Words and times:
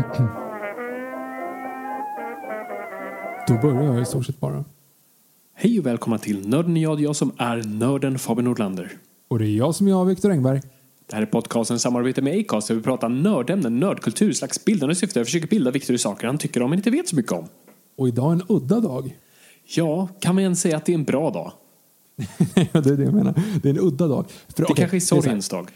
Då 3.48 3.54
börjar 3.62 3.82
jag 3.82 4.02
i 4.02 4.04
stort 4.04 4.26
sett 4.26 4.40
bara. 4.40 4.64
Hej 5.54 5.78
och 5.78 5.86
välkomna 5.86 6.18
till 6.18 6.48
Nörden 6.48 6.76
jag, 6.76 7.00
jag 7.00 7.16
som 7.16 7.32
är 7.38 7.62
nörden 7.62 8.18
Fabian 8.18 8.44
Nordlander. 8.44 8.92
Och 9.28 9.38
det 9.38 9.46
är 9.46 9.56
jag 9.56 9.74
som 9.74 9.86
är 9.86 9.90
jag, 9.90 10.04
Viktor 10.04 10.30
Engberg. 10.30 10.60
Det 11.06 11.14
här 11.14 11.22
är 11.22 11.26
podcasten 11.26 11.78
samarbete 11.78 12.22
med 12.22 12.40
Acast 12.40 12.68
där 12.68 12.74
vi 12.74 12.82
pratar 12.82 13.08
nördämnen, 13.08 13.80
nördkultur, 13.80 14.32
slags 14.32 14.64
bildande 14.64 14.94
syfte. 14.94 15.18
Jag 15.18 15.26
försöker 15.26 15.48
bilda 15.48 15.70
Viktor 15.70 15.94
i 15.94 15.98
saker 15.98 16.26
han 16.26 16.38
tycker 16.38 16.62
om 16.62 16.70
men 16.70 16.78
inte 16.78 16.90
vet 16.90 17.08
så 17.08 17.16
mycket 17.16 17.32
om. 17.32 17.48
Och 17.96 18.08
idag 18.08 18.28
är 18.28 18.32
en 18.32 18.42
udda 18.48 18.80
dag. 18.80 19.16
Ja, 19.64 20.08
kan 20.20 20.34
man 20.34 20.42
ens 20.42 20.60
säga 20.60 20.76
att 20.76 20.84
det 20.84 20.92
är 20.92 20.98
en 20.98 21.04
bra 21.04 21.30
dag? 21.30 21.52
Det 22.54 22.74
är 22.74 22.96
det 22.96 23.04
jag 23.04 23.14
menar. 23.14 23.34
Det 23.62 23.68
är 23.68 23.74
en 23.74 23.80
udda 23.80 24.08
dag. 24.08 24.24
För, 24.28 24.56
Det 24.56 24.62
okej, 24.62 24.76
kanske 24.76 24.96
är 24.96 25.00
sorgens 25.00 25.48
dag. 25.48 25.68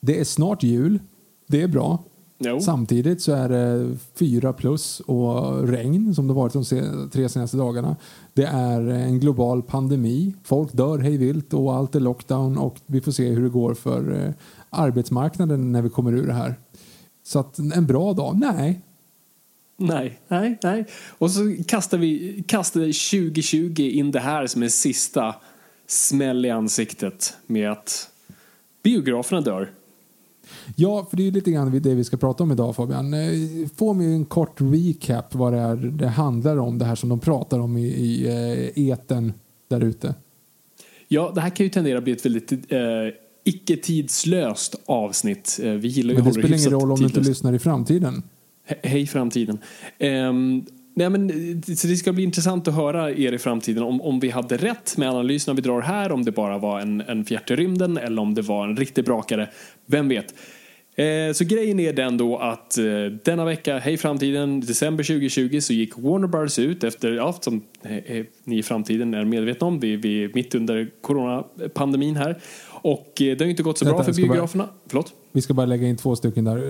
Det 0.00 0.20
är 0.20 0.24
snart 0.24 0.62
jul. 0.62 0.98
Det 1.46 1.62
är 1.62 1.68
bra. 1.68 2.04
Jo. 2.38 2.60
Samtidigt 2.60 3.22
så 3.22 3.32
är 3.32 3.48
det 3.48 3.96
fyra 4.14 4.52
plus 4.52 5.00
och 5.00 5.68
regn 5.68 6.14
som 6.14 6.28
det 6.28 6.34
varit 6.34 6.52
de 6.52 7.10
tre 7.12 7.28
senaste 7.28 7.56
dagarna. 7.56 7.96
Det 8.34 8.44
är 8.44 8.80
en 8.80 9.20
global 9.20 9.62
pandemi. 9.62 10.34
Folk 10.44 10.72
dör 10.72 10.98
hej 10.98 11.16
vilt 11.16 11.54
och 11.54 11.74
allt 11.74 11.94
är 11.94 12.00
lockdown 12.00 12.58
och 12.58 12.76
vi 12.86 13.00
får 13.00 13.12
se 13.12 13.28
hur 13.28 13.42
det 13.42 13.48
går 13.48 13.74
för 13.74 14.24
eh, 14.26 14.32
arbetsmarknaden 14.70 15.72
när 15.72 15.82
vi 15.82 15.88
kommer 15.88 16.12
ur 16.12 16.26
det 16.26 16.32
här. 16.32 16.54
Så 17.22 17.38
att 17.38 17.58
en 17.58 17.86
bra 17.86 18.12
dag? 18.12 18.38
Nej. 18.38 18.82
Nej, 19.78 20.20
nej, 20.28 20.58
nej. 20.62 20.86
Och 21.18 21.30
så 21.30 21.56
kastar 21.68 21.98
vi 21.98 22.44
kastar 22.48 22.80
2020 22.80 23.80
in 23.80 24.10
det 24.10 24.20
här 24.20 24.46
som 24.46 24.62
en 24.62 24.70
sista 24.70 25.34
smäll 25.86 26.44
i 26.44 26.50
ansiktet 26.50 27.36
med 27.46 27.70
att 27.72 28.10
biograferna 28.82 29.40
dör. 29.40 29.70
Ja, 30.76 31.06
för 31.10 31.16
det 31.16 31.22
är 31.22 31.24
ju 31.24 31.30
lite 31.30 31.50
grann 31.50 31.80
det 31.82 31.94
vi 31.94 32.04
ska 32.04 32.16
prata 32.16 32.42
om 32.42 32.52
idag 32.52 32.76
Fabian. 32.76 33.14
Eh, 33.14 33.30
Få 33.76 33.92
mig 33.94 34.06
en 34.14 34.24
kort 34.24 34.60
recap 34.60 35.34
vad 35.34 35.52
det 35.52 35.58
är 35.58 35.76
det 35.76 36.06
handlar 36.08 36.56
om, 36.56 36.78
det 36.78 36.84
här 36.84 36.94
som 36.94 37.08
de 37.08 37.20
pratar 37.20 37.58
om 37.58 37.76
i, 37.76 37.86
i 37.86 38.26
eh, 38.76 38.88
eten 38.88 39.32
där 39.68 39.84
ute. 39.84 40.14
Ja, 41.08 41.32
det 41.34 41.40
här 41.40 41.50
kan 41.50 41.66
ju 41.66 41.70
tendera 41.70 41.98
att 41.98 42.04
bli 42.04 42.12
ett 42.12 42.24
väldigt 42.26 42.52
eh, 42.52 42.78
icke-tidslöst 43.44 44.74
avsnitt. 44.86 45.60
Eh, 45.62 45.70
vi 45.72 45.88
gillar 45.88 46.14
ju 46.14 46.16
Men 46.22 46.26
det 46.26 46.32
spelar 46.32 46.58
ingen 46.58 46.70
roll 46.70 46.82
om 46.92 46.98
du 46.98 47.04
inte 47.04 47.14
tidlöst. 47.14 47.28
lyssnar 47.28 47.52
i 47.52 47.58
framtiden. 47.58 48.22
He- 48.68 48.88
Hej 48.88 49.06
framtiden. 49.06 49.58
Ehm, 49.98 50.64
nej 50.96 51.10
men, 51.10 51.30
eh, 51.30 51.74
så 51.74 51.86
det 51.86 51.96
ska 51.96 52.12
bli 52.12 52.22
intressant 52.24 52.68
att 52.68 52.74
höra 52.74 53.10
er 53.10 53.32
i 53.32 53.38
framtiden 53.38 53.82
om, 53.82 54.00
om 54.02 54.20
vi 54.20 54.30
hade 54.30 54.56
rätt 54.56 54.96
med 54.96 55.10
analyserna 55.10 55.54
vi 55.54 55.62
drar 55.62 55.80
här, 55.80 56.12
om 56.12 56.24
det 56.24 56.32
bara 56.32 56.58
var 56.58 56.80
en, 56.80 57.00
en 57.00 57.24
fjärt 57.24 57.50
i 57.50 57.56
rymden 57.56 57.96
eller 57.98 58.22
om 58.22 58.34
det 58.34 58.42
var 58.42 58.64
en 58.68 58.76
riktig 58.76 59.04
brakare. 59.04 59.48
Vem 59.86 60.08
vet? 60.08 60.34
Eh, 60.98 61.32
så 61.34 61.44
grejen 61.44 61.80
är 61.80 61.92
den 61.92 62.16
då 62.16 62.38
att 62.38 62.78
eh, 62.78 62.84
denna 63.24 63.44
vecka, 63.44 63.78
hej 63.78 63.96
framtiden, 63.96 64.60
december 64.60 65.04
2020 65.04 65.60
så 65.60 65.72
gick 65.72 65.98
Warner 65.98 66.28
Bros 66.28 66.58
ut 66.58 66.84
efter, 66.84 67.12
ja, 67.12 67.32
som 67.40 67.62
eh, 67.82 67.96
eh, 67.96 68.24
ni 68.44 68.58
i 68.58 68.62
framtiden 68.62 69.14
är 69.14 69.24
medvetna 69.24 69.66
om, 69.66 69.80
vi, 69.80 69.96
vi 69.96 70.24
är 70.24 70.30
mitt 70.34 70.54
under 70.54 70.90
coronapandemin 71.00 72.16
här. 72.16 72.38
Och 72.70 73.22
eh, 73.22 73.36
det 73.36 73.40
har 73.44 73.50
inte 73.50 73.62
gått 73.62 73.78
så 73.78 73.84
bra 73.84 73.92
Vänta, 73.92 74.04
för 74.04 74.12
ska 74.12 74.22
bara- 74.22 74.32
biograferna. 74.32 74.68
Förlåt? 74.86 75.12
Vi 75.32 75.42
ska 75.42 75.54
bara 75.54 75.66
lägga 75.66 75.88
in 75.88 75.96
två 75.96 76.16
stycken 76.16 76.44
där. 76.44 76.60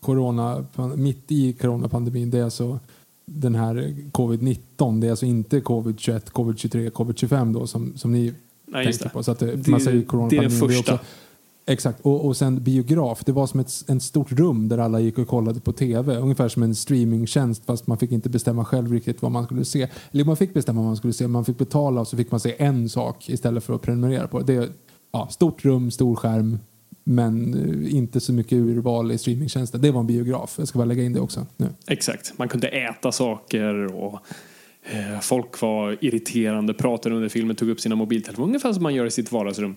Corona, 0.00 0.66
mitt 0.96 1.32
i 1.32 1.52
coronapandemin, 1.52 2.30
det 2.30 2.38
är 2.38 2.44
alltså 2.44 2.80
den 3.26 3.54
här 3.54 3.94
covid-19. 4.12 5.00
Det 5.00 5.06
är 5.06 5.10
alltså 5.10 5.26
inte 5.26 5.60
covid-21, 5.60 6.30
covid-23, 6.32 6.90
covid-25 6.90 7.52
då 7.54 7.66
som, 7.66 7.96
som 7.96 8.12
ni 8.12 8.32
Nej, 8.66 8.84
tänker 8.84 9.08
på. 9.08 9.22
Så 9.22 9.30
att 9.30 9.38
det, 9.38 9.56
Det- 9.56 9.70
man 9.70 9.80
säger 9.80 9.96
det 9.98 10.04
är 10.04 10.06
coronapandemin. 10.06 10.58
den 10.60 10.68
första. 10.68 10.98
Exakt, 11.66 12.00
och, 12.00 12.26
och 12.26 12.36
sen 12.36 12.62
biograf. 12.62 13.24
Det 13.24 13.32
var 13.32 13.46
som 13.46 13.60
ett 13.60 13.72
en 13.86 14.00
stort 14.00 14.32
rum 14.32 14.68
där 14.68 14.78
alla 14.78 15.00
gick 15.00 15.18
och 15.18 15.28
kollade 15.28 15.60
på 15.60 15.72
tv. 15.72 16.16
Ungefär 16.16 16.48
som 16.48 16.62
en 16.62 16.74
streamingtjänst 16.74 17.64
fast 17.64 17.86
man 17.86 17.98
fick 17.98 18.12
inte 18.12 18.28
bestämma 18.28 18.64
själv 18.64 18.92
riktigt 18.92 19.22
vad 19.22 19.30
man 19.32 19.44
skulle 19.44 19.64
se. 19.64 19.88
Eller 20.12 20.24
man 20.24 20.36
fick 20.36 20.54
bestämma 20.54 20.80
vad 20.80 20.86
man 20.86 20.96
skulle 20.96 21.12
se, 21.12 21.28
man 21.28 21.44
fick 21.44 21.58
betala 21.58 22.00
och 22.00 22.08
så 22.08 22.16
fick 22.16 22.30
man 22.30 22.40
se 22.40 22.54
en 22.58 22.88
sak 22.88 23.28
istället 23.28 23.64
för 23.64 23.74
att 23.74 23.82
prenumerera 23.82 24.28
på 24.28 24.40
det. 24.40 24.56
det 24.58 24.68
ja, 25.12 25.28
stort 25.30 25.64
rum, 25.64 25.90
stor 25.90 26.16
skärm, 26.16 26.58
men 27.04 27.54
eh, 27.54 27.94
inte 27.94 28.20
så 28.20 28.32
mycket 28.32 28.52
urval 28.52 29.12
i 29.12 29.18
streamingtjänsten. 29.18 29.80
Det 29.80 29.90
var 29.90 30.00
en 30.00 30.06
biograf. 30.06 30.54
Jag 30.58 30.68
ska 30.68 30.78
bara 30.78 30.84
lägga 30.84 31.02
in 31.02 31.12
det 31.12 31.20
också 31.20 31.46
nu. 31.56 31.68
Exakt. 31.86 32.38
Man 32.38 32.48
kunde 32.48 32.68
äta 32.68 33.12
saker 33.12 33.94
och 33.94 34.20
eh, 34.82 35.20
folk 35.20 35.60
var 35.60 35.98
irriterande, 36.00 36.74
pratade 36.74 37.14
under 37.14 37.28
filmen, 37.28 37.56
tog 37.56 37.68
upp 37.68 37.80
sina 37.80 37.94
mobiltelefoner, 37.94 38.48
ungefär 38.48 38.72
som 38.72 38.82
man 38.82 38.94
gör 38.94 39.06
i 39.06 39.10
sitt 39.10 39.32
vardagsrum. 39.32 39.76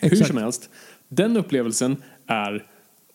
Hur 0.00 0.12
Exakt. 0.12 0.28
som 0.28 0.38
helst, 0.38 0.70
den 1.08 1.36
upplevelsen 1.36 1.96
är 2.26 2.66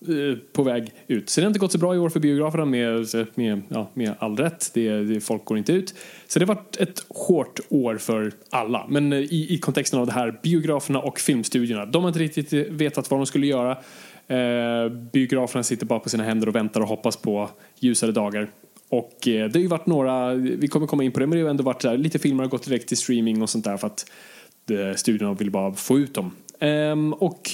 Eh, 0.08 0.38
på 0.54 0.64
väg 0.64 0.94
ut. 1.08 1.30
Så 1.30 1.42
det 1.42 1.46
har 1.46 1.50
inte 1.50 1.60
gått 1.60 1.72
så 1.72 1.78
bra 1.78 1.96
i 1.96 1.98
år 1.98 2.10
för 2.10 2.20
biograferna 2.20 2.66
med, 2.66 3.08
med, 3.36 3.62
ja, 3.70 3.90
med 3.94 4.14
all 4.20 4.38
rätt. 4.38 4.72
Det, 4.74 5.04
det, 5.04 5.22
folk 5.22 5.46
går 5.46 5.58
inte 5.58 5.74
ut. 5.74 5.94
Så 6.28 6.40
det 6.40 6.46
har 6.46 6.56
varit 6.56 6.78
ett 6.78 7.06
hårt 7.10 7.60
år 7.70 7.98
för 7.98 8.32
alla. 8.50 8.86
Men 8.90 9.14
eh, 9.14 9.20
i, 9.20 9.48
i 9.50 9.58
kontexten 9.58 10.00
av 10.00 10.06
det 10.06 10.12
här, 10.12 10.40
biograferna 10.44 11.00
och 11.00 11.20
filmstudierna, 11.20 11.86
de 11.86 12.04
har 12.04 12.10
inte 12.10 12.20
riktigt 12.20 12.54
vetat 12.54 13.12
vad 13.12 13.20
de 13.20 13.26
skulle 13.26 13.48
göra. 13.48 13.72
Eh, 14.28 14.90
biograferna 14.90 15.64
sitter 15.64 15.86
bara 15.86 16.00
på 16.00 16.10
sina 16.10 16.24
händer 16.24 16.48
och 16.48 16.56
väntar 16.56 16.82
och 16.82 16.88
hoppas 16.88 17.18
på 17.18 17.50
ljusare 17.80 18.12
dagar. 18.12 18.50
Och 18.90 19.28
eh, 19.28 19.50
det 19.50 19.60
har 19.60 19.62
ju 19.62 19.68
varit 19.68 19.86
några, 19.86 20.34
vi 20.34 20.68
kommer 20.68 20.88
komma 20.88 21.04
in 21.04 21.12
på 21.12 21.20
det, 21.20 21.28
men 21.28 21.38
det 21.38 21.44
har 21.44 21.50
ändå 21.50 21.64
varit 21.64 21.82
där, 21.82 21.98
lite 21.98 22.20
filmer 22.20 22.44
har 22.44 22.50
gått 22.50 22.64
direkt 22.64 22.88
till 22.88 22.98
streaming 22.98 23.42
och 23.42 23.50
sånt 23.50 23.66
där 23.66 23.78
för 23.78 23.88
att 23.88 24.12
eh, 24.72 24.96
studiorna 24.96 25.34
vill 25.34 25.52
bara 25.52 25.74
få 25.74 26.00
ut 26.00 26.14
dem. 26.14 26.32
Ehm, 26.60 27.14
och 27.14 27.50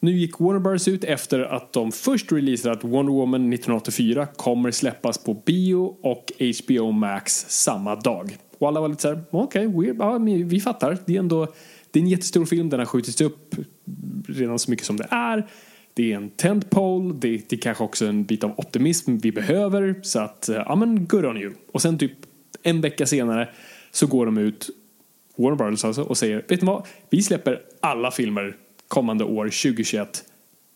nu 0.00 0.12
gick 0.12 0.40
Warner 0.40 0.60
Bros 0.60 0.88
ut 0.88 1.04
efter 1.04 1.40
att 1.40 1.72
de 1.72 1.92
först 1.92 2.32
releasade 2.32 2.74
att 2.74 2.84
Wonder 2.84 3.12
Woman 3.12 3.52
1984 3.52 4.26
kommer 4.26 4.70
släppas 4.70 5.18
på 5.18 5.34
bio 5.34 5.96
och 6.02 6.32
HBO 6.64 6.90
Max 6.90 7.46
samma 7.48 7.96
dag. 7.96 8.36
Och 8.58 8.68
alla 8.68 8.80
var 8.80 8.88
lite 8.88 9.02
så 9.02 9.08
här, 9.08 9.24
okej, 9.30 9.66
okay, 9.66 9.94
ja, 9.98 10.18
vi 10.44 10.60
fattar. 10.60 10.98
Det 11.06 11.14
är 11.14 11.18
ändå 11.18 11.48
det 11.90 12.00
är 12.00 12.02
en 12.02 12.08
jättestor 12.08 12.44
film, 12.44 12.70
den 12.70 12.78
har 12.78 12.86
skjutits 12.86 13.20
upp 13.20 13.54
redan 14.28 14.58
så 14.58 14.70
mycket 14.70 14.86
som 14.86 14.96
det 14.96 15.06
är. 15.10 15.46
Det 15.94 16.12
är 16.12 16.16
en 16.16 16.30
tentpole, 16.30 17.14
det, 17.18 17.48
det 17.48 17.56
är 17.56 17.60
kanske 17.60 17.84
också 17.84 18.06
en 18.06 18.24
bit 18.24 18.44
av 18.44 18.52
optimism 18.56 19.16
vi 19.16 19.32
behöver. 19.32 20.00
Så 20.02 20.20
att, 20.20 20.48
ja 20.52 20.76
men 20.76 21.06
good 21.06 21.24
on 21.24 21.36
you. 21.36 21.52
Och 21.72 21.82
sen 21.82 21.98
typ 21.98 22.12
en 22.62 22.80
vecka 22.80 23.06
senare 23.06 23.48
så 23.90 24.06
går 24.06 24.26
de 24.26 24.38
ut, 24.38 24.70
Warner 25.36 25.56
Bros 25.56 25.84
alltså, 25.84 26.02
och 26.02 26.18
säger, 26.18 26.44
vet 26.48 26.60
ni 26.60 26.66
vad? 26.66 26.86
Vi 27.10 27.22
släpper 27.22 27.60
alla 27.80 28.10
filmer 28.10 28.56
kommande 28.88 29.24
år 29.24 29.44
2021. 29.44 30.24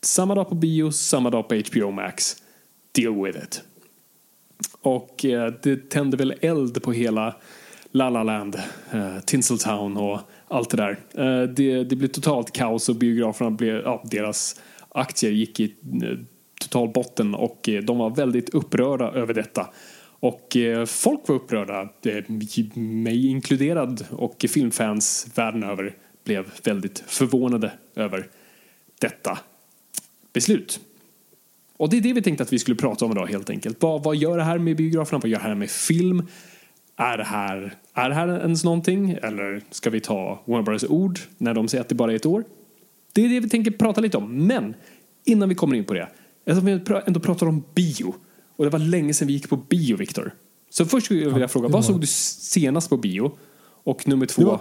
Samma 0.03 0.35
dag 0.35 0.49
på 0.49 0.55
bio, 0.55 0.91
samma 0.91 1.31
dag 1.31 1.49
på 1.49 1.55
HBO 1.55 1.91
Max. 1.91 2.37
Deal 2.93 3.25
with 3.25 3.39
it. 3.39 3.62
Och 4.83 5.25
eh, 5.25 5.53
det 5.62 5.91
tände 5.91 6.17
väl 6.17 6.35
eld 6.41 6.83
på 6.83 6.93
hela 6.93 7.35
La 7.91 8.11
La 8.11 8.23
Land, 8.23 8.57
eh, 8.93 9.19
Tinseltown 9.27 9.97
och 9.97 10.21
allt 10.49 10.71
det 10.71 10.77
där. 10.77 10.99
Eh, 11.15 11.49
det, 11.49 11.85
det 11.85 11.97
blev 11.97 12.09
totalt 12.09 12.53
kaos 12.53 12.89
och 12.89 12.97
biograferna 12.97 13.51
blev, 13.51 13.75
ja, 13.75 14.03
deras 14.11 14.61
aktier 14.89 15.31
gick 15.31 15.61
i 15.61 15.75
eh, 16.03 16.19
total 16.61 16.89
botten 16.89 17.35
och 17.35 17.69
eh, 17.69 17.83
de 17.83 17.99
var 17.99 18.11
väldigt 18.11 18.49
upprörda 18.49 19.12
över 19.12 19.35
detta. 19.35 19.67
Och 20.21 20.57
eh, 20.57 20.85
folk 20.87 21.29
var 21.29 21.37
upprörda, 21.37 21.81
eh, 21.81 22.25
mig 22.75 23.27
inkluderad 23.27 24.07
och 24.11 24.45
filmfans 24.49 25.27
världen 25.35 25.62
över 25.62 25.97
blev 26.25 26.52
väldigt 26.64 27.05
förvånade 27.06 27.72
över 27.94 28.28
detta 29.00 29.38
beslut. 30.32 30.81
Och 31.76 31.90
det 31.90 31.96
är 31.96 32.00
det 32.00 32.12
vi 32.12 32.22
tänkte 32.22 32.43
att 32.43 32.52
vi 32.52 32.58
skulle 32.58 32.76
prata 32.76 33.05
om 33.05 33.12
idag 33.12 33.26
helt 33.26 33.50
enkelt. 33.50 33.82
Vad, 33.82 34.02
vad 34.02 34.17
gör 34.17 34.37
det 34.37 34.44
här 34.44 34.58
med 34.58 34.76
biograferna? 34.76 35.19
Vad 35.19 35.31
gör 35.31 35.38
det 35.38 35.44
här 35.44 35.55
med 35.55 35.70
film? 35.70 36.26
Är 36.96 37.19
det 37.19 37.25
här, 37.25 37.75
är 37.94 38.08
det 38.08 38.14
här 38.14 38.40
ens 38.40 38.64
någonting? 38.64 39.11
Eller 39.22 39.62
ska 39.70 39.90
vi 39.90 40.00
ta 40.00 40.43
Warner 40.44 40.62
Brothers 40.62 40.84
ord 40.90 41.20
när 41.38 41.55
de 41.55 41.69
säger 41.69 41.82
att 41.82 41.88
det 41.88 41.94
bara 41.94 42.12
är 42.12 42.17
ett 42.17 42.26
år? 42.26 42.44
Det 43.12 43.25
är 43.25 43.28
det 43.28 43.40
vi 43.40 43.49
tänker 43.49 43.70
prata 43.70 44.00
lite 44.00 44.16
om. 44.16 44.46
Men 44.46 44.75
innan 45.25 45.49
vi 45.49 45.55
kommer 45.55 45.76
in 45.76 45.84
på 45.84 45.94
det. 45.94 46.08
Eftersom 46.44 46.66
vi 46.66 47.00
ändå 47.06 47.20
pratar 47.20 47.46
om 47.46 47.64
bio. 47.75 48.14
Och 48.56 48.64
det 48.64 48.70
var 48.70 48.78
länge 48.78 49.14
sedan 49.14 49.28
vi 49.28 49.34
gick 49.34 49.49
på 49.49 49.56
bio, 49.56 49.96
Viktor. 49.96 50.34
Så 50.70 50.87
först 50.87 51.05
skulle 51.05 51.23
jag 51.23 51.31
vilja 51.31 51.49
fråga, 51.49 51.69
vad 51.69 51.84
såg 51.84 52.00
du 52.00 52.06
senast 52.06 52.90
på 52.90 52.96
bio? 52.96 53.38
Och 53.84 54.08
nummer 54.08 54.26
två, 54.26 54.61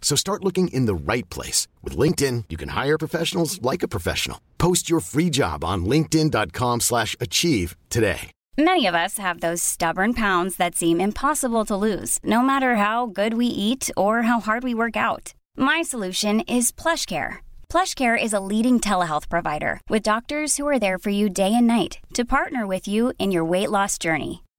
So 0.00 0.16
start 0.16 0.42
looking 0.42 0.66
in 0.68 0.86
the 0.86 1.12
right 1.12 1.28
place. 1.30 1.68
With 1.84 1.96
LinkedIn, 1.96 2.46
you 2.48 2.56
can 2.56 2.70
hire 2.70 2.98
professionals 2.98 3.62
like 3.62 3.84
a 3.84 3.88
professional. 3.96 4.40
Post 4.58 4.90
your 4.90 5.00
free 5.00 5.30
job 5.30 5.64
on 5.64 5.84
linkedin.com 5.84 6.80
slash 6.80 7.14
achieve 7.20 7.76
today. 7.90 8.32
Many 8.58 8.84
of 8.86 8.94
us 8.94 9.16
have 9.16 9.40
those 9.40 9.62
stubborn 9.62 10.12
pounds 10.12 10.56
that 10.56 10.74
seem 10.74 11.00
impossible 11.00 11.64
to 11.64 11.76
lose, 11.76 12.18
no 12.22 12.42
matter 12.42 12.76
how 12.76 13.06
good 13.06 13.34
we 13.34 13.46
eat 13.46 13.90
or 13.96 14.22
how 14.22 14.40
hard 14.40 14.64
we 14.64 14.74
work 14.74 14.96
out. 14.98 15.32
My 15.56 15.80
solution 15.80 16.40
is 16.40 16.70
PlushCare. 16.70 17.38
PlushCare 17.70 18.22
is 18.22 18.34
a 18.34 18.40
leading 18.52 18.78
telehealth 18.78 19.30
provider 19.30 19.80
with 19.88 20.02
doctors 20.02 20.56
who 20.58 20.68
are 20.68 20.78
there 20.78 20.98
for 20.98 21.08
you 21.10 21.30
day 21.30 21.54
and 21.54 21.66
night 21.66 22.00
to 22.12 22.24
partner 22.36 22.66
with 22.66 22.86
you 22.86 23.14
in 23.18 23.30
your 23.32 23.44
weight 23.44 23.70
loss 23.70 23.96
journey. 23.96 24.42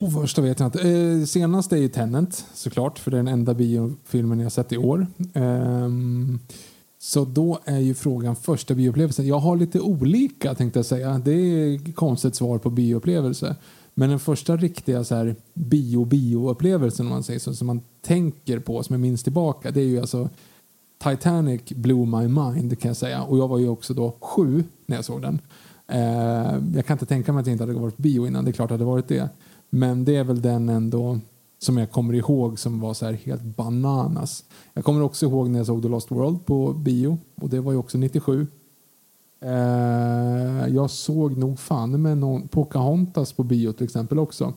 Och 0.00 0.12
första 0.12 0.42
vet 0.42 0.60
jag 0.60 0.66
inte. 0.66 0.90
Eh, 0.90 1.24
senast 1.24 1.72
är 1.72 1.76
ju 1.76 1.88
Tenant 1.88 2.46
såklart, 2.54 2.98
för 2.98 3.10
det 3.10 3.16
är 3.16 3.22
den 3.22 3.28
enda 3.28 3.54
biofilmen 3.54 4.40
jag 4.40 4.52
sett 4.52 4.72
i 4.72 4.76
år. 4.76 5.06
Eh, 5.34 5.88
så 6.98 7.24
då 7.24 7.58
är 7.64 7.78
ju 7.78 7.94
frågan 7.94 8.36
första 8.36 8.74
bioupplevelsen. 8.74 9.26
Jag 9.26 9.38
har 9.38 9.56
lite 9.56 9.80
olika 9.80 10.54
tänkte 10.54 10.78
jag 10.78 10.86
säga. 10.86 11.18
Det 11.18 11.32
är 11.32 11.92
konstigt 11.92 12.34
svar 12.34 12.58
på 12.58 12.70
bioupplevelse. 12.70 13.56
Men 13.94 14.10
den 14.10 14.18
första 14.18 14.56
riktiga 14.56 15.04
så 15.04 15.14
här 15.14 15.36
bio-bio-upplevelsen 15.54 17.06
om 17.06 17.12
man 17.12 17.22
säger 17.22 17.40
så, 17.40 17.54
som 17.54 17.66
man 17.66 17.80
tänker 18.02 18.58
på, 18.58 18.82
som 18.82 18.94
jag 18.94 19.00
minns 19.00 19.22
tillbaka, 19.22 19.70
det 19.70 19.80
är 19.80 19.84
ju 19.84 20.00
alltså 20.00 20.28
Titanic 21.04 21.62
blew 21.64 22.06
my 22.06 22.28
mind 22.28 22.80
kan 22.80 22.88
jag 22.88 22.96
säga. 22.96 23.22
Och 23.22 23.38
jag 23.38 23.48
var 23.48 23.58
ju 23.58 23.68
också 23.68 23.94
då 23.94 24.16
sju 24.20 24.64
när 24.86 24.96
jag 24.96 25.04
såg 25.04 25.22
den. 25.22 25.40
Eh, 25.88 26.74
jag 26.74 26.86
kan 26.86 26.94
inte 26.94 27.06
tänka 27.06 27.32
mig 27.32 27.40
att 27.40 27.46
jag 27.46 27.54
inte 27.54 27.64
hade 27.64 27.78
varit 27.78 27.96
på 27.96 28.02
bio 28.02 28.26
innan, 28.26 28.44
det 28.44 28.50
är 28.50 28.52
klart 28.52 28.70
att 28.70 28.78
det 28.78 28.84
hade 28.84 28.92
varit 28.92 29.08
det. 29.08 29.28
Men 29.70 30.04
det 30.04 30.16
är 30.16 30.24
väl 30.24 30.42
den 30.42 30.68
ändå 30.68 31.18
som 31.58 31.78
jag 31.78 31.90
kommer 31.90 32.14
ihåg 32.14 32.58
som 32.58 32.80
var 32.80 32.94
så 32.94 33.06
här 33.06 33.12
helt 33.12 33.42
bananas. 33.42 34.44
Jag 34.74 34.84
kommer 34.84 35.02
också 35.02 35.26
ihåg 35.26 35.50
när 35.50 35.58
jag 35.58 35.66
såg 35.66 35.82
The 35.82 35.88
Lost 35.88 36.10
World 36.10 36.46
på 36.46 36.72
bio 36.72 37.18
och 37.34 37.48
det 37.48 37.60
var 37.60 37.72
ju 37.72 37.78
också 37.78 37.98
97. 37.98 38.46
Eh, 39.40 40.68
jag 40.68 40.90
såg 40.90 41.36
nog 41.36 41.58
fan 41.58 42.02
med 42.02 42.18
någon 42.18 42.48
Pocahontas 42.48 43.32
på 43.32 43.42
bio 43.42 43.72
till 43.72 43.84
exempel 43.84 44.18
också. 44.18 44.54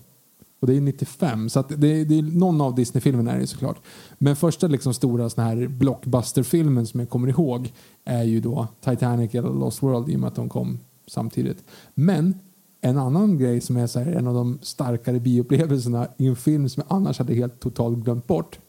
Och 0.59 0.67
det 0.67 0.77
är 0.77 0.81
95, 0.81 1.49
så 1.49 1.59
att 1.59 1.69
det, 1.69 2.03
det 2.03 2.17
är 2.17 2.21
någon 2.21 2.61
av 2.61 2.75
Disney-filmerna 2.75 3.31
är 3.31 3.39
det 3.39 3.47
såklart. 3.47 3.81
Men 4.17 4.35
första 4.35 4.67
liksom 4.67 4.93
stora 4.93 5.29
såna 5.29 5.47
här 5.47 5.67
blockbuster-filmen 5.67 6.87
som 6.87 6.99
jag 6.99 7.09
kommer 7.09 7.27
ihåg 7.27 7.73
är 8.05 8.23
ju 8.23 8.39
då 8.39 8.67
Titanic 8.81 9.35
eller 9.35 9.49
Lost 9.49 9.83
World 9.83 10.09
i 10.09 10.15
och 10.15 10.19
med 10.19 10.27
att 10.27 10.35
de 10.35 10.49
kom 10.49 10.79
samtidigt. 11.07 11.63
Men 11.93 12.39
en 12.83 12.97
annan 12.97 13.37
grej 13.37 13.61
som 13.61 13.77
är 13.77 13.87
så 13.87 13.99
här, 13.99 14.11
en 14.11 14.27
av 14.27 14.33
de 14.33 14.59
starkare 14.61 15.19
bioupplevelserna 15.19 16.07
i 16.17 16.27
en 16.27 16.35
film 16.35 16.69
som 16.69 16.83
jag 16.87 16.97
annars 16.97 17.19
hade 17.19 17.33
helt 17.33 17.59
totalt 17.59 17.97
glömt 17.97 18.27
bort. 18.27 18.59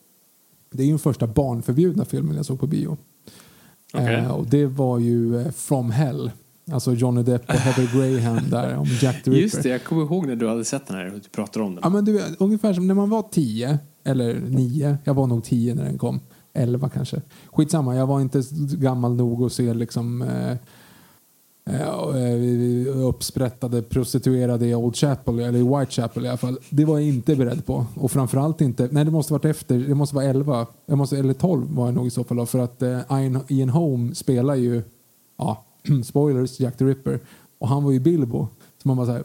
Det 0.70 0.82
är 0.82 0.84
ju 0.84 0.92
den 0.92 0.98
första 0.98 1.26
barnförbjudna 1.26 2.04
filmen 2.04 2.36
jag 2.36 2.46
såg 2.46 2.60
på 2.60 2.66
bio. 2.66 2.96
Okej. 3.94 4.14
Eh, 4.14 4.30
och 4.30 4.46
det 4.46 4.66
var 4.66 4.98
ju 4.98 5.40
eh, 5.40 5.50
From 5.50 5.90
Hell. 5.90 6.30
Alltså 6.72 6.92
Johnny 6.92 7.22
Depp 7.22 7.48
och 7.48 7.54
Heather 7.54 7.98
Graham 7.98 8.40
där 8.50 8.76
om 8.76 8.86
Jack 9.00 9.22
the 9.22 9.30
Ripper. 9.30 9.42
Just 9.42 9.62
det, 9.62 9.68
jag 9.68 9.84
kommer 9.84 10.02
ihåg 10.02 10.26
när 10.26 10.36
du 10.36 10.48
hade 10.48 10.64
sett 10.64 10.86
den 10.86 10.96
här 10.96 11.06
och 11.06 11.20
du 11.20 11.28
pratade 11.28 11.64
om 11.64 11.74
den. 11.74 11.80
Ja, 11.82 11.90
men 11.90 12.04
du, 12.04 12.22
ungefär 12.38 12.72
som 12.72 12.86
när 12.86 12.94
man 12.94 13.10
var 13.10 13.22
tio 13.22 13.78
eller 14.04 14.40
nio. 14.40 14.98
Jag 15.04 15.14
var 15.14 15.26
nog 15.26 15.44
tio 15.44 15.74
när 15.74 15.84
den 15.84 15.98
kom. 15.98 16.20
Elva 16.52 16.88
kanske. 16.88 17.22
Skitsamma, 17.52 17.96
jag 17.96 18.06
var 18.06 18.20
inte 18.20 18.42
gammal 18.76 19.14
nog 19.14 19.42
att 19.42 19.52
se 19.52 19.74
liksom 19.74 20.22
eh, 20.22 20.56
Eh, 21.70 21.80
eh, 21.80 23.06
uppsprättade 23.06 23.82
prostituerade 23.82 24.66
i 24.66 24.74
Old 24.74 24.96
Chapel, 24.96 25.38
eller 25.38 25.58
i 25.58 25.62
Whitechapel 25.62 26.24
i 26.24 26.28
alla 26.28 26.36
fall. 26.36 26.58
Det 26.70 26.84
var 26.84 26.98
jag 26.98 27.08
inte 27.08 27.36
beredd 27.36 27.66
på. 27.66 27.86
Och 27.94 28.10
framförallt 28.10 28.60
inte, 28.60 28.88
nej 28.92 29.04
det 29.04 29.10
måste 29.10 29.32
varit 29.32 29.44
efter, 29.44 29.78
det 29.78 29.94
måste 29.94 30.16
vara 30.16 30.24
11, 30.24 30.66
jag 30.86 30.98
måste, 30.98 31.18
eller 31.18 31.34
12 31.34 31.74
var 31.74 31.86
jag 31.86 31.94
nog 31.94 32.06
i 32.06 32.10
så 32.10 32.24
fall 32.24 32.46
för 32.46 32.58
att 32.58 32.82
eh, 32.82 33.00
Ian, 33.10 33.36
Home 33.48 33.72
Holm 33.72 34.14
spelar 34.14 34.54
ju, 34.54 34.82
ja, 35.38 35.64
spoilers, 36.04 36.60
Jack 36.60 36.76
the 36.76 36.84
Ripper. 36.84 37.20
Och 37.58 37.68
han 37.68 37.84
var 37.84 37.92
ju 37.92 38.00
Bilbo. 38.00 38.48
Så 38.82 38.88
man 38.88 38.96
bara 38.96 39.06
såhär, 39.06 39.24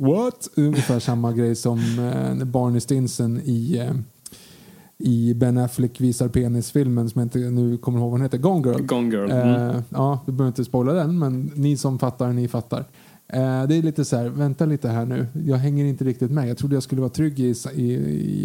what? 0.00 0.48
Ungefär 0.56 0.98
samma 0.98 1.32
grej 1.32 1.56
som 1.56 1.78
Barney 2.44 2.80
Stinson 2.80 3.40
i 3.40 3.90
i 5.00 5.34
Ben 5.34 5.58
Affleck 5.58 6.00
visar 6.00 6.28
penis-filmen 6.28 7.10
som 7.10 7.18
jag 7.18 7.26
inte 7.26 7.38
nu 7.38 7.76
kommer 7.76 7.98
ihåg 7.98 8.10
vad 8.10 8.20
den 8.20 8.24
heter, 8.24 8.38
Gone 8.38 8.68
Girl. 8.68 8.82
Gone 8.82 9.16
Girl. 9.16 9.30
Mm. 9.30 9.70
Eh, 9.70 9.82
ja, 9.88 10.20
vi 10.26 10.32
behöver 10.32 10.48
inte 10.48 10.64
spoila 10.64 10.92
den, 10.92 11.18
men 11.18 11.50
ni 11.54 11.76
som 11.76 11.98
fattar, 11.98 12.32
ni 12.32 12.48
fattar. 12.48 12.84
Eh, 13.32 13.66
det 13.68 13.74
är 13.74 13.82
lite 13.82 14.04
så 14.04 14.16
här, 14.16 14.28
vänta 14.28 14.64
lite 14.64 14.88
här 14.88 15.04
nu. 15.04 15.26
Jag 15.46 15.56
hänger 15.56 15.84
inte 15.84 16.04
riktigt 16.04 16.30
med. 16.30 16.48
Jag 16.48 16.58
trodde 16.58 16.76
jag 16.76 16.82
skulle 16.82 17.00
vara 17.00 17.10
trygg 17.10 17.40
i, 17.40 17.54
i, 17.74 17.92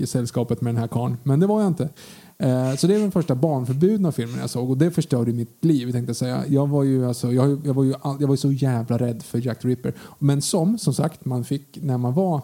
i 0.02 0.06
sällskapet 0.08 0.62
med 0.62 0.74
den 0.74 0.82
här 0.82 0.88
karln, 0.88 1.18
men 1.24 1.40
det 1.40 1.48
var 1.48 1.62
jag 1.62 1.68
inte. 1.68 1.90
Eh, 2.38 2.76
så 2.76 2.88
det 2.88 2.96
är 2.96 3.00
den 3.00 3.12
första 3.12 3.36
barnförbjudna 3.36 4.12
filmen 4.12 4.40
jag 4.40 4.50
såg 4.50 4.70
och 4.70 4.78
det 4.78 4.92
förstörde 4.92 5.34
mitt 5.34 5.66
liv 5.66 5.92
tänkte 5.92 6.10
jag 6.10 6.16
säga. 6.16 6.44
Jag 6.48 6.68
var 6.68 6.84
ju, 6.84 7.06
alltså, 7.06 7.34
jag, 7.34 7.62
jag 7.66 7.74
var 7.74 7.84
ju 7.84 7.94
all, 8.02 8.18
jag 8.20 8.28
var 8.28 8.36
så 8.36 8.52
jävla 8.52 8.98
rädd 8.98 9.24
för 9.24 9.46
Jack 9.46 9.62
the 9.62 9.68
Ripper. 9.68 9.94
Men 10.20 10.42
som, 10.42 10.78
som 10.78 10.94
sagt, 10.94 11.26
man 11.26 11.44
fick 11.44 11.80
när 11.82 11.98
man 11.98 12.14
var 12.14 12.42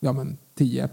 ja, 0.00 0.12
men, 0.12 0.36
10 0.54 0.88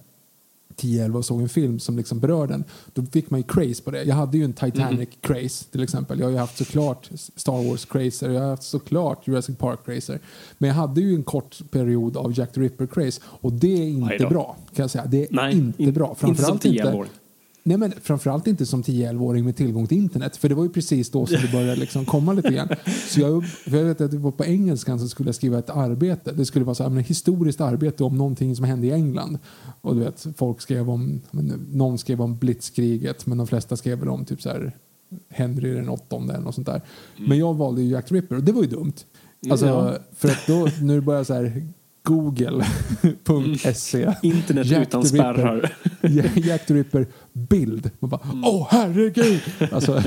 10-11 0.81 1.15
och 1.15 1.25
såg 1.25 1.41
en 1.41 1.49
film 1.49 1.79
som 1.79 1.97
liksom 1.97 2.19
berör 2.19 2.47
den, 2.47 2.63
då 2.93 3.05
fick 3.05 3.29
man 3.29 3.39
ju 3.39 3.43
craze 3.47 3.83
på 3.83 3.91
det. 3.91 4.03
Jag 4.03 4.15
hade 4.15 4.37
ju 4.37 4.43
en 4.43 4.53
Titanic-craze 4.53 5.71
till 5.71 5.83
exempel. 5.83 6.19
Jag 6.19 6.25
har 6.25 6.31
ju 6.31 6.37
haft 6.37 6.57
såklart 6.57 7.09
Star 7.35 7.53
Wars-crazer, 7.53 8.29
jag 8.31 8.41
har 8.41 8.49
haft 8.49 8.63
såklart 8.63 9.27
Jurassic 9.27 9.57
Park-crazer. 9.57 10.19
Men 10.57 10.67
jag 10.67 10.75
hade 10.75 11.01
ju 11.01 11.15
en 11.15 11.23
kort 11.23 11.71
period 11.71 12.17
av 12.17 12.39
Jack 12.39 12.53
the 12.53 12.61
Ripper-craze 12.61 13.21
och 13.23 13.53
det 13.53 13.67
är 13.83 13.87
inte 13.87 14.25
bra 14.29 14.57
kan 14.75 14.83
jag 14.83 14.89
säga. 14.89 15.05
Det 15.05 15.23
är 15.23 15.27
Nej, 15.31 15.53
inte 15.57 15.83
in- 15.83 15.93
bra. 15.93 16.09
inte 16.09 16.19
Framförallt 16.19 16.65
inte, 16.65 16.83
10-11-åring. 16.83 17.11
Nej, 17.67 17.77
men 17.77 17.93
framförallt 18.01 18.47
inte 18.47 18.65
som 18.65 18.83
10-11-åring 18.83 19.45
med 19.45 19.55
tillgång 19.55 19.87
till 19.87 19.97
internet. 19.97 20.37
För 20.37 20.49
det 20.49 20.55
var 20.55 20.63
ju 20.63 20.69
precis 20.69 21.09
då 21.09 21.25
som 21.25 21.41
det 21.41 21.51
började 21.51 21.75
liksom 21.75 22.05
komma 22.05 22.33
lite 22.33 22.49
grann. 22.49 22.69
Så 23.09 23.19
jag, 23.19 23.43
jag 23.65 23.83
vet 23.83 24.01
att 24.01 24.11
det 24.11 24.17
var 24.17 24.31
på 24.31 24.45
engelskan 24.45 24.99
så 24.99 25.07
skulle 25.07 25.27
jag 25.27 25.35
skriva 25.35 25.59
ett 25.59 25.69
arbete. 25.69 26.31
Det 26.31 26.45
skulle 26.45 26.65
vara 26.65 26.75
så 26.75 26.83
här, 26.83 26.89
men, 26.89 27.03
historiskt 27.03 27.61
arbete 27.61 28.03
om 28.03 28.17
någonting 28.17 28.55
som 28.55 28.65
hände 28.65 28.87
i 28.87 28.91
England. 28.91 29.39
Och 29.81 29.95
du 29.95 30.01
vet, 30.01 30.27
folk 30.37 30.61
skrev 30.61 30.89
om, 30.89 31.21
någon 31.71 31.97
skrev 31.97 32.21
om 32.21 32.37
blitzkriget 32.37 33.25
men 33.25 33.37
de 33.37 33.47
flesta 33.47 33.77
skrev 33.77 33.99
väl 33.99 34.09
om 34.09 34.25
typ 34.25 34.41
så 34.41 34.49
här 34.49 34.75
Henry 35.29 35.73
den 35.73 35.89
åttonde 35.89 36.33
eller 36.33 36.45
något 36.45 36.55
sånt 36.55 36.67
där. 36.67 36.81
Men 37.17 37.37
jag 37.37 37.53
valde 37.53 37.81
ju 37.81 37.91
Jack 37.91 38.11
Ripper 38.11 38.35
och 38.35 38.43
det 38.43 38.51
var 38.51 38.61
ju 38.61 38.69
dumt. 38.69 38.93
Alltså, 39.51 39.65
Ja. 39.65 39.97
För 40.15 40.29
att 40.29 40.47
då, 40.47 40.67
nu 40.81 41.01
börjar 41.01 41.23
så 41.23 41.33
här 41.33 41.67
google.se 42.07 44.13
Internet 44.23 44.67
Jack 44.67 44.87
utan 44.87 45.01
Ripper. 45.01 45.17
spärrar. 45.17 45.73
Ja, 46.01 46.23
Jack 46.35 46.65
the 46.65 46.73
Ripper 46.73 47.07
bild. 47.33 47.91
Man 47.99 48.09
bara, 48.09 48.21
åh 48.43 48.67
herregud! 48.69 49.41
Alltså, 49.71 50.03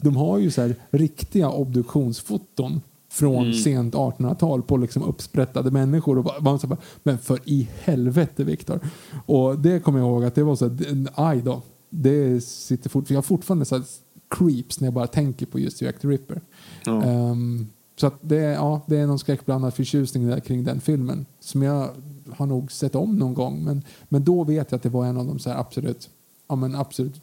de 0.00 0.16
har 0.16 0.38
ju 0.38 0.50
så 0.50 0.62
här 0.62 0.74
riktiga 0.90 1.48
obduktionsfoton 1.48 2.80
från 3.10 3.54
sent 3.54 3.94
1800-tal 3.94 4.62
på 4.62 4.76
liksom 4.76 5.02
uppsprättade 5.02 5.70
människor. 5.70 6.18
Och 6.18 6.42
man 6.42 6.58
så 6.58 6.66
bara, 6.66 6.78
men 7.02 7.18
för 7.18 7.38
i 7.44 7.68
helvete 7.82 8.44
Viktor. 8.44 8.80
Och 9.26 9.58
det 9.58 9.84
kommer 9.84 9.98
jag 9.98 10.08
ihåg 10.08 10.24
att 10.24 10.34
det 10.34 10.42
var 10.42 10.56
så 10.56 10.68
här, 10.68 11.06
aj 11.14 11.42
då. 11.42 11.62
Det 11.90 12.44
sitter 12.44 12.90
fort, 12.90 13.10
jag 13.10 13.16
har 13.16 13.22
fortfarande 13.22 13.64
så 13.64 13.76
här 13.76 13.84
creeps 14.30 14.80
när 14.80 14.86
jag 14.86 14.94
bara 14.94 15.06
tänker 15.06 15.46
på 15.46 15.58
just 15.58 15.82
Jack 15.82 16.00
the 16.00 16.08
Ripper. 16.08 16.40
Ja. 16.84 17.02
Ehm, 17.02 17.66
så 17.96 18.10
det, 18.20 18.36
är- 18.36 18.52
ja, 18.52 18.80
det 18.86 18.96
är 18.98 19.06
någon 19.06 19.18
skräckblandad 19.18 19.74
förtjusning 19.74 20.26
där 20.28 20.40
kring 20.40 20.64
den 20.64 20.80
filmen 20.80 21.26
som 21.40 21.62
jag 21.62 21.90
har 22.30 22.46
nog 22.46 22.72
sett 22.72 22.94
om 22.94 23.16
någon 23.18 23.34
gång. 23.34 23.64
Men, 23.64 23.82
men 24.08 24.24
då 24.24 24.44
vet 24.44 24.70
jag 24.70 24.76
att 24.76 24.82
det 24.82 24.88
var 24.88 25.06
en 25.06 25.16
av 25.16 25.26
de 25.26 25.38
så 25.38 25.50
här 25.50 25.58
absolut, 25.58 26.10
ja, 26.48 26.56
men 26.56 26.74
absolut 26.74 27.20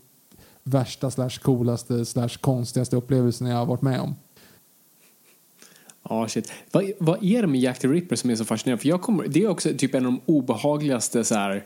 värsta 0.63 1.11
slash 1.11 1.29
coolaste 1.29 2.05
slash 2.05 2.29
konstigaste 2.41 2.95
upplevelserna 2.95 3.49
jag 3.49 3.57
har 3.57 3.65
varit 3.65 3.81
med 3.81 3.99
om. 4.01 4.15
Ja, 6.09 6.27
shit. 6.27 6.51
Vad, 6.71 6.91
vad 6.99 7.23
är 7.23 7.41
det 7.41 7.47
med 7.47 7.61
Jack 7.61 7.79
the 7.79 7.87
Ripper 7.87 8.15
som 8.15 8.29
är 8.29 8.35
så 8.35 8.45
fascinerande? 8.45 8.81
För 8.81 8.89
jag 8.89 9.01
kommer, 9.01 9.27
det 9.27 9.43
är 9.43 9.47
också 9.47 9.69
typ 9.77 9.95
en 9.95 10.05
av 10.05 10.11
de 10.11 10.21
obehagligaste 10.33 11.23
så 11.23 11.35
här... 11.35 11.63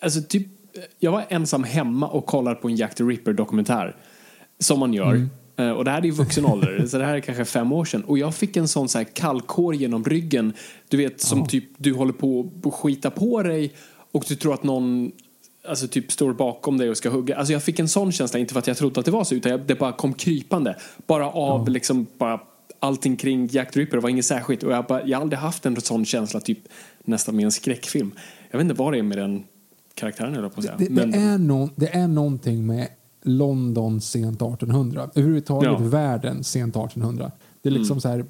Alltså 0.00 0.22
typ, 0.22 0.46
jag 0.98 1.12
var 1.12 1.24
ensam 1.28 1.64
hemma 1.64 2.08
och 2.08 2.26
kollade 2.26 2.56
på 2.56 2.68
en 2.68 2.76
Jack 2.76 2.94
the 2.94 3.04
Ripper-dokumentär. 3.04 3.96
Som 4.58 4.78
man 4.80 4.94
gör. 4.94 5.14
Eh, 5.14 5.26
Och 5.76 5.84
det 5.84 5.90
här 5.90 5.98
är 5.98 6.06
i 6.06 6.10
vuxen 6.10 6.46
ålder, 6.46 6.86
så 6.88 6.98
det 6.98 7.04
här 7.04 7.14
är 7.14 7.20
kanske 7.20 7.44
fem 7.44 7.72
år 7.72 7.84
sedan. 7.84 8.04
Och 8.04 8.18
jag 8.18 8.34
fick 8.34 8.56
en 8.56 8.68
sån 8.68 8.88
så 8.88 8.98
här 8.98 9.04
kallkår 9.04 9.74
genom 9.74 10.04
ryggen. 10.04 10.52
Du 10.88 10.96
vet, 10.96 11.20
som 11.20 11.46
typ 11.46 11.64
du 11.76 11.94
håller 11.94 12.12
på 12.12 12.50
att 12.64 12.74
skita 12.74 13.10
på 13.10 13.42
dig 13.42 13.72
och 14.12 14.24
du 14.28 14.36
tror 14.36 14.54
att 14.54 14.62
någon 14.62 15.12
alltså 15.68 15.88
typ 15.88 16.12
står 16.12 16.32
bakom 16.32 16.78
dig 16.78 16.90
och 16.90 16.96
ska 16.96 17.10
hugga. 17.10 17.36
Alltså 17.36 17.52
jag 17.52 17.62
fick 17.62 17.78
en 17.78 17.88
sån 17.88 18.12
känsla, 18.12 18.38
inte 18.38 18.52
för 18.52 18.58
att 18.58 18.66
jag 18.66 18.76
trodde 18.76 19.00
att 19.00 19.06
det 19.06 19.12
var 19.12 19.24
så, 19.24 19.34
utan 19.34 19.52
jag, 19.52 19.60
det 19.60 19.74
bara 19.74 19.92
kom 19.92 20.14
krypande. 20.14 20.76
Bara 21.06 21.30
av 21.30 21.68
liksom, 21.68 22.06
bara 22.18 22.40
allting 22.78 23.16
kring 23.16 23.46
Jack 23.46 23.72
the 23.72 23.80
Ripper, 23.80 23.96
det 23.96 24.02
var 24.02 24.10
inget 24.10 24.24
särskilt. 24.24 24.62
Och 24.62 24.72
jag, 24.72 24.84
bara, 24.84 25.06
jag 25.06 25.18
har 25.18 25.22
aldrig 25.22 25.38
haft 25.38 25.66
en 25.66 25.80
sån 25.80 26.04
känsla, 26.04 26.40
typ 26.40 26.58
nästan 27.04 27.36
med 27.36 27.44
en 27.44 27.52
skräckfilm. 27.52 28.12
Jag 28.50 28.58
vet 28.58 28.64
inte 28.64 28.74
vad 28.74 28.92
det 28.92 28.98
är 28.98 29.02
med 29.02 29.18
den 29.18 29.44
karaktären, 29.94 30.34
eller 30.34 30.48
på 30.48 30.60
att 30.60 30.64
säga. 30.64 30.76
Det, 30.78 30.90
Men- 30.90 31.10
det, 31.10 31.18
är 31.18 31.38
no, 31.38 31.70
det 31.76 31.94
är 31.94 32.08
någonting 32.08 32.66
med 32.66 32.88
London 33.26 34.00
sent 34.00 34.42
1800. 34.42 35.10
Överhuvudtaget 35.14 35.68
Ja. 35.70 35.78
världen 35.78 36.44
sent 36.44 36.76
1800. 36.76 37.32
Det 37.62 37.68
är 37.68 37.72
liksom 37.72 38.00
så 38.00 38.08
här 38.08 38.24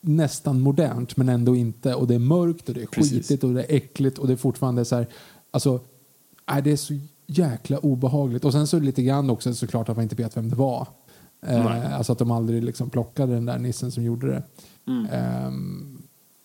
nästan 0.00 0.60
modernt 0.60 1.16
men 1.16 1.28
ändå 1.28 1.56
inte. 1.56 1.94
Och 1.94 2.06
det 2.06 2.14
är 2.14 2.18
mörkt 2.18 2.68
och 2.68 2.74
det 2.74 2.82
är 2.82 2.86
Precis. 2.86 3.12
skitigt 3.12 3.44
och 3.44 3.54
det 3.54 3.62
är 3.62 3.76
äckligt 3.76 4.18
och 4.18 4.26
det 4.26 4.32
är 4.32 4.36
fortfarande 4.36 4.84
så 4.84 4.96
här. 4.96 5.06
Alltså, 5.50 5.80
nej, 6.50 6.62
det 6.62 6.72
är 6.72 6.76
så 6.76 6.94
jäkla 7.26 7.78
obehagligt. 7.78 8.44
Och 8.44 8.52
sen 8.52 8.66
så 8.66 8.78
lite 8.78 9.02
grann 9.02 9.30
också 9.30 9.54
såklart 9.54 9.88
att 9.88 9.96
man 9.96 10.02
inte 10.02 10.14
vet 10.16 10.36
vem 10.36 10.48
det 10.50 10.56
var. 10.56 10.86
Eh, 11.46 11.94
alltså 11.96 12.12
att 12.12 12.18
de 12.18 12.30
aldrig 12.30 12.64
liksom 12.64 12.90
plockade 12.90 13.34
den 13.34 13.46
där 13.46 13.58
nissen 13.58 13.92
som 13.92 14.04
gjorde 14.04 14.26
det. 14.26 14.42
Ehm, 15.12 15.99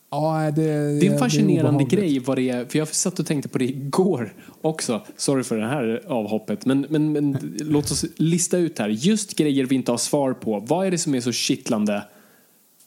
ja, 0.10 0.52
det. 0.56 0.62
Det 1.00 1.08
är 1.08 1.12
en 1.12 1.20
fascinerande 1.20 1.70
obehagligt. 1.70 2.00
grej 2.00 2.20
vad 2.20 2.38
det 2.38 2.50
är, 2.50 2.66
för 2.66 2.80
jag 2.80 2.88
satt 2.88 3.20
och 3.20 3.26
tänkte 3.26 3.50
på 3.50 3.58
det 3.58 3.66
igår 3.66 4.34
också. 4.62 5.02
Sorry 5.18 5.44
för 5.44 5.58
det 5.58 5.68
här 5.68 6.02
avhoppet, 6.08 6.66
men, 6.66 6.86
men, 6.90 7.12
men 7.12 7.38
låt 7.60 7.92
oss 7.92 8.06
lista 8.16 8.58
ut 8.58 8.80
här. 8.80 8.90
Just 8.90 9.36
grejer 9.36 9.66
vi 9.66 9.76
inte 9.76 9.92
har 9.92 9.98
svar 9.98 10.34
på. 10.34 10.60
Vad 10.60 10.88
är 10.88 10.92
det 10.92 10.98
som 10.98 11.16
är 11.16 11.22
så 11.22 11.32
kittlande 11.32 12.04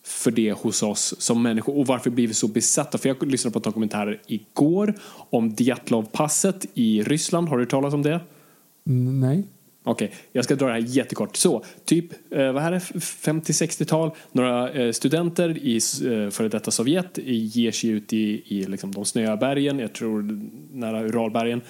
för 0.04 0.30
det 0.30 0.52
hos 0.52 0.82
oss 0.82 1.14
som 1.18 1.42
människor 1.42 1.78
och 1.78 1.86
varför 1.86 2.10
blir 2.10 2.28
vi 2.28 2.34
så 2.34 2.48
besatta? 2.48 2.98
För 2.98 3.08
jag 3.08 3.26
lyssnade 3.26 3.52
på 3.52 3.58
en 3.58 3.62
dokumentär 3.62 4.20
igår 4.26 4.94
om 5.30 5.54
Djatlov-passet 5.58 6.66
i 6.74 7.02
Ryssland. 7.02 7.48
Har 7.48 7.58
du 7.58 7.66
talas 7.66 7.94
om 7.94 8.02
det? 8.02 8.20
Nej. 8.84 9.44
Okej, 9.90 10.12
jag 10.32 10.44
ska 10.44 10.54
dra 10.54 10.66
det 10.66 10.72
här 10.72 10.80
jättekort. 10.80 11.36
Så, 11.36 11.64
typ, 11.84 12.32
eh, 12.32 12.52
vad 12.52 12.62
här 12.62 12.72
är 12.72 12.78
50-60-tal, 12.78 14.10
några 14.32 14.70
eh, 14.70 14.92
studenter 14.92 15.58
i 15.58 15.76
eh, 15.76 16.30
före 16.30 16.48
detta 16.48 16.70
Sovjet 16.70 17.18
ger 17.24 17.72
sig 17.72 17.90
ut 17.90 18.12
i, 18.12 18.42
i 18.46 18.64
liksom, 18.64 18.92
de 18.92 19.04
snöiga 19.04 19.36
bergen, 19.36 19.78
jag 19.78 19.92
tror 19.92 20.40
nära 20.72 21.02
Uralbergen. 21.02 21.60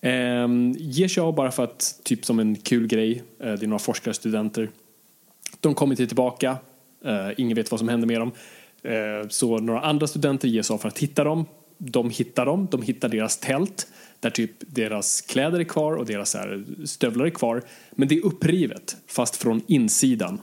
Eh, 0.00 0.48
ger 0.76 1.08
sig 1.08 1.20
av 1.20 1.34
bara 1.34 1.50
för 1.50 1.64
att, 1.64 2.00
typ 2.02 2.24
som 2.24 2.38
en 2.38 2.56
kul 2.56 2.86
grej, 2.86 3.22
eh, 3.40 3.52
det 3.52 3.62
är 3.62 3.66
några 3.66 3.78
forskarstudenter. 3.78 4.68
De 5.60 5.74
kommer 5.74 5.92
inte 5.92 6.06
tillbaka, 6.06 6.56
eh, 7.04 7.30
ingen 7.36 7.56
vet 7.56 7.70
vad 7.70 7.80
som 7.80 7.88
händer 7.88 8.06
med 8.06 8.20
dem. 8.20 8.32
Eh, 8.82 9.28
så 9.28 9.58
några 9.58 9.80
andra 9.80 10.06
studenter 10.06 10.48
ger 10.48 10.62
sig 10.62 10.74
av 10.74 10.78
för 10.78 10.88
att 10.88 10.98
hitta 10.98 11.24
dem. 11.24 11.46
De 11.78 12.10
hittar 12.10 12.46
dem, 12.46 12.68
de 12.70 12.82
hittar 12.82 13.08
deras 13.08 13.36
tält 13.36 13.86
där 14.20 14.30
typ 14.30 14.50
deras 14.60 15.20
kläder 15.20 15.60
är 15.60 15.64
kvar 15.64 15.92
och 15.92 16.06
deras 16.06 16.34
här, 16.34 16.64
stövlar 16.84 17.26
är 17.26 17.30
kvar. 17.30 17.62
Men 17.90 18.08
det 18.08 18.16
är 18.16 18.24
upprivet, 18.24 18.96
fast 19.06 19.36
från 19.36 19.62
insidan. 19.66 20.40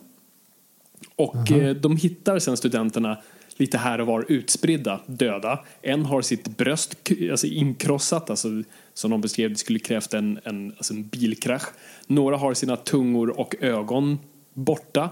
Och 1.16 1.52
eh, 1.52 1.76
de 1.76 1.98
hittar 1.98 2.40
sen 2.40 2.58
studenterna 2.58 3.18
lite 3.58 3.78
här 3.78 4.02
och 4.02 4.08
var 4.08 4.26
utspridda, 4.28 5.00
döda. 5.06 5.60
En 5.82 6.06
har 6.06 6.22
sitt 6.22 6.58
bröst 6.58 7.12
alltså 7.32 7.48
inkrossat, 7.48 8.30
alltså, 8.30 8.64
som 8.94 9.12
de 9.12 9.22
beskrev, 9.22 9.50
det 9.50 9.56
skulle 9.56 9.80
krävt 9.80 10.14
en, 10.14 10.40
en, 10.44 10.74
alltså 10.78 10.94
en 10.94 11.08
bilkrasch. 11.08 11.68
Några 12.08 12.38
har 12.38 12.54
sina 12.54 12.78
tungor 12.78 13.40
och 13.40 13.56
ögon 13.60 14.20
borta. 14.54 15.10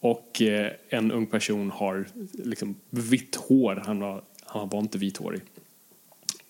Och 0.00 0.42
eh, 0.42 0.72
en 0.88 1.12
ung 1.12 1.26
person 1.26 1.70
har 1.70 2.06
liksom 2.44 2.74
vitt 2.90 3.36
hår, 3.36 3.82
han 3.86 4.00
var, 4.00 4.22
han 4.44 4.68
var 4.68 4.78
inte 4.78 4.98
vithårig. 4.98 5.40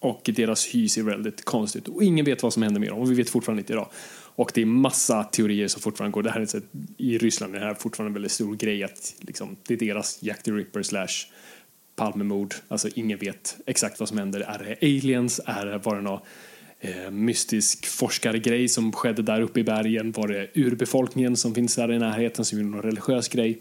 Och 0.00 0.30
deras 0.34 0.66
hy 0.66 0.88
ser 0.88 1.02
väldigt 1.02 1.44
konstigt 1.44 1.88
ut. 1.88 1.94
Och 1.94 2.04
ingen 2.04 2.24
vet 2.24 2.42
vad 2.42 2.52
som 2.52 2.62
händer 2.62 2.80
med 2.80 2.88
dem. 2.88 2.98
Och 2.98 3.10
vi 3.10 3.14
vet 3.14 3.30
fortfarande 3.30 3.60
inte 3.60 3.72
idag. 3.72 3.88
Och 4.34 4.50
det 4.54 4.62
är 4.62 4.66
massa 4.66 5.24
teorier 5.24 5.68
som 5.68 5.82
fortfarande 5.82 6.12
går. 6.12 6.22
Det 6.22 6.30
här 6.30 6.40
är 6.40 6.46
så, 6.46 6.60
I 6.96 7.18
Ryssland 7.18 7.54
är 7.54 7.60
det 7.60 7.66
här 7.66 7.74
fortfarande 7.74 8.08
en 8.08 8.14
väldigt 8.14 8.32
stor 8.32 8.56
grej. 8.56 8.84
Att 8.84 9.14
liksom, 9.20 9.56
det 9.66 9.74
är 9.74 9.78
deras 9.78 10.18
Jack 10.22 10.42
the 10.42 10.50
Ripper 10.50 10.82
slash 10.82 11.08
Palmemord. 11.96 12.54
Alltså 12.68 12.88
ingen 12.94 13.18
vet 13.18 13.56
exakt 13.66 14.00
vad 14.00 14.08
som 14.08 14.18
händer. 14.18 14.40
Är 14.40 14.58
det 14.58 14.86
aliens? 14.86 15.40
Är 15.46 15.66
det, 15.66 15.78
var 15.78 15.96
det 15.96 16.02
någon 16.02 16.20
eh, 16.80 17.10
mystisk 17.10 17.86
forskargrej 17.86 18.68
som 18.68 18.92
skedde 18.92 19.22
där 19.22 19.40
uppe 19.40 19.60
i 19.60 19.64
bergen? 19.64 20.12
Var 20.12 20.28
det 20.28 20.48
urbefolkningen 20.54 21.36
som 21.36 21.54
finns 21.54 21.74
där 21.74 21.92
i 21.92 21.98
närheten 21.98 22.44
som 22.44 22.58
gjorde 22.58 22.70
någon 22.70 22.82
religiös 22.82 23.28
grej? 23.28 23.60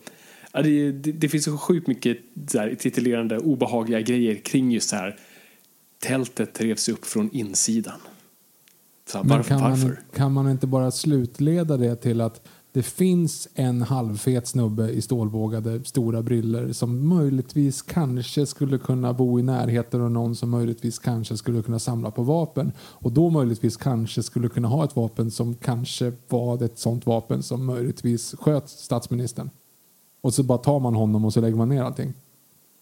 Ja, 0.52 0.62
det, 0.62 0.92
det, 0.92 1.12
det 1.12 1.30
finns 1.30 1.44
så 1.44 1.58
sjukt 1.58 1.88
mycket 1.88 2.18
så 2.48 2.60
här, 2.60 2.76
titulerande 2.76 3.38
obehagliga 3.38 4.02
grejer 4.02 4.36
kring 4.36 4.72
just 4.72 4.90
det 4.90 4.98
här 4.98 5.16
tältet 6.00 6.62
revs 6.62 6.90
upp 6.90 7.06
från 7.06 7.32
insidan. 7.32 8.00
Så 9.12 9.18
Men 9.18 9.28
varför? 9.28 9.50
kan 9.50 9.62
man, 9.62 9.98
kan 10.14 10.34
man 10.34 10.50
inte 10.52 10.68
bara 10.68 10.92
slutleda 10.92 11.78
det 11.78 11.96
till 11.96 12.22
att 12.22 12.48
det 12.72 12.84
finns 12.84 13.48
en 13.54 13.82
halvfet 13.82 14.48
snubbe 14.48 14.90
i 14.90 15.02
stålbågade 15.02 15.84
stora 15.84 16.22
briller 16.22 16.74
som 16.74 17.08
möjligtvis 17.08 17.82
kanske 17.82 18.46
skulle 18.46 18.78
kunna 18.78 19.14
bo 19.14 19.40
i 19.40 19.44
närheten 19.44 20.02
av 20.02 20.12
någon 20.12 20.36
som 20.36 20.50
möjligtvis 20.50 21.00
kanske 21.00 21.38
skulle 21.38 21.64
kunna 21.64 21.80
samla 21.80 22.12
på 22.12 22.24
vapen 22.24 22.72
och 22.80 23.12
då 23.12 23.30
möjligtvis 23.30 23.78
kanske 23.78 24.24
skulle 24.24 24.50
kunna 24.50 24.68
ha 24.68 24.84
ett 24.84 24.96
vapen 24.96 25.32
som 25.32 25.56
kanske 25.56 26.14
var 26.28 26.64
ett 26.64 26.80
sånt 26.80 27.06
vapen 27.06 27.44
som 27.44 27.66
möjligtvis 27.66 28.36
sköt 28.40 28.70
statsministern. 28.70 29.50
Och 30.22 30.34
så 30.34 30.44
bara 30.44 30.58
tar 30.58 30.80
man 30.80 30.96
honom 30.96 31.26
och 31.26 31.34
så 31.34 31.42
lägger 31.42 31.58
man 31.58 31.70
ner 31.70 31.84
allting. 31.84 32.14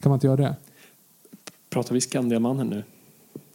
Kan 0.01 0.09
man 0.09 0.15
inte 0.15 0.27
göra 0.27 0.37
det? 0.37 0.55
Pratar 1.69 1.93
vi 1.93 2.01
Skandiamannen 2.01 2.67
nu? 2.67 2.83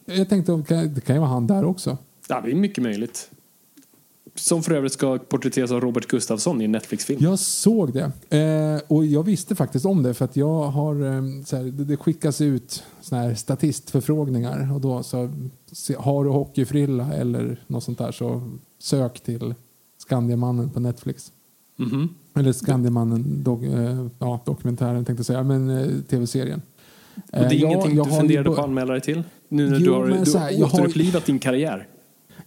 Jag 0.05 0.29
tänkte, 0.29 0.51
det 0.95 1.01
kan 1.01 1.15
ju 1.15 1.19
vara 1.19 1.29
han 1.29 1.47
där 1.47 1.65
också. 1.65 1.97
Ja, 2.29 2.41
det 2.41 2.51
är 2.51 2.55
mycket 2.55 2.83
möjligt. 2.83 3.29
Som 4.35 4.63
för 4.63 4.71
övrigt 4.73 4.93
ska 4.93 5.17
porträtteras 5.17 5.71
av 5.71 5.81
Robert 5.81 6.07
Gustafsson 6.07 6.61
i 6.61 6.65
en 6.65 6.71
Netflix-film. 6.71 7.19
Jag 7.23 7.39
såg 7.39 7.93
det. 7.93 8.37
Eh, 8.37 8.81
och 8.87 9.05
jag 9.05 9.23
visste 9.23 9.55
faktiskt 9.55 9.85
om 9.85 10.03
det 10.03 10.13
för 10.13 10.25
att 10.25 10.35
jag 10.35 10.63
har, 10.63 10.95
eh, 11.15 11.21
så 11.45 11.55
här, 11.57 11.63
det, 11.63 11.97
skickas 11.97 12.41
ut 12.41 12.83
såna 13.01 13.21
här 13.21 13.33
statistförfrågningar 13.35 14.73
och 14.73 14.81
då 14.81 15.03
så 15.03 15.29
har 15.97 16.23
du 16.23 16.29
hockeyfrilla 16.29 17.13
eller 17.13 17.57
något 17.67 17.83
sånt 17.83 17.97
där 17.97 18.11
så 18.11 18.51
sök 18.79 19.19
till 19.23 19.55
Skandiamannen 19.97 20.69
på 20.69 20.79
Netflix. 20.79 21.31
Mhm. 21.79 22.09
Eller 22.35 22.53
Skandiamannen 22.53 23.43
dok, 23.43 23.63
eh, 23.63 24.07
ja, 24.19 24.41
dokumentären 24.45 25.05
tänkte 25.05 25.19
jag 25.19 25.25
säga, 25.25 25.43
men 25.43 25.69
eh, 25.69 25.87
tv-serien. 26.09 26.61
Och 27.15 27.21
det 27.31 27.37
är 27.37 27.43
Eh, 27.45 27.53
jag- 27.53 27.71
ingenting 27.71 27.95
jag 27.95 28.05
du 28.05 28.09
har 28.09 28.15
ju 28.17 28.21
funderade 28.21 28.49
på 28.49 28.53
att 28.55 28.63
anmäla 28.63 28.91
dig 28.93 29.01
till? 29.01 29.23
Nu 29.53 29.69
när 29.69 29.79
Jo, 29.79 29.85
du 29.85 29.91
har, 29.91 30.19
du 30.19 30.25
så 30.25 30.37
här, 30.37 30.57
har- 30.57 30.65
återupplivat 30.65 31.25
din 31.25 31.39
karriär. 31.39 31.87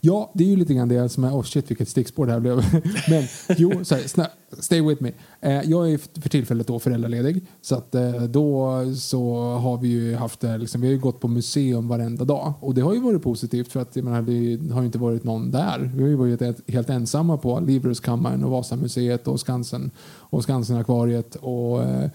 Ja, 0.00 0.30
det 0.34 0.44
är 0.44 0.48
ju 0.48 0.56
lite 0.56 0.74
grann 0.74 0.88
det 0.88 1.08
som 1.08 1.24
är, 1.24 1.30
oh 1.30 1.42
shit 1.42 1.70
vilket 1.70 1.88
stickspår 1.88 2.26
det 2.26 2.32
här 2.32 2.40
blev. 2.40 2.56
Men 3.10 3.24
jo, 3.56 3.84
så 3.84 3.94
här, 3.94 4.28
stay 4.60 4.80
with 4.82 5.02
me. 5.02 5.12
Eh, 5.40 5.70
jag 5.70 5.92
är 5.92 6.20
för 6.20 6.28
tillfället 6.28 6.66
då 6.66 6.78
föräldraledig. 6.78 7.44
Så 7.62 7.74
att 7.74 7.94
eh, 7.94 8.22
då 8.22 8.82
så 8.96 9.34
har 9.40 9.78
vi 9.78 9.88
ju 9.88 10.14
haft 10.14 10.40
det, 10.40 10.58
liksom, 10.58 10.80
vi 10.80 10.86
har 10.86 10.92
ju 10.92 10.98
gått 11.00 11.20
på 11.20 11.28
museum 11.28 11.88
varenda 11.88 12.24
dag. 12.24 12.52
Och 12.60 12.74
det 12.74 12.80
har 12.80 12.94
ju 12.94 13.00
varit 13.00 13.22
positivt 13.22 13.72
för 13.72 13.80
att 13.80 13.96
jag 13.96 14.04
menar, 14.04 14.22
det 14.22 14.74
har 14.74 14.80
ju 14.80 14.86
inte 14.86 14.98
varit 14.98 15.24
någon 15.24 15.50
där. 15.50 15.90
Vi 15.94 16.02
har 16.02 16.08
ju 16.08 16.16
varit 16.16 16.68
helt, 16.68 16.90
ensamma 16.90 17.36
på 17.36 17.60
Livrustkammaren 17.60 18.44
och 18.44 18.50
Vasamuseet 18.50 19.28
och 19.28 19.40
Skansen 19.40 19.90
och 20.06 20.42
Skansenakvariet 20.42 21.34
och 21.34 21.82
eh, 21.82 22.10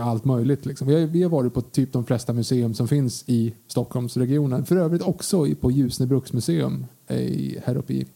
allt 0.00 0.24
möjligt. 0.24 0.66
Liksom. 0.66 0.88
Vi, 0.88 1.00
har, 1.00 1.06
vi 1.06 1.22
har 1.22 1.30
varit 1.30 1.54
på 1.54 1.60
typ 1.60 1.92
de 1.92 2.04
flesta 2.04 2.32
museum 2.32 2.74
som 2.74 2.88
finns 2.88 3.24
i 3.26 3.54
Stockholmsregionen. 3.66 4.66
För 4.66 4.76
övrigt 4.76 5.02
också 5.02 5.46
på 5.60 5.70
Ljusne 5.70 6.06
bruksmuseum 6.06 6.86
i, 7.08 7.58
här 7.64 7.76
uppe 7.76 7.92
i 7.92 8.06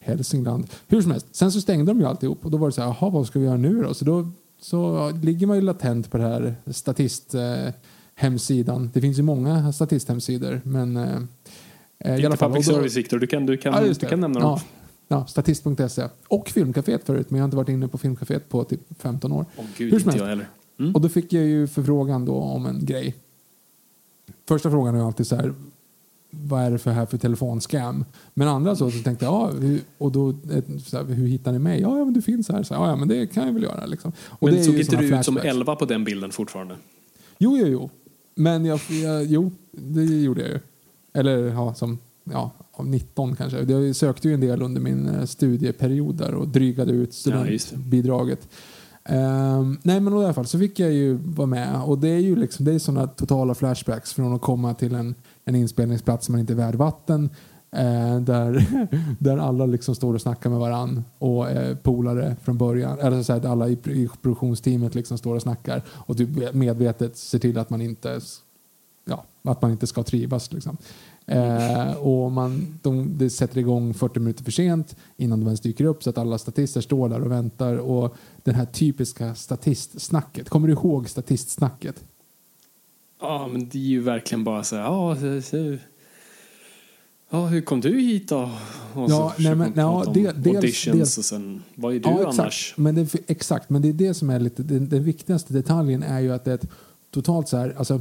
Hälsingland. 0.00 0.66
Hur 0.88 1.02
som 1.02 1.10
helst, 1.10 1.26
sen 1.32 1.52
så 1.52 1.60
stängde 1.60 1.92
de 1.92 2.00
ju 2.00 2.06
alltihop 2.06 2.44
och 2.44 2.50
då 2.50 2.58
var 2.58 2.68
det 2.68 2.72
så 2.72 2.82
här, 2.82 2.96
jaha 3.00 3.10
vad 3.10 3.26
ska 3.26 3.38
vi 3.38 3.44
göra 3.44 3.56
nu 3.56 3.82
då? 3.82 3.94
Så 3.94 4.04
då 4.04 4.30
så 4.60 5.10
ligger 5.22 5.46
man 5.46 5.56
ju 5.56 5.62
latent 5.62 6.10
på 6.10 6.18
det 6.18 6.24
här 6.24 6.54
statist 6.66 7.34
eh. 7.34 7.68
Det 8.92 9.00
finns 9.00 9.18
ju 9.18 9.22
många 9.22 9.72
statisthemsidor 9.72 10.60
men 10.64 10.96
eh, 10.96 11.16
eh 11.98 12.20
i 12.20 12.26
alla 12.26 12.36
fall. 12.36 12.50
Public 12.50 12.66
service 12.66 12.96
Victor, 12.96 13.18
du 13.18 13.26
kan, 13.26 13.46
du 13.46 13.56
kan, 13.56 13.86
ja, 13.86 13.94
du 14.00 14.06
kan 14.06 14.20
nämna 14.20 14.40
dem. 14.40 14.50
Ja. 14.50 14.60
Ja, 15.12 15.26
statist.se 15.26 16.08
och 16.28 16.48
Filmcaféet 16.48 17.04
förut, 17.04 17.30
men 17.30 17.38
jag 17.38 17.42
har 17.42 17.46
inte 17.46 17.56
varit 17.56 17.68
inne 17.68 17.88
på 17.88 17.98
Filmcaféet 17.98 18.48
på 18.48 18.64
typ 18.64 18.80
15 18.98 19.32
år. 19.32 19.46
Oh, 19.56 19.64
Gud, 19.76 19.92
Hur 19.92 20.00
som 20.00 20.10
helst. 20.10 20.44
Mm. 20.80 20.94
Och 20.94 21.00
då 21.00 21.08
fick 21.08 21.32
jag 21.32 21.44
ju 21.44 21.66
förfrågan 21.66 22.24
då 22.24 22.34
om 22.34 22.66
en 22.66 22.84
grej. 22.84 23.14
Första 24.48 24.70
frågan 24.70 24.94
är 24.94 25.06
alltid 25.06 25.26
så 25.26 25.36
här, 25.36 25.54
vad 26.30 26.62
är 26.62 26.70
det 26.70 26.78
för 26.78 26.90
här 26.90 27.06
för 27.06 27.18
telefonscam? 27.18 28.04
Men 28.34 28.48
andra 28.48 28.76
så, 28.76 28.90
så 28.90 29.02
tänkte 29.02 29.24
jag, 29.24 29.34
ja, 29.34 29.50
hur, 29.60 29.80
och 29.98 30.12
då, 30.12 30.34
så 30.84 30.96
här, 30.96 31.04
hur 31.04 31.26
hittar 31.26 31.52
ni 31.52 31.58
mig? 31.58 31.80
Ja, 31.80 31.98
ja, 31.98 32.04
men 32.04 32.14
du 32.14 32.22
finns 32.22 32.48
här. 32.48 32.62
Så, 32.62 32.74
ja, 32.74 32.96
men 32.96 33.08
det 33.08 33.26
kan 33.26 33.46
jag 33.46 33.52
väl 33.52 33.62
göra. 33.62 33.86
Liksom. 33.86 34.12
Och 34.28 34.48
men 34.48 34.56
det 34.56 34.64
såg 34.64 34.74
inte 34.74 34.96
du 34.96 35.18
ut 35.18 35.24
som 35.24 35.36
11 35.36 35.76
på 35.76 35.84
den 35.84 36.04
bilden 36.04 36.30
fortfarande? 36.30 36.76
Jo, 37.38 37.58
jo, 37.58 37.66
jo. 37.66 37.90
Men 38.34 38.64
jag, 38.64 38.80
jag, 38.88 39.24
jo, 39.24 39.50
det 39.72 40.04
gjorde 40.04 40.40
jag 40.40 40.50
ju. 40.50 40.60
Eller 41.12 41.38
ja, 41.38 41.74
som 41.74 41.98
ja, 42.24 42.50
19 42.78 43.36
kanske. 43.36 43.62
Jag 43.62 43.96
sökte 43.96 44.28
ju 44.28 44.34
en 44.34 44.40
del 44.40 44.62
under 44.62 44.80
min 44.80 45.08
eh, 45.08 45.24
studieperiod 45.24 46.14
där 46.14 46.34
och 46.34 46.48
drygade 46.48 46.92
ut 46.92 47.14
studentbidraget. 47.14 48.48
Um, 49.10 49.78
nej 49.82 50.00
men 50.00 50.12
i 50.12 50.16
alla 50.16 50.34
fall 50.34 50.46
så 50.46 50.58
fick 50.58 50.78
jag 50.78 50.92
ju 50.92 51.14
vara 51.14 51.46
med 51.46 51.82
och 51.82 51.98
det 51.98 52.08
är 52.08 52.18
ju 52.18 52.36
liksom, 52.36 52.64
det 52.64 52.74
är 52.74 52.78
sådana 52.78 53.06
totala 53.06 53.54
flashbacks 53.54 54.12
från 54.12 54.34
att 54.34 54.40
komma 54.40 54.74
till 54.74 54.94
en, 54.94 55.14
en 55.44 55.54
inspelningsplats 55.54 56.26
som 56.26 56.32
man 56.32 56.40
inte 56.40 56.52
är 56.52 56.56
värd 56.56 56.74
vatten 56.74 57.24
uh, 57.76 58.20
där, 58.20 58.66
där 59.18 59.38
alla 59.38 59.66
liksom 59.66 59.94
står 59.94 60.14
och 60.14 60.20
snackar 60.20 60.50
med 60.50 60.58
varann 60.58 61.04
och 61.18 61.50
är 61.50 61.74
polare 61.74 62.36
från 62.42 62.58
början. 62.58 62.98
Eller 62.98 63.22
så 63.22 63.32
att 63.32 63.44
alla 63.44 63.68
i, 63.68 63.72
i 63.72 64.08
produktionsteamet 64.22 64.94
liksom 64.94 65.18
står 65.18 65.34
och 65.34 65.42
snackar 65.42 65.82
och 65.88 66.16
typ 66.16 66.54
medvetet 66.54 67.16
ser 67.16 67.38
till 67.38 67.58
att 67.58 67.70
man 67.70 67.80
inte 67.80 68.20
ja, 69.04 69.24
att 69.42 69.62
man 69.62 69.70
inte 69.70 69.86
ska 69.86 70.02
trivas. 70.02 70.52
Liksom. 70.52 70.76
Eh, 71.30 71.92
och 71.92 72.32
man, 72.32 72.78
de, 72.82 73.18
det 73.18 73.30
sätter 73.30 73.58
igång 73.58 73.94
40 73.94 74.20
minuter 74.20 74.44
för 74.44 74.50
sent 74.50 74.96
innan 75.16 75.40
de 75.40 75.46
ens 75.46 75.60
dyker 75.60 75.84
upp 75.84 76.02
så 76.02 76.10
att 76.10 76.18
alla 76.18 76.38
statister 76.38 76.80
står 76.80 77.08
där 77.08 77.20
och 77.20 77.30
väntar. 77.30 77.76
Och 77.76 78.16
den 78.42 78.54
här 78.54 78.64
typiska 78.64 79.34
statistsnacket. 79.34 80.48
Kommer 80.48 80.68
du 80.68 80.74
ihåg 80.74 81.08
statistsnacket? 81.08 82.04
Ja, 83.20 83.48
men 83.52 83.68
det 83.68 83.78
är 83.78 83.82
ju 83.82 84.00
verkligen 84.00 84.44
bara 84.44 84.64
så 84.64 84.76
här. 84.76 84.82
Ja, 84.82 85.16
ja 87.30 87.46
hur 87.46 87.60
kom 87.60 87.80
du 87.80 88.00
hit 88.00 88.28
då? 88.28 88.50
Och 88.94 89.10
ja, 89.10 89.34
nej, 89.38 89.54
men, 89.54 89.72
ja, 89.76 90.04
det, 90.14 90.20
dels, 90.20 90.56
auditions 90.56 90.96
dels, 90.96 91.18
och 91.18 91.24
sen, 91.24 91.62
vad 91.74 91.94
är 91.94 92.00
du 92.00 92.08
ja, 92.08 92.28
annars? 92.28 92.74
Men 92.76 92.94
det, 92.94 93.14
exakt, 93.26 93.70
men 93.70 93.82
det 93.82 93.88
är 93.88 93.92
det 93.92 94.14
som 94.14 94.30
är 94.30 94.40
lite, 94.40 94.62
den, 94.62 94.88
den 94.88 95.02
viktigaste 95.02 95.52
detaljen 95.52 96.02
är 96.02 96.20
ju 96.20 96.32
att 96.32 96.44
det 96.44 96.50
är 96.50 96.54
ett 96.54 96.68
totalt 97.10 97.48
så 97.48 97.56
här, 97.56 97.74
alltså 97.78 98.00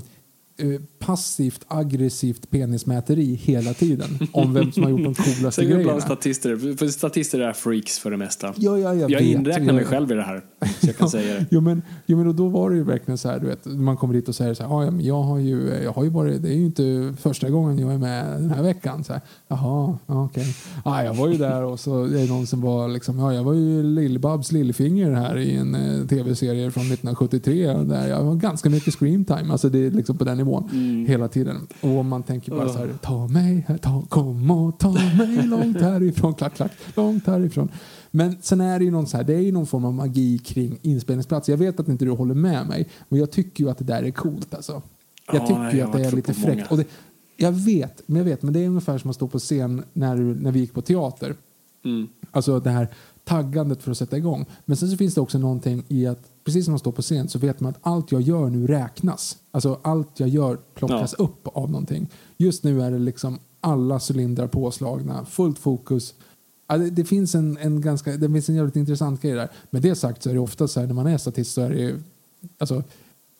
passivt 0.99 1.65
aggressivt 1.67 2.49
penismäteri 2.49 3.35
hela 3.35 3.73
tiden 3.73 4.19
om 4.31 4.53
vem 4.53 4.71
som 4.71 4.83
har 4.83 4.89
gjort 4.89 5.03
de 5.03 5.15
coolaste 5.15 5.65
grejerna. 5.65 5.83
Bland 5.83 6.01
statister, 6.01 6.75
för 6.77 6.87
statister 6.87 7.39
är 7.39 7.53
freaks 7.53 7.99
för 7.99 8.11
det 8.11 8.17
mesta. 8.17 8.53
Ja, 8.57 8.77
ja, 8.77 8.95
jag, 8.95 9.11
jag 9.11 9.21
inräknar 9.21 9.73
mig 9.73 9.85
själv 9.85 10.11
i 10.11 10.15
det 10.15 10.23
här. 10.23 10.41
Så 10.81 10.87
jag 10.87 10.97
kan 10.97 11.09
säga 11.09 11.33
det. 11.33 11.45
jo, 11.51 11.61
men, 11.61 11.81
jo, 12.05 12.17
men 12.17 12.27
och 12.27 12.35
då 12.35 12.47
var 12.47 12.69
det 12.69 12.75
ju 12.75 12.83
verkligen 12.83 13.17
så 13.17 13.29
här, 13.29 13.39
du 13.39 13.47
vet, 13.47 13.65
man 13.65 13.97
kommer 13.97 14.13
dit 14.13 14.27
och 14.29 14.35
säger 14.35 14.53
så 14.53 14.63
här, 14.63 14.69
ah, 14.69 15.01
jag 15.01 15.21
har 15.21 15.37
ju, 15.37 15.81
jag 15.83 15.91
har 15.91 16.03
ju 16.03 16.09
varit, 16.09 16.41
det 16.41 16.49
är 16.49 16.57
ju 16.57 16.65
inte 16.65 17.13
första 17.21 17.49
gången 17.49 17.79
jag 17.79 17.93
är 17.93 17.97
med 17.97 18.25
den 18.25 18.49
här 18.49 18.63
veckan. 18.63 19.03
Så 19.03 19.13
här, 19.13 19.21
Jaha, 19.47 19.97
okej. 20.05 20.41
Okay. 20.41 20.53
Ah, 20.83 21.03
jag 21.03 21.13
var 21.13 21.27
ju 21.27 21.37
där 21.37 21.63
och 21.63 21.79
så 21.79 22.03
är 22.03 22.09
det 22.09 22.29
någon 22.29 22.47
som 22.47 22.61
var 22.61 22.87
liksom, 22.87 23.19
ja, 23.19 23.33
jag 23.33 23.43
var 23.43 23.53
ju 23.53 23.83
Lill-Babs 23.83 24.53
lillfinger 24.53 25.11
här 25.11 25.37
i 25.37 25.55
en 25.55 25.75
eh, 25.75 26.07
tv-serie 26.07 26.71
från 26.71 26.83
1973 26.83 27.73
där 27.73 28.07
jag 28.07 28.23
har 28.23 28.35
ganska 28.35 28.69
mycket 28.69 28.93
screamtime, 28.93 29.51
alltså 29.51 29.69
det 29.69 29.85
är 29.85 29.91
liksom 29.91 30.17
på 30.17 30.23
den 30.23 30.37
nivån 30.37 30.48
nivån 30.49 30.69
mm. 30.71 31.05
hela 31.05 31.27
tiden. 31.27 31.67
Och 31.81 32.05
man 32.05 32.23
tänker 32.23 32.51
bara 32.51 32.65
uh. 32.65 32.71
så 32.71 32.77
här, 32.77 32.93
ta 33.01 33.27
mig, 33.27 33.65
ta, 33.81 34.03
kom 34.09 34.51
och 34.51 34.79
ta 34.79 34.91
mig 34.91 35.47
långt 35.47 35.81
härifrån, 35.81 36.33
klack, 36.33 36.55
klack, 36.55 36.71
långt 36.95 37.27
härifrån. 37.27 37.69
Men 38.11 38.37
sen 38.41 38.61
är 38.61 38.79
det 38.79 38.85
ju 38.85 38.91
någon, 38.91 39.07
så 39.07 39.17
här, 39.17 39.23
det 39.23 39.33
är 39.33 39.41
ju 39.41 39.51
någon 39.51 39.67
form 39.67 39.85
av 39.85 39.93
magi 39.93 40.37
kring 40.37 40.79
inspelningsplats. 40.81 41.49
Jag 41.49 41.57
vet 41.57 41.79
att 41.79 41.87
inte 41.87 42.05
du 42.05 42.11
håller 42.11 42.35
med 42.35 42.67
mig, 42.67 42.89
men 43.09 43.19
jag 43.19 43.31
tycker 43.31 43.63
ju 43.63 43.69
att 43.69 43.77
det 43.77 43.83
där 43.83 44.03
är 44.03 44.11
coolt 44.11 44.53
alltså. 44.53 44.81
Jag 45.31 45.47
tycker 45.47 45.73
ju 45.73 45.81
att 45.81 45.93
det 45.93 46.05
är 46.05 46.11
lite 46.11 46.33
fräckt. 46.33 46.71
Och 46.71 46.77
det, 46.77 46.85
jag 47.37 47.51
vet, 47.51 48.01
men 48.05 48.17
jag 48.17 48.25
vet, 48.25 48.41
men 48.41 48.53
det 48.53 48.59
är 48.59 48.67
ungefär 48.67 48.97
som 48.97 49.09
att 49.09 49.15
stå 49.15 49.27
på 49.27 49.39
scen 49.39 49.83
när, 49.93 50.15
när 50.15 50.51
vi 50.51 50.59
gick 50.59 50.73
på 50.73 50.81
teater. 50.81 51.35
Mm. 51.85 52.07
Alltså 52.31 52.59
det 52.59 52.69
här 52.69 52.87
taggandet 53.23 53.83
för 53.83 53.91
att 53.91 53.97
sätta 53.97 54.17
igång. 54.17 54.45
Men 54.65 54.77
sen 54.77 54.89
så 54.89 54.97
finns 54.97 55.15
det 55.15 55.21
också 55.21 55.37
någonting 55.37 55.83
i 55.87 56.07
att 56.07 56.23
precis 56.49 56.65
som 56.65 56.71
man 56.71 56.79
står 56.79 56.91
på 56.91 57.01
scen 57.01 57.29
så 57.29 57.39
vet 57.39 57.59
man 57.59 57.69
att 57.69 57.79
allt 57.81 58.11
jag 58.11 58.21
gör 58.21 58.49
nu 58.49 58.67
räknas. 58.67 59.37
Alltså 59.51 59.79
allt 59.81 60.19
jag 60.19 60.29
gör 60.29 60.59
plockas 60.75 61.15
ja. 61.17 61.23
upp 61.23 61.47
av 61.47 61.71
någonting. 61.71 62.09
Just 62.37 62.63
nu 62.63 62.81
är 62.81 62.91
det 62.91 62.99
liksom 62.99 63.39
alla 63.61 63.99
cylindrar 64.09 64.47
påslagna, 64.47 65.25
fullt 65.25 65.59
fokus. 65.59 66.13
Ja, 66.67 66.77
det, 66.77 66.89
det, 66.89 67.05
finns 67.05 67.35
en, 67.35 67.57
en 67.57 67.81
ganska, 67.81 68.17
det 68.17 68.29
finns 68.29 68.49
en 68.49 68.55
jävligt 68.55 68.75
intressant 68.75 69.21
grej 69.21 69.33
där. 69.33 69.49
Med 69.69 69.81
det 69.81 69.95
sagt 69.95 70.23
så 70.23 70.29
är 70.29 70.33
det 70.33 70.39
ofta 70.39 70.67
så 70.67 70.79
här 70.79 70.87
när 70.87 70.93
man 70.93 71.07
är 71.07 71.17
statist 71.17 71.53
så 71.53 71.61
är 71.61 71.69
det 71.69 71.95
alltså, 72.57 72.83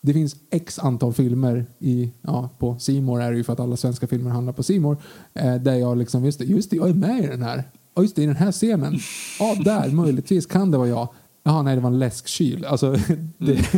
det 0.01 0.13
finns 0.13 0.35
x 0.49 0.79
antal 0.79 1.13
filmer 1.13 1.65
i, 1.79 2.11
ja, 2.21 2.49
på 2.59 2.79
Simor 2.79 3.21
är 3.21 3.31
det 3.31 3.37
ju 3.37 3.43
för 3.43 3.53
att 3.53 3.59
alla 3.59 3.77
svenska 3.77 4.07
filmer 4.07 4.31
handlar 4.31 4.53
på 4.53 4.63
Simor 4.63 4.97
eh, 5.33 5.55
där 5.55 5.75
jag 5.75 5.97
liksom, 5.97 6.25
just 6.25 6.39
det, 6.39 6.45
just 6.45 6.69
det, 6.69 6.75
jag 6.75 6.89
är 6.89 6.93
med 6.93 7.23
i 7.23 7.27
den 7.27 7.41
här. 7.41 7.63
Ja, 7.95 8.01
just 8.01 8.15
det, 8.15 8.23
i 8.23 8.25
den 8.25 8.35
här 8.35 8.51
scenen. 8.51 8.97
Ja, 9.39 9.55
där, 9.63 9.91
möjligtvis 9.91 10.45
kan 10.45 10.71
det 10.71 10.77
vara 10.77 10.87
jag. 10.87 11.09
Jaha, 11.43 11.61
nej, 11.61 11.75
det 11.75 11.81
var 11.81 11.89
en 11.89 11.99
läskkyl. 11.99 12.65
Alltså, 12.65 12.91
det, 13.37 13.71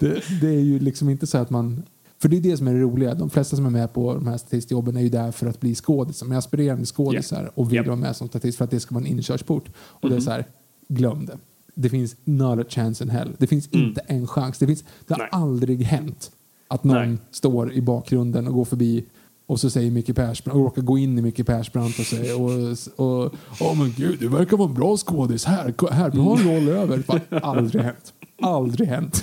det, 0.00 0.22
det, 0.40 0.48
är 0.48 0.60
ju 0.60 0.78
liksom 0.78 1.08
inte 1.08 1.26
så 1.26 1.38
att 1.38 1.50
man... 1.50 1.82
För 2.18 2.28
det 2.28 2.36
är 2.36 2.40
det 2.40 2.56
som 2.56 2.68
är 2.68 2.74
det 2.74 2.80
roliga. 2.80 3.14
De 3.14 3.30
flesta 3.30 3.56
som 3.56 3.66
är 3.66 3.70
med 3.70 3.92
på 3.92 4.14
de 4.14 4.26
här 4.26 4.36
statistjobben 4.36 4.96
är 4.96 5.00
ju 5.00 5.08
där 5.08 5.32
för 5.32 5.46
att 5.46 5.60
bli 5.60 5.74
skådisar. 5.74 6.26
Är 6.26 6.36
aspirerande 6.36 6.86
skådisar 6.86 7.40
yeah. 7.40 7.52
och 7.54 7.72
vill 7.72 7.78
yep. 7.78 7.86
vara 7.86 7.96
med 7.96 8.16
som 8.16 8.28
statist 8.28 8.58
för 8.58 8.64
att 8.64 8.70
det 8.70 8.80
ska 8.80 8.94
vara 8.94 9.04
en 9.04 9.10
inkörsport. 9.10 9.68
Och 9.76 10.04
mm 10.04 10.10
det 10.10 10.14
är 10.14 10.16
mhm. 10.16 10.24
så 10.24 10.30
här, 10.30 10.46
glöm 10.88 11.26
det. 11.26 11.38
Det 11.74 11.88
finns 11.88 12.16
not 12.24 12.58
a 12.58 12.64
chance 12.68 13.04
in 13.04 13.10
hell. 13.10 13.32
Det 13.38 13.46
finns 13.46 13.68
mm. 13.72 13.86
inte 13.86 14.00
en 14.00 14.26
chans. 14.26 14.58
Det, 14.58 14.66
finns, 14.66 14.84
det 15.06 15.14
har 15.14 15.18
nej. 15.18 15.28
aldrig 15.32 15.82
hänt 15.82 16.30
att 16.68 16.84
någon 16.84 17.08
nej. 17.08 17.18
står 17.30 17.72
i 17.72 17.82
bakgrunden 17.82 18.48
och 18.48 18.54
går 18.54 18.64
förbi 18.64 19.04
och 19.50 19.60
så 19.60 19.70
säger 19.70 19.90
Micke 19.90 20.16
Persbrandt, 20.16 20.56
och 20.56 20.64
råkar 20.64 20.82
gå 20.82 20.98
in 20.98 21.18
i 21.18 21.22
Micke 21.22 21.46
Persbrandt 21.46 21.98
och 21.98 22.04
säger 22.04 22.40
och, 22.40 22.50
och, 22.96 23.34
oh, 23.60 23.78
men 23.78 23.94
gud, 23.96 24.20
du 24.20 24.28
verkar 24.28 24.56
vara 24.56 24.68
en 24.68 24.74
bra 24.74 24.96
skådis. 24.96 25.44
Här, 25.44 25.92
här, 25.92 26.10
du 26.10 26.18
har 26.18 26.36
en 26.38 26.48
roll 26.48 26.68
över. 26.68 27.02
Aldrig 27.42 27.82
hänt. 27.84 28.12
Aldrig 28.42 28.88
hänt. 28.88 29.22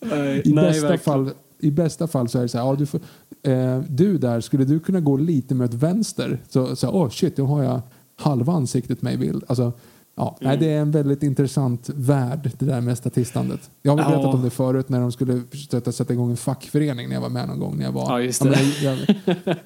Nej, 0.00 0.42
I, 0.44 0.52
nej, 0.52 0.80
bästa 0.80 0.98
fall, 0.98 1.30
I 1.58 1.70
bästa 1.70 2.06
fall 2.06 2.28
så 2.28 2.38
är 2.38 2.42
det 2.42 2.48
så 2.48 2.58
här, 2.58 2.64
ja, 2.64 2.74
du, 2.74 2.86
får, 2.86 3.00
eh, 3.42 3.80
du 3.88 4.18
där, 4.18 4.40
skulle 4.40 4.64
du 4.64 4.80
kunna 4.80 5.00
gå 5.00 5.16
lite 5.16 5.54
med 5.54 5.64
ett 5.64 5.74
vänster? 5.74 6.38
Så, 6.48 6.76
så 6.76 6.88
oh 6.88 7.10
shit, 7.10 7.36
då 7.36 7.46
har 7.46 7.62
jag 7.62 7.80
halva 8.16 8.52
ansiktet 8.52 9.02
med 9.02 9.14
i 9.14 9.16
bild. 9.16 9.44
Alltså, 9.46 9.72
Ja, 10.16 10.38
mm. 10.40 10.60
det 10.60 10.70
är 10.70 10.80
en 10.80 10.90
väldigt 10.90 11.22
intressant 11.22 11.90
värld 11.94 12.50
det 12.58 12.66
där 12.66 12.80
med 12.80 12.98
statistandet. 12.98 13.70
Jag 13.82 13.92
har 13.92 13.96
berättat 13.96 14.22
ja. 14.22 14.32
om 14.34 14.42
det 14.42 14.50
förut 14.50 14.88
när 14.88 15.00
de 15.00 15.12
skulle 15.12 15.42
stötta, 15.52 15.92
sätta 15.92 16.12
igång 16.12 16.30
en 16.30 16.36
fackförening 16.36 17.08
när 17.08 17.14
jag 17.14 17.20
var 17.20 17.28
med 17.28 17.48
någon 17.48 17.58
gång. 17.58 17.76
När 17.76 17.84
jag 17.84 17.92
var, 17.92 18.02
ja, 18.02 18.20
just 18.20 18.42
det. 18.42 18.60
Ja, 18.82 18.96
men, 18.96 19.16
jag, 19.44 19.58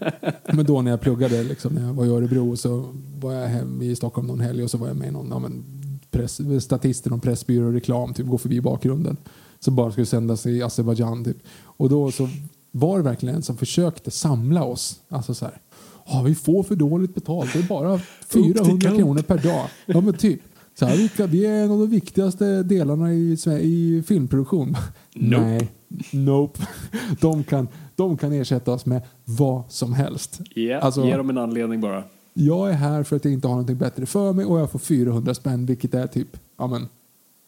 men 0.55 0.67
då 0.67 0.83
när 0.83 0.91
jag 0.91 1.01
pluggade, 1.01 1.43
liksom, 1.43 1.75
när 1.75 1.87
jag 1.87 1.95
var 1.95 2.05
i 2.07 2.09
Örebro 2.09 2.57
så 2.57 2.95
var 3.19 3.33
jag 3.33 3.49
hem 3.49 3.83
i 3.83 3.97
Stockholm 3.97 4.27
någon 4.27 4.41
helg 4.41 4.63
och 4.63 4.71
så 4.71 4.79
var 4.79 4.89
jag 4.89 4.97
med 4.97 5.09
i 5.09 5.11
någon 5.11 5.29
ja, 5.31 5.39
men, 5.39 5.65
press, 6.11 6.41
statister, 6.65 7.11
någon 7.11 7.21
pressbyrå 7.21 7.67
och 7.67 7.73
reklam, 7.73 8.15
typ, 8.15 8.27
gå 8.27 8.39
förbi 8.39 8.61
bakgrunden. 8.61 9.17
Som 9.61 9.77
bara 9.77 9.93
skulle 9.93 10.07
sändas 10.07 10.47
i 10.47 10.63
Azerbajdzjan. 10.63 11.25
Typ. 11.25 11.37
Och 11.63 11.89
då 11.89 12.11
så 12.11 12.29
var 12.71 12.97
det 12.97 13.05
verkligen 13.05 13.35
en 13.35 13.43
som 13.43 13.57
försökte 13.57 14.11
samla 14.11 14.65
oss. 14.65 15.01
Alltså 15.09 15.35
så 15.35 15.45
här, 15.45 15.61
ah, 16.09 16.23
vi 16.23 16.35
får 16.35 16.63
för 16.63 16.75
dåligt 16.77 17.15
betalt. 17.15 17.53
Det 17.53 17.59
är 17.59 17.63
bara 17.69 17.99
400 18.29 18.91
kronor 18.91 19.23
per 19.23 19.39
dag. 19.39 19.67
Ja, 19.87 20.01
men 20.01 20.15
typ. 20.15 20.41
Så 20.79 20.87
här, 20.87 21.27
vi 21.27 21.47
är 21.47 21.65
en 21.65 21.71
av 21.71 21.79
de 21.79 21.91
viktigaste 21.91 22.63
delarna 22.63 23.13
i, 23.15 23.37
i 23.61 24.03
filmproduktion. 24.07 24.77
Nope. 25.15 25.45
Nej, 25.45 25.69
nope. 26.13 26.61
De 27.21 27.45
kan, 27.45 27.69
de 27.97 28.17
kan 28.17 28.33
ersätta 28.33 28.73
oss 28.73 28.87
med 28.87 29.03
vad 29.25 29.63
som 29.69 29.93
helst. 29.93 30.41
Yeah, 30.55 30.85
alltså, 30.85 31.05
ge 31.07 31.17
dem 31.17 31.31
en 31.31 31.39
anledning 31.39 31.81
bara. 31.81 32.03
jag 32.33 32.69
är 32.71 32.75
här 32.75 33.03
för 33.03 33.17
att 33.17 33.25
jag 33.25 33.35
inte 33.35 33.49
har 33.49 33.55
någonting 33.55 33.79
bättre 33.79 34.07
för 34.07 34.33
mig 34.33 34.45
och 34.45 34.61
jag 34.61 34.71
får 34.71 34.79
400 34.79 35.35
spänn 35.35 35.67
vilket 35.67 35.95
är 35.95 36.07
typ, 36.07 36.29
ja 36.59 36.67
men 36.67 36.89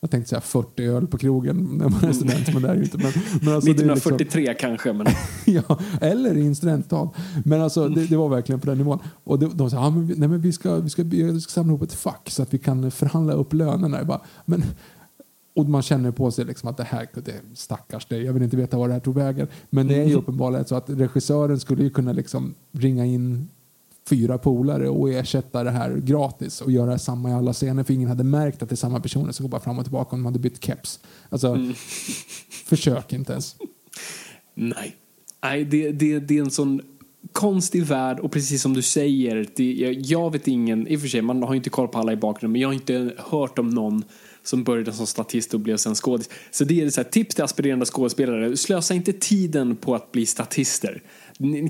jag 0.01 0.11
tänkte 0.11 0.29
säga 0.29 0.41
40 0.41 0.85
öl 0.85 1.07
på 1.07 1.19
krogen 1.19 1.69
när 1.73 1.89
man 1.89 2.05
är 2.05 2.13
student, 2.13 2.53
men 2.53 2.63
det 2.63 2.69
är 2.69 2.75
ju 2.75 2.83
inte. 2.83 2.99
Men, 2.99 3.13
men 3.43 3.55
alltså 3.55 3.73
det 3.73 3.83
är 3.83 3.95
liksom- 3.95 4.15
1943 4.15 4.55
kanske, 4.55 4.93
men 4.93 5.07
ja, 5.47 5.79
eller 6.01 6.37
i 6.37 6.47
en 6.47 6.55
studentstad. 6.55 7.11
Men 7.45 7.61
alltså, 7.61 7.89
det, 7.89 8.07
det 8.07 8.17
var 8.17 8.29
verkligen 8.29 8.61
på 8.61 8.67
den 8.67 8.79
nivån. 8.79 8.99
Och 9.25 9.39
de, 9.39 9.57
de 9.57 9.71
sa 9.71 9.79
ah, 9.79 9.91
men, 9.91 10.07
nej, 10.07 10.29
men 10.29 10.41
vi, 10.41 10.53
ska, 10.53 10.77
vi, 10.77 10.91
ska, 10.91 11.03
vi 11.03 11.41
ska 11.41 11.51
samla 11.51 11.71
ihop 11.71 11.83
ett 11.83 11.93
fack 11.93 12.31
så 12.31 12.43
att 12.43 12.55
vi 12.55 12.59
kan 12.59 12.91
förhandla 12.91 13.33
upp 13.33 13.53
lönerna. 13.53 13.99
Jag 13.99 14.07
bara, 14.07 14.21
men, 14.45 14.63
och 15.57 15.67
man 15.67 15.83
känner 15.83 16.11
på 16.11 16.31
sig 16.31 16.45
liksom 16.45 16.69
att 16.69 16.77
det 16.77 16.85
här, 16.85 17.09
det, 17.15 17.35
stackars 17.55 18.07
dig, 18.07 18.23
jag 18.23 18.33
vill 18.33 18.43
inte 18.43 18.57
veta 18.57 18.79
vad 18.79 18.89
det 18.89 18.93
här 18.93 19.01
tog 19.01 19.15
vägen. 19.15 19.49
Men 19.71 19.87
det 19.87 20.03
är 20.03 20.05
ju 20.05 20.15
uppenbarligen 20.15 20.65
så 20.65 20.75
att 20.75 20.91
regissören 20.91 21.61
skulle 21.61 21.83
ju 21.83 21.91
kunna 21.91 22.13
liksom 22.13 22.55
ringa 22.73 23.07
in 23.07 23.49
fyra 24.11 24.39
polare 24.39 24.89
och 24.89 25.11
ersätta 25.11 25.65
det 25.65 25.71
här 25.71 25.97
gratis 25.97 26.61
och 26.61 26.73
göra 26.73 26.99
samma 26.99 27.31
i 27.31 27.33
alla 27.33 27.53
scener 27.53 27.85
för 27.85 27.95
ingen 27.95 28.09
hade 28.09 28.25
märkt 28.25 28.63
att 28.63 28.69
det 28.69 28.75
är 28.75 28.77
samma 28.77 29.01
personer 29.01 29.33
som 29.33 29.45
går 29.45 29.51
bara 29.51 29.61
fram 29.61 29.79
och 29.79 29.85
tillbaka 29.85 30.17
om 30.17 30.23
de 30.23 30.27
hade 30.27 30.39
bytt 30.39 30.65
keps. 30.65 31.01
Alltså, 31.29 31.73
försök 32.65 33.13
inte 33.13 33.33
ens. 33.33 33.57
nej. 34.55 34.97
Nej, 35.43 35.65
det, 35.65 35.93
det, 35.93 36.19
det 36.19 36.39
är 36.39 36.43
en 36.43 36.51
sån 36.51 36.83
konstig 37.33 37.85
värld 37.85 38.21
och 38.21 38.33
precis 38.33 38.63
som 38.63 38.75
du 38.75 38.83
säger, 38.83 39.47
det, 39.57 39.73
jag, 39.73 39.93
jag 39.93 40.33
vet 40.33 40.49
ingen, 40.49 40.89
i 40.89 40.97
och 40.97 41.01
för 41.01 41.09
sig 41.09 41.23
man 41.23 41.43
har 41.43 41.53
ju 41.53 41.57
inte 41.57 41.71
koll 41.71 41.89
på 41.89 41.99
alla 41.99 42.13
i 42.13 42.17
bakgrunden, 42.17 42.53
men 42.53 42.61
jag 42.61 42.69
har 42.69 42.75
inte 42.75 43.15
hört 43.19 43.59
om 43.59 43.71
någon 43.71 44.05
som 44.43 44.65
började 44.65 44.93
som 44.93 45.07
statist 45.07 45.55
och 45.55 45.61
blev 45.61 45.77
sen 45.77 45.95
skådis. 45.95 46.31
Så 46.51 46.65
det 46.65 46.83
är 46.83 46.91
så 46.91 47.01
här, 47.01 47.09
tips 47.09 47.35
till 47.35 47.45
aspirerande 47.45 47.87
skådespelare, 47.87 48.57
slösa 48.57 48.95
inte 48.95 49.13
tiden 49.13 49.77
på 49.77 49.95
att 49.95 50.13
bli 50.13 50.27
statister. 50.27 51.03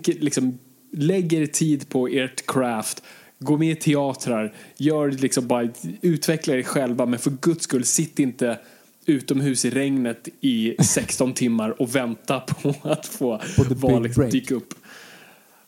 Liksom, 0.07 0.59
lägg 0.93 1.33
er 1.33 1.47
tid 1.47 1.89
på 1.89 2.09
ert 2.09 2.47
craft, 2.47 3.03
gå 3.39 3.57
med 3.57 3.71
i 3.71 3.75
teatrar, 3.75 4.55
gör 4.77 5.11
liksom 5.11 5.47
bara, 5.47 5.69
utveckla 6.01 6.55
er 6.55 6.63
själva, 6.63 7.07
men 7.07 7.19
för 7.19 7.31
guds 7.31 7.65
skull, 7.65 7.85
sitt 7.85 8.19
inte 8.19 8.59
utomhus 9.07 9.65
i 9.65 9.71
regnet 9.71 10.29
i 10.41 10.77
16 10.85 11.33
timmar 11.33 11.83
och 11.83 11.95
vänta 11.95 12.41
på 12.41 12.75
att 12.83 13.07
få 13.07 13.41
vara 13.69 13.99
liksom, 13.99 14.31
dyka 14.31 14.55
upp. 14.55 14.75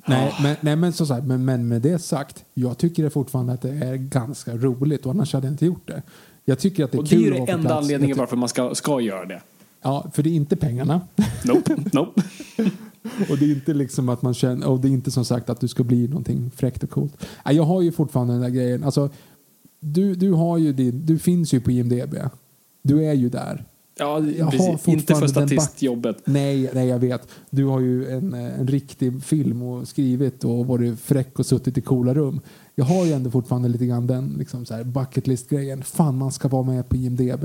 Nej, 0.07 0.35
men, 0.43 0.57
nej 0.61 0.77
men, 0.77 0.93
som 0.93 1.07
sagt, 1.07 1.27
men, 1.27 1.45
men 1.45 1.69
med 1.69 1.83
det 1.83 1.99
sagt, 1.99 2.45
jag 2.55 2.79
tycker 2.79 3.03
det 3.03 3.11
fortfarande 3.11 3.53
att 3.53 3.63
det 3.63 3.71
är 3.71 3.97
ganska 3.97 4.57
roligt 4.57 5.07
och 5.07 5.13
annars 5.13 5.33
hade 5.33 5.47
jag 5.47 5.53
inte 5.53 5.67
gjort 5.67 5.89
det. 5.89 6.03
Jag 6.45 6.59
tycker 6.59 6.85
att 6.85 6.93
det 6.93 6.97
är 6.97 6.99
Och 6.99 7.09
det 7.09 7.17
är 7.17 7.19
kul 7.19 7.35
ju 7.35 7.47
på 7.47 7.53
enda 7.53 7.69
plats. 7.69 7.85
anledningen 7.85 8.19
varför 8.19 8.37
man 8.37 8.49
ska, 8.49 8.75
ska 8.75 9.01
göra 9.01 9.25
det. 9.25 9.43
Ja, 9.83 10.11
för 10.15 10.23
det 10.23 10.31
är 10.31 10.35
inte 10.35 10.57
pengarna. 10.57 11.01
Nope, 11.45 11.77
nope. 11.93 12.23
och 13.31 13.39
det 13.39 13.45
är 13.45 13.51
inte 13.51 13.75
liksom 13.75 14.09
att 14.09 14.23
man 14.23 14.35
känner, 14.35 14.69
och 14.69 14.81
det 14.81 14.89
är 14.89 14.93
inte 14.93 15.11
som 15.11 15.25
sagt 15.25 15.51
att 15.51 15.61
du 15.61 15.69
ska 15.69 15.85
bli 15.85 16.09
någonting 16.09 16.51
fräckt 16.57 16.83
och 16.83 16.91
coolt. 16.91 17.27
Jag 17.45 17.63
har 17.63 17.83
ju 17.83 17.93
fortfarande 17.93 18.33
den 18.33 18.43
där 18.43 18.49
grejen. 18.49 18.85
Alltså, 18.85 19.11
du, 19.81 20.15
du 20.15 20.33
har 20.33 20.59
ju 20.59 20.73
din, 20.73 21.07
du 21.07 21.19
finns 21.19 21.55
ju 21.55 21.61
på 21.61 21.71
IMDB. 21.71 22.15
Du 22.83 23.05
är 23.05 23.13
ju 23.13 23.29
där. 23.29 23.65
Ja, 23.99 24.21
Jag 24.21 24.45
har 24.45 24.51
precis. 24.51 24.89
Inte 24.89 25.15
för 25.15 25.27
statistjobbet. 25.27 26.17
Nej, 26.25 26.71
nej, 26.75 26.89
jag 26.89 26.99
vet. 26.99 27.29
Du 27.51 27.65
har 27.65 27.81
ju 27.81 28.11
en, 28.11 28.35
eh, 28.35 28.61
en 28.61 28.67
riktig 28.67 29.25
film 29.25 29.63
och 29.63 29.89
skrivit 29.89 30.45
och 30.45 30.67
varit 30.67 31.01
fräck 31.01 31.39
och 31.39 31.47
suttit 31.47 31.79
i 31.79 31.81
coola 31.81 32.15
rum. 32.15 32.41
Jag 32.75 32.85
har 32.85 33.07
ju 33.07 33.13
ändå 33.13 33.31
fortfarande 33.31 33.69
lite 33.69 33.87
grann 33.87 34.07
den 34.07 34.35
liksom 34.39 34.65
så 34.65 34.75
här 34.75 34.85
bucket 34.85 35.27
list-grejen. 35.27 35.83
Fan, 35.83 36.19
man 36.19 36.33
ska 36.33 36.49
vara 36.49 36.63
med 36.63 36.89
på 36.89 36.97
IMDB. 36.97 37.45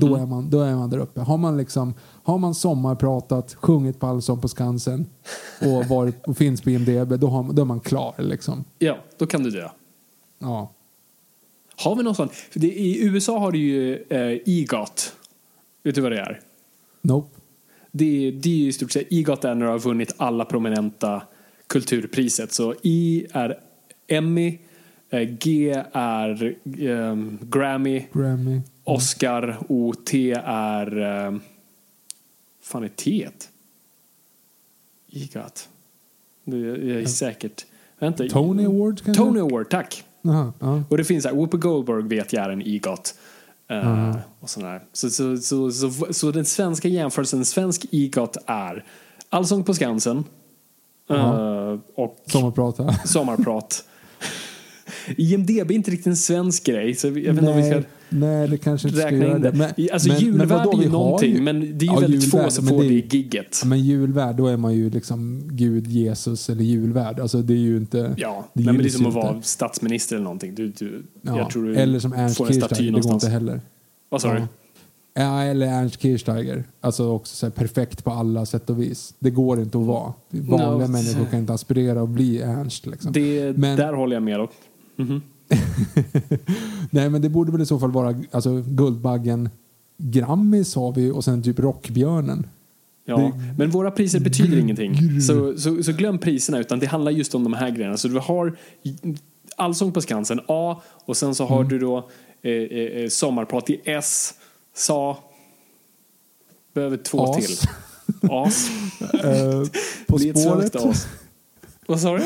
Då, 0.00 0.16
är 0.16 0.26
man, 0.26 0.50
då 0.50 0.60
är 0.60 0.74
man 0.74 0.90
där 0.90 0.98
uppe. 0.98 1.20
Har 1.20 1.38
man, 1.38 1.56
liksom, 1.56 1.94
har 2.22 2.38
man 2.38 2.54
sommarpratat, 2.54 3.54
sjungit 3.54 4.00
på 4.00 4.06
Allsång 4.06 4.40
på 4.40 4.48
Skansen 4.48 5.06
och, 5.60 5.84
varit, 5.88 6.26
och 6.26 6.36
finns 6.36 6.62
på 6.62 6.70
IMDB, 6.70 7.12
då, 7.12 7.26
har, 7.26 7.52
då 7.52 7.62
är 7.62 7.66
man 7.66 7.80
klar. 7.80 8.14
Liksom. 8.18 8.64
Ja, 8.78 8.96
då 9.18 9.26
kan 9.26 9.42
du 9.42 9.50
dö. 9.50 9.68
Ja. 10.38 10.72
Har 11.76 11.96
vi 11.96 12.02
någon 12.02 12.14
sån? 12.14 12.28
Det, 12.54 12.66
I 12.66 13.04
USA 13.04 13.38
har 13.38 13.52
du 13.52 13.58
ju 13.58 14.04
eh, 14.08 14.38
EGOT. 14.46 15.16
Vet 15.82 15.94
du 15.94 16.00
vad 16.00 16.12
det 16.12 16.20
är? 16.20 16.40
Nope. 17.02 17.40
Det, 17.90 18.30
det 18.30 18.48
är 18.48 18.68
i 18.68 18.72
stort 18.72 18.92
sett, 18.92 19.06
EGOT 19.10 19.44
är 19.44 19.54
när 19.54 19.66
du 19.66 19.72
har 19.72 19.78
vunnit 19.78 20.14
alla 20.16 20.44
prominenta 20.44 21.22
kulturpriset. 21.66 22.52
Så 22.52 22.74
E 22.82 23.26
är 23.32 23.58
Emmy, 24.08 24.58
eh, 25.10 25.20
G 25.20 25.84
är 25.92 26.56
ehm, 26.78 27.38
Grammy, 27.42 28.04
Grammy. 28.12 28.60
Oscar 28.84 29.58
och 29.68 30.04
T 30.04 30.32
är... 30.44 31.00
Eh, 31.00 31.38
fan 32.62 32.84
är 32.84 32.88
T? 32.88 33.28
EGOT. 35.12 35.68
Det 36.44 36.56
är, 36.56 37.06
säkert... 37.06 37.66
Vänta. 37.98 38.28
Tony 38.28 38.66
Awards 38.66 39.02
kanske? 39.02 39.22
Tony 39.22 39.40
Award, 39.40 39.70
tack. 39.70 40.04
Aha, 40.24 40.52
ja. 40.58 40.82
Och 40.88 40.96
det 40.96 41.04
finns 41.04 41.24
här, 41.24 41.32
Whoopi 41.32 41.56
Goldberg 41.56 42.02
vet 42.02 42.32
jag 42.32 42.44
är 42.44 42.50
en 42.50 42.62
EGOT. 42.62 43.14
Uh, 43.72 44.16
och. 44.40 44.50
Så, 44.50 45.10
så, 45.10 45.36
så, 45.36 45.70
så, 45.70 45.90
så, 46.10 46.30
den 46.30 46.44
svenska 46.44 46.88
jämförelsen, 46.88 47.44
svensk 47.44 47.86
EGOT 47.90 48.36
är 48.46 48.84
Allsång 49.28 49.64
på 49.64 49.74
Skansen 49.74 50.24
eh, 51.10 51.78
och 51.94 52.16
Sommarprata. 52.26 52.92
Sommarprat. 53.04 53.84
IMDB 55.16 55.70
är 55.70 55.72
inte 55.72 55.90
riktigt 55.90 56.06
en 56.06 56.16
svensk 56.16 56.64
grej, 56.64 56.94
så 56.94 57.06
jag 57.06 57.12
vet 57.12 57.26
inte 57.26 57.50
om 57.50 57.56
vi 57.56 57.70
ska 57.70 57.82
Nej, 58.12 58.48
det 58.48 58.58
kanske 58.58 58.88
inte 58.88 59.00
ska 59.00 59.10
göra 59.10 59.36
in 59.36 59.42
det. 59.42 59.52
Men, 59.52 59.70
alltså 59.92 60.08
men- 60.08 60.16
men 60.16 60.24
julvärd 60.26 60.48
vadå, 60.48 60.78
är 60.78 60.82
ju 60.82 60.88
någonting, 60.90 61.34
ju- 61.34 61.40
men 61.42 61.60
det 61.60 61.66
är 61.66 61.70
ju 61.80 61.86
Ja, 61.86 62.00
väldigt 62.00 62.30
få 62.30 62.36
julvärd, 62.36 62.52
som 62.52 62.64
men 62.64 62.74
får 62.74 62.82
det 62.82 62.88
det 62.88 63.14
gigget. 63.14 63.62
Men 63.64 63.80
julvärd, 63.80 64.36
då 64.36 64.46
är 64.46 64.56
man 64.56 64.74
ju 64.74 64.90
liksom 64.90 65.42
Gud, 65.52 65.86
Jesus 65.86 66.50
eller 66.50 66.64
julvärd. 66.64 67.20
Alltså 67.20 67.42
det 67.42 67.52
är 67.54 67.58
ju 67.58 67.76
inte... 67.76 68.14
Ja, 68.18 68.44
det 68.54 68.64
nej, 68.64 68.74
men 68.74 68.82
det 68.82 68.88
är 68.88 68.90
som 68.90 69.06
att 69.06 69.14
vara 69.14 69.42
statsminister 69.42 70.16
eller 70.16 70.24
någonting. 70.24 70.54
Du, 70.54 70.68
du, 70.68 71.02
Ja, 71.22 71.48
du 71.54 71.76
eller 71.76 71.98
som 71.98 72.12
Ernst 72.12 72.38
Kirchsteiger, 72.38 72.92
det 72.92 73.00
går 73.00 73.12
inte 73.14 73.28
heller. 73.28 73.60
Vad 74.08 74.20
sa 74.22 74.34
du? 74.34 74.40
Ja. 75.14 75.42
Eller 75.42 75.66
Ernst 75.66 76.00
Kirchsteiger. 76.02 76.64
Alltså 76.80 77.08
också 77.10 77.50
perfekt 77.50 78.04
på 78.04 78.10
alla 78.10 78.46
sätt 78.46 78.70
och 78.70 78.82
vis. 78.82 79.14
Det 79.18 79.30
går 79.30 79.60
inte 79.60 79.78
att 79.78 79.84
vara. 79.86 80.12
Vanliga 80.30 80.86
No. 80.86 80.92
människor 80.92 81.24
kan 81.24 81.38
inte 81.38 81.52
aspirera 81.52 82.02
och 82.02 82.08
bli 82.08 82.42
Ernst. 82.42 82.86
Liksom. 82.86 83.12
Det, 83.12 83.56
Men- 83.58 83.76
Där 83.76 83.92
håller 83.92 84.16
jag 84.16 84.22
med 84.22 84.38
dock. 84.38 84.50
Nej, 86.90 87.10
men 87.10 87.22
det 87.22 87.28
borde 87.28 87.52
väl 87.52 87.60
i 87.62 87.66
så 87.66 87.78
fall 87.78 87.90
vara 87.92 88.14
alltså, 88.30 88.62
Guldbaggen, 88.66 89.50
Grammis 89.98 90.74
har 90.74 90.92
vi 90.92 91.10
och 91.10 91.24
sen 91.24 91.42
typ 91.42 91.58
Rockbjörnen. 91.58 92.46
Ja, 93.04 93.16
Det- 93.16 93.32
men 93.58 93.70
våra 93.70 93.90
priser 93.90 94.20
betyder 94.20 94.58
ingenting. 94.58 95.20
Så, 95.20 95.58
så, 95.58 95.82
så 95.82 95.92
glöm 95.92 96.18
priserna, 96.18 96.58
utan 96.58 96.78
det 96.78 96.86
handlar 96.86 97.12
just 97.12 97.34
om 97.34 97.44
de 97.44 97.52
här 97.52 97.70
grejerna. 97.70 97.96
Så 97.96 98.08
du 98.08 98.18
har 98.18 98.56
Allsång 99.56 99.92
på 99.92 100.00
Skansen, 100.00 100.40
A, 100.48 100.80
och 101.04 101.16
sen 101.16 101.34
så 101.34 101.44
har 101.46 101.56
Mm. 101.56 101.68
du 101.68 101.78
då 101.78 102.08
eh, 102.42 102.52
eh, 102.52 103.08
Sommarprat 103.08 103.70
i 103.70 103.80
S, 103.84 104.34
SA, 104.74 105.16
behöver 106.74 106.96
två 106.96 107.24
As. 107.34 107.46
till. 107.46 107.68
As. 108.30 108.70
Eh, 109.24 109.62
på 110.08 110.18
spåret. 110.18 110.76
as. 110.76 111.06
Vad 111.86 112.00
sa 112.00 112.16
du? 112.18 112.24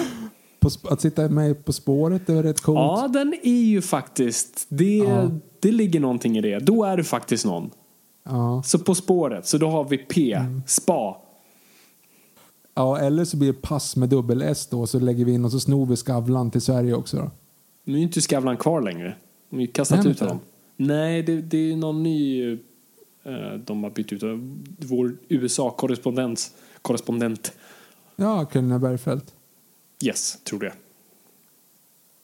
På, 0.71 0.89
att 0.89 1.01
sitta 1.01 1.29
med 1.29 1.65
På 1.65 1.73
spåret 1.73 2.27
det 2.27 2.35
var 2.35 2.43
rätt 2.43 2.61
coolt. 2.61 2.79
Ja, 2.79 3.09
den 3.13 3.35
är 3.43 3.63
ju 3.63 3.83
faktiskt, 3.83 4.67
det, 4.69 4.97
Ja. 4.97 5.31
det 5.61 5.73
ligger 5.73 6.01
någonting 6.01 6.37
i 6.37 6.41
det. 6.41 6.59
Då 6.59 6.85
är 6.85 6.97
du 6.97 7.05
faktiskt 7.05 7.45
någon. 7.45 7.71
Ja. 8.25 8.63
Så 8.67 8.79
På 8.79 8.95
spåret, 8.95 9.47
så 9.47 9.59
då 9.59 9.69
har 9.69 9.85
vi 9.85 9.99
P, 9.99 10.33
Mm. 10.33 10.63
SPA. 10.67 11.17
ja, 12.75 12.99
eller 12.99 13.25
så 13.25 13.37
blir 13.37 13.53
det 13.53 13.63
pass 13.63 13.97
med 13.97 14.09
dubbel 14.09 14.43
S 14.43 14.67
då 14.71 14.87
så 14.87 14.99
lägger 15.01 15.25
vi 15.25 15.33
in 15.33 15.45
och 15.45 15.53
så 15.53 15.61
snor 15.61 15.87
vi 15.87 15.97
Skavlan 15.97 16.51
till 16.51 16.61
Sverige 16.61 16.95
också 16.95 17.17
då. 17.17 17.31
Nu 17.85 17.93
är 17.95 17.99
ju 17.99 18.03
inte 18.03 18.21
Skavlan 18.21 18.57
kvar 18.57 18.81
längre. 18.83 19.15
De 19.51 19.57
har 19.57 19.61
ju 19.61 19.67
kastat 19.67 19.99
Nej, 20.05 20.11
ut 20.13 20.21
honom. 20.21 20.39
Nej, 20.77 21.23
det, 21.23 21.41
det 21.43 21.73
är 21.73 21.77
någon 21.77 22.03
ny... 22.03 22.53
eh, 22.53 22.59
de 23.67 23.83
har 23.85 23.91
bytt 23.91 24.13
ut 24.13 24.23
vår 24.79 25.17
USA-korrespondent. 25.29 26.51
Korrespondent. 26.83 27.53
Ja, 28.17 28.45
Carina 28.45 28.79
Bergfeldt. 28.79 29.35
Yes, 30.05 30.39
tror 30.45 30.61
det. 30.61 30.73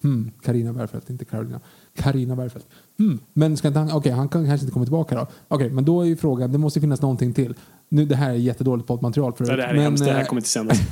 Hmm, 0.02 0.30
Carina 0.42 0.72
Bergfeldt, 0.72 1.10
inte 1.10 1.24
Carolina. 1.24 1.60
Carina 1.94 2.36
Bergfeldt. 2.36 2.66
Hmm. 2.98 3.20
Men 3.32 3.56
ska 3.56 3.68
inte 3.68 3.80
han, 3.80 3.92
okej, 3.92 4.12
han 4.12 4.28
kan 4.28 4.46
kanske 4.46 4.64
inte 4.64 4.72
komma 4.72 4.84
tillbaka 4.84 5.14
då. 5.14 5.26
Okej, 5.48 5.70
men 5.70 5.84
då 5.84 6.00
är 6.00 6.06
ju 6.06 6.16
frågan, 6.16 6.52
det 6.52 6.58
måste 6.58 6.80
finnas 6.80 7.02
någonting 7.02 7.34
till. 7.34 7.54
Nu, 7.88 8.04
det 8.04 8.16
här 8.16 8.30
är 8.30 8.34
jättedåligt 8.34 8.88
poddmaterial 8.88 9.32
förut. 9.32 9.48
Nej, 9.48 9.56
det 9.56 9.62
här 9.62 9.70
är 9.70 9.74
men, 9.74 9.82
hemskt. 9.82 10.04
Det 10.04 10.12
här 10.12 10.20
eh, 10.20 10.26
kommer 10.26 10.40
inte 10.40 10.48
sändas. 10.48 10.78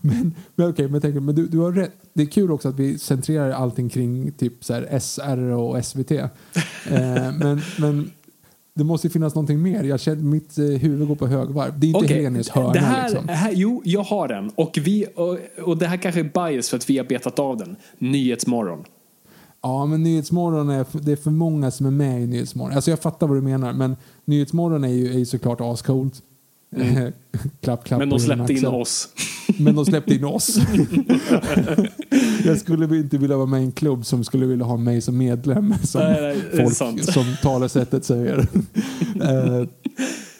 Men, 0.00 0.34
men 0.54 0.70
okej, 0.70 0.84
men, 0.84 0.94
jag 0.94 1.02
tänker, 1.02 1.20
men 1.20 1.34
du, 1.34 1.46
du 1.46 1.58
har 1.58 1.72
rätt. 1.72 1.92
Det 2.12 2.22
är 2.22 2.26
kul 2.26 2.50
också 2.50 2.68
att 2.68 2.78
vi 2.78 2.98
centrerar 2.98 3.50
allting 3.50 3.88
kring 3.88 4.32
typ 4.32 4.64
så 4.64 4.84
SR 5.00 5.38
och 5.38 5.84
SVT. 5.84 6.10
eh, 6.10 6.28
men, 7.38 7.60
men 7.78 8.10
det 8.78 8.84
måste 8.84 9.06
ju 9.06 9.10
finnas 9.10 9.34
någonting 9.34 9.62
mer. 9.62 9.84
Jag 9.84 10.00
känner, 10.00 10.22
mitt 10.22 10.58
eh, 10.58 10.64
huvud 10.64 11.08
går 11.08 11.14
på 11.14 11.26
högvarv. 11.26 11.80
Det 11.80 11.86
är 11.86 11.88
inte 11.88 11.98
Okej, 11.98 12.16
Helenius 12.16 12.48
hörna 12.48 12.72
det 12.72 12.78
här, 12.78 13.08
liksom. 13.08 13.28
här, 13.28 13.52
jo, 13.54 13.82
jag 13.84 14.02
har 14.02 14.28
den. 14.28 14.50
Och, 14.54 14.78
vi, 14.82 15.06
och, 15.14 15.38
och 15.64 15.78
det 15.78 15.86
här 15.86 15.96
kanske 15.96 16.20
är 16.20 16.50
bias 16.50 16.68
för 16.68 16.76
att 16.76 16.90
vi 16.90 16.98
har 16.98 17.04
betat 17.04 17.38
av 17.38 17.56
den. 17.56 17.76
Nyhetsmorgon. 17.98 18.84
Ja, 19.62 19.86
men 19.86 20.02
Nyhetsmorgon 20.02 20.70
är, 20.70 20.86
det 20.92 21.12
är 21.12 21.16
för 21.16 21.30
många 21.30 21.70
som 21.70 21.86
är 21.86 21.90
med 21.90 22.22
i 22.22 22.26
Nyhetsmorgon. 22.26 22.74
Alltså 22.74 22.90
jag 22.90 23.00
fattar 23.00 23.26
vad 23.26 23.36
du 23.36 23.42
menar, 23.42 23.72
men 23.72 23.96
Nyhetsmorgon 24.24 24.84
är 24.84 24.88
ju, 24.88 25.14
är 25.14 25.18
ju 25.18 25.26
såklart 25.26 25.60
ascoolt. 25.60 26.22
Klapp, 27.60 27.84
klapp 27.84 28.00
Mm. 28.02 28.08
Men 28.08 28.08
de 28.08 28.14
på 28.14 28.18
släppte 28.18 28.52
in 28.52 28.66
oss. 28.66 29.08
Men 29.58 29.74
de 29.74 29.84
släppte 29.84 30.14
in 30.14 30.24
oss. 30.24 30.58
jag 32.44 32.58
skulle 32.58 32.96
inte 32.96 33.18
vilja 33.18 33.36
vara 33.36 33.46
med 33.46 33.60
i 33.60 33.64
en 33.64 33.72
klubb 33.72 34.06
som 34.06 34.24
skulle 34.24 34.46
vilja 34.46 34.64
ha 34.64 34.76
mig 34.76 35.00
som 35.00 35.18
medlem. 35.18 35.74
Som 35.82 36.00
Nej, 36.00 36.42
nej, 36.52 36.68
folk 36.76 37.04
som 37.12 37.24
talesättet 37.42 38.04
säger. 38.04 38.46
Eh, 39.22 39.68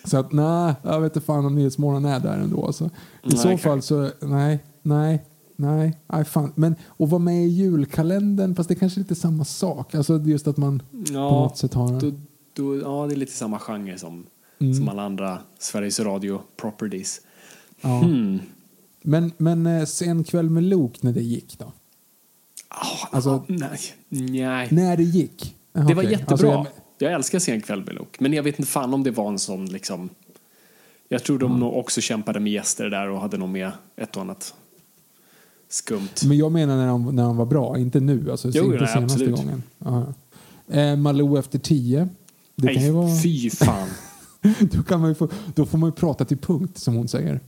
så 0.05 0.17
att 0.19 0.33
nej, 0.33 0.75
jag 0.83 1.01
vet 1.01 1.17
inte 1.17 1.27
fan 1.27 1.47
om 1.47 1.55
Nyhetsmorgon 1.55 2.05
är 2.05 2.21
där 2.21 2.38
ändå. 2.38 2.67
Alltså. 2.67 2.85
I 2.85 2.88
Nej, 3.25 3.38
så 3.38 3.59
fall 3.59 3.83
så, 3.83 4.11
nej, 4.21 4.59
nej. 4.83 5.25
Nej, 5.57 5.99
nej 6.12 6.25
fan. 6.25 6.53
Men 6.55 6.75
att 6.99 7.09
vara 7.09 7.19
med 7.19 7.45
i 7.45 7.49
julkalendern, 7.49 8.55
fast 8.55 8.69
det 8.69 8.75
är 8.75 8.79
kanske 8.79 9.01
är 9.01 9.03
lite 9.03 9.14
samma 9.14 9.45
sak. 9.45 9.95
Alltså 9.95 10.19
just 10.19 10.49
att 10.49 10.57
man 10.57 10.79
på 10.79 10.85
Ja, 11.12 11.31
något 11.31 11.57
sätt 11.57 11.75
har... 11.75 12.01
då, 12.01 12.12
då, 12.57 12.77
ja, 12.77 13.07
det 13.07 13.14
är 13.14 13.17
lite 13.17 13.33
samma 13.33 13.59
genre 13.59 13.99
som, 13.99 14.27
Mm. 14.61 14.75
som 14.75 14.88
alla 14.88 15.03
andra 15.03 15.38
Sveriges 15.59 16.01
Radio 16.01 16.40
properties. 16.57 17.21
Ja. 17.81 18.01
Hmm. 18.01 18.40
Men, 19.03 19.33
men 19.37 19.66
eh, 19.66 19.85
sen 19.85 20.25
kväll 20.25 20.51
med 20.51 20.62
Lok 20.62 21.03
när 21.03 21.12
det 21.12 21.23
gick 21.23 21.59
då? 21.59 21.73
Ah, 22.68 23.09
Alltså- 23.11 23.44
nej. 23.49 23.79
nej. 24.09 24.68
När 24.71 24.97
det 24.97 25.03
gick? 25.03 25.55
Det 25.73 25.81
var 25.81 25.94
okej. 25.94 26.11
jättebra. 26.11 26.33
Alltså, 26.33 26.47
jag- 26.47 26.66
jag, 26.99 27.12
älskar 27.12 27.38
Sen 27.38 27.61
kväll 27.61 27.85
med 27.85 27.94
Lok. 27.94 28.21
Men 28.21 28.33
jag 28.33 28.42
vet 28.42 28.59
inte 28.59 28.71
fan 28.71 28.94
om 28.94 29.03
det 29.03 29.11
var 29.11 29.29
en 29.29 29.38
sån 29.38 29.66
liksom... 29.66 30.09
Jag 31.09 31.25
tror 31.25 31.38
de 31.38 31.61
nog 31.61 31.77
också 31.77 32.01
kämpade 32.01 32.40
med 32.40 32.53
gäster 32.53 32.90
där 32.90 33.09
och 33.09 33.21
hade 33.21 33.37
nog 33.37 33.49
med 33.49 33.71
ett 33.97 34.16
och 34.16 34.23
annat 34.23 34.55
skumt. 35.68 36.09
Men 36.27 36.37
jag 36.37 36.53
menar 36.53 36.77
när 36.77 36.87
han, 36.87 37.16
när 37.16 37.23
han 37.23 37.37
var 37.37 37.47
bra, 37.47 37.79
inte 37.79 38.01
nu. 38.01 38.31
Alltså, 38.31 38.51
Jo, 38.55 38.64
inte 38.64 38.77
nej, 38.85 38.88
senaste 38.92 39.14
absolut. 39.14 39.37
gången. 39.37 39.62
Ja. 39.79 40.07
Eh, 40.81 40.97
Malou 40.97 41.38
efter 41.38 41.59
tio. 41.59 42.09
Det 42.57 42.75
kan 42.75 42.83
ju 42.85 42.90
vara, 42.90 43.07
Nej, 43.07 43.23
fy 43.23 43.51
fan. 43.51 43.88
då, 44.73 44.83
kan 44.83 45.01
man 45.01 45.15
få, 45.15 45.29
då 45.55 45.67
får 45.67 45.79
man 45.79 45.89
ju 45.89 45.93
prata 45.95 46.25
till 46.25 46.39
punkt, 46.39 46.79
som 46.79 46.95
hon 46.95 47.09
säger. 47.09 47.41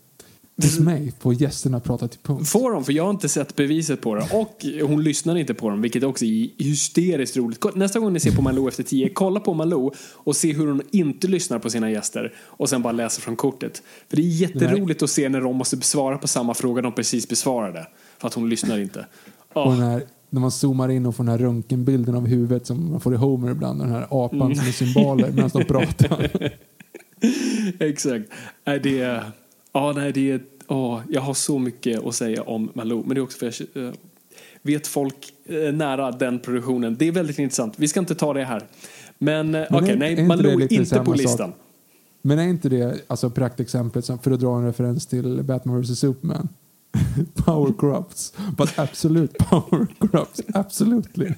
Hos 0.63 0.79
mig 0.79 1.13
får 1.21 1.35
gästerna 1.35 1.81
prata 1.81 2.09
till 2.09 2.21
punkt. 2.23 2.49
Får 2.49 2.73
de? 2.73 2.85
För 2.85 2.93
jag 2.93 3.05
har 3.05 3.11
inte 3.11 3.29
sett 3.29 3.57
beviset 3.57 4.01
på 4.01 4.15
det. 4.15 4.29
Och 4.33 4.65
hon 4.89 5.03
lyssnar 5.03 5.37
inte 5.37 5.55
på 5.55 5.71
dem, 5.71 5.83
vilket 5.83 6.03
också 6.05 6.25
är 6.25 6.49
hysteriskt 6.65 7.37
roligt. 7.37 7.65
Nästa 7.75 7.99
gång 7.99 8.13
ni 8.13 8.21
ser 8.21 8.33
på 8.37 8.43
Malou 8.43 8.69
efter 8.69 8.83
tio, 8.83 9.09
kolla 9.09 9.41
på 9.41 9.55
Malou 9.55 9.91
och 10.15 10.37
se 10.37 10.53
hur 10.53 10.67
hon 10.67 10.83
inte 10.91 11.29
lyssnar 11.29 11.59
på 11.59 11.71
sina 11.71 11.91
gäster 11.91 12.33
och 12.39 12.69
sen 12.69 12.83
bara 12.83 12.93
läser 12.93 13.23
från 13.23 13.37
kortet. 13.37 13.83
För 14.09 14.17
det 14.17 14.23
är 14.23 14.27
jätteroligt 14.27 15.03
att 15.03 15.11
se 15.11 15.29
när 15.29 15.41
de 15.41 15.57
måste 15.57 15.81
svara 15.81 16.19
på 16.19 16.29
samma 16.29 16.55
fråga 16.55 16.83
de 16.83 16.93
precis 16.95 17.29
besvarade. 17.29 17.87
För 18.19 18.29
att 18.29 18.35
hon 18.35 18.49
lyssnar 18.49 18.79
inte. 18.79 19.07
Och 19.53 19.67
Åh, 19.67 19.79
när, 19.79 20.03
när 20.31 20.41
man 20.41 20.51
zoomar 20.51 20.89
in 20.89 21.07
och 21.07 21.17
får 21.17 21.25
den 21.25 21.31
här 21.31 21.39
röntgenbilden 21.39 22.15
av 22.15 22.27
huvudet 22.27 22.67
som 22.67 22.91
man 22.91 23.01
får 23.01 23.15
i 23.15 23.17
Homer 23.17 23.51
ibland. 23.51 23.81
Den 23.81 23.91
här 23.91 24.07
apan 24.11 24.41
Mm. 24.43 24.55
som 24.55 24.67
är 24.69 24.73
symboler 24.73 25.31
medan 25.33 25.51
de 25.53 25.65
pratar. 25.65 26.31
Exakt. 27.78 28.24
Nej, 28.64 28.80
det 28.80 29.00
är... 29.00 29.24
Ja, 29.72 29.92
nej, 29.96 30.12
det 30.12 30.30
är... 30.30 30.40
Åh, 30.68 31.00
jag 31.09 31.20
har 31.20 31.35
så 31.35 31.59
mycket 31.59 32.06
att 32.06 32.14
säga 32.14 32.42
om 32.42 32.70
Malou. 32.74 33.02
Men 33.06 33.14
det 33.14 33.18
är 33.20 33.22
också 33.22 33.38
för 33.38 33.48
att 33.48 33.61
jag 33.72 33.85
eh, 33.87 33.92
vet 34.62 34.87
folk 34.87 35.33
eh, 35.46 35.72
nära 35.74 36.11
den 36.11 36.38
produktionen. 36.38 36.96
Det 36.98 37.09
är 37.09 37.12
väldigt 37.12 37.38
intressant. 37.38 37.74
Vi 37.76 37.88
ska 37.88 38.00
inte 38.00 38.14
ta 38.14 38.33
det 38.35 38.44
här. 38.44 38.62
Men, 39.18 39.54
eh, 39.54 39.64
okej, 39.70 39.88
är- 39.88 39.92
är 39.92 39.96
nej, 39.98 40.11
inte 40.11 40.22
Malou 40.22 40.50
är 40.61 40.72
inte 40.72 40.98
på 40.98 41.04
sak? 41.04 41.16
listan. 41.18 41.52
Men 42.22 42.38
är 42.38 42.48
inte 42.48 42.68
det 42.68 43.04
alltså 43.06 43.30
praktexemplet 43.30 44.06
för 44.06 44.30
att 44.30 44.40
dra 44.40 44.56
en 44.59 44.64
referens 44.66 45.06
till 45.06 45.42
Batman 45.42 45.83
vs 45.83 45.98
Superman? 45.98 46.48
power 47.35 47.72
corrupts, 47.72 48.33
but 48.56 48.78
absolute 48.78 49.35
power 49.44 49.87
corrupts, 49.98 50.42
absolutely. 50.54 51.28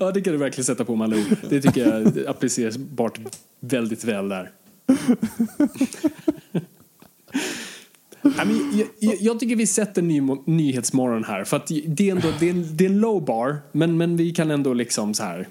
Ja, 0.00 0.10
det 0.10 0.20
kan 0.20 0.32
du 0.32 0.38
verkligen 0.38 0.64
sätta 0.64 0.84
på 0.84 0.96
Malou. 0.96 1.22
Det 1.48 1.60
tycker 1.60 1.88
jag 1.88 2.28
appliceras 2.28 2.76
bart 2.78 3.20
väldigt 3.60 4.04
väl 4.04 4.28
där. 4.28 4.50
Men 8.22 8.78
jag, 8.78 8.88
jag, 8.98 9.16
jag 9.20 9.40
tycker 9.40 9.56
vi 9.56 9.66
sätter 9.66 10.02
ny, 10.02 10.20
Nyhetsmorgon 10.46 11.24
här. 11.24 11.44
För 11.44 11.56
att 11.56 11.66
det 11.86 12.08
är, 12.08 12.12
ändå, 12.12 12.28
det, 12.40 12.46
är 12.46 12.50
en, 12.50 12.76
det 12.76 12.84
är 12.84 12.88
en 12.88 13.00
low 13.00 13.24
bar, 13.24 13.58
men, 13.72 13.96
men 13.96 14.16
vi 14.16 14.32
kan 14.32 14.50
ändå 14.50 14.74
liksom 14.74 15.14
så 15.14 15.22
här... 15.22 15.48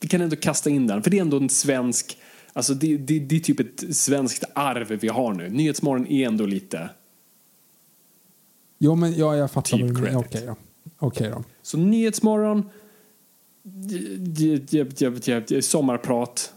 Vi 0.00 0.08
kan 0.08 0.20
ändå 0.20 0.36
kasta 0.36 0.70
in 0.70 0.86
den, 0.86 1.02
för 1.02 1.10
det 1.10 1.18
är 1.18 1.20
ändå 1.20 1.36
en 1.36 1.48
svensk... 1.48 2.18
Alltså 2.52 2.74
det, 2.74 2.96
det, 2.96 3.18
det 3.18 3.36
är 3.36 3.40
typ 3.40 3.60
ett 3.60 3.96
svenskt 3.96 4.44
arv 4.54 4.98
vi 5.00 5.08
har 5.08 5.34
nu. 5.34 5.48
Nyhetsmorgon 5.48 6.06
är 6.06 6.26
ändå 6.26 6.46
lite... 6.46 6.90
Jo, 8.78 8.94
men 8.94 9.16
ja, 9.16 9.36
jag 9.36 9.50
fattar 9.50 9.78
Typ 9.78 9.98
credit. 9.98 10.16
Okej 10.16 10.46
då. 10.46 10.56
Okej 10.98 11.30
då. 11.30 11.44
Så 11.62 11.78
Nyhetsmorgon, 11.78 12.70
sommarprat. 15.62 16.52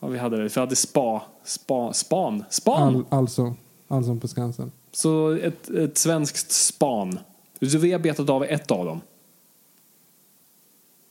Ja, 0.00 0.08
vi 0.08 0.18
hade 0.18 0.36
det. 0.36 0.56
Vi 0.56 0.60
hade 0.60 0.76
spa, 0.76 1.22
spa, 1.44 1.92
span. 1.92 2.44
Span! 2.50 2.96
All, 2.96 3.04
alltså, 3.08 3.54
Allsång 3.88 4.20
på 4.20 4.28
Skansen. 4.28 4.72
Så 4.92 5.30
ett, 5.30 5.70
ett 5.70 5.98
svenskt 5.98 6.50
span. 6.50 7.18
Så 7.60 7.78
vi 7.78 7.92
har 7.92 7.98
betat 7.98 8.30
av 8.30 8.44
ett 8.44 8.70
av 8.70 8.86
dem. 8.86 9.00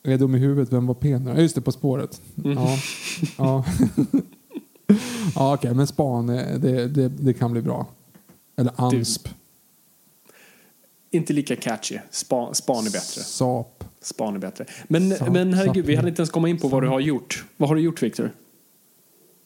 Är 0.03 0.11
jag 0.11 0.19
dum 0.19 0.35
i 0.35 0.37
huvudet? 0.37 0.73
Vem 0.73 0.87
var 0.87 0.93
pen? 0.93 1.27
Ja, 1.27 1.41
just 1.41 1.55
det, 1.55 1.61
På 1.61 1.71
spåret. 1.71 2.21
Mm. 2.43 2.57
Ja, 2.57 2.77
ja. 3.37 3.65
ja 5.35 5.53
okej, 5.53 5.73
men 5.73 5.87
span, 5.87 6.29
eh, 6.29 6.59
det, 6.59 6.87
det, 6.87 7.07
det 7.09 7.33
kan 7.33 7.51
bli 7.51 7.61
bra. 7.61 7.87
Eller 8.55 8.73
ansp. 8.75 9.27
Inte 11.13 11.33
lika 11.33 11.55
catchy. 11.55 11.97
Span, 12.11 12.55
span 12.55 12.77
är 12.87 12.91
bättre. 12.91 13.21
Sap. 13.21 13.83
Span 14.01 14.35
är 14.35 14.39
bättre. 14.39 14.65
Men, 14.87 15.15
Sa- 15.15 15.25
men 15.31 15.53
herregud, 15.53 15.85
vi 15.85 15.95
hade 15.95 16.09
inte 16.09 16.21
ens 16.21 16.29
kommit 16.29 16.49
in 16.49 16.57
på 16.59 16.67
vad 16.67 16.83
du 16.83 16.87
har 16.87 16.99
gjort. 16.99 17.43
Vad 17.57 17.69
har 17.69 17.75
du 17.75 17.81
gjort, 17.81 18.03
Victor? 18.03 18.31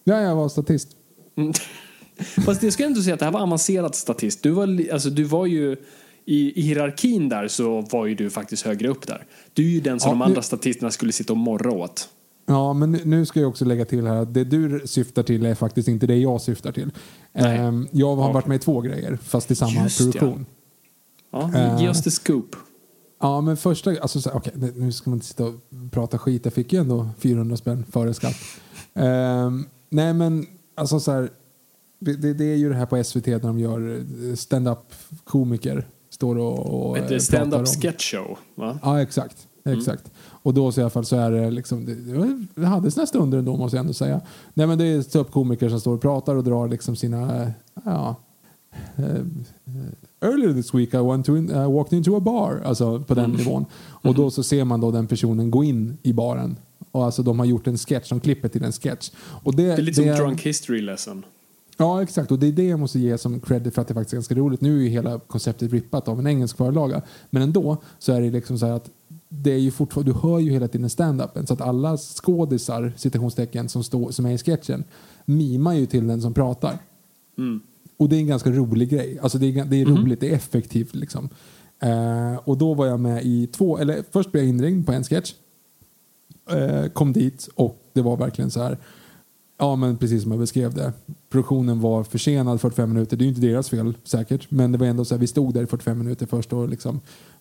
Ja, 0.03 0.21
jag 0.21 0.35
var 0.35 0.49
statist. 0.49 0.89
Mm. 1.37 1.53
Fast 2.45 2.61
det 2.61 2.71
ska 2.71 2.83
jag 2.83 2.87
ändå 2.89 3.01
säga 3.01 3.13
att 3.13 3.19
det 3.19 3.25
här 3.25 3.31
var 3.31 3.39
avancerad 3.41 3.95
statist. 3.95 4.43
Du 4.43 4.49
var, 4.51 4.91
alltså, 4.93 5.09
du 5.09 5.23
var 5.23 5.45
ju 5.45 5.75
i, 6.25 6.59
i 6.59 6.61
hierarkin 6.61 7.29
där 7.29 7.47
så 7.47 7.81
var 7.81 8.05
ju 8.05 8.15
du 8.15 8.29
faktiskt 8.29 8.65
högre 8.65 8.87
upp 8.87 9.07
där. 9.07 9.25
Du 9.53 9.65
är 9.65 9.69
ju 9.69 9.79
den 9.81 9.99
som 9.99 10.07
Ja, 10.09 10.13
de 10.13 10.19
nu- 10.19 10.25
andra 10.25 10.41
statisterna 10.41 10.91
skulle 10.91 11.11
sitta 11.11 11.33
och 11.33 11.37
morra 11.39 11.71
åt. 11.71 12.09
Ja, 12.45 12.73
men 12.73 12.91
nu- 12.91 13.01
nu 13.05 13.25
ska 13.25 13.39
jag 13.39 13.49
också 13.49 13.65
lägga 13.65 13.85
till 13.85 14.07
här 14.07 14.15
att 14.15 14.33
det 14.33 14.43
du 14.43 14.81
syftar 14.85 15.23
till 15.23 15.45
är 15.45 15.55
faktiskt 15.55 15.87
inte 15.87 16.07
det 16.07 16.15
jag 16.15 16.41
syftar 16.41 16.71
till. 16.71 16.91
Nej. 17.33 17.57
Ehm, 17.57 17.87
jag 17.91 18.15
har 18.15 18.33
varit 18.33 18.47
med 18.47 18.55
i 18.55 18.59
två 18.59 18.81
grejer, 18.81 19.17
fast 19.23 19.51
i 19.51 19.55
samma 19.55 19.83
Just 19.83 19.97
produktion. 19.97 20.45
Ja, 20.49 20.53
Eh. 21.33 21.81
Ge 21.81 21.89
oss 21.89 22.03
the 22.03 22.11
scoop. 22.11 22.55
Ja, 23.19 23.41
men 23.41 23.57
första... 23.57 23.89
Alltså, 24.01 24.21
så 24.21 24.41
det- 24.53 24.75
nu 24.75 24.91
ska 24.91 25.09
man 25.09 25.17
inte 25.17 25.25
sitta 25.25 25.45
och 25.45 25.53
prata 25.91 26.17
skit. 26.17 26.45
Jag 26.45 26.53
fick 26.53 26.73
ju 26.73 26.79
ändå 26.79 27.09
400 27.19 27.57
spänn 27.57 27.85
före 27.91 28.13
skatt. 28.13 28.35
Ehm, 28.93 29.65
nej, 29.89 30.13
men 30.13 30.45
alltså 30.75 30.99
så 30.99 31.11
här... 31.11 31.29
Det, 31.99 32.33
det, 32.33 32.45
är 32.45 32.55
ju 32.55 32.69
det 32.69 32.75
här 32.75 32.85
på 32.85 33.03
SVT 33.03 33.25
när 33.27 33.39
de 33.39 33.59
gör 33.59 34.05
eh, 34.29 34.35
stand-up 34.35 34.93
komiker. 35.23 35.87
Står 36.09 36.37
och, 36.37 36.89
och 36.89 36.97
Ett 36.97 37.11
eh, 37.11 37.17
stand-up 37.17 37.67
sketch 37.67 38.11
show, 38.13 38.37
va? 38.55 38.79
Ja, 38.83 39.01
exakt. 39.01 39.47
exakt. 39.65 40.11
Och 40.27 40.53
då 40.53 40.71
så 40.71 40.79
i 40.79 40.83
alla 40.83 40.89
fall 40.89 41.05
så 41.05 41.15
är 41.15 41.31
det 41.31 41.51
liksom, 41.51 41.85
det, 42.55 42.65
hade 42.65 42.91
sina 42.91 43.05
stunder 43.05 43.37
ändå 43.37 43.57
måste 43.57 43.77
jag 43.77 43.81
ändå 43.81 43.93
säga. 43.93 44.21
Nej 44.53 44.67
men 44.67 44.77
det 44.77 44.85
är 44.85 45.01
ståuppkomiker 45.01 45.69
som 45.69 45.79
står 45.79 45.93
och 45.93 46.01
pratar 46.01 46.35
och 46.35 46.43
drar 46.43 46.67
liksom 46.67 46.95
sina, 46.95 47.43
eh, 47.43 47.49
ja. 47.85 48.15
Earlier 50.21 50.53
this 50.53 50.73
week 50.73 50.93
I 50.93 50.97
went 50.97 51.25
to 51.25 51.37
in, 51.37 51.51
uh, 51.51 51.71
walked 51.71 51.97
into 51.97 52.17
a 52.17 52.19
bar, 52.19 52.61
alltså 52.65 52.99
på 52.99 53.13
den 53.13 53.31
nivån. 53.31 53.65
Och 53.85 54.15
då 54.15 54.31
så 54.31 54.43
ser 54.43 54.63
man 54.63 54.81
då 54.81 54.91
den 54.91 55.07
personen 55.07 55.51
gå 55.51 55.63
in 55.63 55.97
i 56.03 56.13
baren. 56.13 56.55
Och 56.91 57.05
alltså 57.05 57.23
de 57.23 57.39
har 57.39 57.45
gjort 57.45 57.67
en 57.67 57.77
sketch, 57.77 58.09
de 58.09 58.19
klipper 58.19 58.47
till 58.49 58.63
en 58.63 58.71
sketch. 58.71 59.11
Och 59.43 59.55
det, 59.55 59.63
Det 59.63 59.73
är 59.73 59.77
lite 59.77 60.03
som 60.03 60.05
drunk 60.05 60.41
history 60.41 60.81
lesson. 60.81 61.25
Ja, 61.77 62.03
exakt. 62.03 62.31
Och 62.31 62.39
det 62.39 62.47
är 62.47 62.51
det 62.51 62.67
jag 62.67 62.79
måste 62.79 62.99
ge 62.99 63.17
som 63.17 63.39
credit 63.39 63.75
för 63.75 63.81
att 63.81 63.87
det 63.87 63.93
faktiskt 63.93 64.13
är 64.13 64.17
ganska 64.17 64.35
roligt. 64.35 64.61
Nu 64.61 64.77
är 64.77 64.83
ju 64.83 64.89
hela 64.89 65.19
konceptet 65.19 65.71
rippat 65.73 66.07
av 66.07 66.19
en 66.19 66.27
engelsk 66.27 66.57
förlaga. 66.57 67.01
Men 67.29 67.41
ändå 67.41 67.77
så 67.99 68.13
är 68.13 68.21
det 68.21 68.29
liksom 68.29 68.59
så 68.59 68.65
här 68.65 68.73
att 68.73 68.89
det 69.29 69.51
är 69.51 69.57
ju 69.57 69.71
fortfarande, 69.71 70.11
du 70.11 70.17
hör 70.17 70.39
ju 70.39 70.51
hela 70.51 70.67
tiden 70.67 70.89
stand-upen. 70.89 71.45
Så 71.45 71.53
att 71.53 71.61
alla 71.61 71.97
skådisar, 71.97 72.93
citationstecken, 72.97 73.69
som, 73.69 73.83
står, 73.83 74.11
som 74.11 74.25
är 74.25 74.31
i 74.31 74.37
sketchen 74.37 74.83
mimar 75.25 75.73
ju 75.73 75.85
till 75.85 76.07
den 76.07 76.21
som 76.21 76.33
pratar. 76.33 76.77
Och 77.97 78.09
det 78.09 78.15
är 78.15 78.19
en 78.19 78.27
ganska 78.27 78.51
rolig 78.51 78.89
grej. 78.89 79.19
Alltså 79.21 79.37
det 79.37 79.45
är, 79.45 79.65
det 79.65 79.81
är 79.81 79.85
roligt, 79.85 80.19
det 80.19 80.29
är 80.29 80.35
effektivt 80.35 80.95
liksom. 80.95 81.29
Eh, 81.79 82.35
och 82.35 82.57
då 82.57 82.73
var 82.73 82.85
jag 82.85 82.99
med 82.99 83.25
i 83.25 83.47
två, 83.47 83.77
eller 83.77 84.03
först 84.11 84.31
blev 84.31 84.43
jag 84.43 84.49
inringd 84.49 84.85
på 84.85 84.91
en 84.91 85.03
sketch. 85.03 85.33
Eh, 86.49 86.87
kom 86.87 87.13
dit 87.13 87.49
och 87.55 87.81
det 87.93 88.01
var 88.01 88.17
verkligen 88.17 88.51
så 88.51 88.61
här. 88.61 88.77
Ja, 89.59 89.75
men 89.75 89.97
precis 89.97 90.23
som 90.23 90.31
jag 90.31 90.39
beskrev 90.39 90.73
det. 90.73 90.93
Produktionen 91.29 91.81
var 91.81 92.03
försenad 92.03 92.61
45 92.61 92.93
minuter. 92.93 93.17
Det 93.17 93.21
är 93.21 93.25
ju 93.25 93.29
inte 93.29 93.41
deras 93.41 93.69
fel 93.69 93.93
säkert. 94.03 94.51
Men 94.51 94.71
det 94.71 94.77
var 94.77 94.87
ändå 94.87 95.05
så 95.05 95.15
här, 95.15 95.19
vi 95.19 95.27
stod 95.27 95.53
där 95.53 95.63
i 95.63 95.67
45 95.67 95.99
minuter 95.99 96.25
först 96.25 96.53
och 96.53 96.69
liksom 96.69 96.99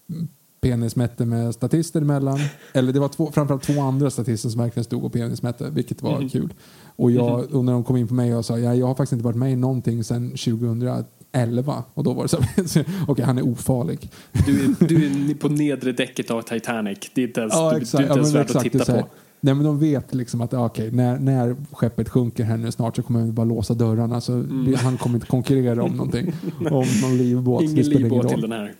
mm, 0.09 0.29
penismätte 0.61 1.25
med 1.25 1.55
statister 1.55 2.01
emellan. 2.01 2.39
Eller 2.73 2.93
det 2.93 3.01
var 3.01 3.09
två, 3.09 3.33
framförallt 3.33 3.63
två 3.63 3.81
andra 3.81 4.11
statister 4.11 4.49
som 4.49 4.61
verkligen 4.61 4.85
stod 4.85 5.05
och 5.05 5.13
penismätte, 5.13 5.71
vilket 5.71 6.03
var 6.03 6.29
kul. 6.29 6.55
Och, 6.97 7.11
jag, 7.11 7.55
och 7.55 7.65
när 7.65 7.73
de 7.73 7.85
kom 7.85 7.97
in 7.97 8.09
på 8.09 8.15
mig 8.15 8.35
och 8.35 8.45
sa 8.45 8.59
ja, 8.59 8.75
jag 8.75 8.87
har 8.87 8.95
faktiskt 8.95 9.13
inte 9.13 9.25
varit 9.25 9.37
med 9.37 9.53
i 9.53 9.57
någonting 9.57 10.05
sedan 10.05 10.31
2011. 10.31 11.85
Och 11.95 12.05
då 12.05 12.13
var 12.13 12.23
det 12.23 12.29
så 12.29 12.41
här, 12.41 12.87
okej 13.09 13.25
han 13.25 13.39
är 13.39 13.49
ofarlig. 13.49 14.11
Du 14.47 14.65
är, 14.65 14.87
du 14.89 15.07
är 15.07 15.35
på 15.41 15.49
nedre 15.49 15.93
däcket 15.93 16.31
av 16.31 16.43
Titanic. 16.43 16.99
Det 17.15 17.23
är 17.23 17.27
inte 17.27 17.41
ens, 17.41 17.55
Ja, 17.55 17.71
du, 17.71 17.77
du 17.77 17.83
exakt. 17.83 18.01
är 18.01 18.07
inte 18.09 18.19
ens 18.19 18.35
värd 18.35 18.41
att 18.43 18.51
exakt, 18.51 18.67
är 18.67 18.71
titta 18.79 18.93
på. 19.03 19.09
Nej, 19.41 19.55
men 19.55 19.65
de 19.65 19.79
vet 19.79 20.15
liksom 20.15 20.41
att 20.41 20.53
ja, 20.53 20.67
okej, 20.67 20.91
när, 20.91 21.19
när 21.19 21.57
skeppet 21.73 22.09
sjunker 22.09 22.45
här 22.45 22.57
nu 22.57 22.73
snart 22.73 22.97
så 22.97 23.03
kommer 23.03 23.23
vi 23.25 23.33
bara 23.33 23.45
låsa 23.45 23.75
dörrarna. 23.75 24.21
Så 24.21 24.33
Mm. 24.33 24.75
han 24.75 24.97
kommer 24.97 25.15
inte 25.17 25.27
konkurrera 25.27 25.83
om 25.83 25.93
någonting. 25.93 26.33
om 26.59 26.87
någon 27.03 27.17
livbåt. 27.19 27.63
Ingen 27.63 27.89
livbåt 27.89 28.29
till 28.29 28.41
den 28.41 28.53
här. 28.53 28.75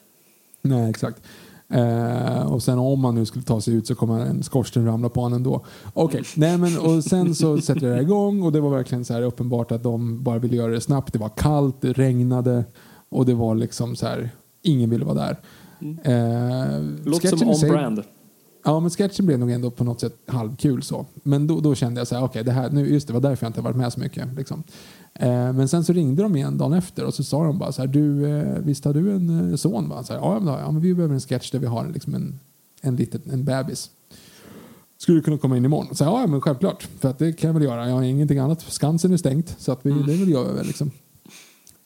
Nej, 0.63 0.91
exakt. 0.91 1.23
Eh, 1.69 2.53
och 2.53 2.63
sen 2.63 2.79
om 2.79 3.01
man 3.01 3.15
nu 3.15 3.25
skulle 3.27 3.45
ta 3.45 3.61
sig 3.61 3.75
ut 3.75 3.87
så 3.87 3.95
kommer 3.95 4.21
en 4.21 4.43
skorsten 4.43 4.87
ramla 4.87 5.09
på 5.09 5.21
honom 5.21 5.37
ändå. 5.37 5.65
Okej, 5.93 6.23
nej 6.37 6.59
men 6.59 6.79
och 6.79 7.05
sen 7.05 7.35
så 7.35 7.59
sätter 7.61 7.95
det 7.95 8.01
igång 8.01 8.43
och 8.43 8.53
det 8.53 8.61
var 8.61 8.71
verkligen 8.71 9.05
så 9.05 9.15
här 9.15 9.23
uppenbart 9.23 9.73
att 9.73 9.83
de 9.83 10.23
bara 10.23 10.39
ville 10.39 10.57
göra 10.57 10.73
det 10.73 10.81
snabbt. 10.81 11.13
Det 11.13 11.19
var 11.19 11.29
kallt, 11.29 11.81
det 11.81 11.93
regnade 11.93 12.65
och 13.09 13.27
det 13.27 13.35
var 13.35 13.55
liksom 13.55 13.97
så 13.97 14.07
här, 14.07 14.31
ingen 14.63 14.91
ville 14.91 15.05
vara 15.05 15.15
där. 15.15 15.37
Eh, 16.05 16.83
Låter 17.05 17.37
som 17.37 17.49
on-brand. 17.49 18.03
Ja, 18.67 18.81
men 18.81 18.91
sketchen 18.91 19.27
blev 19.27 19.39
nog 19.39 19.51
ändå 19.51 19.71
på 19.71 19.85
något 19.85 20.01
sätt 20.01 20.17
halvkul 20.27 20.83
så. 20.83 21.07
Men 21.23 21.47
då, 21.47 21.61
då 21.61 21.75
kände 21.75 22.01
jag 22.01 22.09
så 22.09 22.15
här, 22.15 22.25
okej, 22.25 22.45
det 22.45 22.53
här, 22.53 22.71
nu, 22.71 22.89
just 22.89 23.07
det 23.07 23.13
var 23.13 23.21
därför 23.21 23.47
jag 23.47 23.49
inte 23.49 23.61
varit 23.61 23.77
med 23.77 23.93
så 23.93 24.01
mycket. 24.01 24.29
Liksom. 24.37 24.63
Eh, 25.15 25.53
men 25.53 25.69
sen 25.69 25.85
så 25.85 25.93
ringde 25.93 26.23
de 26.23 26.37
igen 26.37 26.59
dagen 26.59 26.73
efter 26.73 27.05
och 27.05 27.15
så 27.15 27.25
sa 27.25 27.45
de 27.45 27.59
bara 27.59 27.73
så 27.73 27.83
här, 27.83 27.89
du, 27.89 28.27
eh, 28.27 28.59
visst 28.59 28.85
har 28.85 28.95
du 28.95 29.13
en 29.13 29.51
eh, 29.51 29.57
son? 29.57 29.89
Va? 29.89 30.05
Så 30.05 30.13
här, 30.13 30.21
ja, 30.21 30.35
men, 30.35 30.55
det 30.55 30.61
ja, 30.61 30.71
men 30.71 30.83
vi 30.83 30.95
behöver 30.95 31.15
en 31.15 31.21
sketch 31.21 31.51
där 31.51 31.59
vi 31.59 31.67
har 31.67 31.89
liksom 31.89 32.15
en, 32.15 32.41
en 32.81 32.97
liten 32.97 33.21
en 33.31 33.45
bebis. 33.45 33.91
Skulle 34.99 35.19
du 35.19 35.23
kunna 35.23 35.39
komma 35.39 35.57
in 35.57 35.65
imorgon? 35.65 35.95
Så 35.97 36.05
här, 36.05 36.11
ja, 36.11 36.27
men 36.27 36.41
självklart. 36.41 36.89
För 37.01 37.11
att 37.11 37.19
det 37.19 37.33
kan 37.33 37.49
jag 37.49 37.55
väl 37.55 37.63
göra. 37.63 37.89
Jag 37.89 37.95
har 37.95 38.03
ingenting 38.03 38.39
annat. 38.39 38.61
Skansen 38.61 39.13
är 39.13 39.17
stängt. 39.17 39.55
Så 39.59 39.73
att 39.73 39.81
vi, 39.83 39.91
det 39.91 40.13
vill 40.13 40.31
jag 40.31 40.45
väl 40.45 40.67
liksom. 40.67 40.91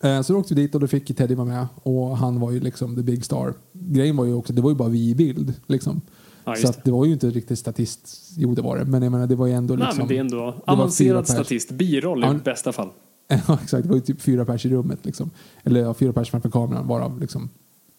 Eh, 0.03 0.23
Så 0.23 0.33
då 0.33 0.39
åkte 0.39 0.55
vi 0.55 0.63
dit 0.63 0.75
och 0.75 0.81
då 0.81 0.87
fick 0.87 1.17
Teddy 1.17 1.35
vara 1.35 1.49
med 1.49 1.67
och 1.83 2.17
han 2.17 2.41
var 2.41 2.51
ju 2.51 2.61
liksom 2.61 2.97
the 2.97 3.03
big 3.03 3.25
star. 3.25 3.55
Grejen 3.73 4.17
var 4.17 4.25
ju 4.25 4.35
också, 4.35 4.53
det 4.53 4.63
var 4.63 4.71
ju 4.71 4.77
bara 4.77 4.89
vi 4.89 5.11
i 5.11 5.15
bild 5.15 5.55
liksom. 5.67 6.01
Ja, 6.45 6.55
så 6.57 6.67
det. 6.67 6.81
det 6.85 6.91
var 6.91 7.05
ju 7.05 7.13
inte 7.13 7.31
riktigt 7.31 7.59
statist, 7.59 8.31
jo 8.37 8.55
det 8.55 8.63
var 8.63 8.79
det, 8.79 8.85
men 8.85 9.03
jag 9.03 9.13
menar 9.13 9.27
det 9.27 9.37
var 9.37 9.47
ju 9.47 9.53
ändå 9.53 9.75
Nej, 9.75 9.85
liksom. 9.87 9.99
men 9.99 10.09
det 10.09 10.17
är 10.17 10.21
ändå 10.21 10.53
fyra 10.53 10.63
avancerad 10.73 11.29
statist. 11.29 11.71
Biroll 11.71 12.25
i 12.25 12.27
Ja. 12.27 12.35
bästa 12.45 12.73
fall. 12.73 12.89
Ja 13.49 13.59
exakt, 13.63 13.83
det 13.83 13.89
var 13.89 13.97
ju 13.97 14.03
typ 14.03 14.21
fyra 14.21 14.45
pers 14.45 14.67
i 14.67 14.69
rummet 14.69 14.99
liksom. 15.07 15.31
Eller 15.65 15.81
ja, 15.81 15.95
fyra 15.95 16.13
pers 16.13 16.31
framför 16.31 16.51
kameran 16.51 16.87
varav 16.89 17.21
liksom 17.21 17.49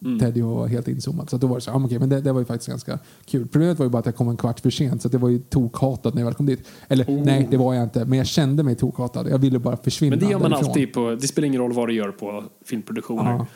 Mm. 0.04 0.18
Teddy 0.18 0.42
var 0.42 0.66
helt 0.66 0.88
inzoomad. 0.88 1.30
Så 1.30 1.36
då 1.36 1.46
var 1.46 1.54
det 1.56 1.60
så, 1.60 1.70
ja, 1.70 1.84
okej, 1.84 1.98
men 1.98 2.08
det, 2.08 2.20
det 2.20 2.32
var 2.32 2.40
ju 2.40 2.44
faktiskt 2.46 2.68
ganska 2.68 2.98
kul. 3.24 3.48
Problemet 3.48 3.78
var 3.78 3.86
ju 3.86 3.90
bara 3.90 3.98
att 3.98 4.06
jag 4.06 4.16
kom 4.16 4.28
en 4.28 4.36
kvart 4.36 4.60
för 4.60 4.70
sent 4.70 5.02
så 5.02 5.08
det 5.08 5.18
var 5.18 5.28
ju 5.28 5.38
tokhatat 5.38 6.14
när 6.14 6.20
jag 6.20 6.26
väl 6.26 6.34
kom 6.34 6.46
dit. 6.46 6.68
Eller 6.88 7.04
Oh. 7.04 7.24
nej, 7.24 7.48
det 7.50 7.56
var 7.56 7.74
jag 7.74 7.82
inte, 7.82 8.04
men 8.04 8.18
jag 8.18 8.26
kände 8.26 8.62
mig 8.62 8.74
tokhatad. 8.74 9.28
Jag 9.30 9.38
ville 9.38 9.58
bara 9.58 9.76
försvinna 9.76 10.16
Men 10.16 10.24
det 10.24 10.30
gör 10.32 10.38
man 10.38 10.50
därifrån. 10.50 10.68
alltid 10.70 10.92
på, 10.92 11.10
det 11.20 11.28
spelar 11.28 11.46
ingen 11.48 11.60
roll 11.60 11.72
vad 11.72 11.88
du 11.88 11.94
gör 11.94 12.10
på 12.10 12.44
filmproduktioner. 12.64 13.30
Ja. 13.32 13.46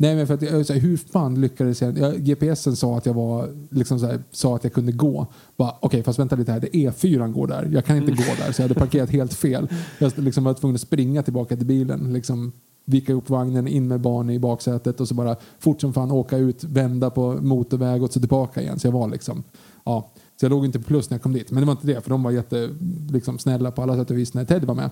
Nej 0.00 0.16
men 0.16 0.26
för 0.26 0.34
att 0.34 0.42
jag, 0.42 0.66
så 0.66 0.72
här, 0.72 0.80
hur 0.80 0.96
fan 0.96 1.40
lyckades 1.40 1.82
jag? 1.82 1.98
jag 1.98 2.14
GPSen 2.14 2.76
sa 2.76 2.98
att 2.98 3.06
jag 3.06 3.14
var 3.14 3.48
liksom 3.70 3.98
så 3.98 4.06
här, 4.06 4.22
sa 4.30 4.56
att 4.56 4.64
jag 4.64 4.72
kunde 4.72 4.92
gå. 4.92 5.26
Okej 5.56 6.02
fast 6.02 6.18
vänta 6.18 6.36
lite 6.36 6.52
här, 6.52 6.60
det 6.60 6.68
E4 6.68 7.32
går 7.32 7.46
där. 7.46 7.68
Jag 7.72 7.84
kan 7.84 7.96
inte 7.96 8.12
gå 8.12 8.22
där 8.38 8.52
så 8.52 8.62
jag 8.62 8.68
hade 8.68 8.80
parkerat 8.80 9.10
helt 9.10 9.34
fel. 9.34 9.68
Jag 9.98 10.12
liksom 10.16 10.44
var 10.44 10.54
tvungen 10.54 10.74
att 10.74 10.80
springa 10.80 11.22
tillbaka 11.22 11.56
till 11.56 11.66
bilen. 11.66 12.12
Liksom, 12.12 12.52
vika 12.84 13.12
upp 13.12 13.30
vagnen, 13.30 13.68
in 13.68 13.88
med 13.88 14.00
barn 14.00 14.30
i 14.30 14.38
baksätet 14.38 15.00
och 15.00 15.08
så 15.08 15.14
bara 15.14 15.36
fort 15.58 15.80
som 15.80 15.92
fan 15.92 16.10
åka 16.10 16.36
ut, 16.36 16.64
vända 16.64 17.10
på 17.10 17.32
motorväg 17.32 18.02
och 18.02 18.12
så 18.12 18.20
tillbaka 18.20 18.62
igen. 18.62 18.78
Så 18.78 18.86
jag 18.86 18.92
var 18.92 19.08
liksom, 19.08 19.42
ja. 19.84 20.10
Så 20.40 20.44
jag 20.44 20.50
låg 20.50 20.64
inte 20.64 20.78
på 20.78 20.84
plus 20.84 21.10
när 21.10 21.14
jag 21.14 21.22
kom 21.22 21.32
dit. 21.32 21.50
Men 21.50 21.60
det 21.60 21.66
var 21.66 21.72
inte 21.72 21.86
det, 21.86 22.00
för 22.00 22.10
de 22.10 22.22
var 22.22 22.30
jätte 22.30 22.70
liksom, 23.10 23.38
snälla 23.38 23.70
på 23.70 23.82
alla 23.82 23.96
sätt 23.96 24.10
och 24.10 24.18
vis 24.18 24.34
när 24.34 24.44
Ted 24.44 24.64
var 24.64 24.74
med. 24.74 24.90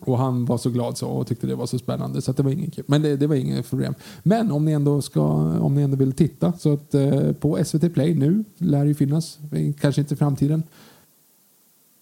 Och 0.00 0.18
han 0.18 0.44
var 0.44 0.58
så 0.58 0.70
glad 0.70 0.98
så 0.98 1.08
och 1.08 1.26
tyckte 1.26 1.46
det 1.46 1.54
var 1.54 1.66
så 1.66 1.78
spännande 1.78 2.22
så 2.22 2.32
det 2.32 2.42
var 2.42 2.50
ingen 2.50 2.70
kul. 2.70 2.84
Men 2.88 3.02
det, 3.02 3.16
det 3.16 3.26
var 3.26 3.34
inget 3.34 3.70
problem. 3.70 3.94
Men 4.22 4.52
om 4.52 4.64
ni 4.64 4.72
ändå 4.72 5.02
ska, 5.02 5.22
om 5.58 5.74
ni 5.74 5.82
ändå 5.82 5.96
vill 5.96 6.12
titta 6.12 6.52
så 6.52 6.72
att 6.72 6.94
eh, 6.94 7.32
på 7.32 7.64
SVT 7.64 7.94
Play 7.94 8.14
nu 8.14 8.44
lär 8.58 8.80
det 8.80 8.88
ju 8.88 8.94
finnas, 8.94 9.38
kanske 9.80 10.00
inte 10.00 10.14
i 10.14 10.16
framtiden. 10.16 10.62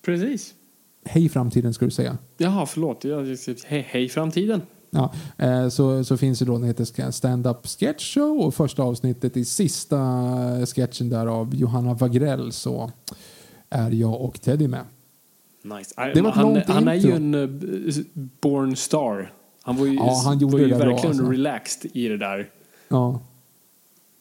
Precis. 0.04 0.54
Hej 1.04 1.28
framtiden 1.28 1.74
ska 1.74 1.84
du 1.84 1.90
säga. 1.90 2.18
Jaha, 2.36 2.66
förlåt. 2.66 3.04
Jag, 3.04 3.36
hej, 3.64 3.86
hej 3.90 4.08
framtiden. 4.08 4.60
Ja, 4.90 5.12
eh, 5.38 5.68
så, 5.68 6.04
så 6.04 6.16
finns 6.16 6.38
det 6.38 6.44
då 6.44 6.52
den 6.52 6.64
heter 6.64 7.10
Stand-Up 7.10 7.66
Sketch 7.66 8.14
Show 8.14 8.40
och 8.40 8.54
första 8.54 8.82
avsnittet 8.82 9.36
i 9.36 9.44
sista 9.44 9.98
sketchen 10.66 11.08
där 11.08 11.26
av 11.26 11.54
Johanna 11.54 11.94
Wagrell 11.94 12.52
så 12.52 12.90
är 13.70 13.90
jag 13.90 14.20
och 14.20 14.40
Teddy 14.40 14.68
med. 14.68 14.84
Nice. 15.62 16.10
Det 16.14 16.20
var 16.22 16.30
han, 16.30 16.44
långt 16.54 16.68
han 16.68 16.88
är 16.88 16.94
ju 16.94 17.12
en 17.12 17.34
uh, 17.34 17.50
born 18.40 18.76
star. 18.76 19.32
Han 19.62 19.76
var 19.76 19.86
ju, 19.86 19.94
Ja, 19.94 20.22
han 20.24 20.38
var 20.38 20.58
ju 20.58 20.68
där 20.68 20.78
bra, 20.78 20.86
verkligen 20.86 21.06
alltså. 21.16 21.30
relaxed 21.30 21.90
i 21.94 22.08
det 22.08 22.16
där. 22.16 22.50
Ja, 22.88 23.20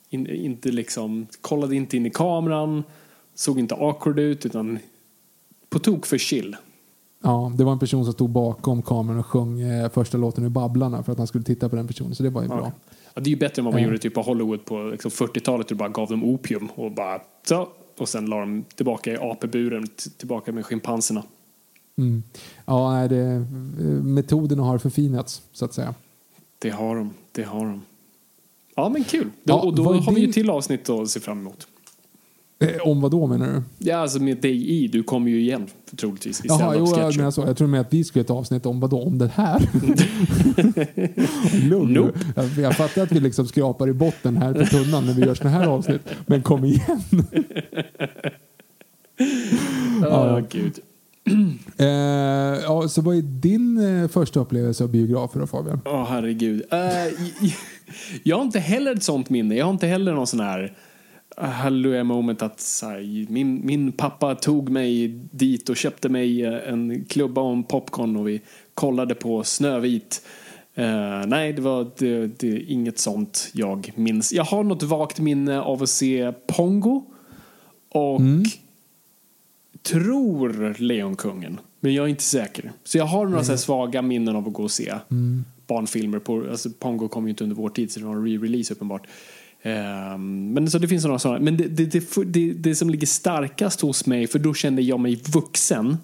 In, 0.09 0.27
inte 0.27 0.71
liksom, 0.71 1.27
kollade 1.41 1.75
inte 1.75 1.97
in 1.97 2.05
i 2.05 2.09
kameran, 2.09 2.83
såg 3.35 3.59
inte 3.59 3.75
awkward 3.75 4.19
ut 4.19 4.45
utan 4.45 4.79
på 5.69 5.79
tok 5.79 6.05
för 6.05 6.17
chill. 6.17 6.55
ja, 7.23 7.51
det 7.57 7.63
var 7.63 7.71
en 7.71 7.79
person 7.79 8.03
som 8.05 8.13
stod 8.13 8.29
bakom 8.29 8.81
kameran 8.81 9.19
och 9.19 9.25
sjöng 9.25 9.61
eh, 9.61 9.89
första 9.89 10.17
låten 10.17 10.43
ur 10.43 10.49
Babblarna 10.49 11.03
för 11.03 11.11
att 11.11 11.17
han 11.17 11.27
skulle 11.27 11.43
titta 11.43 11.69
på 11.69 11.75
den 11.75 11.87
personen 11.87 12.15
så 12.15 12.23
det 12.23 12.29
var 12.29 12.41
ju 12.41 12.47
bra. 12.47 12.71
Ja, 13.13 13.21
det 13.21 13.27
är 13.29 13.31
ju 13.31 13.37
bättre 13.39 13.59
än 13.59 13.65
vad 13.65 13.73
man 13.73 13.81
Ja. 13.81 13.87
gjorde 13.87 13.97
typ 13.99 14.13
på 14.13 14.21
Hollywood 14.21 14.65
på 14.65 14.83
liksom 14.83 15.11
40-talet. 15.11 15.67
Du 15.67 15.75
bara 15.75 15.89
gav 15.89 16.09
dem 16.09 16.23
opium 16.23 16.69
och 16.75 16.91
bara 16.91 17.21
så. 17.47 17.67
Och 18.01 18.09
sen 18.09 18.25
la 18.25 18.39
dem 18.39 18.65
tillbaka 18.75 19.11
i 19.13 19.17
apeburen, 19.17 19.87
tillbaka 20.17 20.51
med 20.51 20.65
schimpanserna. 20.65 21.23
Mm. 21.97 22.23
Ja, 22.65 23.07
det, 23.09 23.45
metoderna 24.03 24.63
har 24.63 24.77
förfinats 24.77 25.41
så 25.51 25.65
att 25.65 25.73
säga. 25.73 25.95
Det 26.59 26.69
har 26.69 26.95
de, 26.95 27.13
det 27.31 27.43
har 27.43 27.65
de. 27.65 27.81
Ja 28.75 28.89
men 28.89 29.03
kul. 29.03 29.29
Ja, 29.43 29.53
då, 29.53 29.67
och 29.67 29.75
då 29.75 29.83
har 29.93 30.13
vi 30.13 30.19
ju 30.19 30.25
din- 30.25 30.33
till 30.33 30.49
avsnitt 30.49 30.89
att 30.89 31.09
se 31.09 31.19
fram 31.19 31.39
emot. 31.39 31.67
Eh, 32.61 32.67
om 32.87 33.01
vad 33.01 33.11
då 33.11 33.27
menar 33.27 33.47
du? 33.47 33.61
Ja, 33.89 33.97
alltså 33.97 34.19
med 34.19 34.37
dig 34.37 34.69
i. 34.83 34.87
Du 34.87 35.03
kommer 35.03 35.31
ju 35.31 35.39
igen 35.41 35.67
troligtvis 35.95 36.39
i 36.45 36.47
Jaha, 36.47 36.75
jo, 36.77 36.93
jag 36.97 37.17
menar 37.17 37.31
så. 37.31 37.41
Jag 37.41 37.57
tror 37.57 37.67
med 37.67 37.81
att 37.81 37.93
vi 37.93 38.03
skulle 38.03 38.21
ett 38.23 38.29
avsnitt 38.29 38.65
om 38.65 38.79
vad 38.79 38.89
då? 38.89 39.01
Om 39.03 39.17
det 39.17 39.27
här? 39.35 39.69
Lugn. 41.69 41.93
Nope. 41.93 42.19
jag, 42.35 42.45
jag 42.57 42.75
fattar 42.77 43.01
att 43.03 43.11
vi 43.11 43.19
liksom 43.19 43.47
skrapar 43.47 43.89
i 43.89 43.93
botten 43.93 44.37
här 44.37 44.53
på 44.53 44.65
tunnan 44.65 45.05
när 45.05 45.13
vi 45.13 45.21
gör 45.21 45.35
såna 45.35 45.49
här 45.49 45.67
avsnitt. 45.67 46.01
Men 46.25 46.41
kom 46.41 46.65
igen. 46.65 47.01
Ja, 50.01 50.41
gud. 50.49 50.73
Eh, 51.77 51.87
ja, 52.63 52.87
så 52.89 53.01
vad 53.01 53.17
är 53.17 53.21
din 53.21 54.01
eh, 54.01 54.07
första 54.07 54.39
upplevelse 54.39 54.83
av 54.83 54.89
biografer 54.89 55.39
då 55.39 55.47
Fabian? 55.47 55.81
Åh 55.85 56.05
herregud. 56.09 56.63
Eh, 56.71 57.07
j- 57.41 57.55
jag 58.23 58.35
har 58.35 58.43
inte 58.43 58.59
heller 58.59 58.95
ett 58.95 59.03
sånt 59.03 59.29
minne. 59.29 59.55
Jag 59.55 59.65
har 59.65 59.71
inte 59.71 59.87
heller 59.87 60.13
någon 60.13 60.27
sån 60.27 60.39
här 60.39 60.73
uh, 61.41 61.47
halleluja 61.47 62.03
moment 62.03 62.41
att 62.41 62.59
så 62.59 62.85
här, 62.85 63.25
min, 63.29 63.65
min 63.65 63.91
pappa 63.91 64.35
tog 64.35 64.69
mig 64.69 65.07
dit 65.31 65.69
och 65.69 65.77
köpte 65.77 66.09
mig 66.09 66.45
eh, 66.45 66.73
en 66.73 67.05
klubba 67.05 67.41
och 67.41 67.53
en 67.53 67.63
popcorn 67.63 68.15
och 68.15 68.27
vi 68.27 68.41
kollade 68.73 69.15
på 69.15 69.43
Snövit. 69.43 70.25
Eh, 70.75 71.25
nej, 71.27 71.53
det 71.53 71.61
var 71.61 71.91
det, 71.97 72.27
det 72.27 72.61
inget 72.61 72.99
sånt 72.99 73.49
jag 73.53 73.91
minns. 73.95 74.33
Jag 74.33 74.43
har 74.43 74.63
något 74.63 74.83
vagt 74.83 75.19
minne 75.19 75.61
av 75.61 75.83
att 75.83 75.89
se 75.89 76.33
Pongo 76.47 77.05
och 77.89 78.21
tror 79.83 80.75
Lejonkungen. 80.79 81.59
Men 81.79 81.93
jag 81.93 82.05
är 82.05 82.09
inte 82.09 82.23
säker. 82.23 82.71
Så 82.83 82.97
jag 82.97 83.05
har 83.05 83.25
några 83.25 83.43
här 83.43 83.55
svaga 83.55 84.01
minnen 84.01 84.35
av 84.35 84.47
att 84.47 84.53
gå 84.53 84.63
och 84.63 84.71
se 84.71 84.93
barnfilmer. 85.67 86.19
På, 86.19 86.45
alltså 86.51 86.69
Pongo 86.69 87.07
kom 87.07 87.23
ju 87.23 87.29
inte 87.29 87.43
under 87.43 87.55
vår 87.55 87.69
tid 87.69 87.91
så 87.91 87.99
det 87.99 88.05
var 88.05 88.15
en 88.15 88.27
re-release 88.27 88.73
uppenbart. 88.73 89.07
Ehm, 89.07 89.11
men 89.63 90.71
så 90.71 90.77
det 90.77 90.87
finns 90.87 91.05
några 91.05 91.19
sådana. 91.19 91.39
Men 91.39 91.57
det, 91.57 91.67
det, 91.67 92.05
det, 92.25 92.53
det, 92.53 92.75
som 92.75 92.89
ligger 92.89 93.07
starkast 93.07 93.81
hos 93.81 94.05
mig, 94.05 94.27
för 94.27 94.39
då 94.39 94.53
kände 94.53 94.81
jag 94.81 94.99
mig 94.99 95.21
vuxen, 95.33 95.97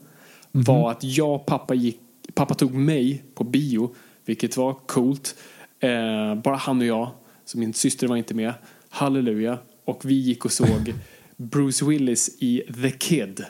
var 0.52 0.91
att 0.91 1.04
jag 1.04 1.36
och 1.36 1.46
pappa 1.46 1.74
gick, 1.74 2.00
pappa 2.34 2.54
tog 2.54 2.74
mig 2.74 3.24
på 3.36 3.43
bio, 3.43 3.96
vilket 4.26 4.58
var 4.58 4.74
coolt. 4.74 5.36
Eh, 5.80 6.36
bara 6.36 6.56
han 6.56 6.80
och 6.80 6.86
jag, 6.86 7.10
så 7.46 7.58
min 7.58 7.74
syster 7.74 8.08
var 8.08 8.15
inte 8.15 8.34
med. 8.34 8.54
Halleluja. 8.89 9.58
Och 9.86 10.02
vi 10.06 10.13
gick 10.13 10.46
och 10.46 10.52
såg 10.52 10.93
Bruce 11.38 11.86
Willis 11.86 12.30
i 12.39 12.63
The 12.82 12.91
Kid. 12.91 13.46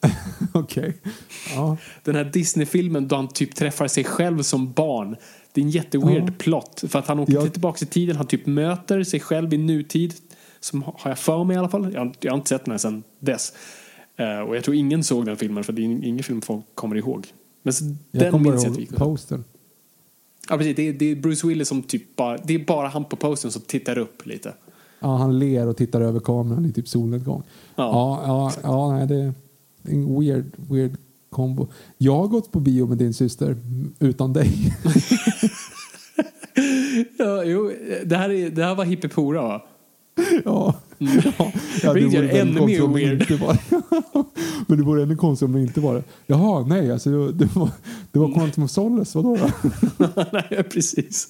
Okej. 0.52 0.96
Ja. 1.54 1.76
Den 2.04 2.14
här 2.14 2.24
Disney-filmen 2.24 3.08
då 3.08 3.16
han 3.16 3.28
typ 3.28 3.54
träffar 3.54 3.88
sig 3.88 4.04
själv 4.04 4.42
som 4.42 4.72
barn. 4.72 5.16
Det 5.56 5.60
är 5.60 5.64
en 5.64 5.70
jätteweird 5.70 6.38
plott. 6.38 6.84
För 6.88 6.98
att 6.98 7.06
han 7.06 7.18
åker 7.20 7.32
Ja. 7.32 7.46
tillbaka 7.46 7.84
i 7.84 7.88
tiden. 7.88 8.16
Han 8.16 8.26
typ 8.26 8.46
möter 8.46 9.02
sig 9.04 9.20
själv 9.20 9.54
i 9.54 9.58
nutid. 9.58 10.14
Som 10.60 10.82
har 10.82 10.94
jag 11.10 11.18
för 11.18 11.44
mig 11.44 11.54
i 11.56 11.58
alla 11.58 11.68
fall. 11.68 11.92
Jag 11.92 12.00
har, 12.00 12.12
jag 12.20 12.32
har 12.32 12.36
inte 12.36 12.48
sett 12.48 12.64
den 12.64 12.72
här 12.72 12.78
sedan 12.78 13.02
dess. 13.20 13.52
Eh, 14.16 14.40
och 14.40 14.56
jag 14.56 14.64
tror 14.64 14.76
ingen 14.76 15.04
såg 15.04 15.26
den 15.26 15.36
filmen 15.36 15.64
för 15.64 15.72
det 15.72 15.82
är 15.82 15.84
ingen 15.84 16.22
film 16.22 16.42
folk 16.42 16.64
kommer 16.74 16.96
ihåg. 16.96 17.26
Men 17.62 17.72
så, 17.72 17.84
Jag 17.84 18.22
den 18.22 18.32
kommer 18.32 18.50
minns 18.50 18.64
jag 18.64 18.74
såg. 18.74 18.96
postern. 18.96 19.44
Ja, 20.48 20.56
precis. 20.58 20.76
Det 20.76 20.88
är, 20.88 20.92
det 20.92 21.04
är 21.10 21.16
Bruce 21.16 21.46
Willis 21.46 21.68
som 21.68 21.82
typ 21.82 22.16
bara, 22.16 22.36
det 22.36 22.54
är 22.54 22.58
bara 22.64 22.88
han 22.88 23.04
på 23.04 23.16
posten 23.16 23.50
som 23.52 23.62
tittar 23.62 23.98
upp 23.98 24.26
lite. 24.26 24.54
Ja, 25.00 25.16
han 25.16 25.38
ler 25.38 25.66
och 25.66 25.76
tittar 25.76 26.00
över 26.00 26.20
kameran 26.20 26.64
i 26.66 26.72
typ 26.72 26.88
solnedgång. 26.88 27.42
Ja. 27.76 27.84
Ja, 27.84 28.22
ja, 28.26 28.52
ja 28.62 28.90
nej, 28.98 29.06
det 29.06 29.14
är 29.16 29.32
en 29.94 30.20
weird, 30.20 30.44
weird 30.56 30.96
kombo. 31.36 31.68
Jag 31.98 32.16
har 32.16 32.28
gått 32.28 32.52
på 32.52 32.60
bio 32.60 32.86
med 32.86 32.98
din 32.98 33.14
syster 33.14 33.56
utan 34.00 34.32
dig. 34.32 34.50
Ja, 37.18 37.44
jo, 37.44 37.72
det 38.04 38.16
här, 38.16 38.30
är, 38.30 38.50
det 38.50 38.64
här 38.64 38.74
var 38.74 38.84
Hippipora 38.84 39.42
va? 39.42 39.62
Ja. 40.44 40.74
Mm. 40.98 41.18
ja. 41.24 41.52
ja 41.82 41.98
gör 41.98 42.08
vore 42.08 42.20
det 42.20 42.40
ännu 42.40 42.66
mer 42.66 42.80
det 42.80 42.86
weird. 42.86 43.20
inte 43.20 43.36
var 43.36 43.58
Men 44.68 44.78
det 44.78 44.84
vore 44.84 45.02
ännu 45.02 45.16
konstigt 45.16 45.46
om 45.46 45.52
det 45.52 45.60
inte 45.60 45.80
var 45.80 45.94
det. 45.94 46.02
Jaha, 46.26 46.66
nej, 46.66 46.92
alltså 46.92 47.10
det 47.10 47.16
var, 47.16 47.32
det 47.32 47.56
var, 47.56 47.70
det 48.12 48.18
var 48.18 48.32
Quantum 48.34 48.64
of 48.64 48.70
Solace, 48.70 49.18
vadå 49.18 49.36
då? 49.36 49.50
Nej, 50.32 50.62
precis. 50.62 51.28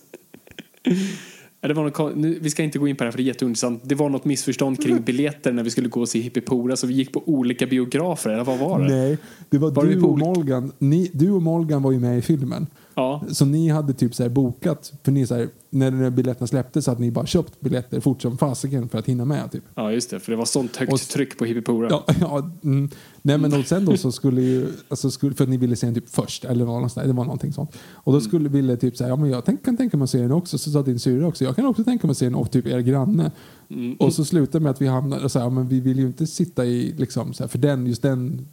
Ja, 1.66 1.68
Det 1.68 1.74
var 1.74 1.84
något, 1.84 2.16
nu, 2.16 2.38
vi 2.42 2.50
ska 2.50 2.62
inte 2.62 2.78
gå 2.78 2.88
in 2.88 2.96
på 2.96 3.04
det 3.04 3.06
här 3.06 3.12
för 3.12 3.18
det 3.18 3.22
är 3.22 3.26
jätteintressant. 3.26 3.80
Det 3.84 3.94
var 3.94 4.08
något 4.08 4.24
missförstånd 4.24 4.82
kring 4.82 5.02
biljetter 5.02 5.52
när 5.52 5.62
vi 5.62 5.70
skulle 5.70 5.88
gå 5.88 6.00
och 6.00 6.08
se 6.08 6.20
Hippipora 6.20 6.76
så 6.76 6.86
vi 6.86 6.94
gick 6.94 7.12
på 7.12 7.22
olika 7.26 7.66
biografer. 7.66 8.30
Eller 8.30 8.44
vad 8.44 8.58
var 8.58 8.80
det? 8.80 8.88
Nej, 8.88 9.18
det 9.50 9.58
var, 9.58 9.70
Var 9.70 9.84
du 9.84 10.02
och 10.02 10.18
Molgan. 10.18 10.72
Ni, 10.78 11.10
du 11.14 11.30
och 11.30 11.42
Molgan 11.42 11.82
var 11.82 11.92
ju 11.92 12.00
med 12.00 12.18
i 12.18 12.22
filmen. 12.22 12.66
Ja. 12.98 13.22
Så 13.28 13.44
ni 13.44 13.68
hade 13.68 13.92
typ 13.92 14.14
så 14.14 14.22
här 14.22 14.30
bokat, 14.30 14.92
för 15.04 15.12
ni 15.12 15.26
så 15.26 15.34
här, 15.34 15.48
när 15.70 15.90
den 15.90 16.00
här 16.00 16.10
biljetterna 16.10 16.46
släpptes 16.46 16.84
så 16.84 16.90
hade 16.90 17.00
ni 17.00 17.10
bara 17.10 17.26
köpt 17.26 17.60
biljetter 17.60 18.00
fort 18.00 18.22
som 18.22 18.38
fasiken 18.38 18.88
för 18.88 18.98
att 18.98 19.06
hinna 19.06 19.24
med 19.24 19.52
typ. 19.52 19.64
ja, 19.74 19.92
just 19.92 20.10
det. 20.10 20.20
För 20.20 20.32
det 20.32 20.38
var 20.38 20.44
sånt 20.44 20.76
högt 20.76 20.92
Och- 20.92 21.00
tryck 21.00 21.38
på 21.38 21.44
Hippipora. 21.44 21.88
Ja, 21.90 22.04
ja, 22.20 22.50
mm. 22.64 22.90
Nej 23.22 23.38
men 23.38 23.54
och 23.54 23.64
sen 23.66 23.84
då 23.84 23.96
så 23.96 24.12
skulle 24.12 24.42
ju, 24.42 24.68
alltså 24.88 25.10
skulle, 25.10 25.34
för 25.34 25.44
att 25.44 25.50
ni 25.50 25.56
ville 25.56 25.76
se 25.76 25.86
den 25.86 25.94
typ 25.94 26.08
först, 26.08 26.44
eller 26.44 26.64
något 26.64 26.92
sånt 26.92 26.94
där, 27.04 27.12
det 27.12 27.16
var 27.16 27.24
någonting 27.24 27.52
sånt. 27.52 27.76
Och 27.94 28.12
då 28.12 28.20
skulle 28.20 28.48
ville 28.48 28.76
typ 28.76 28.96
säga, 28.96 29.08
ja 29.08 29.16
men 29.16 29.30
jag 29.30 29.44
tänk, 29.44 29.64
kan 29.64 29.76
tänka 29.76 29.96
mig 29.96 30.04
att 30.04 30.10
se 30.10 30.18
den 30.18 30.32
också, 30.32 30.58
så 30.58 30.70
sa 30.70 30.82
din 30.82 30.98
syrra 30.98 31.26
också, 31.26 31.44
jag 31.44 31.56
kan 31.56 31.66
också 31.66 31.84
tänka 31.84 32.06
mig 32.06 32.10
att 32.12 32.18
se 32.18 32.24
den 32.24 32.34
och 32.34 32.50
typ 32.50 32.66
er 32.66 32.78
granne. 32.80 33.30
Och 33.98 34.12
så 34.12 34.24
slutade 34.24 34.62
med 34.62 34.70
att 34.70 34.82
vi 34.82 34.86
hamnade 34.86 35.28
så 35.28 35.38
här, 35.38 35.46
ja, 35.46 35.50
men 35.50 35.68
vi 35.68 35.80
vill 35.80 35.98
ju 35.98 36.06
inte 36.06 36.26
sitta 36.26 36.64
i, 36.64 36.94
liksom, 36.96 37.34
så 37.34 37.42
här, 37.42 37.48
för 37.48 37.58
den, 37.58 37.86
just 37.86 38.02
den 38.02 38.48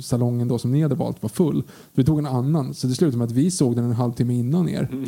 salongen 0.00 0.48
då 0.48 0.58
som 0.58 0.72
ni 0.72 0.82
hade 0.82 0.94
valt 0.94 1.22
var 1.22 1.28
full. 1.28 1.62
Så 1.62 1.68
vi 1.94 2.04
tog 2.04 2.18
en 2.18 2.26
annan, 2.26 2.74
så 2.74 2.86
det 2.86 2.94
slutade 2.94 3.18
med 3.18 3.24
att 3.24 3.32
vi 3.32 3.50
såg 3.50 3.76
den 3.76 3.84
en 3.84 3.92
halvtimme 3.92 4.34
innan 4.34 4.68
er. 4.68 4.88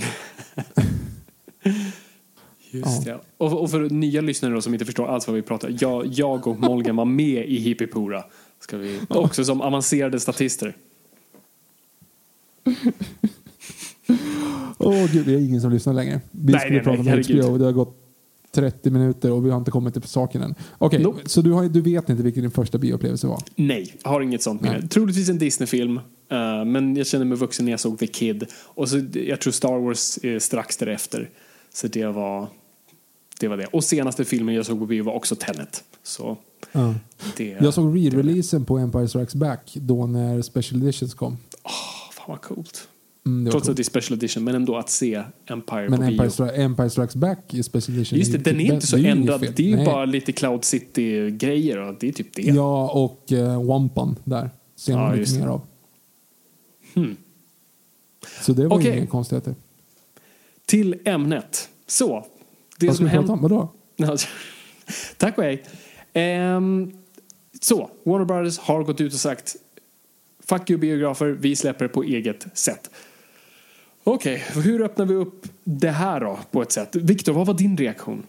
Just 2.70 3.06
ja. 3.06 3.20
Och, 3.36 3.62
och 3.62 3.70
för 3.70 3.90
nya 3.90 4.20
lyssnare 4.20 4.54
då, 4.54 4.60
som 4.60 4.74
inte 4.74 4.84
förstår 4.84 5.06
alls 5.06 5.26
vad 5.26 5.36
vi 5.36 5.42
pratar 5.42 5.76
jag, 5.80 6.06
jag 6.06 6.46
och 6.46 6.60
Molgan 6.60 6.96
var 6.96 7.04
med 7.04 7.48
i 7.48 7.58
Hippipora. 7.58 8.24
Ska 8.60 8.76
vi, 8.76 9.00
också 9.08 9.44
som 9.44 9.60
avancerade 9.60 10.20
statister. 10.20 10.76
Åh 14.78 15.12
gud, 15.12 15.26
det 15.26 15.34
är 15.34 15.38
ingen 15.38 15.60
som 15.60 15.72
lyssnar 15.72 15.92
längre. 15.92 16.20
Vi 16.30 16.52
Nej, 16.52 16.60
skulle 16.60 16.74
nej, 16.74 16.84
prata 16.84 16.90
nej, 16.90 17.00
om 17.00 17.06
herregud. 17.06 17.44
HBO 17.44 17.52
och 17.52 17.58
det 17.58 17.64
har 17.64 17.72
gått 17.72 18.01
30 18.54 18.90
minuter 18.90 19.30
och 19.32 19.46
vi 19.46 19.50
har 19.50 19.58
inte 19.58 19.70
kommit 19.70 19.94
till 19.94 20.02
saken 20.02 20.42
än. 20.42 20.54
Okej, 20.78 21.02
Nope. 21.02 21.20
så 21.26 21.40
du, 21.42 21.52
har, 21.52 21.64
du 21.68 21.80
vet 21.80 22.08
inte 22.08 22.22
vilken 22.22 22.42
din 22.42 22.50
första 22.50 22.78
bioupplevelse 22.78 23.26
var? 23.26 23.42
Nej, 23.56 23.94
har 24.02 24.20
inget 24.20 24.42
sånt. 24.42 24.60
Nej. 24.62 24.88
Troligtvis 24.88 25.28
en 25.28 25.38
Disney-film. 25.38 25.96
eh, 26.28 26.64
men 26.64 26.96
jag 26.96 27.06
kände 27.06 27.24
mig 27.26 27.38
vuxen 27.38 27.64
när 27.64 27.72
jag 27.72 27.80
såg 27.80 27.98
The 27.98 28.06
Kid. 28.06 28.44
Och 28.64 28.88
så, 28.88 29.02
jag 29.12 29.40
tror 29.40 29.52
Star 29.52 29.78
Wars 29.78 30.18
är 30.22 30.38
strax 30.38 30.76
därefter. 30.76 31.30
Så 31.74 31.86
det 31.86 32.06
var, 32.06 32.48
det 33.40 33.48
var 33.48 33.56
det. 33.56 33.66
Och 33.66 33.84
senaste 33.84 34.24
filmen 34.24 34.54
jag 34.54 34.66
såg 34.66 34.78
på 34.78 34.86
bio 34.86 35.04
var 35.04 35.12
också 35.12 35.36
Tenet. 35.36 35.84
Så 36.02 36.36
Ja. 36.72 36.94
det... 37.36 37.44
Jag 37.60 37.74
såg 37.74 37.96
re-releasen 37.96 38.64
på 38.64 38.78
Empire 38.78 39.08
Strikes 39.08 39.34
Back 39.34 39.72
då 39.74 40.06
när 40.06 40.42
Special 40.42 40.82
Editions 40.82 41.14
kom. 41.14 41.36
Fan 42.12 42.24
vad 42.28 42.40
coolt. 42.40 42.88
Mm, 43.26 43.44
det 43.44 43.50
Trots 43.50 43.62
att 43.62 43.66
coolt. 43.68 43.76
det 43.76 43.80
är 43.80 43.84
special 43.84 44.18
edition, 44.18 44.44
men 44.44 44.54
ändå 44.54 44.76
att 44.76 44.90
se 44.90 45.22
Empire 45.46 45.88
Men 45.88 45.98
på 45.98 46.04
Empire, 46.04 46.22
bio. 46.22 46.28
Stri- 46.30 46.60
Empire 46.60 46.90
Strikes 46.90 47.16
Back 47.16 47.54
i 47.54 47.62
Special 47.62 47.96
Edition 47.96 48.18
Just 48.18 48.32
det, 48.32 48.38
den 48.38 48.58
typ- 48.58 48.70
är 48.70 48.74
inte 48.74 48.86
så 48.86 48.98
inget 48.98 49.16
ändrad. 49.16 49.40
fel. 49.40 49.52
Det 49.56 49.72
är 49.72 49.78
ju 49.78 49.84
bara 49.84 50.04
lite 50.04 50.32
Cloud 50.32 50.64
City-grejer 50.64 51.78
och 51.78 51.94
det 52.00 52.08
är 52.08 52.12
typ 52.12 52.34
det. 52.34 52.42
Ja, 52.42 52.90
och 52.90 53.32
uh, 53.32 53.64
Wampan 53.66 54.16
där. 54.24 54.50
Ser 54.76 54.94
man 54.94 55.02
Ja, 55.10 55.14
lite 55.14 55.38
mer 55.38 55.46
det. 55.46 55.50
av. 55.52 55.60
Hmm. 56.94 57.16
Så 58.40 58.52
det 58.52 58.68
var 58.68 58.76
Okej. 58.78 58.96
inga 58.98 59.06
konstigheter. 59.06 59.54
Till 60.66 60.96
ämnet. 61.04 61.68
Så. 61.86 62.26
Det 62.78 62.86
Vad 62.86 62.96
ska 62.96 63.04
vi 63.04 63.10
prata 63.10 63.32
om? 63.32 63.42
Vadå? 63.42 63.72
Tack 65.16 65.38
och 65.38 65.44
hej. 65.44 65.64
Ehm, 66.12 66.92
så, 67.60 67.90
Warner 68.04 68.24
Brothers 68.24 68.58
har 68.58 68.82
gått 68.82 69.00
ut 69.00 69.12
och 69.14 69.20
sagt 69.20 69.56
Fuck 70.44 70.70
you 70.70 70.80
biografer, 70.80 71.26
vi 71.26 71.56
släpper 71.56 71.88
på 71.88 72.02
eget 72.02 72.46
sätt. 72.54 72.90
Okej, 74.04 74.44
hur 74.54 74.82
öppnar 74.82 75.06
vi 75.06 75.14
upp 75.14 75.46
det 75.64 75.90
här 75.90 76.20
då 76.20 76.38
på 76.50 76.62
ett 76.62 76.72
sätt? 76.72 76.96
Viktor, 76.96 77.32
vad 77.32 77.46
var 77.46 77.54
din 77.54 77.76
reaktion? 77.76 78.22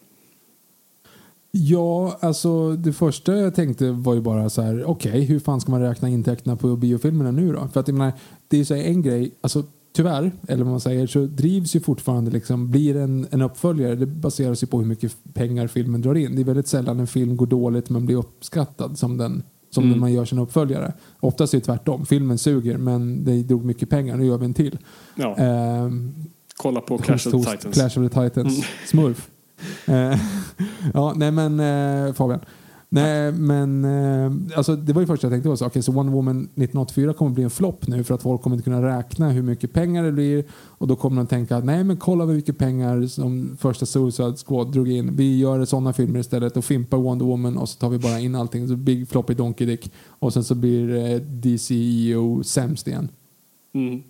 Ja, 1.51 2.17
alltså 2.19 2.71
det 2.71 2.93
första 2.93 3.35
jag 3.35 3.55
tänkte 3.55 3.91
var 3.91 4.13
ju 4.13 4.21
bara 4.21 4.49
så 4.49 4.61
här, 4.61 4.83
okej, 4.83 5.21
hur 5.21 5.39
fan 5.39 5.61
ska 5.61 5.71
man 5.71 5.81
räkna 5.81 6.09
intäkterna 6.09 6.55
på 6.55 6.75
biofilmerna 6.75 7.31
nu 7.31 7.53
då? 7.53 7.67
För 7.73 7.79
att 7.79 7.87
jag 7.87 7.97
menar, 7.97 8.13
det 8.47 8.55
är 8.55 8.59
ju 8.59 8.65
så 8.65 8.75
här 8.75 8.83
en 8.83 9.01
grej, 9.01 9.31
alltså 9.41 9.63
tyvärr, 9.93 10.31
eller 10.47 10.63
vad 10.63 10.71
man 10.71 10.79
säger, 10.79 11.07
så 11.07 11.25
drivs 11.25 11.75
ju 11.75 11.79
fortfarande 11.79 12.31
liksom, 12.31 12.71
blir 12.71 12.95
en, 12.95 13.27
en 13.31 13.41
uppföljare, 13.41 13.95
det 13.95 14.05
baseras 14.05 14.63
ju 14.63 14.67
på 14.67 14.79
hur 14.79 14.87
mycket 14.87 15.15
pengar 15.33 15.67
filmen 15.67 16.01
drar 16.01 16.15
in. 16.15 16.35
Det 16.35 16.41
är 16.41 16.45
väldigt 16.45 16.67
sällan 16.67 16.99
en 16.99 17.07
film 17.07 17.37
går 17.37 17.45
dåligt 17.45 17.89
men 17.89 18.05
blir 18.05 18.15
uppskattad 18.15 18.97
som 18.97 19.17
den 19.17 19.43
som 19.73 19.83
Mm. 19.83 19.91
när 19.93 19.99
man 19.99 20.13
gör 20.13 20.25
sin 20.25 20.39
uppföljare. 20.39 20.93
Oftast 21.19 21.53
är 21.53 21.57
det 21.57 21.63
tvärtom. 21.65 22.05
Filmen 22.05 22.37
suger 22.37 22.77
men 22.77 23.25
det 23.25 23.43
drog 23.43 23.65
mycket 23.65 23.89
pengar, 23.89 24.17
nu 24.17 24.25
gör 24.25 24.37
vi 24.37 24.45
en 24.45 24.53
till. 24.53 24.77
Ja, 25.15 25.35
Ehm, 25.37 26.13
kolla 26.57 26.81
på 26.81 26.97
Clash 26.97 27.27
of 27.27 27.33
Host, 27.33 27.45
the 27.49 27.57
Titans. 27.57 27.63
Mm. 27.65 27.89
Clash 27.89 27.99
of 28.05 28.11
the 28.11 28.29
Titans. 28.29 28.65
Smurf. 28.87 29.29
Eh, 29.85 30.19
ja, 30.93 31.13
nej 31.15 31.31
men 31.31 31.59
eh, 31.59 32.13
Fabian. 32.13 32.39
Nej, 32.93 33.31
men 33.31 33.85
eh, 33.85 34.57
alltså, 34.57 34.75
det 34.75 34.93
var 34.93 35.01
ju 35.01 35.07
första 35.07 35.27
jag 35.27 35.33
tänkte. 35.33 35.49
Också. 35.49 35.65
Okej, 35.65 35.81
så 35.81 35.91
Wonder 35.91 36.13
Woman 36.13 36.37
1984 36.37 37.13
kommer 37.13 37.31
bli 37.31 37.43
en 37.43 37.49
flopp 37.49 37.87
nu 37.87 38.03
för 38.03 38.15
att 38.15 38.21
folk 38.21 38.41
kommer 38.41 38.55
inte 38.55 38.63
kunna 38.63 38.97
räkna 38.97 39.29
hur 39.29 39.41
mycket 39.41 39.73
pengar 39.73 40.03
det 40.03 40.11
blir. 40.11 40.43
Och 40.51 40.87
då 40.87 40.95
kommer 40.95 41.17
de 41.17 41.27
tänka 41.27 41.57
att 41.57 41.65
nej 41.65 41.83
men 41.83 41.97
kolla 41.97 42.25
hur 42.25 42.35
mycket 42.35 42.57
pengar 42.57 43.07
som 43.07 43.57
första 43.59 43.85
Suicide 43.85 44.35
Squad 44.45 44.71
drog 44.71 44.91
in. 44.91 45.15
Vi 45.15 45.37
gör 45.37 45.65
sådana 45.65 45.93
filmer 45.93 46.19
istället 46.19 46.57
och 46.57 46.65
fimpar 46.65 46.97
Wonder 46.97 47.25
Woman 47.25 47.57
och 47.57 47.69
så 47.69 47.79
tar 47.79 47.89
vi 47.89 47.97
bara 47.97 48.19
in 48.19 48.35
allting. 48.35 48.67
Så 48.67 48.75
Big 48.75 49.09
Floppy 49.09 49.33
Donkey 49.33 49.67
Dick. 49.67 49.91
Och 50.07 50.33
sen 50.33 50.43
så 50.43 50.55
blir 50.55 50.95
eh, 50.95 51.19
DCEO 51.19 52.43
sämst 52.43 52.87
igen. 52.87 53.09
Mm. 53.73 54.03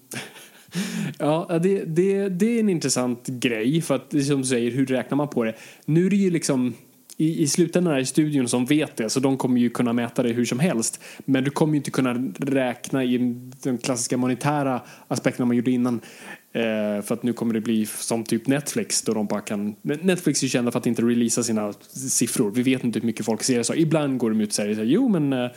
Ja, 1.20 1.60
det, 1.64 1.84
det, 1.86 2.30
det 2.30 2.46
är 2.46 2.60
en 2.60 2.70
intressant 2.70 3.28
grej 3.28 3.82
för 3.82 3.96
att 3.96 4.10
det 4.10 4.22
som 4.22 4.42
du 4.42 4.48
säger, 4.48 4.72
hur 4.72 4.86
räknar 4.86 5.16
man 5.16 5.28
på 5.28 5.44
det? 5.44 5.56
Nu 5.86 6.06
är 6.06 6.10
det 6.10 6.16
ju 6.16 6.30
liksom 6.30 6.74
i, 7.18 7.44
i 7.44 7.48
slutändan 7.48 7.94
är 7.94 7.98
det 7.98 8.06
studion 8.06 8.48
som 8.48 8.66
vet 8.66 8.96
det 8.96 9.10
så 9.10 9.20
de 9.20 9.38
kommer 9.38 9.60
ju 9.60 9.70
kunna 9.70 9.94
mäta 9.94 10.24
det 10.24 10.30
hur 10.30 10.46
som 10.46 10.60
helst. 10.60 11.02
Men 11.26 11.44
du 11.44 11.52
kommer 11.52 11.74
ju 11.74 11.78
inte 11.78 11.92
kunna 11.92 12.14
räkna 12.40 13.04
i 13.04 13.18
den 13.64 13.78
klassiska 13.78 14.18
monetära 14.18 14.82
aspekten 15.08 15.48
man 15.48 15.58
gjorde 15.58 15.72
innan. 15.72 16.02
Eh, 16.54 17.02
för 17.04 17.14
att 17.14 17.24
nu 17.24 17.34
kommer 17.34 17.54
det 17.54 17.62
bli 17.62 17.86
som 17.86 18.24
typ 18.24 18.48
Netflix 18.48 19.02
då 19.02 19.14
de 19.14 19.26
bara 19.26 19.42
kan... 19.42 19.76
Netflix 19.82 20.42
är 20.42 20.46
ju 20.46 20.50
kända 20.50 20.72
för 20.72 20.80
att 20.80 20.88
inte 20.88 21.02
releasa 21.02 21.44
sina 21.44 21.74
siffror. 22.10 22.52
Vi 22.52 22.64
vet 22.64 22.84
inte 22.84 23.00
hur 23.00 23.06
mycket 23.06 23.26
folk 23.26 23.44
ser 23.44 23.58
det 23.58 23.64
så. 23.64 23.76
Ibland 23.76 24.18
går 24.18 24.30
de 24.30 24.42
ut 24.42 24.50
och 24.50 24.56
säger 24.56 24.74
så 24.74 24.82
här, 24.82 24.88
jo 24.88 25.10
men 25.10 25.34
eh, 25.34 25.52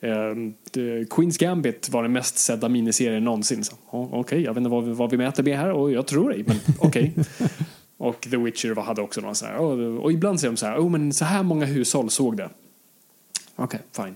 Eh, 0.00 0.12
eh 0.12 1.06
Queens 1.10 1.38
Gambit 1.38 1.88
var 1.88 2.02
den 2.02 2.12
mest 2.12 2.38
sedda 2.38 2.68
miniserien 2.68 3.24
någonsin. 3.24 3.64
Så, 3.64 3.76
ja, 3.92 4.08
Okej, 4.12 4.42
jag 4.42 4.54
vet 4.54 4.58
inte 4.58 4.70
vad, 4.70 4.84
vi- 4.84 4.92
vad 4.92 5.10
vi 5.10 5.16
mäter 5.16 5.42
med 5.42 5.58
här 5.58 5.70
och 5.72 5.92
jag 5.92 6.06
tror 6.06 6.30
dig, 6.30 6.44
men 6.46 6.56
okej. 6.78 7.14
och 7.98 8.20
The 8.20 8.36
Witcher 8.36 8.74
hade 8.74 9.02
också 9.02 9.20
någon 9.20 9.34
så 9.34 9.46
här. 9.46 9.56
Och, 9.56 10.02
och 10.04 10.12
ibland 10.12 10.40
säger 10.40 10.52
de 10.52 10.56
så 10.56 10.66
här, 10.66 10.78
oh, 10.78 10.90
men 10.90 11.12
så 11.12 11.24
här 11.24 11.42
många 11.42 11.64
hushåll 11.64 12.10
såg 12.10 12.36
det. 12.36 12.50
Okej, 13.56 13.80
fine. 13.92 14.14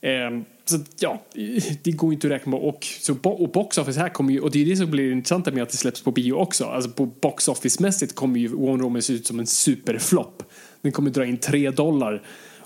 Eh, 0.00 0.44
så 0.64 0.78
ja, 0.98 1.22
det 1.82 1.92
går 1.92 2.12
inte 2.12 2.26
att 2.26 2.32
räkna 2.32 2.52
på. 2.52 2.58
Och, 2.58 2.84
så, 2.84 3.16
och 3.22 3.50
box 3.50 3.78
office 3.78 4.00
här 4.00 4.08
kommer 4.08 4.32
ju, 4.32 4.40
och 4.40 4.50
det 4.50 4.62
är 4.62 4.66
det 4.66 4.76
som 4.76 4.90
blir 4.90 5.12
intressant 5.12 5.54
med 5.54 5.62
att 5.62 5.70
det 5.70 5.76
släpps 5.76 6.02
på 6.02 6.10
bio 6.10 6.32
också. 6.32 6.64
Alltså 6.64 6.90
på 6.90 7.06
box 7.06 7.48
office-mässigt 7.48 8.14
kommer 8.14 8.40
ju 8.40 8.48
Wonder 8.48 8.84
Woman 8.84 9.02
se 9.02 9.12
ut 9.12 9.26
som 9.26 9.38
en 9.38 9.46
superflopp. 9.46 10.42
Den 10.80 10.92
kommer 10.92 11.10
dra 11.10 11.26
in 11.26 11.36
tre 11.36 11.70
dollar 11.70 12.22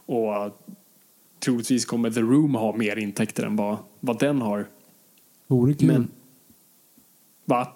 och 0.06 0.60
troligtvis 1.44 1.84
kommer 1.84 2.10
The 2.10 2.20
Room 2.20 2.54
ha 2.54 2.76
mer 2.76 2.98
intäkter 2.98 3.42
än 3.42 3.56
vad, 3.56 3.76
vad 4.00 4.18
den 4.18 4.42
har. 4.42 4.68
Vore 5.46 5.74
kul. 5.74 5.88
Men, 5.88 6.08
va? 7.44 7.72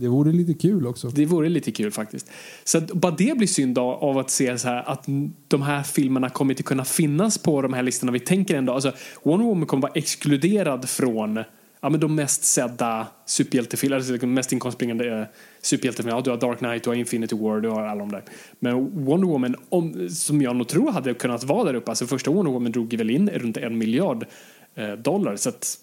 Det 0.00 0.08
vore 0.08 0.32
lite 0.32 0.54
kul 0.54 0.86
också. 0.86 1.08
Det 1.08 1.26
vore 1.26 1.48
lite 1.48 1.70
kul 1.70 1.90
faktiskt. 1.90 2.30
Så 2.64 2.78
att 2.78 2.92
bara 2.92 3.12
det 3.12 3.36
blir 3.38 3.48
synd 3.48 3.78
av, 3.78 4.04
av 4.04 4.18
att 4.18 4.30
se 4.30 4.58
så 4.58 4.68
här 4.68 4.90
att 4.90 5.06
de 5.48 5.62
här 5.62 5.82
filmerna 5.82 6.30
kommer 6.30 6.52
inte 6.52 6.62
kunna 6.62 6.84
finnas 6.84 7.38
på 7.38 7.62
de 7.62 7.72
här 7.72 7.82
listorna. 7.82 8.12
Vi 8.12 8.20
tänker 8.20 8.56
ändå, 8.56 8.72
alltså 8.72 8.92
Wonder 9.22 9.46
Woman 9.46 9.66
kommer 9.66 9.82
vara 9.82 9.92
exkluderad 9.92 10.88
från 10.88 11.44
ja, 11.80 11.88
men 11.88 12.00
de 12.00 12.14
mest 12.14 12.44
sedda 12.44 13.06
superhjältefilmerna. 13.26 13.96
alltså 13.96 14.16
de 14.16 14.34
mest 14.34 14.52
inkomstbringande 14.52 15.20
eh, 15.20 15.26
superhjältefilmerna. 15.62 16.18
Ja, 16.18 16.22
du 16.22 16.30
har 16.30 16.36
Dark 16.36 16.58
Knight, 16.58 16.84
du 16.84 16.90
har 16.90 16.94
Infinity 16.94 17.36
War, 17.36 17.60
du 17.60 17.68
har 17.68 17.82
alla 17.82 18.00
de 18.00 18.12
där. 18.12 18.22
Men 18.58 19.04
Wonder 19.04 19.28
Woman, 19.28 19.56
om, 19.68 20.08
som 20.10 20.42
jag 20.42 20.56
nog 20.56 20.68
tror 20.68 20.92
hade 20.92 21.14
kunnat 21.14 21.44
vara 21.44 21.64
där 21.64 21.74
uppe, 21.74 21.90
alltså 21.90 22.06
första 22.06 22.30
Wonder 22.30 22.52
Woman 22.52 22.72
drog 22.72 22.94
väl 22.94 23.10
in 23.10 23.30
runt 23.30 23.56
en 23.56 23.78
miljard 23.78 24.26
eh, 24.74 24.92
dollar. 24.92 25.36
Så 25.36 25.48
att 25.48 25.78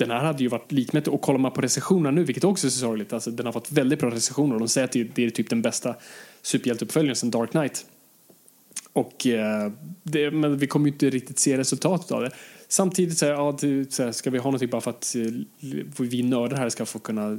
den 0.00 0.10
här 0.10 0.24
hade 0.24 0.42
ju 0.42 0.48
varit 0.48 0.72
likmätig. 0.72 1.14
Och 1.14 1.20
kollar 1.20 1.38
man 1.38 1.52
på 1.52 1.60
recensionerna 1.60 2.10
nu, 2.10 2.24
vilket 2.24 2.44
också 2.44 2.66
är 2.66 2.70
så 2.70 2.78
sorgligt, 2.78 3.12
alltså 3.12 3.30
den 3.30 3.46
har 3.46 3.52
fått 3.52 3.72
väldigt 3.72 3.98
bra 3.98 4.10
recensioner. 4.10 4.58
De 4.58 4.68
säger 4.68 4.84
att 4.84 4.92
det, 4.92 5.04
det 5.04 5.24
är 5.24 5.30
typ 5.30 5.50
den 5.50 5.62
bästa 5.62 5.94
superhjälteuppföljaren 6.42 7.16
sedan 7.16 7.30
Dark 7.30 7.50
Knight. 7.50 7.86
Och, 8.92 9.26
eh, 9.26 9.72
det, 10.02 10.30
men 10.30 10.58
vi 10.58 10.66
kommer 10.66 10.86
ju 10.86 10.92
inte 10.92 11.10
riktigt 11.10 11.38
se 11.38 11.58
resultatet 11.58 12.12
av 12.12 12.22
det 12.22 12.30
samtidigt 12.70 13.18
så 13.18 13.26
här, 13.26 13.32
ja, 13.32 13.56
det, 13.60 13.92
så 13.92 14.02
här, 14.04 14.12
ska 14.12 14.30
vi 14.30 14.38
ha 14.38 14.44
någonting 14.44 14.68
bara 14.70 14.80
för 14.80 14.90
att 14.90 15.16
eh, 15.16 15.72
vi 15.98 16.22
nördar 16.22 16.56
här 16.56 16.68
ska 16.68 16.86
få 16.86 16.98
kunna 16.98 17.38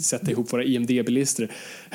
sätta 0.00 0.30
ihop 0.30 0.52
våra 0.52 0.64
IMDB-listor. 0.64 1.48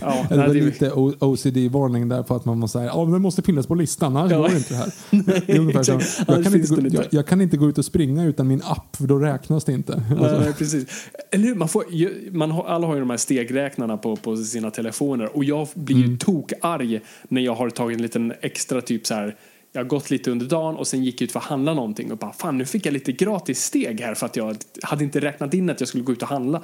ja, 0.00 0.26
det 0.28 0.36
var 0.36 0.46
nej, 0.46 0.48
det- 0.60 0.64
lite 0.66 0.90
OCD-varning 1.20 2.08
där 2.08 2.22
på 2.22 2.34
att 2.36 2.44
man 2.44 2.58
måste 2.58 2.78
säga 2.78 2.90
ja, 2.94 3.04
det 3.04 3.18
måste 3.18 3.42
finnas 3.42 3.66
på 3.66 3.74
listan, 3.74 4.16
annars 4.16 4.32
Ja. 4.32 4.38
går 4.38 4.48
det 4.48 4.56
inte 4.56 4.68
det 4.74 4.76
här. 4.76 4.92
Är 5.54 5.58
ungefär 5.58 5.82
som, 5.82 6.00
jag, 6.28 6.44
kan 6.44 6.54
inte 6.54 6.96
jag, 6.96 7.04
jag 7.10 7.26
kan 7.26 7.40
inte 7.40 7.56
gå 7.56 7.68
ut 7.68 7.78
och 7.78 7.84
springa 7.84 8.24
utan 8.24 8.48
min 8.48 8.62
app, 8.64 8.96
för 8.96 9.06
då 9.06 9.18
räknas 9.18 9.64
det 9.64 9.72
inte. 9.72 9.92
Alltså, 10.10 10.40
Nej, 10.40 10.52
precis. 10.58 10.86
Eller? 11.30 11.54
Man 11.54 11.68
får, 11.68 11.84
man 12.36 12.50
har, 12.50 12.64
alla 12.64 12.86
har 12.86 12.94
ju 12.94 13.00
de 13.00 13.10
här 13.10 13.16
stegräknarna 13.16 13.96
på, 13.96 14.16
på 14.16 14.36
sina 14.36 14.70
telefoner 14.70 15.36
och 15.36 15.44
jag 15.44 15.68
blir 15.74 16.04
Mm. 16.04 16.18
tokarg 16.18 17.00
när 17.28 17.40
jag 17.42 17.54
har 17.54 17.70
tagit 17.70 17.96
en 17.96 18.02
liten 18.02 18.32
extra 18.40 18.80
typ 18.80 19.06
så 19.06 19.14
här 19.14 19.36
jag 19.74 19.80
har 19.80 19.88
gått 19.88 20.10
lite 20.10 20.30
under 20.30 20.46
dagen 20.46 20.76
och 20.76 20.86
sen 20.86 21.04
gick 21.04 21.22
ut 21.22 21.32
för 21.32 21.38
att 21.40 21.46
handla 21.46 21.74
någonting 21.74 22.12
och 22.12 22.18
bara 22.18 22.32
fan 22.32 22.58
nu 22.58 22.66
fick 22.66 22.86
jag 22.86 22.92
lite 22.92 23.12
gratis 23.12 23.64
steg 23.64 24.00
här 24.00 24.14
för 24.14 24.26
att 24.26 24.36
jag 24.36 24.56
hade 24.82 25.04
inte 25.04 25.20
räknat 25.20 25.54
in 25.54 25.70
att 25.70 25.80
jag 25.80 25.88
skulle 25.88 26.04
gå 26.04 26.12
ut 26.12 26.22
och 26.22 26.28
handla. 26.28 26.62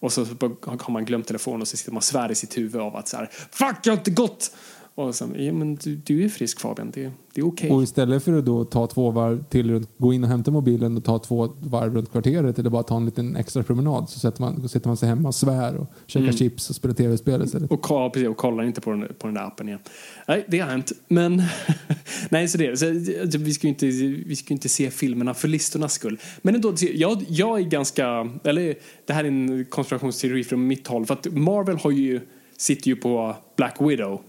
Och 0.00 0.12
så 0.12 0.24
har 0.24 0.90
man 0.90 1.04
glömt 1.04 1.26
telefonen 1.26 1.60
och 1.60 1.68
så 1.68 1.76
sitter 1.76 1.92
man 1.92 1.96
och 1.96 2.04
svär 2.04 2.30
i 2.30 2.34
sitt 2.34 2.58
huvud 2.58 2.80
av 2.80 2.96
att 2.96 3.08
så 3.08 3.16
här 3.16 3.30
fuck 3.50 3.76
jag 3.82 3.92
har 3.92 3.98
inte 3.98 4.10
gått! 4.10 4.50
Och 4.98 5.14
sen, 5.14 5.34
ja 5.44 5.52
men 5.52 5.74
du, 5.74 5.96
du 5.96 6.24
är 6.24 6.28
frisk 6.28 6.60
Fabian, 6.60 6.90
det, 6.94 7.10
det 7.34 7.40
är 7.40 7.46
okej. 7.46 7.70
Och 7.70 7.82
istället 7.82 8.24
för 8.24 8.38
att 8.38 8.44
då 8.44 8.64
ta 8.64 8.86
två 8.86 9.10
varv 9.10 9.44
till 9.44 9.70
runt, 9.70 9.90
gå 9.98 10.12
in 10.12 10.24
och 10.24 10.30
hämta 10.30 10.50
mobilen 10.50 10.96
och 10.96 11.04
ta 11.04 11.18
två 11.18 11.48
varv 11.60 11.94
runt 11.94 12.12
kvarteret 12.12 12.58
eller 12.58 12.70
bara 12.70 12.82
ta 12.82 12.96
en 12.96 13.04
liten 13.04 13.36
extra 13.36 13.62
promenad 13.62 14.08
så 14.08 14.18
sätter 14.18 14.40
man, 14.40 14.68
sätter 14.68 14.88
man 14.88 14.96
sig 14.96 15.08
hemma 15.08 15.28
och 15.28 15.34
svär 15.34 15.76
och 15.76 15.86
käkar 16.06 16.24
Mm. 16.24 16.36
chips 16.36 16.70
och 16.70 16.76
spelar 16.76 16.94
tv-spel 16.94 17.42
istället. 17.42 17.70
Och, 17.70 18.12
precis, 18.12 18.28
och 18.28 18.36
kollar 18.36 18.64
inte 18.64 18.80
på 18.80 18.90
den, 18.90 19.08
på 19.18 19.26
den 19.26 19.34
där 19.34 19.42
appen 19.42 19.68
igen. 19.68 19.80
Nej, 20.28 20.44
det 20.48 20.58
har 20.58 20.70
hänt. 20.70 20.92
Men 21.08 21.42
nej, 22.30 22.48
så 22.48 22.58
det 22.58 22.76
så, 22.76 23.38
vi 23.38 23.54
ska 23.54 23.66
ju 23.66 23.68
inte, 23.68 23.86
vi 24.26 24.36
ska 24.36 24.54
inte 24.54 24.68
se 24.68 24.90
filmerna 24.90 25.34
för 25.34 25.48
listornas 25.48 25.92
skull. 25.92 26.18
Men 26.42 26.54
ändå, 26.54 26.74
jag, 26.94 27.24
jag 27.28 27.60
är 27.60 27.64
ganska, 27.64 28.30
eller 28.44 28.74
det 29.06 29.12
här 29.12 29.24
är 29.24 29.28
en 29.28 29.64
konspirationsteori 29.64 30.44
från 30.44 30.66
mitt 30.66 30.86
håll. 30.86 31.06
För 31.06 31.14
att 31.14 31.32
Marvel 31.32 31.76
har 31.76 31.90
ju, 31.90 32.20
sitter 32.56 32.88
ju 32.88 32.96
på 32.96 33.36
Black 33.56 33.76
Widow. 33.80 34.20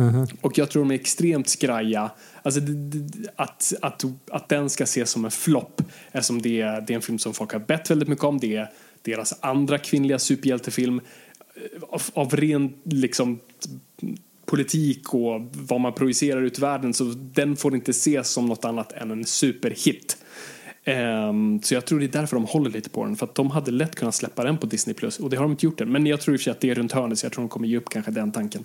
Mhm. 0.00 0.26
Och 0.40 0.58
jag 0.58 0.70
tror 0.70 0.82
de 0.82 0.90
är 0.90 0.94
extremt 0.94 1.48
skraja. 1.48 2.10
Alltså, 2.42 2.60
att, 3.36 3.72
att, 3.82 4.04
att 4.30 4.48
den 4.48 4.70
ska 4.70 4.84
ses 4.84 5.10
som 5.10 5.24
en 5.24 5.30
flopp 5.30 5.82
eftersom 6.12 6.42
det, 6.42 6.60
är- 6.60 6.80
det 6.80 6.92
är 6.92 6.94
en 6.94 7.02
film 7.02 7.18
som 7.18 7.34
folk 7.34 7.52
har 7.52 7.60
bett 7.60 7.90
väldigt 7.90 8.08
mycket 8.08 8.24
om. 8.24 8.38
Det 8.38 8.56
är 8.56 8.70
deras 9.02 9.34
andra 9.40 9.78
kvinnliga 9.78 10.18
superhjältefilm. 10.18 11.00
Av, 11.88 12.02
av 12.14 12.36
ren 12.36 12.72
liksom, 12.84 13.38
politik 14.46 15.14
och 15.14 15.40
vad 15.52 15.80
man 15.80 15.92
projicerar 15.94 16.42
ut 16.42 16.58
i 16.58 16.60
världen 16.60 16.94
så 16.94 17.04
den 17.16 17.56
får 17.56 17.74
inte 17.74 17.90
ses 17.90 18.28
som 18.28 18.46
något 18.46 18.64
annat 18.64 18.92
än 18.92 19.10
en 19.10 19.24
superhit. 19.24 20.16
Um, 21.28 21.62
så 21.62 21.74
jag 21.74 21.86
tror 21.86 21.98
det 22.00 22.04
är 22.06 22.20
därför 22.20 22.36
de 22.36 22.44
håller 22.44 22.70
lite 22.70 22.90
på 22.90 23.04
den. 23.04 23.16
För 23.16 23.26
att 23.26 23.34
de 23.34 23.50
hade 23.50 23.70
lätt 23.70 23.94
kunnat 23.94 24.14
släppa 24.14 24.44
den 24.44 24.58
på 24.58 24.66
Disney+. 24.66 24.94
Plus 24.94 25.18
Och 25.18 25.30
det 25.30 25.36
har 25.36 25.44
de 25.44 25.50
inte 25.50 25.66
gjort 25.66 25.80
än. 25.80 25.92
Men 25.92 26.06
jag 26.06 26.20
tror 26.20 26.34
i 26.34 26.36
och 26.36 26.40
för 26.40 26.44
sig 26.44 26.50
att 26.50 26.60
det 26.60 26.70
är 26.70 26.74
runt 26.74 26.92
hörnet 26.92 27.18
så 27.18 27.26
jag 27.26 27.32
tror 27.32 27.42
de 27.42 27.48
kommer 27.48 27.68
ge 27.68 27.76
upp 27.76 27.88
kanske 27.88 28.10
den 28.10 28.32
tanken. 28.32 28.64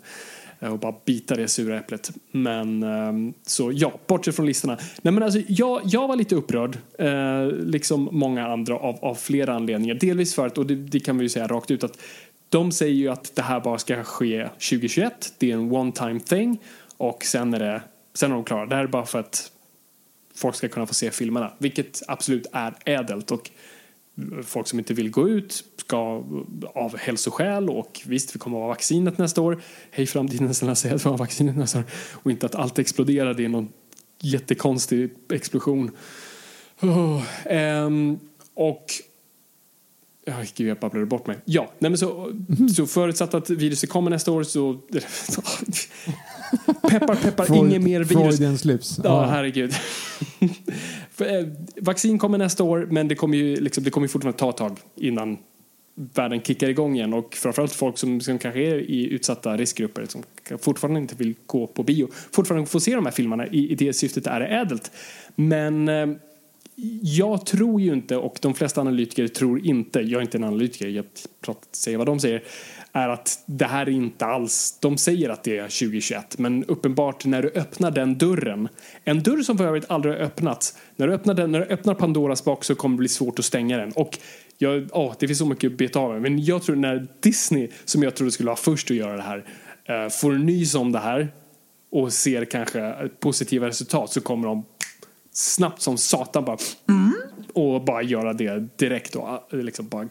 Eh, 0.60 0.74
och 0.74 0.80
bara 0.80 0.96
bita 1.06 1.36
det 1.36 1.48
sura 1.48 1.80
äpplet. 1.80 2.12
Men 2.32 2.84
ehm, 2.84 3.34
så 3.46 3.72
ja, 3.74 3.92
bortsett 4.08 4.36
från 4.36 4.46
listorna. 4.46 4.78
Nej 5.02 5.14
men 5.14 5.24
alltså 5.24 5.40
jag, 5.48 5.82
jag 5.86 6.08
var 6.08 6.16
lite 6.16 6.36
upprörd. 6.36 6.78
Eh, 7.00 7.48
liksom 7.48 8.10
många 8.12 8.48
andra 8.48 8.78
av, 8.78 8.96
av 9.02 9.16
flera 9.16 9.54
anledningar. 9.54 9.96
Delvis 9.96 10.36
för 10.36 10.48
att, 10.48 10.58
och 10.58 10.66
det, 10.66 10.76
det 10.76 11.00
kan 11.00 11.18
vi 11.18 11.24
ju 11.24 11.30
säga 11.30 11.48
rakt 11.48 11.72
ut 11.72 11.84
att 11.84 11.98
de 12.50 12.72
säger 12.72 12.94
ju 12.94 13.10
att 13.10 13.36
det 13.36 13.42
här 13.42 13.60
bara 13.60 13.78
ska 13.78 14.04
ske 14.04 14.44
2021. 14.48 15.34
Det 15.38 15.52
är 15.52 15.54
en 15.54 15.72
one 15.72 15.92
time 15.92 16.20
thing. 16.20 16.58
Och 16.98 17.24
sen 17.24 17.54
är 17.54 17.60
det, 17.60 17.82
sen 18.14 18.32
är 18.32 18.36
de 18.36 18.44
klara. 18.44 18.66
Det 18.66 18.76
här 18.76 18.84
är 18.84 18.88
bara 18.88 19.06
för 19.06 19.20
att 19.20 19.52
folk 20.36 20.56
ska 20.56 20.68
kunna 20.68 20.86
få 20.86 20.94
se 20.94 21.12
filmerna. 21.12 21.54
Vilket 21.58 22.02
absolut 22.08 22.48
är 22.52 22.74
ädelt. 22.86 23.32
Och 23.32 23.52
folk 24.44 24.68
som 24.68 24.80
inte 24.80 24.94
vill 24.94 25.12
gå 25.12 25.30
ut 25.30 25.64
ska 25.78 26.24
av 26.74 26.98
hälsoskäl 26.98 27.70
och 27.70 28.02
visst, 28.06 28.36
vi 28.36 28.40
kommer 28.40 28.58
att 28.58 28.62
ha 28.62 28.68
vaccinet 28.68 29.18
nästa 29.18 29.42
år. 29.42 29.62
Hej 29.92 30.06
framtiden, 30.06 30.54
snälla 30.54 30.76
säg 30.76 30.92
att 30.92 31.06
vi 31.06 31.10
har 31.10 31.18
vaccinet 31.18 31.58
nästa 31.58 31.80
år. 31.80 31.86
Och 32.14 32.32
inte 32.32 32.46
att 32.46 32.56
allt 32.56 32.80
exploderar 32.80 33.40
i 33.40 33.48
någon 33.48 33.70
jättekonstig 34.22 35.10
explosion. 35.30 35.92
Oh, 36.82 37.24
ehm, 37.46 38.20
och 38.54 38.86
gud, 40.56 40.68
jag 40.68 40.80
babblade 40.80 41.06
bort 41.06 41.28
mig. 41.28 41.38
Ja, 41.46 41.72
nej 41.80 41.92
men 41.92 41.98
så, 41.98 42.34
så 42.76 42.88
förutsatt 42.88 43.34
att 43.34 43.50
viruset 43.50 43.90
kommer 43.90 44.12
nästa 44.12 44.32
år 44.32 44.44
så... 44.44 44.82
peppar, 46.90 47.16
peppar, 47.16 47.46
Freud- 47.46 47.70
inget 47.70 47.82
mer 47.82 48.04
virus. 48.04 48.38
Freudian 48.38 48.58
slips. 48.58 49.00
Ja, 49.04 49.26
herregud. 49.26 49.74
För, 51.12 51.40
eh, 51.40 51.46
Vaccin 51.82 52.20
kommer 52.20 52.38
nästa 52.38 52.64
år, 52.64 52.88
men 52.92 53.08
det 53.08 53.16
kommer 53.16 53.38
ju 53.38 53.56
liksom, 53.56 53.84
det 53.84 53.90
kommer 53.90 54.08
fortfarande 54.08 54.40
ta 54.40 54.50
ett 54.50 54.58
tag 54.58 54.80
innan 54.96 55.38
världen 55.96 56.42
kickar 56.42 56.70
igång 56.70 56.96
igen. 56.96 57.14
Och 57.14 57.34
framförallt 57.36 57.74
folk 57.74 57.98
som, 57.98 58.22
som 58.22 58.40
kanske 58.40 58.60
är 58.60 58.76
i 58.76 59.08
utsatta 59.14 59.58
riskgrupper 59.58 60.06
som 60.06 60.24
fortfarande 60.60 61.00
inte 61.00 61.16
vill 61.16 61.36
gå 61.46 61.68
på 61.68 61.84
bio, 61.84 62.10
fortfarande 62.32 62.68
få 62.68 62.80
se 62.80 62.96
de 62.96 63.06
här 63.06 63.12
filmerna. 63.12 63.48
I, 63.48 63.72
i 63.72 63.76
det 63.76 63.94
syftet 63.94 64.28
är 64.28 64.40
det 64.40 64.48
ädelt. 64.48 64.92
Men 65.36 65.90
eh, 65.90 66.08
jag 67.02 67.46
tror 67.46 67.82
ju 67.82 67.94
inte, 67.94 68.18
och 68.18 68.38
de 68.42 68.54
flesta 68.54 68.82
analytiker 68.82 69.28
tror 69.28 69.66
inte, 69.66 70.00
jag 70.00 70.18
är 70.18 70.22
inte 70.22 70.38
en 70.38 70.44
analytiker, 70.44 70.88
jag 70.88 71.06
pratar, 71.42 71.68
säger 71.72 71.98
vad 71.98 72.08
de 72.08 72.20
säger, 72.20 72.44
är 72.96 73.10
att 73.10 73.44
det 73.46 73.66
här 73.66 73.86
är 73.86 73.92
inte 73.92 74.26
alls, 74.26 74.78
de 74.80 74.98
säger 74.98 75.30
att 75.30 75.44
det 75.44 75.58
är 75.58 75.64
2021, 75.64 76.38
men 76.38 76.64
uppenbart 76.64 77.26
när 77.26 77.42
du 77.42 77.50
öppnar 77.50 77.92
den 77.92 78.18
dörren, 78.18 78.70
en 79.04 79.24
dörr 79.24 79.42
som 79.42 79.58
för 79.58 79.66
övrigt 79.66 79.86
aldrig 79.92 80.14
har 80.14 80.22
öppnats, 80.22 80.78
när 80.96 81.08
du 81.08 81.14
öppnar, 81.14 81.34
den, 81.34 81.52
när 81.52 81.60
du 81.60 81.66
öppnar 81.66 81.94
Pandoras 81.94 82.44
box 82.44 82.68
så 82.68 82.76
kommer 82.76 82.96
det 82.96 83.00
bli 83.00 83.08
svårt 83.08 83.40
att 83.40 83.46
stänga 83.46 83.78
den. 83.78 83.92
Och 83.92 84.20
jag, 84.58 84.90
åh, 84.92 85.14
det 85.20 85.28
finns 85.28 85.40
så 85.40 85.46
mycket 85.46 85.72
att 85.72 85.78
beta 85.78 86.00
av 86.00 86.12
med, 86.12 86.22
men 86.22 86.44
jag 86.44 86.64
tror 86.64 86.76
när 86.76 87.08
Disney, 87.20 87.70
som 87.86 88.04
jag 88.04 88.16
trodde 88.16 88.32
skulle 88.32 88.48
vara 88.48 88.58
först 88.58 88.92
att 88.92 88.98
göra 88.98 89.16
det 89.16 89.24
här, 89.24 89.46
eh, 89.86 90.10
får 90.10 90.32
nys 90.32 90.76
om 90.76 90.92
det 90.92 91.00
här 91.00 91.28
och 91.92 92.14
ser 92.14 92.46
kanske 92.46 93.10
positiva 93.20 93.68
resultat 93.68 94.12
så 94.12 94.22
kommer 94.22 94.48
de 94.48 94.66
snabbt 95.32 95.82
som 95.82 95.98
satan 95.98 96.46
bara 96.46 96.58
och 97.54 97.86
bara 97.86 98.02
göra 98.02 98.34
det 98.34 98.68
direkt 98.78 99.16
och 99.16 99.40
liksom 99.52 99.88
bara 99.88 100.08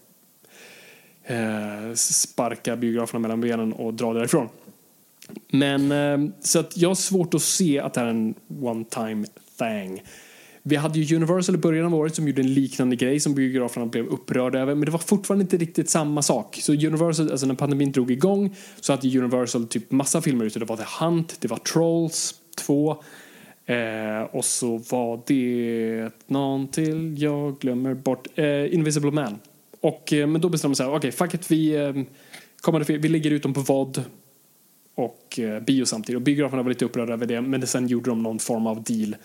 eh, 1.25 1.95
sparka 1.95 2.77
biograferna 2.77 3.19
mellan 3.19 3.41
benen 3.41 3.73
och 3.73 3.95
dra 3.95 4.13
därifrån. 4.13 4.49
Men 5.51 5.93
eh, 5.93 6.31
så 6.41 6.59
att 6.59 6.77
jag 6.77 6.91
har 6.91 6.95
svårt 6.95 7.35
att 7.35 7.43
se 7.43 7.79
att 7.79 7.95
det 7.95 8.01
här 8.01 8.07
är 8.07 8.11
en 8.11 8.35
one 8.61 8.85
time 8.85 9.27
thing. 9.59 10.03
Vi 10.67 10.77
hade 10.77 10.99
ju 10.99 11.17
Universal 11.17 11.55
i 11.55 11.59
början 11.59 11.87
av 11.87 11.95
året 11.95 12.15
som 12.15 12.29
gjorde 12.29 12.43
en 12.43 12.55
liknande 12.55 12.97
grej 12.97 13.21
som 13.21 13.35
biograferna 13.35 13.87
blev 13.87 14.07
upprörda 14.07 14.59
över 14.59 14.75
men 14.75 14.85
det 14.85 14.91
var 14.91 14.99
fortfarande 14.99 15.43
inte 15.43 15.57
riktigt 15.57 15.91
samma 15.91 16.23
sak. 16.23 16.59
Så 16.63 16.73
Universal, 16.73 17.31
alltså 17.31 17.47
när 17.47 17.55
pandemin 17.55 17.93
drog 17.93 18.11
igång 18.11 18.57
så 18.81 18.93
hade 18.93 19.19
Universal 19.19 19.67
typ 19.67 19.91
massa 19.91 20.21
filmer 20.21 20.45
ute. 20.45 20.59
Det 20.59 20.65
var 20.65 20.77
The 20.77 21.05
Hunt, 21.05 21.37
det 21.41 21.49
var 21.49 21.57
Trolls 21.57 22.35
2 22.57 23.03
eh, 23.67 24.23
och 24.33 24.45
så 24.45 24.79
var 24.79 25.23
det 25.27 26.11
någon 26.27 26.69
till, 26.69 27.23
jag 27.23 27.59
glömmer 27.59 27.95
bort, 27.95 28.29
eh, 28.35 28.75
Invisible 28.75 29.11
Man. 29.11 29.39
Och, 29.85 30.13
eh, 30.13 30.27
men 30.27 30.41
då 30.41 30.49
bestämde 30.49 30.71
man 30.71 30.77
sig, 30.77 30.87
okej 30.87 30.97
okay, 30.97 31.13
fuck 31.13 31.35
it, 31.35 31.51
vi, 31.51 31.75
eh, 31.75 31.93
kommande, 32.61 32.99
vi 32.99 33.09
lägger 33.09 33.31
ut 33.31 33.43
dem 33.43 33.55
på 33.55 33.61
VOD 33.61 34.05
och 34.95 35.39
eh, 35.39 35.61
bio 35.61 35.85
samtidigt. 35.85 36.17
Och 36.17 36.23
biograferna 36.23 36.63
var 36.63 36.69
lite 36.69 36.85
upprörda 36.85 37.13
över 37.13 37.27
det, 37.27 37.41
men 37.41 37.67
sen 37.67 37.87
gjorde 37.89 38.11
de 38.11 38.23
någon 38.23 38.39
form 38.39 38.67
av 38.67 38.83
deal. 38.83 39.17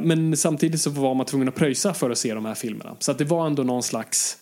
Men 0.00 0.36
samtidigt 0.36 0.80
så 0.80 0.90
var 0.90 1.14
man 1.14 1.26
tvungen 1.26 1.48
att 1.48 1.54
pröjsa 1.54 1.94
för 1.94 2.10
att 2.10 2.18
se 2.18 2.34
de 2.34 2.44
här 2.44 2.54
filmerna. 2.54 2.96
Så 2.98 3.10
att 3.12 3.18
det 3.18 3.24
var 3.24 3.46
ändå 3.46 3.62
någon 3.62 3.82
slags 3.82 4.38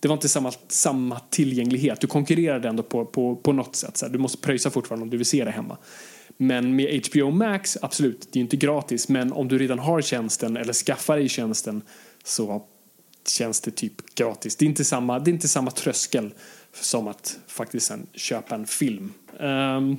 det 0.00 0.08
var 0.08 0.14
inte 0.14 0.28
samma, 0.28 0.52
samma 0.68 1.20
tillgänglighet. 1.30 2.00
Du 2.00 2.06
konkurrerade 2.06 2.68
ändå 2.68 2.82
på, 2.82 3.04
på, 3.04 3.36
på 3.36 3.52
något 3.52 3.76
sätt. 3.76 3.96
Så 3.96 4.06
här, 4.06 4.12
du 4.12 4.18
måste 4.18 4.38
pröjsa 4.38 4.70
fortfarande 4.70 5.02
om 5.02 5.10
du 5.10 5.16
vill 5.16 5.26
se 5.26 5.44
det 5.44 5.50
hemma. 5.50 5.76
Men 6.36 6.76
med 6.76 7.06
HBO 7.06 7.30
Max, 7.30 7.78
absolut, 7.82 8.20
det 8.20 8.36
är 8.36 8.40
ju 8.40 8.44
inte 8.44 8.56
gratis. 8.56 9.08
Men 9.08 9.32
om 9.32 9.48
du 9.48 9.58
redan 9.58 9.78
har 9.78 10.00
tjänsten 10.00 10.56
eller 10.56 10.72
skaffar 10.72 11.16
dig 11.16 11.28
tjänsten 11.28 11.82
så 12.24 12.62
känns 13.28 13.60
det 13.60 13.70
typ 13.70 14.14
gratis. 14.14 14.56
Det 14.56 14.64
är 14.64 14.66
inte 14.66 14.84
samma, 14.84 15.18
det 15.18 15.30
är 15.30 15.32
inte 15.32 15.48
samma 15.48 15.70
tröskel 15.70 16.34
som 16.72 17.08
att 17.08 17.38
faktiskt 17.46 17.86
sen 17.86 18.06
köpa 18.14 18.54
en 18.54 18.66
film. 18.66 19.12
Ehm, 19.40 19.96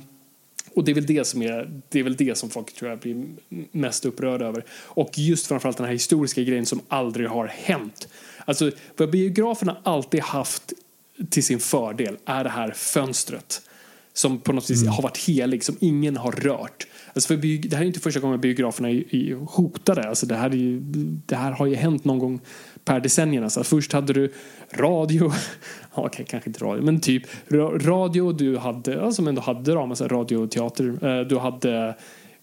och 0.74 0.84
det 0.84 0.92
är 0.92 0.94
väl 0.94 1.06
det 1.06 1.24
som 1.24 1.42
är, 1.42 1.82
det 1.88 1.98
är 1.98 2.02
väl 2.02 2.16
det 2.16 2.38
som 2.38 2.50
folk 2.50 2.74
tror 2.74 2.90
jag 2.90 2.98
blir 2.98 3.26
mest 3.70 4.04
upprörda 4.04 4.46
över. 4.46 4.64
Och 4.70 5.18
just 5.18 5.46
framförallt 5.46 5.76
den 5.76 5.86
här 5.86 5.92
historiska 5.92 6.42
grejen 6.42 6.66
som 6.66 6.80
aldrig 6.88 7.28
har 7.28 7.46
hänt. 7.46 8.08
Alltså 8.44 8.70
vad 8.96 9.10
biograferna 9.10 9.76
alltid 9.82 10.20
haft 10.20 10.72
till 11.30 11.44
sin 11.44 11.60
fördel 11.60 12.16
är 12.24 12.44
det 12.44 12.50
här 12.50 12.70
fönstret. 12.70 13.62
Som 14.12 14.40
på 14.40 14.52
något 14.52 14.70
vis 14.70 14.86
har 14.86 15.02
varit 15.02 15.18
helig, 15.18 15.64
som 15.64 15.76
ingen 15.80 16.16
har 16.16 16.32
rört. 16.32 16.86
Alltså 17.14 17.26
för 17.26 17.36
det 17.36 17.76
här 17.76 17.82
är 17.82 17.86
inte 17.86 18.00
första 18.00 18.20
gången 18.20 18.40
biograferna 18.40 18.90
är, 18.90 19.14
är 19.14 19.34
hotade. 19.34 20.08
Alltså 20.08 20.26
det, 20.26 20.34
här 20.34 20.50
är 20.50 20.54
ju, 20.54 20.80
det 21.26 21.36
här 21.36 21.52
har 21.52 21.66
ju 21.66 21.74
hänt 21.74 22.04
någon 22.04 22.18
gång 22.18 22.40
per 22.84 23.00
decennierna. 23.00 23.46
Alltså 23.46 23.64
först 23.64 23.92
hade 23.92 24.12
du 24.12 24.32
radio, 24.72 25.32
ja, 25.94 26.06
okej, 26.06 26.26
kanske 26.28 26.50
inte 26.50 26.64
radio, 26.64 26.84
men 26.84 27.00
typ 27.00 27.22
radio, 27.82 28.32
du 28.32 28.56
hade, 28.56 28.92
ja, 28.92 29.12
som 29.12 29.28
ändå 29.28 29.40
hade 29.40 29.74
då 29.74 29.86
massa 29.86 30.08
radioteater, 30.08 30.84
radio 30.84 30.94
och 30.94 31.00
teater. 31.00 31.24
Du 31.24 31.38
hade 31.38 31.94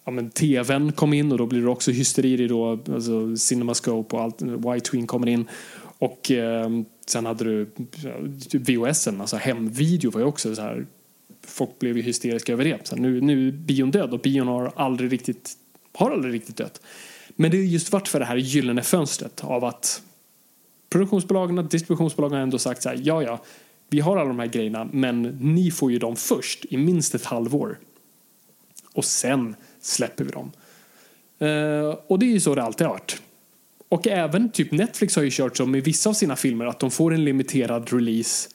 ja, 0.05 0.11
men 0.11 0.29
tvn 0.29 0.91
kom 0.91 1.13
in 1.13 1.31
och 1.31 1.37
då 1.37 1.45
blir 1.45 1.61
det 1.61 1.69
också 1.69 1.91
hysteri 1.91 2.47
då, 2.47 2.71
alltså 2.71 3.37
Cinemascope 3.37 4.15
och 4.15 4.21
allt, 4.21 4.41
White 4.41 5.05
kommer 5.07 5.27
in. 5.27 5.47
Och 5.97 6.31
eh, 6.31 6.69
sen 7.05 7.25
hade 7.25 7.43
du 7.43 7.69
typ 8.49 8.69
VHSen, 8.69 9.21
alltså 9.21 9.37
hemvideo 9.37 10.11
var 10.11 10.21
ju 10.21 10.27
också 10.27 10.55
så 10.55 10.61
här, 10.61 10.85
folk 11.47 11.79
blev 11.79 11.97
ju 11.97 12.03
hysteriska 12.03 12.53
över 12.53 12.63
det. 12.63 12.87
Så 12.87 12.95
här, 12.95 13.01
nu, 13.01 13.21
nu 13.21 13.47
är 13.47 13.51
bion 13.51 13.91
död 13.91 14.13
och 14.13 14.19
bion 14.19 14.47
har 14.47 14.71
aldrig 14.75 15.11
riktigt, 15.11 15.51
har 15.93 16.11
aldrig 16.11 16.33
riktigt 16.33 16.57
dött. 16.57 16.81
Men 17.35 17.51
det 17.51 17.57
har 17.57 17.63
just 17.63 17.91
varit 17.91 18.07
för 18.07 18.19
det 18.19 18.25
här 18.25 18.35
gyllene 18.35 18.83
fönstret 18.83 19.43
av 19.43 19.65
att 19.65 20.01
produktionsbolagen, 20.91 21.67
distributionsbolagen 21.67 22.35
har 22.35 22.43
ändå 22.43 22.59
sagt 22.59 22.83
så 22.83 22.89
här, 22.89 22.99
ja 23.03 23.23
ja, 23.23 23.41
vi 23.89 23.99
har 23.99 24.17
alla 24.17 24.27
de 24.27 24.39
här 24.39 24.47
grejerna, 24.47 24.89
men 24.91 25.21
ni 25.41 25.71
får 25.71 25.91
ju 25.91 25.99
dem 25.99 26.15
först 26.15 26.65
i 26.69 26.77
minst 26.77 27.15
ett 27.15 27.25
halvår. 27.25 27.79
Och 28.93 29.05
sen 29.05 29.55
släpper 29.81 30.23
vi 30.23 30.31
dem. 30.31 30.51
Uh, 31.41 31.95
och 32.07 32.19
det 32.19 32.25
är 32.25 32.31
ju 32.31 32.39
så 32.39 32.55
det 32.55 32.63
alltid 32.63 32.87
har 32.87 32.93
varit. 32.93 33.21
Och 33.89 34.07
även 34.07 34.51
typ 34.51 34.71
Netflix 34.71 35.15
har 35.15 35.23
ju 35.23 35.29
kört 35.31 35.57
så 35.57 35.65
med 35.65 35.83
vissa 35.83 36.09
av 36.09 36.13
sina 36.13 36.35
filmer 36.35 36.65
att 36.65 36.79
de 36.79 36.91
får 36.91 37.13
en 37.13 37.25
limiterad 37.25 37.93
release 37.93 38.49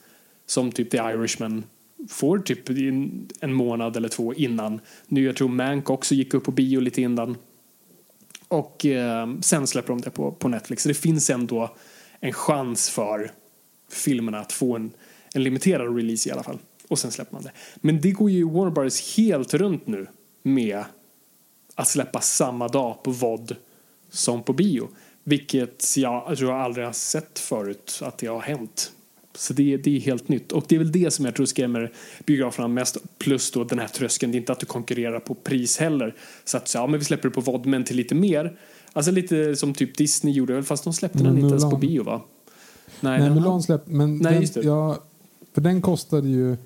som 0.45 0.71
typ 0.71 0.91
The 0.91 0.97
Irishman 0.97 1.63
får 2.09 2.39
typ 2.39 2.69
en 3.39 3.53
månad 3.53 3.97
eller 3.97 4.09
två 4.09 4.33
innan. 4.33 4.79
Nu 5.07 5.23
jag 5.23 5.35
tror 5.35 5.49
Mank 5.49 5.89
också 5.89 6.15
gick 6.15 6.33
upp 6.33 6.43
på 6.43 6.51
bio 6.51 6.79
lite 6.79 7.01
innan. 7.01 7.37
Och 8.47 8.85
eh, 8.85 9.27
sen 9.41 9.67
släpper 9.67 9.89
de 9.89 10.01
det 10.01 10.09
på, 10.09 10.31
på 10.31 10.47
Netflix. 10.47 10.83
Så 10.83 10.89
det 10.89 10.95
finns 10.95 11.29
ändå 11.29 11.75
en 12.19 12.33
chans 12.33 12.89
för 12.89 13.31
filmerna 13.91 14.39
att 14.39 14.51
få 14.51 14.75
en, 14.75 14.91
en 15.33 15.43
limiterad 15.43 15.95
release 15.95 16.29
i 16.29 16.31
alla 16.31 16.43
fall. 16.43 16.59
Och 16.87 16.99
sen 16.99 17.11
släpper 17.11 17.33
man 17.33 17.43
det. 17.43 17.51
Men 17.75 18.01
det 18.01 18.11
går 18.11 18.31
ju 18.31 18.49
Warner 18.49 18.71
Brothers 18.71 19.17
helt 19.17 19.53
runt 19.53 19.87
nu 19.87 20.07
med 20.43 20.83
att 21.75 21.87
släppa 21.87 22.21
samma 22.21 22.67
dag 22.67 23.03
på 23.03 23.11
VOD 23.11 23.55
som 24.09 24.43
på 24.43 24.53
bio. 24.53 24.89
Vilket 25.23 25.97
jag, 25.97 26.37
tror 26.37 26.51
jag 26.51 26.61
aldrig 26.61 26.85
har 26.85 26.93
sett 26.93 27.39
förut 27.39 27.99
att 28.03 28.17
det 28.17 28.27
har 28.27 28.41
hänt. 28.41 28.91
Så 29.35 29.53
det, 29.53 29.77
det 29.77 29.95
är 29.95 29.99
helt 29.99 30.29
nytt. 30.29 30.51
Och 30.51 30.65
det 30.67 30.75
är 30.75 30.79
väl 30.79 30.91
det 30.91 31.11
som 31.11 31.25
jag 31.25 31.35
tror 31.35 31.45
skrämmer 31.45 31.91
biograferna 32.25 32.67
mest. 32.67 32.97
Plus 33.17 33.51
då 33.51 33.63
den 33.63 33.79
här 33.79 33.87
tröskeln. 33.87 34.31
Det 34.31 34.35
är 34.35 34.39
inte 34.39 34.51
att 34.51 34.59
du 34.59 34.65
konkurrerar 34.65 35.19
på 35.19 35.35
pris 35.35 35.77
heller. 35.77 36.15
Så 36.43 36.57
att 36.57 36.73
ja, 36.73 36.87
men 36.87 36.99
vi 36.99 37.05
släpper 37.05 37.29
det 37.29 37.35
på 37.35 37.41
VOD 37.41 37.65
men 37.65 37.83
till 37.83 37.95
lite 37.95 38.15
mer. 38.15 38.57
Alltså 38.97 39.11
lite 39.11 39.55
som 39.55 39.73
typ 39.73 39.97
Disney 39.97 40.33
gjorde. 40.33 40.63
Fast 40.63 40.83
de 40.83 40.93
släppte 40.93 41.23
men 41.23 41.25
den 41.25 41.43
inte 41.43 41.53
ens 41.53 41.69
på 41.69 41.77
bio 41.77 42.03
va? 42.03 42.21
Nej, 42.99 43.19
Nej 43.19 43.29
Mulan 43.29 43.63
släppte. 43.63 43.91
Men 43.91 44.17
Nej, 44.17 44.33
den, 44.33 44.41
just 44.41 44.53
det. 44.53 44.61
Ja, 44.61 44.97
för 45.53 45.61
den 45.61 45.81
kostade 45.81 46.27
ju 46.27 46.57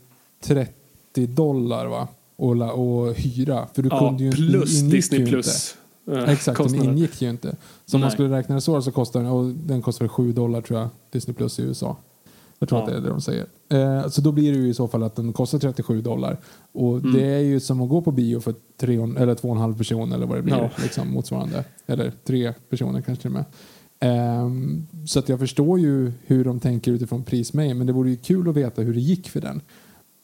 30 0.43 1.27
dollar 1.27 1.85
va? 1.85 2.07
Och, 2.35 2.55
och 2.61 3.13
hyra. 3.13 3.67
För 3.73 3.81
du 3.81 3.89
ja, 3.89 3.99
kunde 3.99 4.23
ju 4.23 4.31
plus 4.31 4.81
Disney 4.81 5.25
plus. 5.27 5.75
Inte. 6.07 6.31
Exakt, 6.31 6.63
den 6.63 6.83
ingick 6.83 7.21
ju 7.21 7.29
inte. 7.29 7.55
Så 7.85 7.97
om 7.97 8.01
man 8.01 8.11
skulle 8.11 8.37
räkna 8.37 8.55
det 8.55 8.61
så 8.61 8.81
så 8.81 8.91
kostar 8.91 9.19
den, 9.19 9.29
och 9.29 9.45
den 9.45 9.81
kostar 9.81 10.07
7 10.07 10.31
dollar 10.33 10.61
tror 10.61 10.79
jag, 10.79 10.89
Disney 11.11 11.33
plus 11.33 11.59
i 11.59 11.63
USA. 11.63 11.97
Jag 12.61 12.69
tror 12.69 12.81
ja. 12.81 12.85
att 12.85 12.91
det 12.91 12.97
är 12.97 13.01
det 13.01 13.09
de 13.09 13.21
säger. 13.21 13.45
Eh, 13.69 14.07
så 14.07 14.21
då 14.21 14.31
blir 14.31 14.51
det 14.51 14.57
ju 14.57 14.69
i 14.69 14.73
så 14.73 14.87
fall 14.87 15.03
att 15.03 15.15
den 15.15 15.33
kostar 15.33 15.59
37 15.59 16.01
dollar. 16.01 16.37
Och 16.71 16.97
mm. 16.97 17.13
det 17.13 17.25
är 17.25 17.39
ju 17.39 17.59
som 17.59 17.81
att 17.81 17.89
gå 17.89 18.01
på 18.01 18.11
bio 18.11 18.39
för 18.39 18.55
tre, 18.77 18.95
eller 18.95 19.35
två 19.35 19.47
och 19.47 19.55
en 19.55 19.61
halv 19.61 19.77
person 19.77 20.11
eller 20.11 20.25
vad 20.25 20.37
det 20.37 20.41
blir. 20.41 20.55
Ja. 20.55 20.69
Liksom, 20.83 21.13
motsvarande. 21.13 21.63
Eller 21.87 22.11
tre 22.23 22.53
personer 22.69 23.01
kanske 23.01 23.21
till 23.21 23.35
och 23.35 23.43
med. 23.43 23.45
Eh, 23.99 24.49
så 25.05 25.19
att 25.19 25.29
jag 25.29 25.39
förstår 25.39 25.79
ju 25.79 26.11
hur 26.25 26.45
de 26.45 26.59
tänker 26.59 26.91
utifrån 26.91 27.23
prismängden. 27.23 27.77
Men 27.77 27.87
det 27.87 27.93
vore 27.93 28.09
ju 28.09 28.17
kul 28.17 28.49
att 28.49 28.55
veta 28.55 28.81
hur 28.81 28.93
det 28.93 29.01
gick 29.01 29.29
för 29.29 29.41
den. 29.41 29.61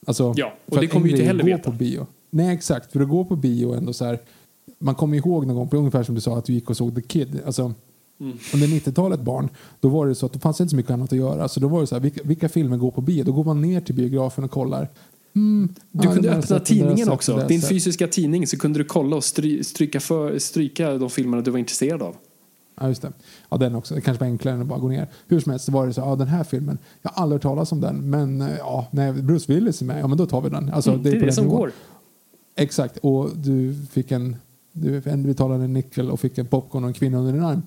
Alltså, 0.08 0.34
ja, 0.36 0.54
och 0.66 0.80
det 0.80 0.88
kommer 0.88 1.06
vi 1.06 1.12
inte 1.12 1.24
heller 1.24 1.44
veta. 1.44 1.72
På 1.72 1.78
bio. 1.78 2.08
Nej, 2.30 2.56
exakt. 2.56 2.92
För 2.92 3.00
att 3.00 3.10
gå 3.10 3.26
på 3.26 3.36
bio 3.36 3.74
ändå 3.74 3.94
så 3.94 4.06
här. 4.06 4.20
Man 4.80 4.96
kommer 4.96 5.18
ihåg 5.18 5.48
någon 5.48 5.56
gång, 5.56 5.70
ungefär 5.72 6.04
som 6.04 6.16
du 6.16 6.22
sa, 6.22 6.38
att 6.38 6.46
du 6.46 6.54
gick 6.54 6.70
och 6.70 6.78
såg 6.78 6.96
The 6.96 7.02
Kid. 7.02 7.42
Alltså, 7.46 7.74
Mm. 8.20 8.38
Under 8.54 8.68
90-talet 8.68 9.20
barn, 9.20 9.50
då 9.80 9.90
var 9.90 10.08
det 10.08 10.16
så 10.16 10.26
att 10.26 10.34
det 10.34 10.40
fanns 10.40 10.62
inte 10.62 10.70
så 10.70 10.76
mycket 10.76 10.92
annat 10.92 11.14
att 11.14 11.18
göra. 11.18 11.48
Så 11.48 11.60
då 11.60 11.68
var 11.68 11.82
det 11.82 11.88
så 11.88 11.96
här, 11.96 12.02
vilka, 12.02 12.24
vilka 12.24 12.50
filmer 12.50 12.78
går 12.78 12.92
på 12.92 13.02
bio? 13.02 13.24
Då 13.24 13.32
går 13.32 13.44
man 13.44 13.62
ner 13.62 13.82
till 13.82 13.96
biografen 13.96 14.44
och 14.44 14.52
kollar. 14.52 14.90
Mm, 15.36 15.76
du 15.92 16.08
ja, 16.08 16.14
kunde 16.14 16.32
öppna 16.32 16.60
tidningen 16.60 17.10
också. 17.10 17.46
Din 17.48 17.62
fysiska 17.62 18.08
tidning 18.08 18.48
så 18.48 18.58
kunde 18.58 18.80
du 18.80 18.84
kolla 18.84 19.16
och 19.16 19.24
stry, 19.24 19.64
stryka, 19.64 20.00
för, 20.00 20.40
stryka 20.40 20.98
de 20.98 21.10
filmerna 21.10 21.42
du 21.42 21.52
var 21.52 21.60
intresserad 21.60 22.02
av. 22.02 22.16
Ja, 22.80 22.88
just 22.88 23.02
det. 23.02 23.12
Ja, 23.50 23.58
den 23.58 23.76
också. 23.76 23.96
Det 23.96 24.02
kanske 24.02 24.24
var 24.24 24.28
enklare 24.28 24.56
än 24.56 24.62
att 24.62 24.68
bara 24.68 24.80
gå 24.80 24.88
ner. 24.88 25.08
Hur 25.28 25.40
som 25.40 25.50
helst 25.50 25.66
så 25.66 25.72
var 25.72 25.88
det 25.88 25.94
så, 25.94 26.02
ja 26.02 26.16
den 26.16 26.28
här 26.28 26.44
filmen, 26.44 26.78
jag 27.02 27.10
har 27.10 27.24
aldrig 27.24 27.36
hört 27.36 27.44
talas 27.44 27.72
om 27.72 27.82
den, 27.82 28.10
men 28.10 28.42
eh, 28.42 28.58
ja, 28.58 28.88
när 28.92 29.14
Bruce 29.14 29.54
Willis 29.54 29.82
är 29.82 29.86
med, 29.86 30.00
ja 30.02 30.08
men 30.08 30.18
då 30.18 30.26
tar 30.26 30.42
vi 30.42 30.50
den. 30.50 30.74
Alltså, 30.74 30.92
mm, 30.92 31.04
det 31.04 31.10
är 31.10 31.20
det, 31.20 31.26
det 31.26 31.32
som 31.32 31.44
nivån. 31.44 31.60
går. 31.60 31.72
Exakt, 32.56 32.98
och 32.98 33.30
du 33.38 33.76
fick 33.92 34.12
en 34.12 34.36
du 34.82 35.02
betalade 35.02 35.64
en 35.64 35.74
nickel 35.74 36.12
och 36.12 36.20
fick 36.20 36.38
en 36.38 36.46
popcorn 36.46 36.84
och 36.84 36.88
en 36.88 36.94
kvinna 36.94 37.18
under 37.18 37.34
din 37.34 37.44
arm. 37.44 37.62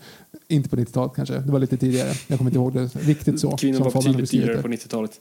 Inte 0.51 0.68
på 0.68 0.76
90-talet 0.76 1.12
kanske, 1.16 1.38
det 1.38 1.53
var 1.53 1.59
lite 1.59 1.76
tidigare. 1.76 2.12
Jag 2.28 2.38
kommer 2.38 2.51
inte 2.51 2.59
ihåg 2.59 2.72
det 2.72 2.86
riktigt 2.94 3.40
så. 3.40 3.57
Kvinnan 3.57 3.82
var 3.82 3.92
betydligt 3.92 4.30
dyrare 4.30 4.62
på 4.62 4.68
90-talet. 4.68 5.20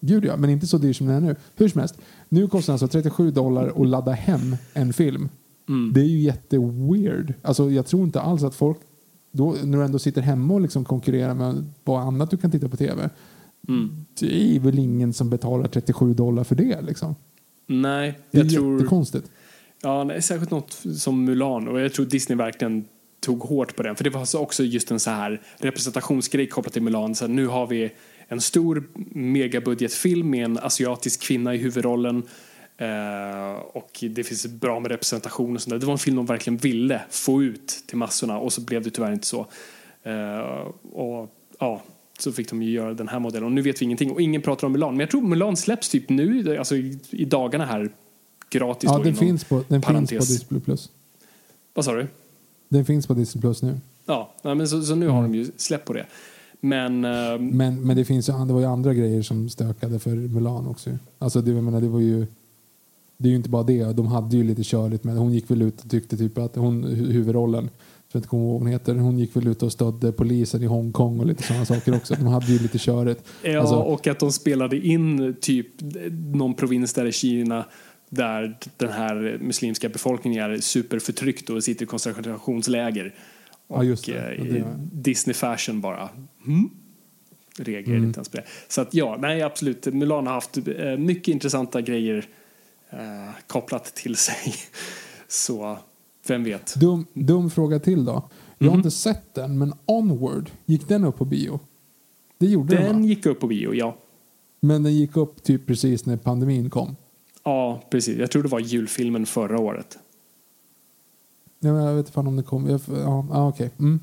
Gud 0.00 0.24
ja, 0.24 0.36
men 0.36 0.50
inte 0.50 0.66
så 0.66 0.78
dyr 0.78 0.92
som 0.92 1.06
den 1.06 1.16
är 1.16 1.20
nu. 1.20 1.36
Hur 1.56 1.68
som 1.68 1.78
helst, 1.78 1.98
nu 2.28 2.48
kostar 2.48 2.72
det 2.72 2.74
alltså 2.74 2.88
37 2.88 3.30
dollar 3.30 3.82
att 3.82 3.88
ladda 3.88 4.12
hem 4.12 4.56
en 4.72 4.92
film. 4.92 5.28
Mm. 5.68 5.92
Det 5.92 6.00
är 6.00 6.04
ju 6.04 6.18
jätteweird. 6.18 7.34
Alltså 7.42 7.70
jag 7.70 7.86
tror 7.86 8.04
inte 8.04 8.20
alls 8.20 8.42
att 8.42 8.54
folk, 8.54 8.78
då, 9.32 9.56
när 9.64 9.78
du 9.78 9.84
ändå 9.84 9.98
sitter 9.98 10.22
hemma 10.22 10.54
och 10.54 10.60
liksom 10.60 10.84
konkurrerar 10.84 11.34
med 11.34 11.70
vad 11.84 12.00
annat 12.00 12.30
du 12.30 12.36
kan 12.36 12.50
titta 12.50 12.68
på 12.68 12.76
tv. 12.76 13.10
Mm. 13.68 14.04
Det 14.20 14.56
är 14.56 14.60
väl 14.60 14.78
ingen 14.78 15.12
som 15.12 15.30
betalar 15.30 15.68
37 15.68 16.14
dollar 16.14 16.44
för 16.44 16.54
det 16.54 16.82
liksom. 16.82 17.14
Nej, 17.66 18.18
jag 18.30 18.46
det 18.46 18.48
är 18.48 18.56
tror... 18.56 18.74
jättekonstigt. 18.74 19.30
Ja, 19.82 20.04
nej, 20.04 20.22
särskilt 20.22 20.50
något 20.50 20.72
som 20.96 21.24
Mulan 21.24 21.68
och 21.68 21.80
jag 21.80 21.92
tror 21.92 22.06
Disney 22.06 22.38
verkligen 22.38 22.84
tog 23.24 23.40
hårt 23.40 23.76
på 23.76 23.82
den. 23.82 23.96
För 23.96 24.04
det 24.04 24.10
var 24.10 24.36
också 24.36 24.64
just 24.64 24.90
en 24.90 25.00
så 25.00 25.10
här 25.10 25.42
representationsgrej 25.58 26.48
kopplat 26.48 26.72
till 26.72 26.82
Mulan. 26.82 27.14
Så 27.14 27.26
nu 27.26 27.46
har 27.46 27.66
vi 27.66 27.90
en 28.28 28.40
stor 28.40 28.84
megabudgetfilm 29.14 30.30
med 30.30 30.44
en 30.44 30.58
asiatisk 30.58 31.22
kvinna 31.22 31.54
i 31.54 31.58
huvudrollen. 31.58 32.22
Uh, 32.80 33.60
och 33.72 34.04
det 34.10 34.24
finns 34.24 34.46
bra 34.46 34.80
med 34.80 34.90
representation 34.90 35.54
och 35.54 35.62
sånt 35.62 35.70
där. 35.70 35.78
Det 35.78 35.86
var 35.86 35.92
en 35.92 35.98
film 35.98 36.16
de 36.16 36.26
verkligen 36.26 36.56
ville 36.56 37.00
få 37.10 37.42
ut 37.42 37.84
till 37.86 37.96
massorna 37.96 38.38
och 38.38 38.52
så 38.52 38.60
blev 38.60 38.82
det 38.82 38.90
tyvärr 38.90 39.12
inte 39.12 39.26
så. 39.26 39.46
Uh, 40.06 40.70
och 40.92 41.30
ja, 41.58 41.82
så 42.18 42.32
fick 42.32 42.50
de 42.50 42.62
ju 42.62 42.70
göra 42.70 42.94
den 42.94 43.08
här 43.08 43.18
modellen. 43.18 43.46
Och 43.46 43.52
nu 43.52 43.62
vet 43.62 43.80
vi 43.80 43.84
ingenting 43.84 44.10
och 44.10 44.20
ingen 44.20 44.42
pratar 44.42 44.66
om 44.66 44.72
Mulan. 44.72 44.92
Men 44.92 45.00
jag 45.00 45.10
tror 45.10 45.22
Mulan 45.22 45.56
släpps 45.56 45.88
typ 45.88 46.08
nu, 46.08 46.58
alltså 46.58 46.76
i, 46.76 46.98
i 47.10 47.24
dagarna 47.24 47.66
här 47.66 47.90
gratis. 48.50 48.90
Ja, 48.92 48.98
den, 48.98 49.16
finns 49.16 49.44
på, 49.44 49.64
den 49.68 49.82
finns 49.82 50.10
på 50.10 50.16
Disney 50.16 50.60
Plus. 50.60 50.90
Vad 51.74 51.84
sa 51.84 51.94
du? 51.94 52.06
Den 52.74 52.84
finns 52.84 53.06
på 53.06 53.14
Disney 53.14 53.40
Plus 53.40 53.62
nu. 53.62 53.80
Ja, 54.06 54.34
men 54.42 54.68
så, 54.68 54.82
så 54.82 54.94
nu 54.94 55.08
har 55.08 55.22
de 55.22 55.34
ju 55.34 55.50
släppt 55.56 55.84
på 55.84 55.92
det. 55.92 56.06
Men, 56.60 57.04
uh, 57.04 57.40
men, 57.40 57.86
men 57.86 57.96
det, 57.96 58.04
finns 58.04 58.28
ju, 58.28 58.32
det 58.32 58.52
var 58.52 58.60
ju 58.60 58.66
andra 58.66 58.94
grejer 58.94 59.22
som 59.22 59.48
stökade 59.48 59.98
för 59.98 60.10
Mulan 60.10 60.66
också. 60.66 60.90
Alltså 61.18 61.40
det, 61.40 61.50
jag 61.50 61.64
menar, 61.64 61.80
det 61.80 61.88
var 61.88 62.00
ju 62.00 62.26
det 63.16 63.28
är 63.28 63.30
ju 63.30 63.36
inte 63.36 63.48
bara 63.48 63.62
det. 63.62 63.92
De 63.92 64.06
hade 64.06 64.36
ju 64.36 64.44
lite 64.44 64.62
körligt 64.62 65.04
med 65.04 65.16
Hon 65.16 65.32
gick 65.32 65.50
väl 65.50 65.62
ut 65.62 65.84
och 65.84 65.90
tyckte 65.90 66.16
typ 66.16 66.38
att 66.38 66.56
hon, 66.56 66.84
huvudrollen, 66.84 67.70
att 68.12 68.26
komma 68.26 68.42
ihåg 68.42 68.58
hon 68.58 68.66
heter, 68.66 68.94
hon 68.94 69.18
gick 69.18 69.36
väl 69.36 69.48
ut 69.48 69.62
och 69.62 69.72
stödde 69.72 70.12
polisen 70.12 70.62
i 70.62 70.66
Hongkong 70.66 71.20
och 71.20 71.26
lite 71.26 71.42
sådana 71.42 71.64
saker 71.64 71.96
också. 71.96 72.14
De 72.14 72.26
hade 72.26 72.52
ju 72.52 72.58
lite 72.58 72.78
körigt. 72.78 73.24
Ja, 73.42 73.60
alltså, 73.60 73.74
och 73.74 74.06
att 74.06 74.20
de 74.20 74.32
spelade 74.32 74.86
in 74.86 75.36
typ 75.40 75.66
någon 76.32 76.54
provins 76.54 76.92
där 76.92 77.04
i 77.04 77.12
Kina 77.12 77.64
där 78.08 78.58
den 78.76 78.92
här 78.92 79.38
muslimska 79.40 79.88
befolkningen 79.88 80.50
är 80.50 80.58
superförtryckt 80.58 81.50
och 81.50 81.64
sitter 81.64 81.84
i 81.84 81.86
koncentrationsläger. 81.86 83.14
Och 83.66 83.84
ja, 83.84 84.14
eh, 84.14 84.66
Disney 84.92 85.34
fashion 85.34 85.80
bara. 85.80 86.08
Hmm? 86.44 86.70
Reagerar 87.58 87.96
mm. 87.96 88.08
inte 88.08 88.18
ens 88.18 88.28
på 88.28 88.36
det. 88.36 88.44
Så 88.68 88.80
att 88.80 88.94
ja, 88.94 89.16
nej 89.20 89.42
absolut. 89.42 89.86
Mulan 89.86 90.26
har 90.26 90.34
haft 90.34 90.56
eh, 90.56 90.96
mycket 90.96 91.28
intressanta 91.28 91.80
grejer 91.80 92.26
eh, 92.90 92.98
kopplat 93.46 93.84
till 93.84 94.16
sig. 94.16 94.54
Så 95.28 95.78
vem 96.26 96.44
vet. 96.44 96.74
Dum, 96.74 97.06
dum 97.14 97.50
fråga 97.50 97.78
till 97.78 98.04
då. 98.04 98.28
Jag 98.58 98.66
har 98.66 98.74
mm. 98.74 98.78
inte 98.78 98.90
sett 98.90 99.34
den, 99.34 99.58
men 99.58 99.74
Onward, 99.86 100.50
gick 100.64 100.88
den 100.88 101.04
upp 101.04 101.16
på 101.16 101.24
bio? 101.24 101.60
Det 102.38 102.46
gjorde 102.46 102.76
den, 102.76 102.84
den 102.84 103.04
gick 103.04 103.26
upp 103.26 103.40
på 103.40 103.46
bio, 103.46 103.74
ja. 103.74 103.96
Men 104.60 104.82
den 104.82 104.94
gick 104.94 105.16
upp 105.16 105.42
typ 105.42 105.66
precis 105.66 106.06
när 106.06 106.16
pandemin 106.16 106.70
kom? 106.70 106.96
Ja, 107.44 107.80
precis. 107.90 108.18
Jag 108.18 108.30
tror 108.30 108.42
det 108.42 108.48
var 108.48 108.60
julfilmen 108.60 109.26
förra 109.26 109.58
året. 109.58 109.98
Ja, 111.60 111.88
jag 111.88 111.94
vet 111.94 112.06
inte 112.06 112.20
om 112.20 112.36
det 112.36 112.42
kom. 112.42 112.68
Ja, 112.68 112.78
ja 112.88 113.48
okej. 113.48 113.66
Okay. 113.66 113.70
Mm. 113.78 114.00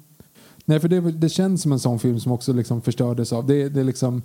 Nej, 0.65 0.79
för 0.79 0.87
det, 0.87 0.99
det 0.99 1.29
känns 1.29 1.61
som 1.61 1.71
en 1.71 1.79
sån 1.79 1.99
film 1.99 2.19
som 2.19 2.31
också 2.31 2.53
liksom 2.53 2.81
förstördes 2.81 3.33
av. 3.33 3.47
Det, 3.47 3.69
det 3.69 3.79
är 3.79 3.83
liksom 3.83 4.23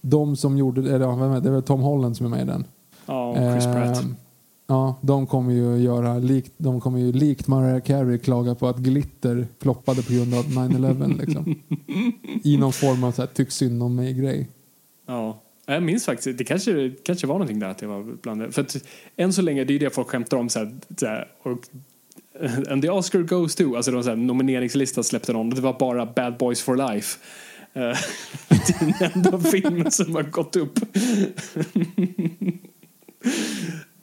de 0.00 0.36
som 0.36 0.58
gjorde, 0.58 0.80
eller 0.80 1.40
det 1.40 1.48
är 1.48 1.52
väl 1.52 1.62
Tom 1.62 1.80
Holland 1.80 2.16
som 2.16 2.26
är 2.26 2.30
med 2.30 2.42
i 2.42 2.46
den. 2.46 2.64
Ja, 3.06 3.28
och 3.30 3.36
Chris 3.36 3.64
Pratt. 3.64 4.02
Eh, 4.02 4.08
ja, 4.66 4.96
de 5.00 5.26
kommer 5.26 5.52
ju 5.52 5.76
göra 5.76 6.18
likt, 6.18 6.52
de 6.56 6.80
kommer 6.80 6.98
ju 6.98 7.12
likt 7.12 7.46
Mariah 7.46 7.80
Carey 7.80 8.18
klaga 8.18 8.54
på 8.54 8.68
att 8.68 8.78
glitter 8.78 9.46
floppade 9.58 10.02
på 10.02 10.12
grund 10.12 10.34
av 10.34 10.44
9-11 10.44 11.18
liksom. 11.18 11.54
I 12.42 12.56
någon 12.56 12.72
form 12.72 13.04
av 13.04 13.12
så 13.12 13.22
här, 13.22 13.26
tyck 13.26 13.50
synd 13.50 13.82
om 13.82 13.94
mig-grej. 13.94 14.48
Ja. 15.06 15.40
Jag 15.66 15.82
minns 15.82 16.04
faktiskt, 16.06 16.38
det 16.38 16.44
kanske, 16.44 16.92
kanske 17.04 17.26
var 17.26 17.34
någonting 17.34 17.58
där 17.58 17.68
att 17.68 17.82
jag 17.82 17.88
var 17.88 18.16
bland 18.22 18.54
För 18.54 18.62
att 18.62 18.76
än 19.16 19.32
så 19.32 19.42
länge, 19.42 19.64
det 19.64 19.74
är 19.74 19.78
det 19.78 19.94
folk 19.94 20.08
skämtar 20.08 20.36
om 20.36 20.48
så 20.48 20.58
här, 20.58 20.76
så 20.96 21.06
här, 21.06 21.28
och 21.42 21.58
And 22.70 22.82
the 22.82 22.90
Oscar 22.90 23.22
goes 23.22 23.54
to, 23.54 23.76
alltså 23.76 23.90
de 23.90 24.02
så 24.02 24.08
här, 24.08 24.16
nomineringslistan 24.16 25.04
släppte 25.04 25.32
de, 25.32 25.50
det 25.50 25.60
var 25.60 25.78
bara 25.78 26.06
Bad 26.06 26.36
Boys 26.36 26.62
for 26.62 26.92
Life. 26.92 27.18
Eh, 27.72 27.96
det 28.48 28.78
den 29.00 29.10
enda 29.14 29.40
filmen 29.40 29.90
som 29.90 30.14
har 30.14 30.22
gått 30.22 30.56
upp. 30.56 30.78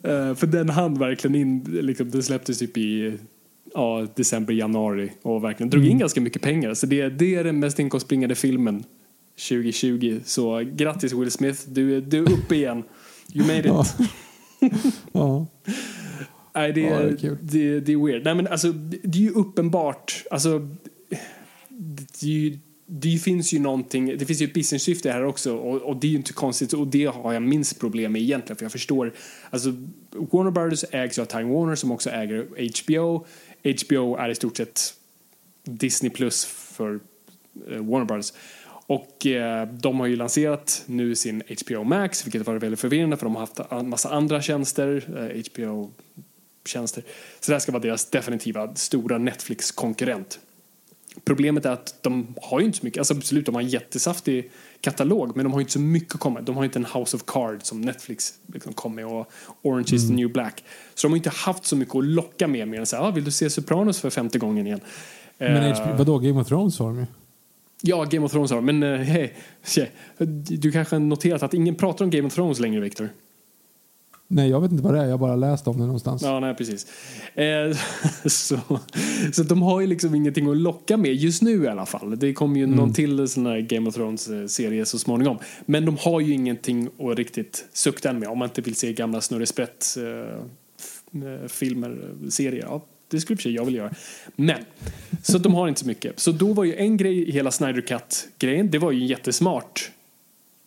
Eh, 0.04 0.34
för 0.34 0.46
den 0.46 0.68
hann 0.68 0.98
verkligen 0.98 1.34
in, 1.34 1.64
liksom, 1.64 2.10
den 2.10 2.22
släpptes 2.22 2.58
typ 2.58 2.76
i 2.76 3.18
ja, 3.74 4.06
december, 4.14 4.54
januari 4.54 5.12
och 5.22 5.44
verkligen 5.44 5.70
drog 5.70 5.84
in 5.84 5.98
ganska 5.98 6.20
mycket 6.20 6.42
pengar. 6.42 6.74
Så 6.74 6.86
det, 6.86 7.08
det 7.08 7.34
är 7.34 7.44
den 7.44 7.58
mest 7.58 7.78
inkomstbringande 7.78 8.34
filmen 8.34 8.84
2020. 9.36 10.20
Så 10.24 10.62
grattis 10.74 11.12
Will 11.12 11.30
Smith, 11.30 11.60
du, 11.68 11.96
är- 11.96 12.00
du 12.00 12.18
är 12.24 12.32
uppe 12.32 12.54
igen. 12.54 12.82
You 13.34 13.46
made 13.46 13.58
it. 13.68 14.08
Ja. 15.12 15.46
Nej, 16.54 16.72
det, 16.72 16.80
Ja, 16.80 16.98
det 16.98 17.04
är, 17.04 17.06
är 17.12 17.16
kul. 17.16 17.38
det, 17.42 17.80
det 17.80 17.92
är 17.92 18.06
weird. 18.06 18.24
Nej, 18.24 18.34
men 18.34 18.46
alltså, 18.46 18.72
det 18.72 19.18
är 19.18 19.22
ju 19.22 19.30
uppenbart. 19.30 20.24
Alltså, 20.30 20.68
det, 22.20 22.22
är 22.26 22.30
ju, 22.30 22.58
det 22.86 23.18
finns 23.18 23.52
ju 23.54 23.58
någonting, 23.58 24.06
det 24.18 24.26
finns 24.26 24.40
ju 24.42 24.46
ett 24.46 24.54
business-syfte 24.54 25.10
här 25.12 25.24
också 25.24 25.56
och, 25.56 25.82
och 25.82 25.96
det 25.96 26.06
är 26.06 26.10
ju 26.10 26.16
inte 26.16 26.32
konstigt 26.32 26.72
och 26.72 26.86
det 26.86 27.04
har 27.04 27.32
jag 27.32 27.42
minst 27.42 27.80
problem 27.80 28.12
med 28.12 28.22
egentligen 28.22 28.56
för 28.56 28.64
jag 28.64 28.72
förstår, 28.72 29.12
alltså 29.50 29.68
Warner 30.10 30.50
Brothers 30.50 30.84
ägs 30.90 31.18
ju 31.18 31.22
av 31.22 31.26
Time 31.26 31.54
Warner 31.54 31.74
som 31.74 31.92
också 31.92 32.10
äger 32.10 32.46
HBO. 32.84 33.26
HBO 33.84 34.16
är 34.16 34.28
i 34.28 34.34
stort 34.34 34.56
sett 34.56 34.94
Disney 35.64 36.10
plus 36.10 36.44
för 36.44 37.00
eh, 37.70 37.76
Warner 37.84 38.04
Brothers. 38.04 38.32
Och 38.86 39.26
eh, 39.26 39.68
de 39.68 40.00
har 40.00 40.06
ju 40.06 40.16
lanserat 40.16 40.82
nu 40.86 41.14
sin 41.14 41.42
HBO 41.66 41.84
Max, 41.84 42.26
vilket 42.26 42.46
varit 42.46 42.62
väldigt 42.62 42.80
förvirrande 42.80 43.16
för 43.16 43.26
de 43.26 43.34
har 43.34 43.40
haft 43.40 43.60
en 43.70 43.88
massa 43.88 44.08
andra 44.08 44.42
tjänster, 44.42 45.04
eh, 45.08 45.42
HBO-tjänster. 45.52 47.02
Så 47.40 47.50
det 47.50 47.52
här 47.52 47.60
ska 47.60 47.72
vara 47.72 47.82
deras 47.82 48.10
definitiva 48.10 48.74
stora 48.74 49.18
Netflix-konkurrent. 49.18 50.38
Problemet 51.24 51.66
är 51.66 51.70
att 51.70 52.02
de 52.02 52.34
har 52.42 52.60
ju 52.60 52.66
inte 52.66 52.78
så 52.78 52.84
mycket, 52.84 52.98
alltså 52.98 53.14
absolut 53.14 53.46
de 53.46 53.54
har 53.54 53.62
en 53.62 53.68
jättesaftig 53.68 54.50
katalog 54.80 55.36
men 55.36 55.44
de 55.44 55.52
har 55.52 55.60
ju 55.60 55.62
inte 55.62 55.72
så 55.72 55.80
mycket 55.80 56.14
att 56.14 56.20
komma. 56.20 56.40
De 56.40 56.56
har 56.56 56.64
inte 56.64 56.78
en 56.78 56.86
House 56.94 57.16
of 57.16 57.22
Cards 57.26 57.68
som 57.68 57.80
Netflix 57.80 58.34
liksom 58.46 58.72
kom 58.72 58.94
med 58.94 59.06
och 59.06 59.32
Orange 59.62 59.94
is 59.94 60.08
the 60.08 60.14
new 60.14 60.32
black. 60.32 60.64
Så 60.94 61.06
de 61.06 61.12
har 61.12 61.16
inte 61.16 61.30
haft 61.30 61.64
så 61.64 61.76
mycket 61.76 61.94
att 61.94 62.04
locka 62.04 62.48
med 62.48 62.68
mer 62.68 62.80
än 62.80 62.86
så 62.86 62.96
här, 62.96 63.02
ah, 63.02 63.10
vill 63.10 63.24
du 63.24 63.30
se 63.30 63.50
Sopranos 63.50 64.00
för 64.00 64.10
femte 64.10 64.38
gången 64.38 64.66
igen? 64.66 64.80
Men 65.38 65.56
Eh, 65.56 65.82
HBO, 65.82 65.96
vadå, 65.96 66.18
Game 66.18 66.40
of 66.40 66.48
Thrones 66.48 66.78
har 66.78 66.86
de 66.86 66.98
ju. 66.98 67.06
Ja, 67.82 68.04
Game 68.04 68.26
of 68.26 68.32
Thrones 68.32 68.50
har 68.50 68.60
men 68.60 68.82
uh, 68.82 68.98
hej, 68.98 69.34
tje, 69.64 69.88
du 70.48 70.72
kanske 70.72 70.94
har 70.96 71.00
noterat 71.00 71.42
att 71.42 71.54
ingen 71.54 71.74
pratar 71.74 72.04
om 72.04 72.10
Game 72.10 72.26
of 72.26 72.34
Thrones 72.34 72.60
längre, 72.60 72.80
Victor? 72.80 73.08
Nej, 74.32 74.50
jag 74.50 74.60
vet 74.60 74.70
inte 74.70 74.84
vad 74.84 74.94
det 74.94 75.00
är. 75.00 75.04
Jag 75.04 75.10
har 75.10 75.18
bara 75.18 75.36
läst 75.36 75.68
om 75.68 75.78
det 75.78 75.84
någonstans. 75.84 76.22
Ja, 76.22 76.40
nej, 76.40 76.54
precis. 76.54 76.86
Eh, 77.34 77.76
så, 78.26 78.58
så 79.32 79.42
de 79.42 79.62
har 79.62 79.80
ju 79.80 79.86
liksom 79.86 80.14
ingenting 80.14 80.50
att 80.50 80.56
locka 80.56 80.96
med 80.96 81.14
just 81.14 81.42
nu 81.42 81.64
i 81.64 81.68
alla 81.68 81.86
fall. 81.86 82.18
Det 82.18 82.32
kommer 82.32 82.60
ju 82.60 82.66
någon 82.66 82.92
till 82.92 83.28
sån 83.28 83.46
här 83.46 83.60
Game 83.60 83.88
of 83.88 83.94
Thrones-serie 83.94 84.84
så 84.84 84.98
småningom. 84.98 85.38
Men 85.66 85.84
de 85.84 85.96
har 85.96 86.20
ju 86.20 86.32
ingenting 86.32 86.88
att 86.98 87.18
riktigt 87.18 87.64
sukta 87.72 88.12
med 88.12 88.28
om 88.28 88.38
man 88.38 88.48
inte 88.48 88.60
vill 88.60 88.74
se 88.74 88.92
gamla 88.92 89.20
snurresprätt 89.20 89.96
eh, 89.96 91.22
eh, 91.22 91.48
filmer, 91.48 91.90
eh, 92.22 92.28
serier. 92.28 92.62
Ja, 92.62 92.84
det 93.12 93.20
skulle 93.20 93.38
i 93.44 93.54
jag 93.54 93.64
vilja 93.64 93.82
göra. 93.82 93.94
Men, 94.36 94.58
så 95.22 95.38
de 95.38 95.54
har 95.54 95.68
inte 95.68 95.80
så 95.80 95.86
mycket. 95.86 96.20
Så 96.20 96.32
då 96.32 96.52
var 96.52 96.64
ju 96.64 96.76
en 96.76 96.96
grej 96.96 97.28
i 97.28 97.32
hela 97.32 97.50
Snyder 97.50 97.80
Cut-grejen, 97.80 98.70
det 98.70 98.78
var 98.78 98.92
ju 98.92 99.06
jättesmart. 99.06 99.90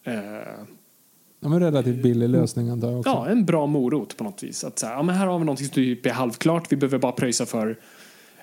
Eh, 0.03 0.13
Ja, 1.45 1.49
men 1.49 1.59
relativt 1.59 2.03
billig 2.03 2.29
lösning 2.29 2.69
antar 2.69 2.89
jag 2.89 2.99
också. 2.99 3.09
Ja, 3.09 3.27
en 3.27 3.45
bra 3.45 3.65
morot 3.65 4.17
på 4.17 4.23
något 4.23 4.43
vis. 4.43 4.63
Att 4.63 4.79
så 4.79 4.85
här, 4.85 4.93
ja, 4.93 5.03
men 5.03 5.15
här 5.15 5.27
har 5.27 5.39
vi 5.39 5.45
någonting 5.45 5.65
som 5.65 5.73
typ 5.73 6.05
är 6.05 6.09
halvklart. 6.09 6.71
Vi 6.71 6.75
behöver 6.75 6.97
bara 6.97 7.11
pröjsa 7.11 7.45
för 7.45 7.77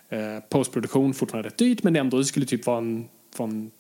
eh, 0.09 0.19
postproduktion. 0.49 1.15
Fortfarande 1.15 1.49
rätt 1.49 1.59
dyrt, 1.59 1.83
men 1.83 1.97
ändå 1.97 2.19
det 2.19 2.25
skulle 2.25 2.47
typ 2.47 2.67
vara 2.67 2.79
en, 2.79 3.09
vad 3.37 3.49
en 3.49 3.71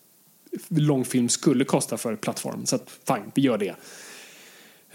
långfilm 0.68 1.29
skulle 1.29 1.64
kosta 1.64 1.97
för 1.97 2.16
plattform. 2.16 2.66
Så 2.66 2.77
att 2.77 2.91
fine, 3.07 3.33
vi 3.35 3.43
gör 3.43 3.59
det. 3.59 3.75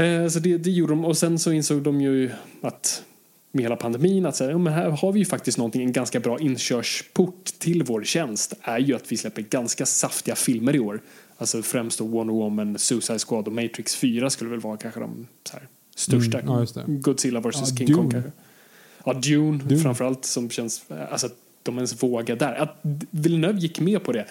Eh, 0.06 0.28
så 0.28 0.40
det, 0.40 0.58
det 0.58 0.72
gjorde 0.72 0.92
de. 0.92 1.06
Och 1.06 1.18
sen 1.18 1.40
så 1.40 1.52
insåg 1.52 1.82
de 1.82 2.02
ju 2.02 2.32
att 2.62 3.04
med 3.52 3.64
hela 3.64 3.76
pandemin 3.76 4.26
att 4.26 4.40
här, 4.40 4.50
ja, 4.50 4.58
men 4.58 4.74
här 4.74 4.90
har 4.90 5.12
vi 5.12 5.20
ju 5.20 5.26
faktiskt 5.26 5.58
någonting, 5.58 5.84
en 5.84 5.92
ganska 5.92 6.20
bra 6.20 6.40
inkörsport 6.40 7.46
till 7.60 7.84
vår 7.84 8.04
tjänst 8.04 8.54
är 8.62 8.80
ju 8.80 8.96
att 8.96 9.12
vi 9.12 9.18
släpper 9.18 9.42
ganska 9.42 9.86
saftiga 9.86 10.36
filmer 10.36 10.76
i 10.76 10.80
år. 10.80 11.02
Alltså 11.38 11.62
främst 11.62 12.00
då 12.00 12.06
Wonder 12.08 12.34
Woman, 12.34 12.78
Suicide 12.78 13.20
Squad 13.20 13.48
och 13.48 13.54
Matrix 13.54 13.96
4 13.96 14.30
skulle 14.30 14.50
väl 14.50 14.60
vara 14.60 14.78
kanske 14.78 15.00
de 15.00 15.28
här, 15.54 15.68
största. 15.96 16.40
Mm, 16.40 16.66
ja. 16.76 16.84
Godzilla 16.88 17.40
vs 17.40 17.56
Ja, 17.56 17.66
King 17.78 17.88
Kong 17.94 18.10
Dune. 18.10 18.12
kanske. 18.12 18.32
Ja, 19.06 19.14
Dune, 19.14 19.64
Dune. 19.64 19.82
framförallt 19.82 20.26
som 20.26 20.50
känns, 20.50 20.86
alltså 21.12 21.28
att 21.28 21.36
de 21.64 21.76
ens 21.76 22.04
vågar 22.04 22.36
där. 22.36 22.56
Att 22.56 22.78
Villeneuve 23.12 23.60
gick 23.60 23.80
med 23.80 24.04
på 24.04 24.12
det. 24.12 24.26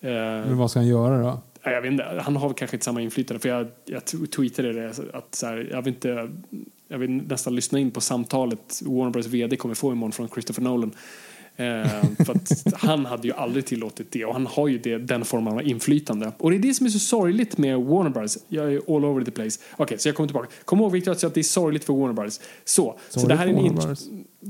Eh, 0.00 0.10
Men 0.10 0.56
vad 0.58 0.70
ska 0.70 0.78
han 0.80 0.88
göra 0.88 1.22
då? 1.22 1.40
Ja, 1.62 1.70
jag 1.70 1.82
vet 1.82 1.92
inte, 1.92 2.04
han 2.22 2.36
har 2.36 2.52
kanske 2.54 2.76
inte 2.76 2.84
samma 2.84 3.00
inflytande 3.00 3.40
för 3.40 3.48
jag, 3.48 3.66
jag 3.84 4.02
tweetade 4.30 4.72
det 4.72 4.94
att 5.12 5.34
så 5.34 5.46
här, 5.46 5.68
jag 5.70 5.82
vill 5.82 5.94
inte 5.94 6.30
jag 6.88 6.98
vill 6.98 7.10
nästan 7.10 7.54
lyssna 7.54 7.78
in 7.78 7.90
på 7.90 8.00
samtalet 8.00 8.82
Warner 8.84 9.10
Bros 9.10 9.26
VD 9.26 9.56
kommer 9.56 9.74
få 9.74 9.92
imorgon 9.92 10.12
från 10.12 10.28
Christopher 10.28 10.62
Nolan. 10.62 10.92
Eh, 11.56 12.24
för 12.24 12.30
att 12.30 12.74
han 12.74 13.06
hade 13.06 13.28
ju 13.28 13.34
aldrig 13.34 13.66
tillåtit 13.66 14.12
det 14.12 14.24
och 14.24 14.32
han 14.32 14.46
har 14.46 14.68
ju 14.68 14.78
det, 14.78 14.98
den 14.98 15.24
formen 15.24 15.54
av 15.54 15.62
inflytande. 15.62 16.32
Och 16.38 16.50
det 16.50 16.56
är 16.56 16.58
det 16.58 16.74
som 16.74 16.86
är 16.86 16.90
så 16.90 16.98
sorgligt 16.98 17.58
med 17.58 17.78
Warner 17.78 18.10
Bros. 18.10 18.38
Jag 18.48 18.72
är 18.72 18.96
all 18.96 19.04
over 19.04 19.24
the 19.24 19.30
place. 19.30 19.60
Okej, 19.76 19.98
så 19.98 20.08
jag 20.08 20.16
kommer 20.16 20.28
tillbaka. 20.28 20.48
Kom 20.64 20.80
ihåg 20.80 20.92
Victor 20.92 21.12
att 21.12 21.34
det 21.34 21.40
är 21.40 21.42
sorgligt 21.42 21.84
för 21.84 21.92
Warner 21.92 22.12
Bros. 22.12 22.40
Så, 22.64 22.98
så, 23.08 23.26
det 23.26 23.34
här 23.34 23.46
är 23.46 23.50
en 23.50 23.96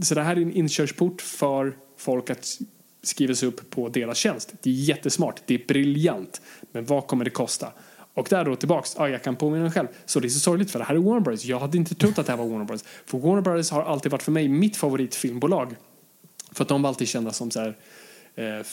så 0.02 0.14
det 0.14 0.22
här 0.22 0.36
är 0.36 0.40
en 0.40 0.52
inkörsport 0.52 1.22
för 1.22 1.76
folk 1.96 2.30
att 2.30 2.58
skriva 3.02 3.34
sig 3.34 3.48
upp 3.48 3.70
på 3.70 3.88
deras 3.88 4.18
tjänst. 4.18 4.52
Det 4.62 4.70
är 4.70 4.74
jättesmart, 4.74 5.42
det 5.46 5.54
är 5.54 5.66
briljant. 5.68 6.40
Men 6.72 6.84
vad 6.84 7.06
kommer 7.06 7.24
det 7.24 7.30
kosta? 7.30 7.72
Och 8.18 8.26
där 8.30 8.44
då 8.44 8.56
tillbaks, 8.56 8.94
ja, 8.98 9.08
jag 9.08 9.22
kan 9.22 9.36
påminna 9.36 9.62
mig 9.62 9.72
själv. 9.72 9.88
Så 10.06 10.20
det 10.20 10.26
är 10.26 10.30
så 10.30 10.40
sorgligt 10.40 10.70
för 10.70 10.78
det 10.78 10.84
här 10.84 10.94
är 10.94 10.98
Warner 10.98 11.20
Brothers. 11.20 11.44
Jag 11.44 11.60
hade 11.60 11.78
inte 11.78 11.94
trott 11.94 12.18
att 12.18 12.26
det 12.26 12.32
här 12.32 12.38
var 12.38 12.46
Warner 12.46 12.64
Brothers 12.64 12.86
För 13.06 13.18
Warner 13.18 13.42
Brothers 13.42 13.70
har 13.70 13.82
alltid 13.82 14.12
varit 14.12 14.22
för 14.22 14.32
mig 14.32 14.48
mitt 14.48 14.76
favoritfilmbolag. 14.76 15.76
För 16.52 16.64
att 16.64 16.68
de 16.68 16.82
var 16.82 16.88
alltid 16.88 17.08
kända 17.08 17.32
som 17.32 17.50
så 17.50 17.60
här, 17.60 17.76
eh, 18.34 18.64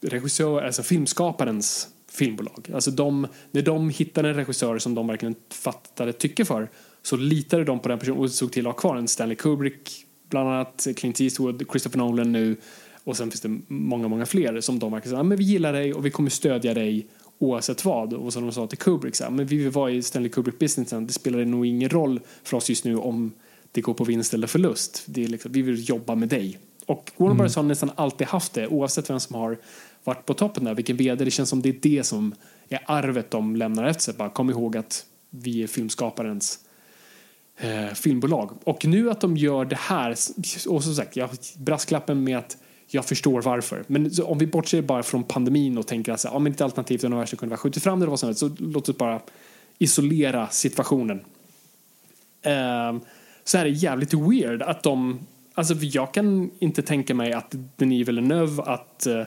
regissör, 0.00 0.62
alltså 0.62 0.82
filmskaparens 0.82 1.88
filmbolag. 2.10 2.70
Alltså 2.74 2.90
de, 2.90 3.26
när 3.50 3.62
de 3.62 3.90
hittade 3.90 4.28
en 4.28 4.34
regissör 4.34 4.78
som 4.78 4.94
de 4.94 5.06
verkligen 5.06 5.34
fattade 5.50 6.12
tycke 6.12 6.44
för 6.44 6.68
så 7.02 7.16
litade 7.16 7.64
de 7.64 7.80
på 7.80 7.88
den 7.88 7.98
personen 7.98 8.20
och 8.20 8.30
såg 8.30 8.52
till 8.52 8.66
att 8.66 8.74
ha 8.74 8.80
kvar 8.80 8.96
en 8.96 9.08
Stanley 9.08 9.36
Kubrick, 9.36 10.06
bland 10.28 10.48
annat 10.48 10.86
Clint 10.96 11.20
Eastwood, 11.20 11.64
Christopher 11.70 11.98
Nolan 11.98 12.32
nu 12.32 12.56
och 13.04 13.16
sen 13.16 13.30
finns 13.30 13.40
det 13.40 13.60
många, 13.68 14.08
många 14.08 14.26
fler 14.26 14.60
som 14.60 14.78
de 14.78 14.92
verkligen 14.92 15.18
sa, 15.18 15.22
men 15.22 15.38
vi 15.38 15.44
gillar 15.44 15.72
dig 15.72 15.94
och 15.94 16.06
vi 16.06 16.10
kommer 16.10 16.30
stödja 16.30 16.74
dig 16.74 17.06
oavsett 17.40 17.84
vad. 17.84 18.12
Och 18.12 18.32
som 18.32 18.42
de 18.42 18.52
sa 18.52 18.66
till 18.66 18.78
Kubrick, 18.78 19.16
så 19.16 19.24
här, 19.24 19.30
men 19.30 19.46
vi 19.46 19.56
vill 19.56 19.70
vara 19.70 19.90
i 19.90 20.02
Stanley 20.02 20.30
Kubrick-businessen, 20.30 21.06
det 21.06 21.12
spelar 21.12 21.44
nog 21.44 21.66
ingen 21.66 21.88
roll 21.88 22.20
för 22.42 22.56
oss 22.56 22.68
just 22.68 22.84
nu 22.84 22.96
om 22.96 23.32
det 23.72 23.80
går 23.80 23.94
på 23.94 24.04
vinst 24.04 24.34
eller 24.34 24.46
förlust. 24.46 25.02
Det 25.06 25.24
är 25.24 25.28
liksom, 25.28 25.52
vi 25.52 25.62
vill 25.62 25.88
jobba 25.88 26.14
med 26.14 26.28
dig. 26.28 26.58
Och 26.86 27.10
Warner 27.16 27.34
Bros 27.34 27.56
har 27.56 27.62
nästan 27.62 27.90
alltid 27.94 28.26
haft 28.26 28.52
det, 28.52 28.66
oavsett 28.66 29.10
vem 29.10 29.20
som 29.20 29.36
har 29.36 29.58
varit 30.04 30.26
på 30.26 30.34
toppen 30.34 30.64
där, 30.64 30.74
vilken 30.74 30.96
vd. 30.96 31.24
Det 31.24 31.30
känns 31.30 31.48
som 31.48 31.62
det 31.62 31.68
är 31.68 31.78
det 31.82 32.04
som 32.04 32.34
är 32.68 32.80
arvet 32.86 33.30
de 33.30 33.56
lämnar 33.56 33.84
efter 33.84 34.02
sig. 34.02 34.14
Bara 34.14 34.28
kom 34.28 34.50
ihåg 34.50 34.76
att 34.76 35.06
vi 35.30 35.62
är 35.62 35.66
filmskaparens 35.66 36.58
eh, 37.56 37.94
filmbolag. 37.94 38.50
Och 38.64 38.86
nu 38.86 39.10
att 39.10 39.20
de 39.20 39.36
gör 39.36 39.64
det 39.64 39.78
här, 39.78 40.10
och 40.68 40.84
som 40.84 40.94
sagt, 40.94 41.16
jag 41.16 41.30
brasklappen 41.58 42.24
med 42.24 42.38
att 42.38 42.56
jag 42.90 43.04
förstår 43.04 43.42
varför. 43.42 43.84
Men 43.86 44.10
så 44.10 44.24
om 44.24 44.38
vi 44.38 44.46
bortser 44.46 44.82
bara 44.82 45.02
från 45.02 45.24
pandemin 45.24 45.78
och 45.78 45.86
tänker 45.86 46.12
att 46.12 46.24
om 46.24 46.46
inte 46.46 46.56
ett 46.56 46.60
alternativt 46.60 47.04
universum 47.04 47.36
kunde 47.36 47.50
vara 47.50 47.58
skjutit 47.58 47.82
fram 47.82 47.98
det 47.98 48.04
eller 48.04 48.10
vad 48.10 48.20
som 48.20 48.26
helst, 48.26 48.40
så 48.40 48.50
låt 48.58 48.88
oss 48.88 48.96
bara 48.96 49.20
isolera 49.78 50.48
situationen. 50.48 51.20
Ehm, 52.42 53.00
så 53.44 53.58
är 53.58 53.64
det 53.64 53.70
jävligt 53.70 54.14
weird 54.14 54.62
att 54.62 54.82
de, 54.82 55.26
alltså 55.54 55.74
jag 55.74 56.14
kan 56.14 56.50
inte 56.58 56.82
tänka 56.82 57.14
mig 57.14 57.32
att 57.32 57.54
Denis 57.76 58.08
Villeneuve, 58.08 58.62
att 58.62 59.06
eh, 59.06 59.20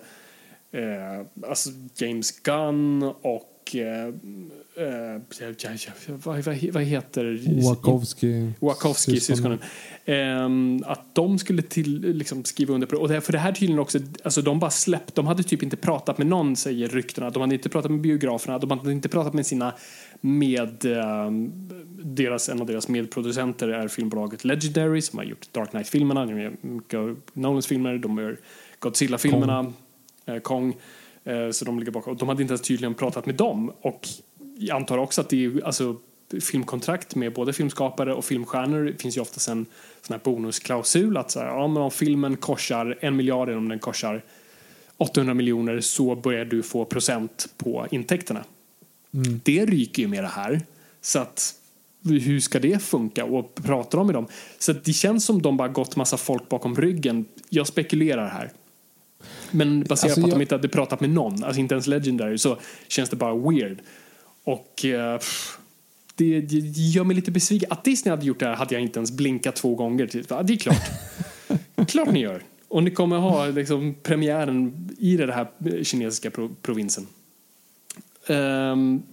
eh, 0.72 1.26
alltså 1.48 1.70
James 1.96 2.32
Gunn 2.32 3.04
och 3.04 3.53
eh, 3.76 4.08
eh, 4.76 5.22
ja, 5.58 5.92
vad, 6.08 6.44
vad, 6.74 6.84
heter. 6.84 7.40
Wachowski 8.60 9.20
syskonen. 9.20 9.60
Ehm, 10.06 10.84
att 10.86 11.16
de 11.16 11.40
skulle 11.40 11.62
till, 11.62 12.02
liksom, 12.02 12.44
skriva 12.44 12.74
under 12.74 12.88
på 12.88 12.96
det. 12.96 13.02
Och 13.02 13.10
det, 13.10 13.22
för 13.22 13.32
det 13.32 13.40
här 13.40 13.52
tydligen 13.52 13.80
också, 13.80 14.00
alltså 14.24 14.42
de 14.42 14.60
bara 14.60 14.72
släppt, 14.72 15.16
de 15.16 15.28
hade 15.28 15.44
typ 15.44 15.64
inte 15.64 15.78
pratat 15.78 16.18
med 16.18 16.28
någon 16.28 16.56
säger 16.56 16.88
ryktena. 16.90 17.30
De 17.30 17.42
hade 17.42 17.56
inte 17.56 17.70
pratat 17.70 17.92
med 17.92 18.02
biograferna, 18.02 18.60
de 18.60 18.72
hade 18.72 18.92
inte 18.92 19.10
pratat 19.10 19.34
med 19.34 19.46
sina 19.46 19.74
med 20.22 20.86
ehm, 20.86 21.52
deras, 22.04 22.50
en 22.50 22.62
av 22.62 22.68
deras 22.68 22.88
medproducenter 22.88 23.68
är 23.68 23.88
filmbolaget 23.88 24.46
Legendary 24.46 25.02
som 25.02 25.20
har 25.20 25.26
gjort 25.26 25.48
Dark 25.52 25.70
Knight-filmerna, 25.70 26.52
Nolans 27.34 27.68
filmer, 27.68 27.98
de 27.98 28.18
gör 28.18 28.40
Godzilla-filmerna, 28.80 29.64
Kong. 29.64 29.74
Eh, 30.36 30.42
Kong 30.42 30.70
eh, 30.70 30.76
så 31.52 31.66
de 31.66 31.80
ligger 31.80 31.92
bakom. 31.92 32.14
Och 32.14 32.20
de 32.20 32.30
hade 32.30 32.42
inte 32.42 32.52
ens 32.52 32.62
tydligen 32.62 32.94
pratat 32.94 33.26
med 33.26 33.36
dem. 33.36 33.72
Och 33.82 34.08
jag 34.58 34.76
antar 34.76 34.98
också 34.98 35.22
att 35.22 35.30
det 35.30 35.46
är, 35.46 35.66
alltså, 35.66 35.96
filmkontrakt 36.42 37.16
med 37.16 37.34
både 37.34 37.54
filmskapare 37.54 38.14
och 38.14 38.26
filmstjärnor. 38.26 38.84
Det 38.84 39.02
finns 39.02 39.18
ju 39.18 39.22
oftast 39.22 39.48
en 39.48 39.66
sån 40.02 40.14
här 40.14 40.22
bonusklausul 40.24 41.18
att 41.18 41.32
så 41.32 41.40
här, 41.40 41.48
ja, 41.48 41.68
men 41.68 41.84
om 41.84 41.92
filmen 41.92 42.38
korsar 42.38 42.98
en 43.02 43.16
miljard 43.16 43.50
eller 43.50 43.58
om 43.58 43.70
den 43.70 43.80
korsar 43.80 44.24
800 44.98 45.34
miljoner 45.34 45.80
så 45.80 46.16
börjar 46.16 46.46
du 46.46 46.64
få 46.64 46.86
procent 46.86 47.50
på 47.58 47.88
intäkterna. 47.92 48.44
Mm. 49.14 49.42
Det 49.44 49.66
ryker 49.66 50.02
ju 50.02 50.08
med 50.08 50.24
det 50.24 50.28
här. 50.28 50.62
Så 51.02 51.20
att 51.20 51.56
hur 52.04 52.40
ska 52.40 52.60
det 52.60 52.84
funka 52.84 53.26
och 53.26 53.56
pratar 53.56 53.98
de 53.98 54.08
med 54.08 54.16
dem? 54.16 54.28
Så 54.60 54.74
det 54.74 54.94
känns 54.94 55.26
som 55.26 55.42
de 55.42 55.58
bara 55.58 55.68
gått 55.68 55.96
massa 55.96 56.18
folk 56.18 56.50
bakom 56.50 56.76
ryggen. 56.76 57.26
Jag 57.50 57.68
spekulerar 57.68 58.28
här. 58.28 58.52
Men 59.54 59.84
baserat 59.84 60.04
Alltså, 60.04 60.22
på 60.22 60.26
att 60.26 60.32
jag- 60.32 60.40
de 60.40 60.42
inte 60.42 60.56
hade 60.56 60.68
pratat 60.68 61.00
med 61.02 61.10
någon, 61.10 61.44
alltså 61.44 61.60
inte 61.60 61.74
ens 61.76 61.88
Legendary, 61.88 62.38
så 62.38 62.58
känns 62.88 63.10
det 63.10 63.16
bara 63.16 63.36
weird. 63.36 63.82
Och 64.44 64.86
eh, 64.86 65.18
pff, 65.18 65.58
det, 66.16 66.42
det 66.42 66.56
gör 66.82 67.04
mig 67.04 67.16
lite 67.16 67.32
besviken. 67.32 67.72
Att 67.72 67.84
Disney 67.84 68.10
hade 68.16 68.26
gjort 68.26 68.40
det 68.40 68.46
här 68.46 68.56
hade 68.56 68.76
jag 68.76 68.82
inte 68.82 69.00
ens 69.00 69.12
blinkat 69.12 69.56
två 69.56 69.76
gånger. 69.76 70.10
Ja, 70.30 70.44
det 70.44 70.54
är 70.54 70.58
klart. 70.58 70.82
klart 71.88 72.12
ni 72.12 72.20
gör. 72.20 72.44
Och 72.68 72.84
ni 72.84 72.92
kommer 72.92 73.18
ha 73.18 73.46
liksom, 73.48 73.96
premiären 74.04 74.90
i 74.98 75.18
den 75.18 75.30
här 75.30 75.48
kinesiska 75.84 76.32
pro 76.32 76.50
provinsen. 76.62 77.08
Ehm, 78.28 79.04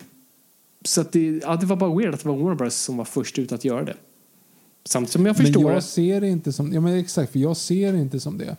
så 0.85 1.01
att 1.01 1.13
det, 1.13 1.41
ja, 1.43 1.57
det 1.57 1.67
var 1.67 1.77
bara 1.77 1.95
weird 1.99 2.15
att 2.15 2.23
det 2.23 2.29
var 2.29 2.37
Warner 2.37 2.55
Bros 2.55 2.75
som 2.75 2.97
var 2.97 3.05
först 3.05 3.39
ut 3.39 3.53
att 3.53 3.65
göra 3.65 3.85
det. 3.85 3.97
Samtidigt 4.85 5.13
som 5.13 5.27
jag 5.27 5.37
förstår 5.37 5.61
Men 5.61 5.69
jag 5.73 5.79
det. 5.79 5.83
ser 5.87 6.21
det 6.21 6.29
inte 6.29 6.53
som, 6.53 6.73
ja 6.73 6.81
men 6.81 6.99
exakt, 6.99 7.33
för 7.33 7.39
jag 7.39 7.57
ser 7.57 7.93
det 7.93 7.99
inte 7.99 8.21
som 8.21 8.39
det. 8.39 8.57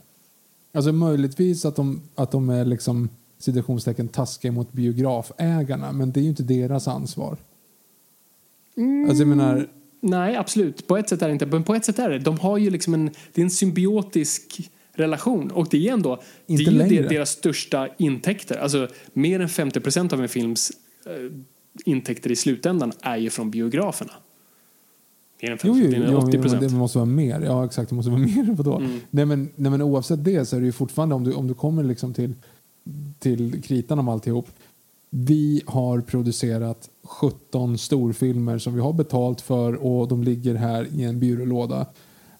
Alltså 0.71 0.91
möjligtvis 0.91 1.65
att 1.65 1.75
de, 1.75 2.01
att 2.15 2.31
de 2.31 2.49
är 2.49 2.65
liksom 2.65 3.09
citationstecken 3.37 4.07
taskiga 4.07 4.51
mot 4.51 4.71
biografägarna, 4.73 5.91
men 5.91 6.11
det 6.11 6.19
är 6.19 6.21
ju 6.21 6.29
inte 6.29 6.43
deras 6.43 6.87
ansvar. 6.87 7.37
Alltså 9.07 9.21
jag 9.21 9.27
menar, 9.27 9.67
Nej, 10.01 10.35
absolut. 10.35 10.87
På 10.87 10.97
ett 10.97 11.09
sätt 11.09 11.21
är 11.21 11.27
det 11.27 11.33
inte. 11.33 11.45
Men 11.45 11.63
på 11.63 11.75
ett 11.75 11.85
sätt 11.85 11.99
är 11.99 12.09
det. 12.09 12.19
De 12.19 12.39
har 12.39 12.57
ju 12.57 12.69
liksom 12.69 12.93
en, 12.93 13.05
det 13.33 13.41
är 13.41 13.43
en 13.43 13.51
symbiotisk 13.51 14.71
relation. 14.93 15.51
Och 15.51 15.67
det 15.71 15.87
är 15.87 15.93
ändå 15.93 16.21
Inte 16.45 16.63
det 16.63 16.69
är 16.69 16.71
längre. 16.71 17.07
deras 17.07 17.29
största 17.29 17.89
intäkter. 17.97 18.57
Alltså 18.57 18.87
mer 19.13 19.39
än 19.39 19.49
50 19.49 19.79
procent 19.79 20.13
av 20.13 20.21
en 20.21 20.29
films 20.29 20.71
eh, 21.05 21.31
intäkter 21.85 22.31
i 22.31 22.35
slutändan 22.35 22.91
är 23.01 23.17
ju 23.17 23.29
från 23.29 23.51
biograferna. 23.51 24.13
Mer 25.41 25.51
än 25.51 25.57
50, 25.57 25.67
jo, 25.67 25.89
jo, 25.97 26.03
jo, 26.11 26.17
80 26.17 26.29
jo, 26.33 26.41
procent. 26.41 26.61
det 26.61 26.75
måste 26.75 26.97
vara 26.97 27.05
mer. 27.05 27.41
Ja, 27.41 27.65
exakt, 27.65 27.89
det 27.89 27.95
måste 27.95 28.11
vara 28.11 28.21
mer. 28.35 28.53
Vadå? 28.53 28.75
Mm. 28.77 28.99
Nej, 29.09 29.25
men, 29.25 29.49
nej, 29.55 29.71
men 29.71 29.81
oavsett 29.81 30.23
det 30.23 30.45
så 30.45 30.55
är 30.55 30.59
det 30.59 30.65
ju 30.65 30.71
fortfarande, 30.71 31.15
om 31.15 31.23
du, 31.23 31.33
om 31.33 31.47
du 31.47 31.53
kommer 31.53 31.83
liksom 31.83 32.13
till, 32.13 32.33
till 33.19 33.63
kritan 33.63 33.99
om 33.99 34.07
alltihop. 34.07 34.47
Vi 35.09 35.61
har 35.65 36.01
producerat 36.01 36.89
17 37.03 37.77
storfilmer 37.77 38.57
som 38.57 38.73
vi 38.73 38.81
har 38.81 38.93
betalt 38.93 39.41
för 39.41 39.73
och 39.73 40.07
de 40.07 40.23
ligger 40.23 40.55
här 40.55 40.87
i 40.93 41.03
en 41.03 41.19
byrålåda. 41.19 41.85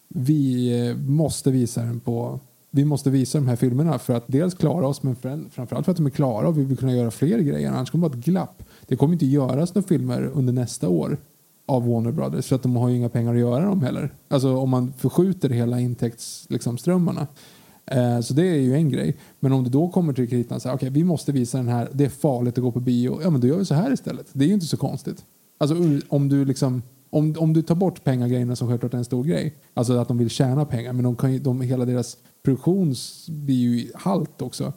Vi 0.08 0.80
eh, 0.88 0.95
måste 0.97 1.52
visa 1.52 1.82
den 1.82 1.99
på 1.99 2.39
vi 2.74 2.86
måste 2.86 3.10
visa 3.10 3.38
de 3.38 3.47
här 3.47 3.56
filmerna 3.56 3.99
för 3.99 4.14
att 4.14 4.24
dels 4.28 4.54
klara 4.54 4.88
oss 4.88 5.04
men 5.04 5.16
för, 5.16 5.39
framförallt 5.52 5.86
för 5.86 5.91
att 5.91 5.97
de 5.97 6.06
är 6.06 6.10
klara 6.10 6.47
och 6.47 6.58
vi 6.58 6.64
vill 6.64 6.78
kunna 6.78 6.95
göra 6.95 7.12
fler 7.12 7.39
grejer. 7.39 7.72
Annars 7.72 7.91
kommer 7.91 8.10
det 8.10 8.10
vara 8.10 8.20
ett 8.20 8.26
glapp. 8.26 8.64
Det 8.88 8.95
kommer 8.95 9.14
inte 9.14 9.26
göras 9.26 9.76
några 9.76 9.88
filmer 9.88 10.32
under 10.34 10.54
nästa 10.54 10.89
år 10.89 11.18
av 11.66 11.88
Warner 11.88 12.12
Brothers 12.12 12.47
för 12.47 12.55
att 12.55 12.64
de 12.64 12.76
har 12.76 12.89
ju 12.89 12.95
inga 12.95 13.09
pengar 13.09 13.34
att 13.34 13.39
göra 13.39 13.66
dem 13.66 13.82
heller. 13.82 14.14
Alltså 14.28 14.55
om 14.55 14.70
man 14.70 14.93
förskjuter 14.97 15.49
hela 15.49 15.80
intäktsströmmarna. 15.80 17.28
Liksom, 17.88 18.24
så 18.24 18.34
det 18.34 18.47
är 18.47 18.59
ju 18.59 18.76
en 18.76 18.89
grej. 18.89 19.18
Men 19.39 19.53
om 19.53 19.64
det 19.64 19.70
då 19.70 19.89
kommer 19.89 20.14
till 20.14 20.30
kritan 20.30 20.59
så 20.59 20.70
här, 20.70 20.76
okej 20.76 20.89
okay, 20.89 21.01
vi 21.01 21.03
måste 21.03 21.32
visa 21.32 21.57
den 21.57 21.68
här, 21.68 21.89
det 21.93 22.05
är 22.05 22.09
farligt 22.09 22.57
att 22.57 22.64
gå 22.64 22.72
på 22.72 22.80
bio. 22.80 23.20
Ja 23.24 23.30
men 23.30 23.41
då 23.41 23.47
gör 23.47 23.57
vi 23.57 23.66
så 23.66 23.76
här 23.76 23.93
istället. 23.93 24.28
Det 24.34 24.45
är 24.45 24.47
ju 24.47 24.53
inte 24.53 24.66
så 24.66 24.78
konstigt. 24.78 25.26
Alltså 25.59 25.76
om 26.09 26.30
du 26.30 26.45
liksom 26.45 26.82
om, 27.12 27.36
om 27.39 27.53
du 27.53 27.62
tar 27.62 27.76
bort 27.76 28.03
pengagrejerna 28.03 28.55
som 28.55 28.68
självklart 28.68 28.93
är 28.93 28.97
en 28.97 29.05
stor 29.05 29.24
grej, 29.24 29.55
alltså 29.74 29.97
att 29.97 30.07
de 30.07 30.18
vill 30.18 30.30
tjäna 30.30 30.66
pengar, 30.66 30.93
men 30.93 31.03
de 31.03 31.16
kan 31.16 31.34
ju, 31.34 31.39
de, 31.39 31.62
hela 31.62 31.86
deras 31.86 32.18
produktion 32.43 32.95
blir 33.28 33.55
ju 33.55 33.91
halt 33.95 34.41
också 34.41 34.74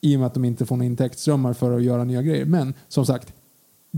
i 0.00 0.16
och 0.16 0.20
med 0.20 0.26
att 0.26 0.34
de 0.34 0.44
inte 0.44 0.66
får 0.66 0.76
några 0.76 0.86
intäktsströmmar 0.86 1.52
för 1.52 1.76
att 1.76 1.82
göra 1.82 2.04
nya 2.04 2.22
grejer. 2.22 2.44
Men 2.44 2.74
som 2.88 3.06
sagt, 3.06 3.34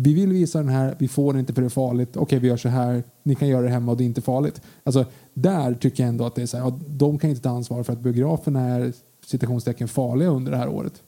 vi 0.01 0.15
vill 0.15 0.33
visa 0.33 0.59
den 0.59 0.69
här, 0.69 0.97
vi 0.99 1.09
får 1.09 1.33
den 1.33 1.41
inte 1.41 1.53
för 1.53 1.63
det 1.63 1.67
är 1.67 1.71
farligt. 1.71 2.09
Okej, 2.09 2.23
okay, 2.23 2.39
vi 2.39 2.49
gör 2.49 2.57
så 2.57 2.69
här, 2.69 3.03
ni 3.23 3.35
kan 3.35 3.49
göra 3.49 3.63
det 3.63 3.69
hemma 3.69 3.93
och 3.93 3.99
det 3.99 4.05
är 4.05 4.07
inte 4.07 4.23
farligt. 4.23 4.63
Alltså, 4.85 5.07
där 5.35 5.75
tycker 5.75 6.03
jag 6.03 6.09
ändå 6.09 6.27
att 6.27 6.35
det 6.35 6.43
är 6.43 6.47
så 6.47 6.57
här, 6.57 6.65
ja, 6.65 6.81
de 6.87 7.19
kan 7.19 7.31
inte 7.31 7.43
ta 7.43 7.49
ansvar 7.49 7.83
för 7.83 7.93
att 7.93 8.01
biograferna 8.01 8.61
är 8.61 8.93
citationstecken 9.27 9.89
farliga 9.89 10.29
under 10.29 10.53
det 10.53 10.59
här 10.59 10.69
året. 10.69 11.03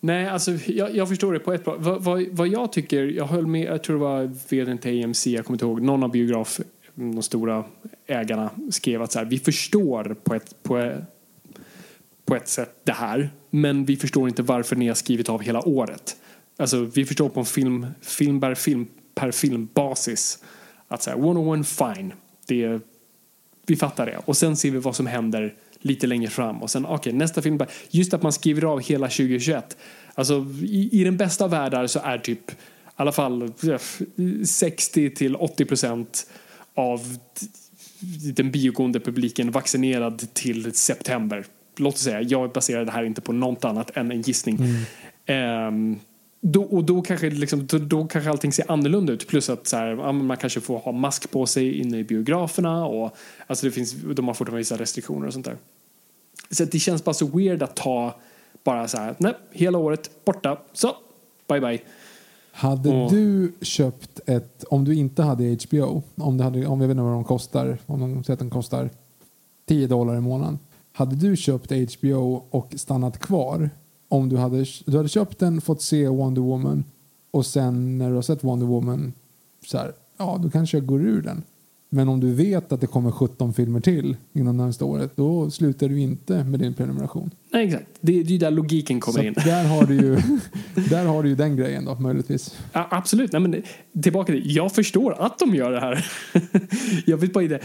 Nej, 0.00 0.28
alltså 0.28 0.52
jag, 0.52 0.96
jag 0.96 1.08
förstår 1.08 1.32
det 1.32 1.38
på 1.38 1.52
ett 1.52 1.64
plan. 1.64 1.76
Vad, 1.78 2.02
vad, 2.02 2.26
vad 2.30 2.48
jag 2.48 2.72
tycker, 2.72 3.04
jag 3.04 3.26
höll 3.26 3.46
med, 3.46 3.66
jag 3.66 3.82
tror 3.82 3.96
det 3.96 4.04
var 4.04 4.30
vdn 4.48 4.78
till 4.78 5.04
AMC, 5.04 5.26
jag 5.26 5.44
kommer 5.44 5.54
inte 5.54 5.64
ihåg, 5.64 5.82
någon 5.82 6.02
av 6.02 6.10
biograf, 6.10 6.60
de 6.94 7.22
stora 7.22 7.64
ägarna 8.06 8.50
skrev 8.70 9.02
att 9.02 9.12
så 9.12 9.18
här, 9.18 9.26
vi 9.26 9.38
förstår 9.38 10.16
på 10.24 10.34
ett, 10.34 10.62
på, 10.62 10.92
på 12.24 12.36
ett 12.36 12.48
sätt 12.48 12.80
det 12.84 12.92
här, 12.92 13.30
men 13.50 13.84
vi 13.84 13.96
förstår 13.96 14.28
inte 14.28 14.42
varför 14.42 14.76
ni 14.76 14.88
har 14.88 14.94
skrivit 14.94 15.28
av 15.28 15.40
hela 15.42 15.68
året. 15.68 16.16
Alltså 16.60 16.84
vi 16.94 17.04
förstår 17.04 17.28
på 17.28 17.40
en 17.40 17.46
film, 17.46 17.86
film 18.00 18.40
per 18.40 18.54
film, 18.54 18.86
per 19.14 19.30
filmbasis 19.30 20.38
att 20.88 21.02
så 21.02 21.10
här, 21.10 21.24
one 21.24 21.40
on 21.40 21.48
one, 21.48 21.64
fine. 21.64 22.12
Det, 22.46 22.80
vi 23.66 23.76
fattar 23.76 24.06
det. 24.06 24.20
Och 24.24 24.36
sen 24.36 24.56
ser 24.56 24.70
vi 24.70 24.78
vad 24.78 24.96
som 24.96 25.06
händer 25.06 25.54
lite 25.78 26.06
längre 26.06 26.30
fram. 26.30 26.62
Och 26.62 26.70
sen, 26.70 26.86
okej, 26.86 27.12
nästa 27.12 27.42
film. 27.42 27.60
Just 27.90 28.14
att 28.14 28.22
man 28.22 28.32
skriver 28.32 28.64
av 28.64 28.80
hela 28.80 29.06
2021. 29.06 29.76
Alltså, 30.14 30.46
i, 30.62 31.00
i 31.00 31.04
den 31.04 31.16
bästa 31.16 31.44
av 31.44 31.50
världar 31.50 31.86
så 31.86 32.00
är 32.04 32.18
typ 32.18 32.50
i 32.50 32.54
alla 32.96 33.12
fall 33.12 33.42
eh, 33.42 34.44
60 34.44 35.10
till 35.10 35.36
80 35.36 35.64
procent 35.64 36.26
av 36.74 37.16
den 38.34 38.50
biogående 38.50 39.00
publiken 39.00 39.50
vaccinerad 39.50 40.34
till 40.34 40.74
september. 40.74 41.44
Låt 41.76 41.94
oss 41.94 42.00
säga, 42.00 42.22
jag 42.22 42.52
baserar 42.52 42.84
det 42.84 42.92
här 42.92 43.04
inte 43.04 43.20
på 43.20 43.32
något 43.32 43.64
annat 43.64 43.96
än 43.96 44.10
en 44.12 44.22
gissning. 44.22 44.58
Ehm, 45.26 45.98
då, 46.40 46.62
och 46.62 46.84
då 46.84 47.02
kanske, 47.02 47.30
liksom, 47.30 47.66
då, 47.66 47.78
då 47.78 48.06
kanske 48.06 48.30
allting 48.30 48.52
ser 48.52 48.70
annorlunda 48.70 49.12
ut. 49.12 49.28
Plus 49.28 49.50
att 49.50 49.66
så 49.66 49.76
här, 49.76 50.12
man 50.12 50.36
kanske 50.36 50.60
får 50.60 50.78
ha 50.78 50.92
mask 50.92 51.30
på 51.30 51.46
sig 51.46 51.78
inne 51.78 51.98
i 51.98 52.04
biograferna. 52.04 52.86
Och, 52.86 53.16
alltså 53.46 53.66
det 53.66 53.72
finns, 53.72 53.92
de 53.92 54.26
har 54.28 54.34
fortfarande 54.34 54.58
vissa 54.58 54.76
restriktioner 54.78 55.26
och 55.26 55.32
sånt 55.32 55.46
där. 55.46 55.56
Så 56.50 56.64
det 56.64 56.78
känns 56.78 57.04
bara 57.04 57.14
så 57.14 57.26
weird 57.26 57.62
att 57.62 57.76
ta 57.76 58.14
bara 58.64 58.88
så 58.88 58.98
här, 58.98 59.14
nej, 59.18 59.34
hela 59.52 59.78
året 59.78 60.10
borta, 60.24 60.58
så, 60.72 60.96
bye 61.48 61.60
bye. 61.60 61.80
Hade 62.52 62.90
Och- 62.90 63.10
du 63.10 63.52
köpt 63.62 64.20
ett, 64.26 64.64
om 64.64 64.84
du 64.84 64.94
inte 64.94 65.22
hade 65.22 65.56
HBO, 65.68 66.02
om, 66.16 66.36
det 66.36 66.44
hade, 66.44 66.66
om 66.66 66.80
jag 66.80 66.88
vet 66.88 66.94
inte 66.94 67.02
vad 67.02 67.12
de 67.12 67.24
kostar, 67.24 67.78
om 67.86 68.00
de 68.00 68.24
säger 68.24 68.32
att 68.34 68.38
den 68.38 68.50
kostar 68.50 68.90
10 69.66 69.86
dollar 69.86 70.16
i 70.16 70.20
månaden. 70.20 70.58
Hade 70.92 71.16
du 71.16 71.36
köpt 71.36 71.72
HBO 71.96 72.44
och 72.50 72.74
stannat 72.76 73.18
kvar, 73.18 73.70
om 74.10 74.28
du 74.28 74.36
hade, 74.36 74.66
du 74.86 74.96
hade 74.96 75.08
köpt 75.08 75.38
den, 75.38 75.60
fått 75.60 75.82
se 75.82 76.08
Wonder 76.08 76.42
Woman 76.42 76.84
och 77.30 77.46
sen 77.46 77.98
när 77.98 78.08
du 78.08 78.14
har 78.14 78.22
sett 78.22 78.44
Wonder 78.44 78.66
Woman, 78.66 79.12
så 79.66 79.78
här, 79.78 79.92
ja 80.16 80.38
då 80.42 80.50
kanske 80.50 80.76
jag 80.76 80.86
går 80.86 81.02
ur 81.02 81.22
den. 81.22 81.42
Men 81.92 82.08
om 82.08 82.20
du 82.20 82.34
vet 82.34 82.72
att 82.72 82.80
det 82.80 82.86
kommer 82.86 83.10
17 83.10 83.54
filmer 83.54 83.80
till 83.80 84.16
inom 84.32 84.56
närmaste 84.56 84.84
året, 84.84 85.12
då 85.16 85.50
slutar 85.50 85.88
du 85.88 86.00
inte 86.00 86.44
med 86.44 86.60
din 86.60 86.74
prenumeration. 86.74 87.30
Nej, 87.52 87.66
exakt. 87.66 87.86
Det, 88.00 88.12
är 88.20 88.22
ju 88.22 88.38
där 88.38 88.50
logiken 88.50 89.00
kommer 89.00 89.18
Så 89.18 89.24
in. 89.24 89.34
där 89.44 89.64
har 89.64 89.86
du 89.86 89.94
ju 89.94 90.18
där 90.90 91.04
har 91.04 91.22
du 91.22 91.28
ju 91.28 91.34
den 91.34 91.56
grejen 91.56 91.84
då, 91.84 91.94
möjligtvis. 91.94 92.58
Ja, 92.72 92.88
absolut. 92.90 93.32
Nej, 93.32 93.40
men, 93.40 93.62
tillbaka 94.02 94.32
till, 94.32 94.56
jag 94.56 94.72
förstår 94.72 95.16
att 95.18 95.38
de 95.38 95.54
gör 95.54 95.70
det 95.70 95.80
här. 95.80 96.06
jag 97.06 97.16
vet 97.16 97.32
bara 97.32 97.44
inte. 97.44 97.60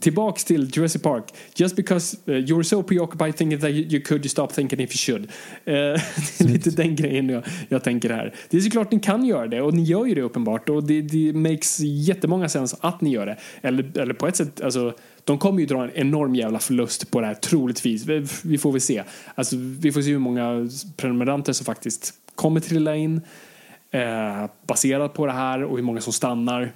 Tillbaks 0.00 0.44
till 0.44 0.70
Jurassic 0.74 1.02
Park. 1.02 1.24
Just 1.54 1.76
because 1.76 2.16
uh, 2.28 2.34
you're 2.34 2.62
so 2.62 2.82
preoccupied 2.82 3.36
thinking 3.36 3.60
that 3.60 3.70
you, 3.70 3.86
you 3.88 4.00
could, 4.00 4.24
you 4.24 4.28
stop 4.28 4.46
thinking 4.46 4.80
if 4.80 4.90
you 4.90 5.18
should. 5.18 5.22
Eh, 5.64 5.72
det 6.38 6.44
är 6.44 6.48
lite 6.48 6.70
den 6.70 6.96
grejen 6.96 7.28
jag, 7.28 7.44
jag 7.68 7.84
tänker 7.84 8.10
här. 8.10 8.34
Det 8.50 8.56
är 8.56 8.60
såklart 8.60 8.92
ni 8.92 9.00
kan 9.00 9.24
göra 9.24 9.46
det 9.46 9.62
och 9.62 9.74
ni 9.74 9.82
gör 9.82 10.06
ju 10.06 10.14
det 10.14 10.22
uppenbart 10.22 10.68
och 10.68 10.84
det, 10.84 11.02
det 11.02 11.32
makes 11.32 11.80
jättemånga 11.80 12.48
sens 12.48 12.74
att 12.80 13.00
ni 13.00 13.10
gör 13.10 13.26
det. 13.26 13.36
Eller, 13.60 13.98
eller 13.98 14.14
på 14.14 14.26
ett 14.26 14.36
sätt, 14.36 14.60
alltså 14.60 14.94
de 15.24 15.38
kommer 15.38 15.60
ju 15.60 15.66
dra 15.66 15.84
en 15.84 15.90
enorm 15.94 16.34
jävla 16.34 16.58
förlust 16.58 17.10
på 17.10 17.20
det 17.20 17.26
här 17.26 17.34
troligtvis. 17.34 18.06
Vi, 18.06 18.26
vi 18.44 18.58
får 18.58 18.72
väl 18.72 18.80
se. 18.80 19.02
Alltså, 19.34 19.56
vi 19.58 19.92
får 19.92 20.02
se 20.02 20.10
hur 20.10 20.18
många 20.18 20.68
prenumeranter 20.96 21.52
som 21.52 21.64
faktiskt 21.64 22.14
kommer 22.34 22.60
trilla 22.60 22.96
in 22.96 23.20
eh, 23.90 24.50
baserat 24.66 25.14
på 25.14 25.26
det 25.26 25.32
här 25.32 25.62
och 25.64 25.76
hur 25.76 25.84
många 25.84 26.00
som 26.00 26.12
stannar. 26.12 26.72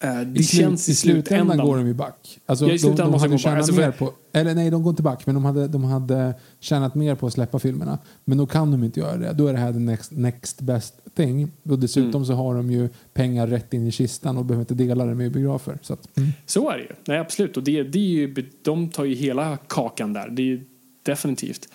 Eh, 0.00 0.20
det 0.20 0.40
I, 0.40 0.42
slut, 0.42 0.60
känns 0.60 0.88
I 0.88 0.94
slutändan 0.94 1.58
går 1.58 1.76
de 1.76 1.86
ju 1.86 1.94
back. 1.94 2.38
Alltså, 2.46 2.66
Ja, 2.66 2.72
i 2.72 2.78
slutändan 2.78 3.06
de, 3.06 3.10
de 3.10 3.12
måste 3.12 3.28
hade 3.28 3.38
tjänat 3.38 3.58
Alltså, 3.58 3.74
mer 3.74 3.90
på, 3.90 4.12
eller 4.32 4.54
nej, 4.54 4.70
de 4.70 4.82
går 4.82 4.90
inte 4.90 5.02
back, 5.02 5.26
men 5.26 5.34
de 5.34 5.44
hade, 5.44 5.68
de 5.68 5.84
hade 5.84 6.34
tjänat 6.60 6.94
mer 6.94 7.14
på 7.14 7.26
att 7.26 7.32
släppa 7.32 7.58
filmerna. 7.58 7.98
Men 8.24 8.38
då 8.38 8.46
kan 8.46 8.70
de 8.70 8.84
inte 8.84 9.00
göra 9.00 9.16
det. 9.16 9.32
Då 9.32 9.46
är 9.46 9.52
det 9.52 9.58
här 9.58 9.72
the 9.72 9.78
next, 9.78 10.10
next 10.10 10.60
best 10.60 10.94
thing. 11.16 11.52
Och 11.62 11.78
dessutom 11.78 12.10
Mm. 12.10 12.24
så 12.24 12.32
har 12.32 12.54
de 12.54 12.70
ju 12.70 12.88
pengar 13.14 13.46
rätt 13.46 13.74
in 13.74 13.86
i 13.86 13.92
kistan 13.92 14.36
och 14.36 14.44
behöver 14.44 14.62
inte 14.62 14.74
dela 14.74 15.04
det 15.04 15.14
med 15.14 15.32
biografer. 15.32 15.78
Så 15.82 15.92
att, 15.92 16.16
mm. 16.18 16.30
Så 16.46 16.70
är 16.70 16.76
det 16.76 16.82
ju. 16.82 16.92
Nej, 17.06 17.18
absolut. 17.18 17.56
Och 17.56 17.62
det, 17.62 17.82
det 17.82 17.98
är 17.98 18.02
ju, 18.02 18.50
de 18.62 18.88
tar 18.88 19.04
ju 19.04 19.14
hela 19.14 19.56
kakan 19.56 20.12
där. 20.12 20.28
Det 20.28 20.42
är 20.42 20.46
ju 20.46 20.64
definitivt. 21.02 21.68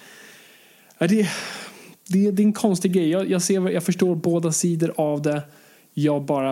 Det, 0.99 1.07
det, 2.07 2.31
det 2.31 2.41
är 2.41 2.45
en 2.45 2.53
konstig 2.53 2.93
grej. 2.93 3.09
Jag, 3.09 3.29
jag, 3.29 3.41
ser, 3.41 3.69
jag 3.69 3.83
förstår 3.83 4.15
båda 4.15 4.51
sidor 4.51 4.93
av 4.97 5.21
det. 5.21 5.43
Jag 5.93 6.21
bara... 6.25 6.51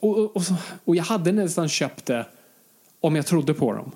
Och, 0.00 0.18
och, 0.18 0.36
och, 0.36 0.42
så- 0.42 0.54
och 0.84 0.96
jag 0.96 1.04
hade 1.04 1.32
nästan 1.32 1.68
köpt 1.68 2.06
det 2.06 2.26
om 3.00 3.16
jag 3.16 3.26
trodde 3.26 3.54
på 3.54 3.72
dem. 3.72 3.90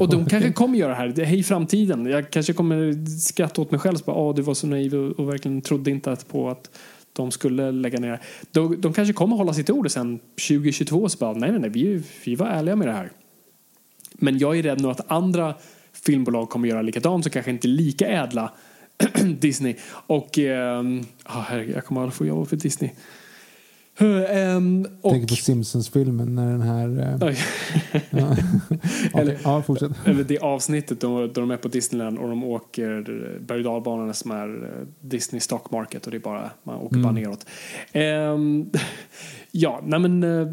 Och 0.00 0.08
de 0.08 0.26
kanske 0.28 0.52
kommer 0.52 0.78
göra 0.78 0.88
det 0.90 0.94
här. 0.96 1.08
Det 1.08 1.24
i 1.30 1.42
framtiden. 1.42 2.06
Jag 2.06 2.30
kanske 2.30 2.52
kommer 2.52 3.06
skratta 3.18 3.62
åt 3.62 3.70
mig 3.70 3.80
själv. 3.80 3.96
Så 3.96 4.04
bara, 4.04 4.16
Åh, 4.16 4.34
du 4.34 4.42
var 4.42 4.54
så 4.54 4.66
naiv 4.66 4.94
och, 4.94 5.10
och 5.20 5.28
verkligen 5.28 5.60
trodde 5.62 5.90
inte 5.90 6.12
att 6.12 6.28
på 6.28 6.50
att 6.50 6.70
de 7.12 7.30
skulle 7.30 7.70
lägga 7.70 8.00
ner. 8.00 8.20
De, 8.50 8.80
de 8.80 8.92
kanske 8.92 9.12
kommer 9.12 9.36
hålla 9.36 9.54
sitt 9.54 9.70
ord 9.70 9.90
sen 9.90 10.18
2022 10.48 11.08
så 11.08 11.18
bara, 11.18 11.32
nej, 11.32 11.50
nej, 11.50 11.60
nej, 11.60 11.70
vi, 11.70 12.02
vi 12.24 12.34
var 12.34 12.46
ärliga 12.46 12.76
med 12.76 12.88
det 12.88 12.92
här. 12.92 13.10
Men 14.12 14.38
jag 14.38 14.58
är 14.58 14.62
rädd 14.62 14.80
nu 14.80 14.90
att 14.90 15.10
andra 15.10 15.54
filmbolag 15.92 16.50
kommer 16.50 16.68
göra 16.68 16.82
likadant 16.82 17.24
som 17.24 17.30
kanske 17.30 17.50
inte 17.50 17.68
lika 17.68 18.06
ädla 18.08 18.52
Disney. 19.38 19.76
Och, 19.90 20.38
herregud, 21.24 21.76
jag 21.76 21.84
kommer 21.84 22.00
aldrig 22.00 22.14
få 22.14 22.26
jobba 22.26 22.44
för 22.44 22.56
Disney. 22.56 22.90
Ehm, 24.00 24.86
och, 25.00 25.12
Tänk 25.12 25.28
på 25.28 25.34
Simpsons-filmen 25.34 26.34
när 26.34 26.50
den 26.50 26.60
här... 26.60 27.18
Eh, 27.22 27.28
Oj. 27.28 27.36
ja. 28.10 28.36
Eller- 29.20 29.38
ja, 29.44 29.62
fortsätt. 29.62 29.92
Eller 30.04 30.24
det 30.24 30.38
avsnittet 30.38 31.00
då, 31.00 31.26
då 31.26 31.40
de 31.40 31.50
är 31.50 31.56
på 31.56 31.68
Disneyland 31.68 32.18
och 32.18 32.28
de 32.28 32.44
åker 32.44 33.02
berg 33.40 33.66
och 33.66 34.16
som 34.16 34.30
är 34.30 34.64
eh, 34.64 34.86
Disney 35.00 35.40
Stock 35.40 35.70
Market 35.70 36.04
och 36.04 36.10
det 36.10 36.16
är 36.16 36.20
bara, 36.20 36.50
man 36.62 36.76
åker 36.76 36.96
bara 36.98 37.12
neråt. 37.12 37.46
Ehm, 37.92 38.70
ja, 39.50 39.80
nej 39.86 40.00
men, 40.00 40.22
eh, 40.22 40.48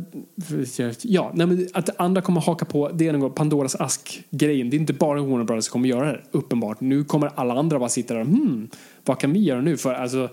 ja, 1.01 1.31
nej 1.33 1.47
men 1.47 1.67
att 1.73 1.99
andra 1.99 2.21
kommer 2.21 2.41
haka 2.41 2.65
på, 2.65 2.89
det 2.89 3.07
är 3.07 3.13
någon 3.13 3.33
Pandoras 3.33 3.75
ask-grejen. 3.75 4.69
Det 4.69 4.75
är 4.75 4.79
inte 4.79 4.93
bara 4.93 5.21
Warner 5.21 5.43
Brothers 5.43 5.65
som 5.65 5.71
kommer 5.71 5.89
göra 5.89 6.11
det, 6.11 6.21
uppenbart. 6.31 6.81
Nu 6.81 7.03
kommer 7.03 7.31
alla 7.35 7.53
andra 7.53 7.79
bara 7.79 7.89
sitta 7.89 8.13
där, 8.13 8.23
hmm, 8.23 8.69
vad 9.05 9.19
kan 9.19 9.33
vi 9.33 9.39
göra 9.39 9.61
nu? 9.61 9.77
För 9.77 9.93
alltså, 9.93 10.29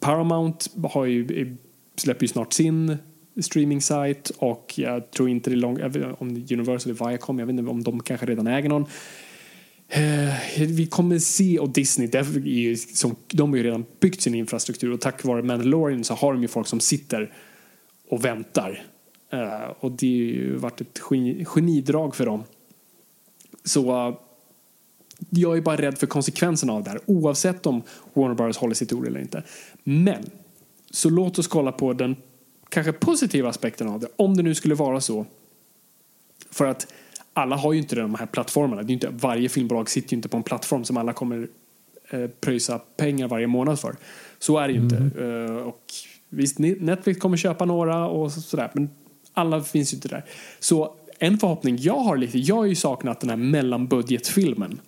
Paramount 0.00 0.66
har 0.90 1.04
ju, 1.04 1.56
släpper 2.00 2.22
ju 2.22 2.28
snart 2.28 2.52
sin 2.52 2.96
streaming 3.40 3.80
site 3.80 4.32
och 4.38 4.72
jag 4.76 5.10
tror 5.10 5.28
inte 5.28 5.50
det 5.50 5.54
är 5.54 5.56
långt, 5.56 5.80
om 6.18 6.28
Universal 6.28 6.92
eller 6.92 7.08
Viacom, 7.08 7.38
jag 7.38 7.46
vet 7.46 7.58
inte 7.58 7.70
om 7.70 7.82
de 7.82 8.00
kanske 8.02 8.26
redan 8.26 8.46
äger 8.46 8.68
någon. 8.68 8.86
Eh, 9.88 10.34
Vi 10.68 10.86
kommer 10.86 11.18
se, 11.18 11.58
och 11.58 11.70
Disney, 11.70 12.08
därför 12.08 12.40
är 12.40 12.44
ju 12.44 12.76
som, 12.76 13.16
de 13.32 13.50
har 13.50 13.56
ju 13.56 13.62
redan 13.62 13.84
byggt 14.00 14.20
sin 14.22 14.34
infrastruktur 14.34 14.92
och 14.92 15.00
tack 15.00 15.24
vare 15.24 15.42
Mandalorian 15.42 16.04
så 16.04 16.14
har 16.14 16.32
de 16.32 16.42
ju 16.42 16.48
folk 16.48 16.66
som 16.66 16.80
sitter 16.80 17.32
och 18.08 18.24
väntar. 18.24 18.82
Eh, 19.32 19.70
Och 19.80 19.92
det 19.92 20.06
har 20.06 20.14
ju 20.14 20.56
varit 20.56 20.80
ett 20.80 20.98
genidrag 21.46 22.14
för 22.16 22.26
dem. 22.26 22.42
Så 23.64 24.08
eh, 24.08 24.14
jag 25.30 25.56
är 25.56 25.60
bara 25.60 25.76
rädd 25.76 25.98
för 25.98 26.06
konsekvenserna 26.06 26.72
av 26.72 26.82
det 26.84 26.90
här 26.90 27.00
oavsett 27.06 27.66
om 27.66 27.82
Warner 28.14 28.34
Bros 28.34 28.56
håller 28.56 28.74
sitt 28.74 28.92
ord 28.92 29.06
eller 29.06 29.20
inte. 29.20 29.42
Men 29.84 30.30
så 30.90 31.10
låt 31.10 31.38
oss 31.38 31.46
kolla 31.46 31.72
på 31.72 31.92
den 31.92 32.16
kanske 32.68 32.92
positiva 32.92 33.48
aspekten 33.48 33.88
av 33.88 34.00
det 34.00 34.08
om 34.16 34.36
det 34.36 34.42
nu 34.42 34.54
skulle 34.54 34.74
vara 34.74 35.00
så. 35.00 35.26
För 36.50 36.66
att 36.66 36.92
alla 37.32 37.56
har 37.56 37.72
ju 37.72 37.78
inte 37.78 37.96
de 37.96 38.14
här 38.14 38.26
plattformarna. 38.26 38.82
Det 38.82 38.90
är 38.92 38.94
inte, 38.94 39.08
varje 39.10 39.48
filmbolag 39.48 39.90
sitter 39.90 40.12
ju 40.12 40.16
inte 40.16 40.28
på 40.28 40.36
en 40.36 40.42
plattform 40.42 40.84
som 40.84 40.96
alla 40.96 41.12
kommer 41.12 41.48
eh, 42.10 42.26
pröjsa 42.26 42.78
pengar 42.96 43.28
varje 43.28 43.46
månad 43.46 43.80
för. 43.80 43.96
Så 44.38 44.58
är 44.58 44.68
det 44.68 44.74
ju 44.74 44.80
inte. 44.80 44.96
Eh, 45.24 45.56
och 45.56 45.84
visst, 46.28 46.58
Netflix 46.58 47.20
kommer 47.20 47.36
köpa 47.36 47.64
några 47.64 48.06
och 48.08 48.32
så- 48.32 48.40
sådär. 48.40 48.70
Men 48.74 48.90
alla 49.32 49.62
finns 49.62 49.92
ju 49.92 49.96
inte 49.96 50.08
där. 50.08 50.24
Så 50.60 50.94
en 51.18 51.38
förhoppning 51.38 51.76
jag 51.80 51.94
har 52.00 52.16
lite, 52.16 52.38
jag 52.38 52.56
har 52.56 52.64
ju 52.64 52.74
saknat 52.74 53.20
den 53.20 53.30
här 53.30 53.36
mellanbudgetfilmen. 53.36 54.80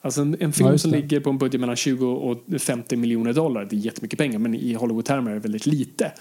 Alltså 0.00 0.20
en, 0.20 0.36
en 0.40 0.52
film 0.52 0.68
Ja, 0.68 0.78
som 0.78 0.90
ligger 0.90 1.20
på 1.20 1.30
en 1.30 1.38
budget 1.38 1.60
mellan 1.60 1.76
20 1.76 2.06
och 2.06 2.60
50 2.60 2.96
miljoner 2.96 3.32
dollar. 3.32 3.66
Det 3.70 3.76
är 3.76 3.80
jättemycket 3.80 4.18
pengar 4.18 4.38
men 4.38 4.54
i 4.54 4.74
Hollywood-termer 4.74 5.30
är 5.30 5.34
det 5.34 5.40
väldigt 5.40 5.66
lite. 5.66 6.12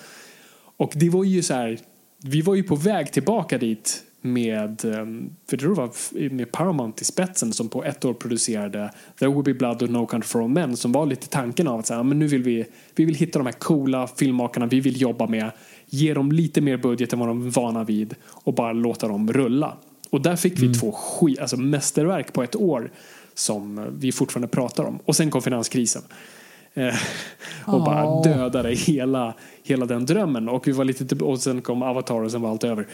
Och 0.77 0.91
det 0.95 1.09
var 1.09 1.23
ju 1.23 1.41
så 1.41 1.53
här, 1.53 1.79
vi 2.23 2.41
var 2.41 2.55
ju 2.55 2.63
på 2.63 2.75
väg 2.75 3.11
tillbaka 3.11 3.57
dit 3.57 4.03
med, 4.21 4.85
ehm, 4.85 5.29
för 5.49 5.57
det 5.57 5.67
var 5.67 6.29
med 6.29 6.51
Paramount 6.51 7.01
i 7.01 7.05
spetsen 7.05 7.53
som 7.53 7.69
på 7.69 7.83
ett 7.83 8.05
år 8.05 8.13
producerade 8.13 8.91
There 9.19 9.29
Will 9.29 9.43
Be 9.43 9.53
Blood 9.53 9.81
och 9.81 9.89
No 9.89 10.05
Country 10.05 10.27
for 10.27 10.41
Old 10.41 10.53
Men 10.53 10.77
som 10.77 10.91
var 10.91 11.05
lite 11.05 11.27
tanken 11.27 11.67
av 11.67 11.79
att 11.79 11.87
så 11.87 11.93
här, 11.93 12.03
men 12.03 12.19
nu 12.19 12.27
vill 12.27 12.43
vi, 12.43 12.65
vi 12.95 13.05
vill 13.05 13.15
hitta 13.15 13.39
de 13.39 13.45
här 13.45 13.53
coola 13.53 14.07
filmmakarna 14.07 14.65
vi 14.65 14.79
vill 14.79 15.01
jobba 15.01 15.27
med, 15.27 15.51
ge 15.85 16.13
dem 16.13 16.31
lite 16.31 16.61
mer 16.61 16.77
budget 16.77 17.13
än 17.13 17.19
vad 17.19 17.27
de 17.27 17.45
är 17.45 17.49
vana 17.49 17.83
vid 17.83 18.15
och 18.27 18.53
bara 18.53 18.73
låta 18.73 19.07
dem 19.07 19.33
rulla. 19.33 19.77
Och 20.09 20.21
där 20.21 20.35
fick 20.35 20.59
vi 20.59 20.73
två 20.73 20.91
skit, 20.91 21.39
alltså 21.39 21.57
mästerverk 21.57 22.33
på 22.33 22.43
ett 22.43 22.55
år 22.55 22.91
som 23.39 23.85
vi 23.99 24.11
fortfarande 24.11 24.47
pratar 24.47 24.83
om. 24.83 24.99
Och 25.05 25.15
sen 25.15 25.31
kom 25.31 25.41
finanskrisen. 25.41 26.01
Eh, 26.73 26.95
och 27.65 27.83
bara 27.83 28.03
Ja. 28.03 28.21
dödade 28.23 28.69
hela, 28.73 29.33
hela 29.63 29.85
den 29.85 30.05
drömmen. 30.05 30.49
Och, 30.49 30.67
vi 30.67 30.71
var 30.71 30.85
lite, 30.85 31.05
typ- 31.05 31.21
och 31.21 31.39
sen 31.39 31.61
kom 31.61 31.81
Avatar 31.83 32.23
och 32.23 32.31
sen 32.31 32.41
var 32.41 32.49
allt 32.49 32.63
över. 32.63 32.87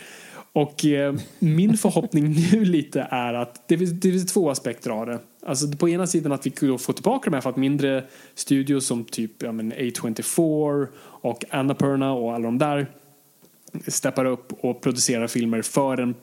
Och 0.53 0.85
eh, 0.85 1.15
min 1.39 1.77
förhoppning 1.77 2.35
nu 2.51 2.65
lite 2.65 3.07
är 3.11 3.33
att 3.33 3.67
det 3.67 3.77
finns, 3.77 3.91
det 3.91 4.11
finns 4.11 4.33
två 4.33 4.49
aspekter 4.49 4.89
av 4.89 5.05
det. 5.05 5.19
Alltså 5.45 5.71
på 5.71 5.89
ena 5.89 6.07
sidan 6.07 6.31
att 6.31 6.45
vi 6.45 6.53
då 6.67 6.77
får 6.77 6.93
tillbaka 6.93 7.29
de 7.29 7.33
här 7.35 7.41
för 7.41 7.49
att 7.49 7.57
mindre 7.57 8.03
studios 8.35 8.85
som 8.85 9.03
typ 9.03 9.43
ja, 9.43 9.51
men 9.51 9.73
A24 9.73 10.87
och 11.03 11.45
Annapurna 11.49 12.13
och 12.13 12.33
alla 12.33 12.45
de 12.45 12.57
där 12.57 12.87
steppar 13.87 14.25
upp 14.25 14.53
och 14.61 14.81
producerar 14.81 15.27
filmer 15.27 15.61
för 15.61 15.97
en 15.99 16.15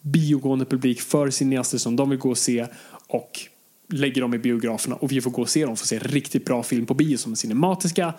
biogående 0.00 0.64
publik, 0.64 1.00
för 1.00 1.30
cineaster 1.30 1.78
som 1.78 1.96
de 1.96 2.10
vill 2.10 2.18
gå 2.18 2.30
och 2.30 2.38
se 2.38 2.66
och 3.08 3.40
lägger 3.88 4.20
dem 4.20 4.34
i 4.34 4.38
biograferna 4.38 4.96
och 4.96 5.12
vi 5.12 5.20
får 5.20 5.30
gå 5.30 5.42
och 5.42 5.48
se 5.48 5.66
dem 5.66 5.76
får 5.76 5.86
se 5.86 5.98
riktigt 5.98 6.44
bra 6.44 6.62
film 6.62 6.86
på 6.86 6.94
bio 6.94 7.16
som 7.16 7.32
är 7.32 7.36
cinematiska 7.36 8.14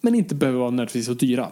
men 0.00 0.14
inte 0.14 0.34
behöver 0.34 0.58
vara 0.58 0.70
nödvändigtvis 0.70 1.06
så 1.06 1.14
dyra. 1.14 1.48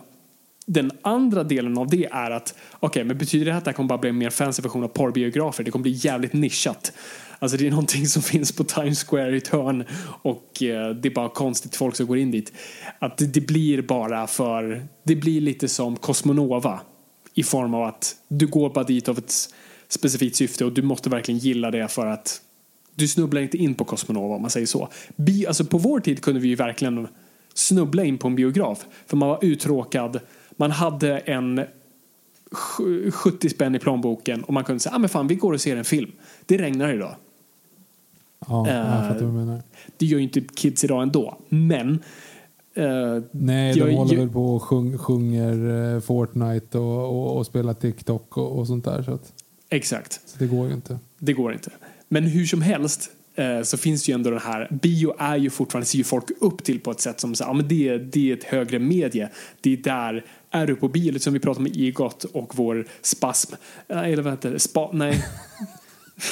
Den 0.66 0.90
andra 1.02 1.44
delen 1.44 1.78
av 1.78 1.88
det 1.90 2.04
är 2.04 2.30
att 2.30 2.54
okej, 2.80 3.04
men 3.04 3.18
betyder 3.18 3.46
det 3.46 3.52
här 3.52 3.58
att 3.58 3.64
det 3.64 3.70
här 3.70 3.76
kommer 3.76 3.88
bara 3.88 3.98
bli 3.98 4.10
en 4.10 4.18
mer 4.18 4.30
fancy 4.30 4.62
version 4.62 4.84
av 4.84 4.88
porrbiografer? 4.88 5.64
Det 5.64 5.70
kommer 5.70 5.82
bli 5.82 5.92
jävligt 5.92 6.32
nischat. 6.32 6.92
Alltså 7.38 7.56
det 7.56 7.66
är 7.66 7.70
någonting 7.70 8.06
som 8.06 8.22
finns 8.32 8.52
på 8.52 8.64
Times 8.64 9.04
Square 9.04 9.34
i 9.34 9.36
ett 9.36 9.48
hörn 9.48 9.84
och 10.22 10.62
eh, 10.62 10.90
det 10.90 11.08
är 11.08 11.14
bara 11.14 11.28
konstigt 11.28 11.76
folk 11.76 11.96
som 11.96 12.06
går 12.06 12.18
in 12.18 12.30
dit. 12.30 12.52
Att 12.98 13.18
det, 13.18 13.26
det 13.26 13.40
blir 13.40 13.82
bara 13.82 14.26
för, 14.26 14.86
det 15.02 15.16
blir 15.16 15.40
lite 15.40 15.68
som 15.68 15.96
Cosmonova 15.96 16.80
i 17.34 17.42
form 17.42 17.74
av 17.74 17.82
att 17.82 18.16
du 18.28 18.46
går 18.46 18.70
bara 18.70 18.84
dit 18.84 19.08
av 19.08 19.18
ett 19.18 19.34
specifikt 19.88 20.36
syfte 20.36 20.64
och 20.64 20.72
du 20.72 20.82
måste 20.82 21.10
verkligen 21.10 21.38
gilla 21.38 21.70
det 21.70 21.88
för 21.88 22.06
att 22.06 22.40
du 22.98 23.08
snubblar 23.08 23.40
inte 23.40 23.56
in 23.56 23.74
på 23.74 23.84
Cosmonova 23.84 24.34
om 24.34 24.42
man 24.42 24.50
säger 24.50 24.66
så. 24.66 24.88
Bi, 25.16 25.46
alltså 25.46 25.64
på 25.64 25.78
vår 25.78 26.00
tid 26.00 26.22
kunde 26.22 26.40
vi 26.40 26.48
ju 26.48 26.54
verkligen 26.54 27.08
snubbla 27.54 28.04
in 28.04 28.18
på 28.18 28.28
en 28.28 28.34
biograf 28.34 28.86
för 29.06 29.16
man 29.16 29.28
var 29.28 29.38
uttråkad, 29.44 30.20
man 30.56 30.70
hade 30.70 31.18
en 31.18 31.60
sj- 32.50 33.10
70 33.10 33.48
spänn 33.48 33.74
i 33.74 33.78
plånboken 33.78 34.42
och 34.44 34.52
man 34.54 34.64
kunde 34.64 34.80
säga 34.80 34.94
ah, 34.94 34.98
men 34.98 35.08
fan 35.08 35.26
vi 35.26 35.34
går 35.34 35.52
och 35.52 35.60
ser 35.60 35.76
en 35.76 35.84
film. 35.84 36.10
Det 36.46 36.58
regnar 36.58 36.92
idag. 36.94 37.14
Ja, 38.48 38.68
Eh, 38.68 38.74
jag 38.76 38.86
fattar 39.08 39.08
vad 39.24 39.34
du 39.34 39.38
menar. 39.38 39.62
Det 39.96 40.06
gör 40.06 40.18
ju 40.18 40.24
inte 40.24 40.40
kids 40.40 40.84
idag 40.84 41.02
ändå. 41.02 41.38
Men 41.48 41.90
eh, 42.74 43.22
Nej, 43.30 43.74
de 43.74 43.78
jag- 43.80 43.92
håller 43.92 44.14
jag- 44.14 44.20
väl 44.20 44.28
på 44.32 44.54
och 44.56 44.62
sjung, 44.62 44.98
sjunger 44.98 45.94
eh, 45.94 46.00
Fortnite 46.00 46.78
och, 46.78 47.04
och, 47.04 47.36
och 47.36 47.46
spelar 47.46 47.74
TikTok 47.74 48.36
och, 48.36 48.58
och 48.58 48.66
sånt 48.66 48.84
där. 48.84 49.02
Så, 49.02 49.12
att, 49.12 49.32
exakt. 49.68 50.20
så 50.26 50.38
det 50.38 50.46
går 50.46 50.68
ju 50.68 50.74
inte. 50.74 50.98
Det 51.18 51.32
går 51.32 51.52
inte. 51.52 51.70
Men 52.08 52.24
hur 52.24 52.46
som 52.46 52.62
helst 52.62 53.10
eh, 53.34 53.62
så 53.62 53.76
finns 53.76 54.08
ju 54.08 54.14
ändå 54.14 54.30
den 54.30 54.40
här, 54.40 54.68
bio 54.70 55.14
är 55.18 55.36
ju 55.36 55.50
fortfarande, 55.50 55.86
ser 55.86 55.98
ju 55.98 56.04
folk 56.04 56.24
upp 56.40 56.64
till 56.64 56.80
på 56.80 56.90
ett 56.90 57.00
sätt 57.00 57.20
som 57.20 57.34
så, 57.34 57.44
ja, 57.44 57.52
men 57.52 57.68
det, 57.68 57.98
det 57.98 58.30
är 58.30 58.36
ett 58.36 58.44
högre 58.44 58.78
medie. 58.78 59.28
Det 59.60 59.72
är 59.72 59.76
där, 59.76 60.24
är 60.50 60.66
du 60.66 60.74
på 60.76 60.88
bio, 60.88 61.18
som 61.18 61.32
vi 61.32 61.40
pratade 61.40 61.68
om 61.68 61.74
i 61.74 61.86
EGOT 61.86 62.24
och 62.24 62.56
vår 62.56 62.86
spasm, 63.02 63.54
eh, 63.88 63.98
eller 63.98 64.22
vad 64.22 64.32
heter 64.32 64.50
det, 64.50 64.58
spa, 64.58 64.90
nej. 64.92 65.24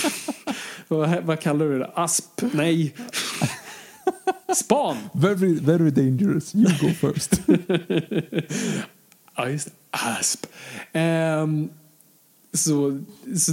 vad, 0.89 1.23
vad 1.23 1.41
kallar 1.41 1.67
du 1.67 1.79
det? 1.79 1.91
Asp? 1.95 2.43
Nej. 2.53 2.95
Span! 4.55 4.97
Very, 5.15 5.55
very 5.55 5.91
dangerous. 5.91 6.55
You 6.55 6.67
go 6.81 6.89
first. 6.89 7.41
Ja, 9.37 9.49
just 9.49 9.67
det. 9.67 9.73
Asp. 9.91 10.47
Ehm, 10.93 11.69
så, 12.57 13.03
så, 13.37 13.53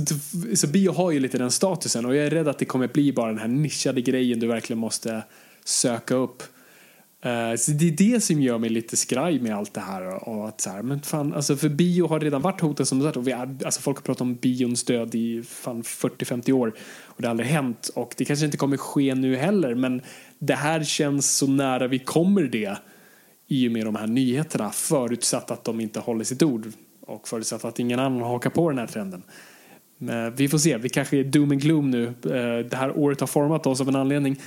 så 0.55 0.67
bio 0.67 0.91
har 0.91 1.11
ju 1.11 1.19
lite 1.19 1.37
den 1.37 1.51
statusen 1.51 2.05
och 2.05 2.15
jag 2.15 2.25
är 2.25 2.29
rädd 2.29 2.47
att 2.47 2.59
det 2.59 2.65
kommer 2.65 2.87
bli 2.87 3.13
bara 3.13 3.27
den 3.27 3.39
här 3.39 3.47
nischade 3.47 4.01
grejen 4.01 4.39
du 4.39 4.47
verkligen 4.47 4.79
måste 4.79 5.23
söka 5.65 6.15
upp. 6.15 6.43
Uh, 7.25 7.55
så 7.57 7.71
det 7.71 7.87
är 7.87 7.91
det 7.91 8.21
som 8.21 8.41
gör 8.41 8.57
mig 8.57 8.69
lite 8.69 8.97
skraj 8.97 9.39
med 9.39 9.55
allt 9.55 9.73
det 9.73 9.81
här. 9.81 10.29
Och 10.29 10.47
att 10.47 10.61
så 10.61 10.69
här 10.69 10.81
men 10.81 11.01
fan, 11.01 11.33
alltså 11.33 11.55
för 11.55 11.69
bio 11.69 12.07
har 12.07 12.19
redan 12.19 12.41
varit 12.41 12.61
hotat 12.61 12.87
som 12.87 13.01
sagt. 13.01 13.17
Och 13.17 13.27
vi 13.27 13.31
är, 13.31 13.57
alltså 13.65 13.81
folk 13.81 13.97
har 13.97 14.03
pratat 14.03 14.21
om 14.21 14.35
bions 14.35 14.83
död 14.83 15.15
i 15.15 15.43
fan 15.43 15.83
40-50 15.83 16.51
år. 16.51 16.73
Och 17.03 17.21
det 17.21 17.27
har 17.27 17.29
aldrig 17.29 17.49
hänt. 17.49 17.89
Och 17.95 18.13
det 18.17 18.25
kanske 18.25 18.45
inte 18.45 18.57
kommer 18.57 18.77
ske 18.77 19.15
nu 19.15 19.35
heller. 19.35 19.75
Men 19.75 20.01
det 20.39 20.55
här 20.55 20.83
känns 20.83 21.35
så 21.35 21.47
nära 21.47 21.87
vi 21.87 21.99
kommer 21.99 22.43
det 22.43 22.77
i 23.47 23.67
och 23.67 23.71
med 23.71 23.85
de 23.85 23.95
här 23.95 24.07
nyheterna 24.07 24.71
förutsatt 24.71 25.51
att 25.51 25.63
de 25.63 25.79
inte 25.79 25.99
håller 25.99 26.23
sitt 26.23 26.43
ord 26.43 26.67
och 27.07 27.27
förutsatt 27.27 27.65
att 27.65 27.79
ingen 27.79 27.99
annan 27.99 28.21
hakar 28.21 28.49
på 28.49 28.69
den 28.69 28.79
här 28.79 28.87
trenden. 28.87 29.23
Men 29.97 30.35
vi 30.35 30.49
får 30.49 30.57
se, 30.57 30.77
vi 30.77 30.89
kanske 30.89 31.17
är 31.17 31.23
doom 31.23 31.51
and 31.51 31.61
gloom 31.61 31.91
nu. 31.91 32.07
Eh, 32.07 32.65
det 32.69 32.75
här 32.75 32.97
året 32.97 33.19
har 33.19 33.27
format 33.27 33.67
oss 33.67 33.81
av 33.81 33.89
en 33.89 33.95
anledning. 33.95 34.41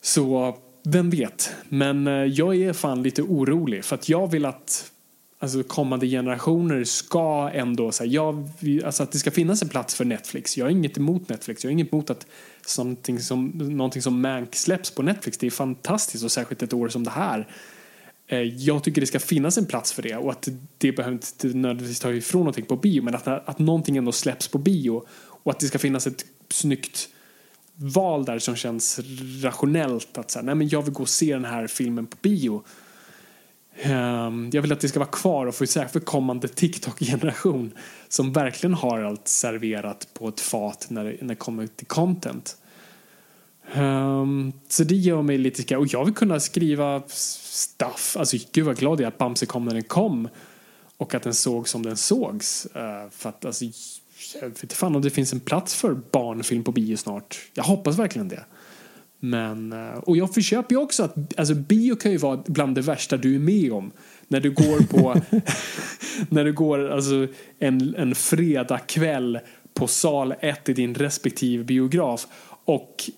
Så 0.00 0.56
vem 0.84 1.10
vet. 1.10 1.54
Men 1.68 2.06
eh, 2.06 2.12
jag 2.12 2.56
är 2.56 2.72
fan 2.72 3.02
lite 3.02 3.22
orolig 3.22 3.84
för 3.84 3.94
att 3.94 4.08
jag 4.08 4.30
vill 4.30 4.46
att 4.46 4.92
alltså, 5.38 5.62
kommande 5.62 6.06
generationer 6.06 6.84
ska 6.84 7.50
ändå 7.54 7.92
så 7.92 8.04
här, 8.04 8.10
jag, 8.10 8.50
alltså 8.84 9.02
att 9.02 9.12
det 9.12 9.18
ska 9.18 9.30
finnas 9.30 9.62
en 9.62 9.68
plats 9.68 9.94
för 9.94 10.04
Netflix. 10.04 10.56
Jag 10.56 10.64
har 10.64 10.70
inget 10.70 10.96
emot 10.96 11.28
Netflix. 11.28 11.64
Jag 11.64 11.68
har 11.68 11.72
inget 11.72 11.92
emot 11.92 12.10
att 12.10 12.26
någonting 12.78 13.20
som, 13.20 13.46
någonting 13.54 14.02
som 14.02 14.20
Mank 14.20 14.56
släpps 14.56 14.90
på 14.90 15.02
Netflix. 15.02 15.38
Det 15.38 15.46
är 15.46 15.50
fantastiskt 15.50 16.24
och 16.24 16.32
särskilt 16.32 16.62
ett 16.62 16.72
år 16.72 16.88
som 16.88 17.04
det 17.04 17.10
här. 17.10 17.48
Eh, 18.28 18.40
jag 18.40 18.84
tycker 18.84 19.00
det 19.00 19.06
ska 19.06 19.18
finnas 19.18 19.58
en 19.58 19.66
plats 19.66 19.92
för 19.92 20.02
det 20.02 20.16
och 20.16 20.30
att 20.30 20.48
det 20.78 20.92
behöver 20.92 21.12
inte 21.12 21.46
nödvändigtvis 21.46 22.00
ta 22.00 22.12
ifrån 22.12 22.40
någonting 22.40 22.66
på 22.66 22.76
bio 22.76 23.02
men 23.02 23.14
att, 23.14 23.26
att 23.26 23.58
någonting 23.58 23.96
ändå 23.96 24.12
släpps 24.12 24.48
på 24.48 24.58
bio 24.58 25.02
och 25.18 25.52
att 25.52 25.60
det 25.60 25.66
ska 25.66 25.78
finnas 25.78 26.06
ett 26.06 26.24
snyggt 26.50 27.08
val 27.74 28.24
där 28.24 28.38
som 28.38 28.56
känns 28.56 29.00
rationellt 29.42 30.18
att 30.18 30.30
säga, 30.30 30.42
nej 30.42 30.54
men 30.54 30.68
jag 30.68 30.82
vill 30.82 30.92
gå 30.92 31.02
och 31.02 31.08
se 31.08 31.32
den 31.32 31.44
här 31.44 31.66
filmen 31.66 32.06
på 32.06 32.16
bio. 32.20 32.64
Um, 33.84 34.50
jag 34.52 34.62
vill 34.62 34.72
att 34.72 34.80
det 34.80 34.88
ska 34.88 34.98
vara 34.98 35.10
kvar 35.10 35.46
och 35.46 35.54
för, 35.54 35.88
för 35.88 36.00
kommande 36.00 36.48
TikTok-generation 36.48 37.72
som 38.08 38.32
verkligen 38.32 38.74
har 38.74 39.02
allt 39.02 39.28
serverat 39.28 40.08
på 40.14 40.28
ett 40.28 40.40
fat 40.40 40.86
när 40.90 41.04
det, 41.04 41.16
när 41.20 41.28
det 41.28 41.34
kommer 41.34 41.66
till 41.66 41.86
content. 41.86 42.56
Um, 43.76 44.52
så 44.68 44.84
det 44.84 44.94
gör 44.94 45.22
mig 45.22 45.38
lite. 45.38 45.76
Och 45.76 45.86
jag 45.86 46.04
vill 46.04 46.14
kunna 46.14 46.40
skriva 46.40 47.02
stuff. 47.08 48.16
Alltså 48.18 48.36
gud 48.52 48.64
vad 48.64 48.78
glad 48.78 49.00
jag 49.00 49.04
är 49.04 49.08
att 49.08 49.18
Bamse 49.18 49.46
kom 49.46 49.64
när 49.64 49.74
den 49.74 49.82
kom. 49.82 50.28
Och 50.96 51.14
att 51.14 51.22
den 51.22 51.34
såg 51.34 51.68
som 51.68 51.82
den 51.82 51.96
sågs. 51.96 52.66
Uh, 52.76 53.10
för 53.10 53.28
att 53.28 53.44
alltså, 53.44 53.64
jag 54.34 54.48
vet 54.48 54.62
inte 54.62 54.74
fan 54.74 54.96
om 54.96 55.02
det 55.02 55.10
finns 55.10 55.32
en 55.32 55.40
plats 55.40 55.74
för 55.74 55.94
barnfilm 55.94 56.64
på 56.64 56.72
bio 56.72 56.96
snart. 56.96 57.38
Jag 57.54 57.64
hoppas 57.64 57.98
verkligen 57.98 58.28
det. 58.28 58.44
Men, 59.20 59.72
uh, 59.72 59.98
och 59.98 60.16
jag 60.16 60.34
förköper 60.34 60.74
ju 60.74 60.80
också 60.80 61.02
att 61.02 61.38
alltså, 61.38 61.54
bio 61.54 61.96
kan 61.96 62.12
ju 62.12 62.18
vara 62.18 62.42
bland 62.46 62.74
det 62.74 62.80
värsta 62.80 63.16
du 63.16 63.34
är 63.34 63.38
med 63.38 63.72
om. 63.72 63.90
När 64.28 64.40
du 64.40 64.50
går 64.50 64.86
på 64.86 65.20
när 66.28 66.44
du 66.44 66.52
går 66.52 66.90
alltså, 66.90 67.26
en, 67.58 67.94
en 67.94 68.14
fredagkväll 68.14 69.38
på 69.74 69.86
sal 69.86 70.34
1 70.40 70.68
i 70.68 70.72
din 70.72 70.94
respektive 70.94 71.64
biograf 71.64 72.26
och 72.64 73.10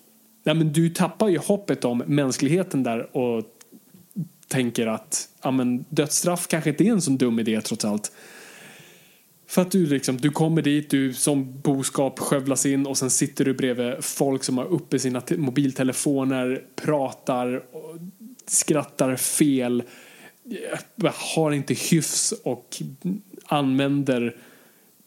nej, 0.43 0.55
men 0.55 0.73
du 0.73 0.89
tappar 0.89 1.27
ju 1.27 1.37
hoppet 1.37 1.85
om 1.85 2.03
mänskligheten 2.07 2.83
där 2.83 3.17
och 3.17 3.43
tänker 4.47 4.87
att 4.87 5.29
ja, 5.41 5.51
men 5.51 5.85
dödsstraff 5.89 6.47
kanske 6.47 6.69
inte 6.69 6.83
är 6.83 6.91
en 6.91 7.01
så 7.01 7.11
dum 7.11 7.39
idé 7.39 7.61
trots 7.61 7.85
allt. 7.85 8.11
För 9.47 9.61
att 9.61 9.71
du 9.71 9.85
liksom, 9.85 10.17
du 10.17 10.29
kommer 10.29 10.61
dit, 10.61 10.89
du 10.89 11.13
som 11.13 11.61
boskap 11.61 12.19
skövlas 12.19 12.65
in 12.65 12.87
och 12.87 12.97
sen 12.97 13.09
sitter 13.09 13.45
du 13.45 13.53
bredvid 13.53 13.93
folk 13.99 14.43
som 14.43 14.57
har 14.57 14.65
uppe 14.65 14.99
sina 14.99 15.21
mobiltelefoner, 15.37 16.63
pratar, 16.75 17.63
skrattar 18.45 19.15
fel, 19.15 19.83
eh, 21.03 21.13
har 21.35 21.51
inte 21.51 21.73
hyfs 21.73 22.33
och 22.43 22.81
använder 23.45 24.35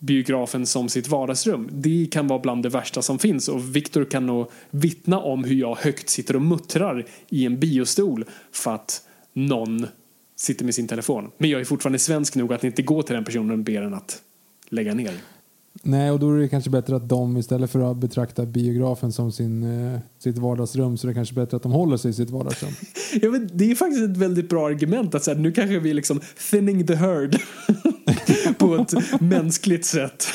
biografen 0.04 0.66
som 0.66 0.88
sitt 0.88 1.08
vardagsrum. 1.08 1.68
Det 1.72 2.06
kan 2.10 2.26
vara 2.26 2.38
bland 2.38 2.62
det 2.62 2.68
värsta 2.68 3.02
som 3.02 3.18
finns 3.18 3.48
och 3.48 3.76
Viktor 3.76 4.04
kan 4.04 4.26
nog 4.26 4.50
vittna 4.70 5.18
om 5.18 5.44
hur 5.44 5.54
jag 5.54 5.76
högt 5.76 6.08
sitter 6.08 6.36
och 6.36 6.42
muttrar 6.42 7.06
i 7.28 7.46
en 7.46 7.60
biostol 7.60 8.24
för 8.52 8.74
att 8.74 9.02
någon 9.32 9.86
sitter 10.36 10.64
med 10.64 10.74
sin 10.74 10.88
telefon. 10.88 11.30
Men 11.38 11.50
jag 11.50 11.60
är 11.60 11.64
fortfarande 11.64 11.98
svensk 11.98 12.34
nog 12.34 12.52
att 12.52 12.64
inte 12.64 12.82
gå 12.82 13.02
till 13.02 13.14
den 13.14 13.24
personen 13.24 13.50
och 13.50 13.58
be 13.58 13.80
den 13.80 13.94
att 13.94 14.22
lägga 14.68 14.94
ner. 14.94 15.14
Nej, 15.82 16.10
och 16.10 16.20
då 16.20 16.32
är 16.32 16.38
det 16.38 16.48
kanske 16.48 16.70
bättre 16.70 16.96
att 16.96 17.08
de 17.08 17.36
istället 17.36 17.70
för 17.70 17.90
att 17.90 17.96
betrakta 17.96 18.46
biografen 18.46 19.12
som 19.12 19.32
sin, 19.32 19.62
eh, 19.62 20.00
sitt 20.18 20.38
vardagsrum 20.38 20.96
så 20.96 21.06
är 21.06 21.08
det 21.08 21.14
kanske 21.14 21.34
bättre 21.34 21.56
att 21.56 21.62
de 21.62 21.72
håller 21.72 21.96
sig 21.96 22.10
i 22.10 22.14
sitt 22.14 22.30
vardagsrum. 22.30 22.70
ja, 23.22 23.30
men 23.30 23.50
det 23.52 23.70
är 23.70 23.74
faktiskt 23.74 24.02
ett 24.02 24.16
väldigt 24.16 24.48
bra 24.48 24.66
argument 24.66 25.14
att 25.14 25.24
säga, 25.24 25.38
nu 25.38 25.52
kanske 25.52 25.78
vi 25.78 25.90
är 25.90 25.94
liksom 25.94 26.20
thinning 26.50 26.86
the 26.86 26.94
herd 26.94 27.36
på 28.58 28.76
ett 28.76 28.94
mänskligt 29.20 29.84
sätt. 29.84 30.26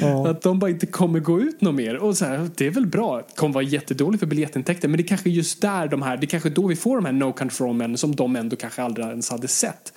Ja. 0.00 0.28
Att 0.28 0.42
de 0.42 0.58
bara 0.58 0.70
inte 0.70 0.86
kommer 0.86 1.20
gå 1.20 1.40
ut 1.40 1.60
något 1.60 1.74
mer. 1.74 1.96
Och 1.96 2.16
så 2.16 2.24
här, 2.24 2.50
det 2.56 2.66
är 2.66 2.70
väl 2.70 2.86
bra. 2.86 3.16
Det 3.16 3.36
kommer 3.36 3.54
vara 3.54 3.64
jättedåligt 3.64 4.20
för 4.20 4.26
biljettintäkter 4.26 4.88
men 4.88 4.96
det 4.96 5.02
är 5.02 5.08
kanske 5.08 5.30
just 5.30 5.60
där 5.60 5.88
de 5.88 6.02
här, 6.02 6.16
det 6.16 6.24
är 6.24 6.28
kanske 6.28 6.50
då 6.50 6.66
vi 6.66 6.76
får 6.76 6.96
de 6.96 7.04
här 7.04 7.12
no 7.12 7.32
control 7.32 7.74
men 7.76 7.96
som 7.96 8.16
de 8.16 8.36
ändå 8.36 8.56
kanske 8.56 8.82
aldrig 8.82 9.06
ens 9.06 9.30
hade 9.30 9.48
sett. 9.48 9.92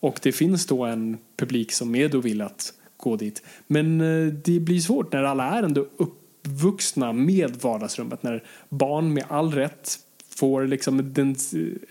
Och 0.00 0.18
det 0.22 0.32
finns 0.32 0.66
då 0.66 0.84
en 0.84 1.16
publik 1.38 1.72
som 1.72 1.94
är 1.94 2.08
då 2.08 2.20
vill 2.20 2.40
att 2.40 2.72
gå 3.04 3.16
dit. 3.16 3.42
Men 3.66 4.00
eh, 4.00 4.32
det 4.32 4.60
blir 4.60 4.80
svårt 4.80 5.12
när 5.12 5.22
alla 5.22 5.44
är 5.44 5.62
ändå 5.62 5.86
uppvuxna 5.96 7.12
med 7.12 7.56
vardagsrummet. 7.56 8.22
När 8.22 8.44
barn 8.68 9.12
med 9.12 9.24
all 9.28 9.52
rätt 9.52 9.98
får 10.36 10.66
liksom 10.66 11.12
den, 11.12 11.36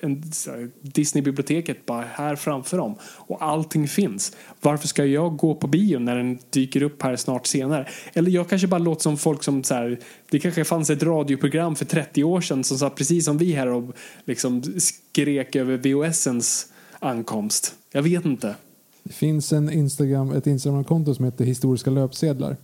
en, 0.01 0.23
eh, 0.47 0.67
Disney-biblioteket 0.81 1.85
bara 1.85 2.05
här 2.13 2.35
framför 2.35 2.77
dem 2.77 2.95
och 3.03 3.43
allting 3.43 3.87
finns. 3.87 4.35
Varför 4.61 4.87
ska 4.87 5.05
jag 5.05 5.37
gå 5.37 5.55
på 5.55 5.67
bio 5.67 5.99
när 5.99 6.15
den 6.15 6.39
dyker 6.49 6.83
upp 6.83 7.01
här 7.01 7.15
snart 7.15 7.47
senare? 7.47 7.87
Eller 8.13 8.31
jag 8.31 8.49
kanske 8.49 8.67
bara 8.67 8.79
låter 8.79 9.01
som 9.01 9.17
folk 9.17 9.43
som 9.43 9.63
så 9.63 9.73
här, 9.73 9.99
det 10.29 10.39
kanske 10.39 10.63
fanns 10.63 10.89
ett 10.89 11.03
radioprogram 11.03 11.75
för 11.75 11.85
30 11.85 12.23
år 12.23 12.41
sedan 12.41 12.63
som 12.63 12.77
satt 12.77 12.95
precis 12.95 13.25
som 13.25 13.37
vi 13.37 13.51
här 13.51 13.67
och 13.67 13.95
liksom 14.25 14.63
skrek 14.63 15.55
över 15.55 15.77
VHSens 15.77 16.67
ankomst. 16.99 17.75
Jag 17.91 18.01
vet 18.01 18.25
inte. 18.25 18.55
Det 19.03 19.13
finns 19.13 19.53
en 19.53 19.69
Instagram, 19.69 20.31
ett 20.31 20.47
Instagram-konto 20.47 21.15
som 21.15 21.25
heter 21.25 21.45
Historiska 21.45 21.89
löpsedlar. 21.89 22.57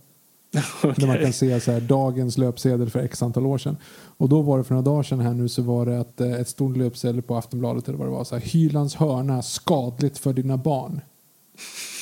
okay. 0.78 0.92
Där 0.96 1.06
man 1.06 1.18
kan 1.18 1.32
se 1.32 1.60
så 1.60 1.72
här, 1.72 1.80
dagens 1.80 2.38
löpsedel 2.38 2.90
för 2.90 3.00
x 3.00 3.22
antal 3.22 3.46
år 3.46 3.58
sedan. 3.58 3.76
Och 4.16 4.28
då 4.28 4.42
var 4.42 4.58
det 4.58 4.64
för 4.64 4.74
några 4.74 4.84
dagar 4.84 5.02
sedan 5.02 5.20
här 5.20 5.34
nu 5.34 5.48
så 5.48 5.62
var 5.62 5.86
det 5.86 6.00
att, 6.00 6.20
eh, 6.20 6.32
ett 6.32 6.48
stort 6.48 6.76
löpsedel 6.76 7.22
på 7.22 7.36
Aftonbladet 7.36 7.88
eller 7.88 7.98
vad 7.98 8.06
det 8.06 8.12
var. 8.12 8.24
Så 8.24 8.34
här, 8.34 8.42
Hylands 8.42 8.94
hörna 8.94 9.42
skadligt 9.42 10.18
för 10.18 10.32
dina 10.32 10.56
barn. 10.56 11.00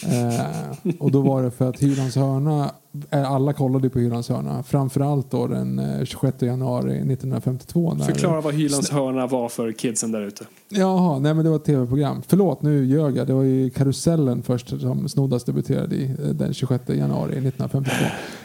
Eh, 0.06 0.94
och 0.98 1.10
då 1.10 1.20
var 1.20 1.42
det 1.42 1.50
för 1.50 1.68
att 1.68 1.80
Hylands 1.80 2.16
hörna, 2.16 2.70
eh, 3.10 3.32
alla 3.32 3.52
kollade 3.52 3.90
på 3.90 3.98
Hylands 3.98 4.28
hörna. 4.28 4.62
Framförallt 4.62 5.30
då 5.30 5.46
den 5.46 5.80
26 6.06 6.42
eh, 6.42 6.48
januari 6.48 6.92
1952. 6.92 7.96
Förklara 8.06 8.40
vad 8.40 8.54
Hylands 8.54 8.90
hörna 8.90 9.26
var 9.26 9.48
för 9.48 9.72
kidsen 9.72 10.12
där 10.12 10.20
ute. 10.20 10.44
Jaha, 10.68 11.18
nej 11.18 11.34
men 11.34 11.44
det 11.44 11.50
var 11.50 11.56
ett 11.56 11.64
tv-program. 11.64 12.22
Förlåt, 12.26 12.62
nu 12.62 12.84
ljög 12.84 13.16
jag. 13.16 13.26
Det 13.26 13.32
var 13.32 13.42
ju 13.42 13.70
Karusellen 13.70 14.42
först 14.42 14.68
som 14.68 15.08
Snoddas 15.08 15.44
debuterade 15.44 15.96
i 15.96 16.16
den 16.32 16.54
26 16.54 16.88
januari 16.88 17.30
1952. 17.30 17.90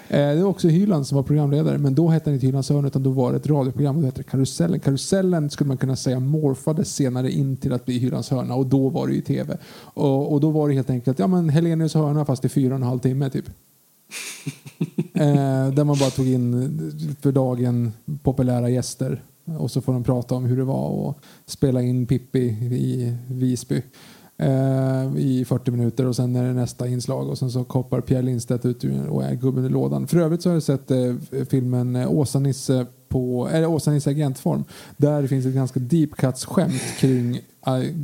det 0.07 0.41
var 0.41 0.49
också 0.49 0.67
Hyland 0.67 1.07
som 1.07 1.15
var 1.15 1.23
programledare, 1.23 1.77
men 1.77 1.95
då 1.95 2.09
hette 2.09 2.25
den 2.25 2.33
inte 2.33 2.45
Hylands 2.45 2.69
hörna 2.69 2.87
utan 2.87 3.03
då 3.03 3.09
var 3.09 3.31
det 3.31 3.37
ett 3.37 3.47
radioprogram 3.47 3.95
och 3.95 4.01
det 4.01 4.07
hette 4.07 4.23
Karusellen. 4.23 4.79
Karusellen 4.79 5.49
skulle 5.49 5.67
man 5.67 5.77
kunna 5.77 5.95
säga 5.95 6.19
morfades 6.19 6.95
senare 6.95 7.31
in 7.31 7.57
till 7.57 7.73
att 7.73 7.85
bli 7.85 7.97
Hylands 7.97 8.29
hörna 8.29 8.55
och 8.55 8.65
då 8.65 8.89
var 8.89 9.07
det 9.07 9.13
ju 9.13 9.21
tv. 9.21 9.57
Och, 9.93 10.33
och 10.33 10.39
då 10.39 10.49
var 10.49 10.67
det 10.67 10.73
helt 10.73 10.89
enkelt, 10.89 11.19
ja 11.19 11.27
men 11.27 11.42
Helenius 11.49 11.93
hörna 11.93 12.25
fast 12.25 12.45
i 12.45 12.49
fyra 12.49 12.73
och 12.73 12.79
en 12.79 12.83
halv 12.83 12.99
timme 12.99 13.29
typ. 13.29 13.45
eh, 15.13 15.73
där 15.73 15.83
man 15.83 15.97
bara 15.99 16.09
tog 16.09 16.27
in 16.27 17.17
för 17.21 17.31
dagen 17.31 17.91
populära 18.23 18.69
gäster 18.69 19.23
och 19.45 19.71
så 19.71 19.81
får 19.81 19.93
de 19.93 20.03
prata 20.03 20.35
om 20.35 20.45
hur 20.45 20.57
det 20.57 20.63
var 20.63 21.09
att 21.09 21.17
spela 21.45 21.81
in 21.81 22.05
Pippi 22.05 22.47
i 22.71 23.17
Visby 23.27 23.81
eh, 24.37 25.17
i 25.17 25.45
40 25.47 25.71
minuter 25.71 26.05
och 26.05 26.15
sen 26.15 26.35
är 26.35 26.43
det 26.43 26.53
nästa 26.53 26.87
inslag 26.87 27.29
och 27.29 27.37
sen 27.37 27.51
så 27.51 27.63
koppar 27.63 28.01
Pierre 28.01 28.21
Lindstedt 28.21 28.65
ut 28.65 28.83
och 29.09 29.23
är 29.23 29.35
gubben 29.35 29.65
i 29.65 29.69
lådan. 29.69 30.07
För 30.07 30.17
övrigt 30.17 30.41
så 30.41 30.49
har 30.49 30.53
jag 30.53 30.63
sett 30.63 30.91
eh, 30.91 31.15
filmen 31.49 31.95
Åsa-Nisse 31.95 32.85
på, 33.07 33.49
eller 33.51 33.67
Åsa-Nisse 33.67 34.09
agentform 34.09 34.63
där 34.97 35.21
det 35.21 35.27
finns 35.27 35.45
ett 35.45 35.53
ganska 35.53 35.79
deep 35.79 36.15
cuts 36.15 36.45
skämt 36.45 36.81
kring 36.99 37.41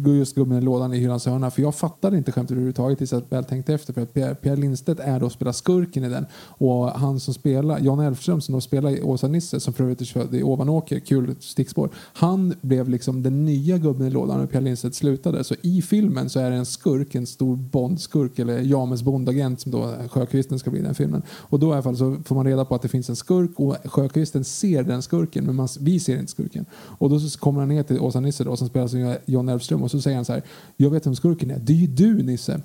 just 0.05 0.35
gubben 0.35 0.57
i 0.57 0.61
lådan 0.61 0.93
i 0.93 0.97
hyllans 0.97 1.25
hörna. 1.25 1.51
För 1.51 1.61
jag 1.61 1.75
fattade 1.75 2.17
inte 2.17 2.31
skämtet 2.31 2.51
överhuvudtaget 2.51 2.97
tills 2.97 3.11
jag 3.11 3.23
väl 3.29 3.43
tänkte 3.43 3.73
efter. 3.73 3.93
För 3.93 4.01
att 4.01 4.13
Pierre 4.13 4.55
Lindstedt 4.55 4.99
är 4.99 5.19
då 5.19 5.25
och 5.25 5.31
spelar 5.31 5.51
skurken 5.51 6.03
i 6.03 6.09
den. 6.09 6.25
Och 6.33 6.89
han 6.89 7.19
som 7.19 7.33
spelar, 7.33 7.79
Jan 7.79 7.99
Elfström 7.99 8.41
som 8.41 8.53
då 8.53 8.61
spelar 8.61 9.03
Åsa-Nisse, 9.03 9.59
som 9.59 9.73
för 9.73 9.83
övrigt 9.83 10.01
är 10.01 10.05
född 10.05 10.35
i 10.35 10.43
Ovanåker, 10.43 10.99
kul 10.99 11.35
stickspår. 11.39 11.89
Han 12.13 12.53
blev 12.61 12.89
liksom 12.89 13.23
den 13.23 13.45
nya 13.45 13.77
gubben 13.77 14.07
i 14.07 14.09
lådan 14.09 14.39
när 14.39 14.47
Pierre 14.47 14.63
Lindstedt 14.63 14.95
slutade. 14.95 15.43
Så 15.43 15.55
i 15.61 15.81
filmen 15.81 16.29
så 16.29 16.39
är 16.39 16.49
det 16.49 16.55
en 16.55 16.65
skurk, 16.65 17.15
en 17.15 17.27
stor 17.27 17.55
Bondskurk 17.55 18.39
eller 18.39 18.59
James 18.59 19.03
Bondagent 19.03 19.61
som 19.61 19.71
då 19.71 19.93
Sjökvisten 20.09 20.59
ska 20.59 20.69
bli 20.69 20.79
i 20.79 20.83
den 20.83 20.95
filmen. 20.95 21.21
Och 21.29 21.59
då 21.59 21.69
i 21.69 21.73
alla 21.73 21.81
fall 21.81 21.97
så 21.97 22.17
får 22.25 22.35
man 22.35 22.45
reda 22.45 22.65
på 22.65 22.75
att 22.75 22.81
det 22.81 22.87
finns 22.87 23.09
en 23.09 23.15
skurk 23.15 23.51
och 23.55 23.75
Sjökvisten 23.85 24.43
ser 24.43 24.83
den 24.83 25.01
skurken 25.01 25.45
men 25.45 25.55
man, 25.55 25.67
vi 25.79 25.99
ser 25.99 26.19
inte 26.19 26.31
skurken. 26.31 26.65
Och 26.73 27.09
då 27.09 27.19
så 27.19 27.39
kommer 27.39 27.59
han 27.59 27.69
ner 27.69 27.83
till 27.83 27.99
Åsa-Nisse 27.99 28.43
då 28.43 28.57
som 28.57 28.67
spelas 28.67 28.93
av 28.93 29.15
Jan 29.25 29.48
Elfström 29.49 29.83
och 29.83 29.91
så 29.91 30.01
säger 30.01 30.15
han 30.15 30.25
så 30.25 30.33
här. 30.33 30.43
Jag 30.77 30.89
vet 30.89 31.05
vem 31.05 31.15
skurken 31.15 31.51
är. 31.51 31.59
Det 31.59 31.73
är 31.73 31.77
ju 31.77 31.87
du 31.87 32.23
Nisse. 32.23 32.61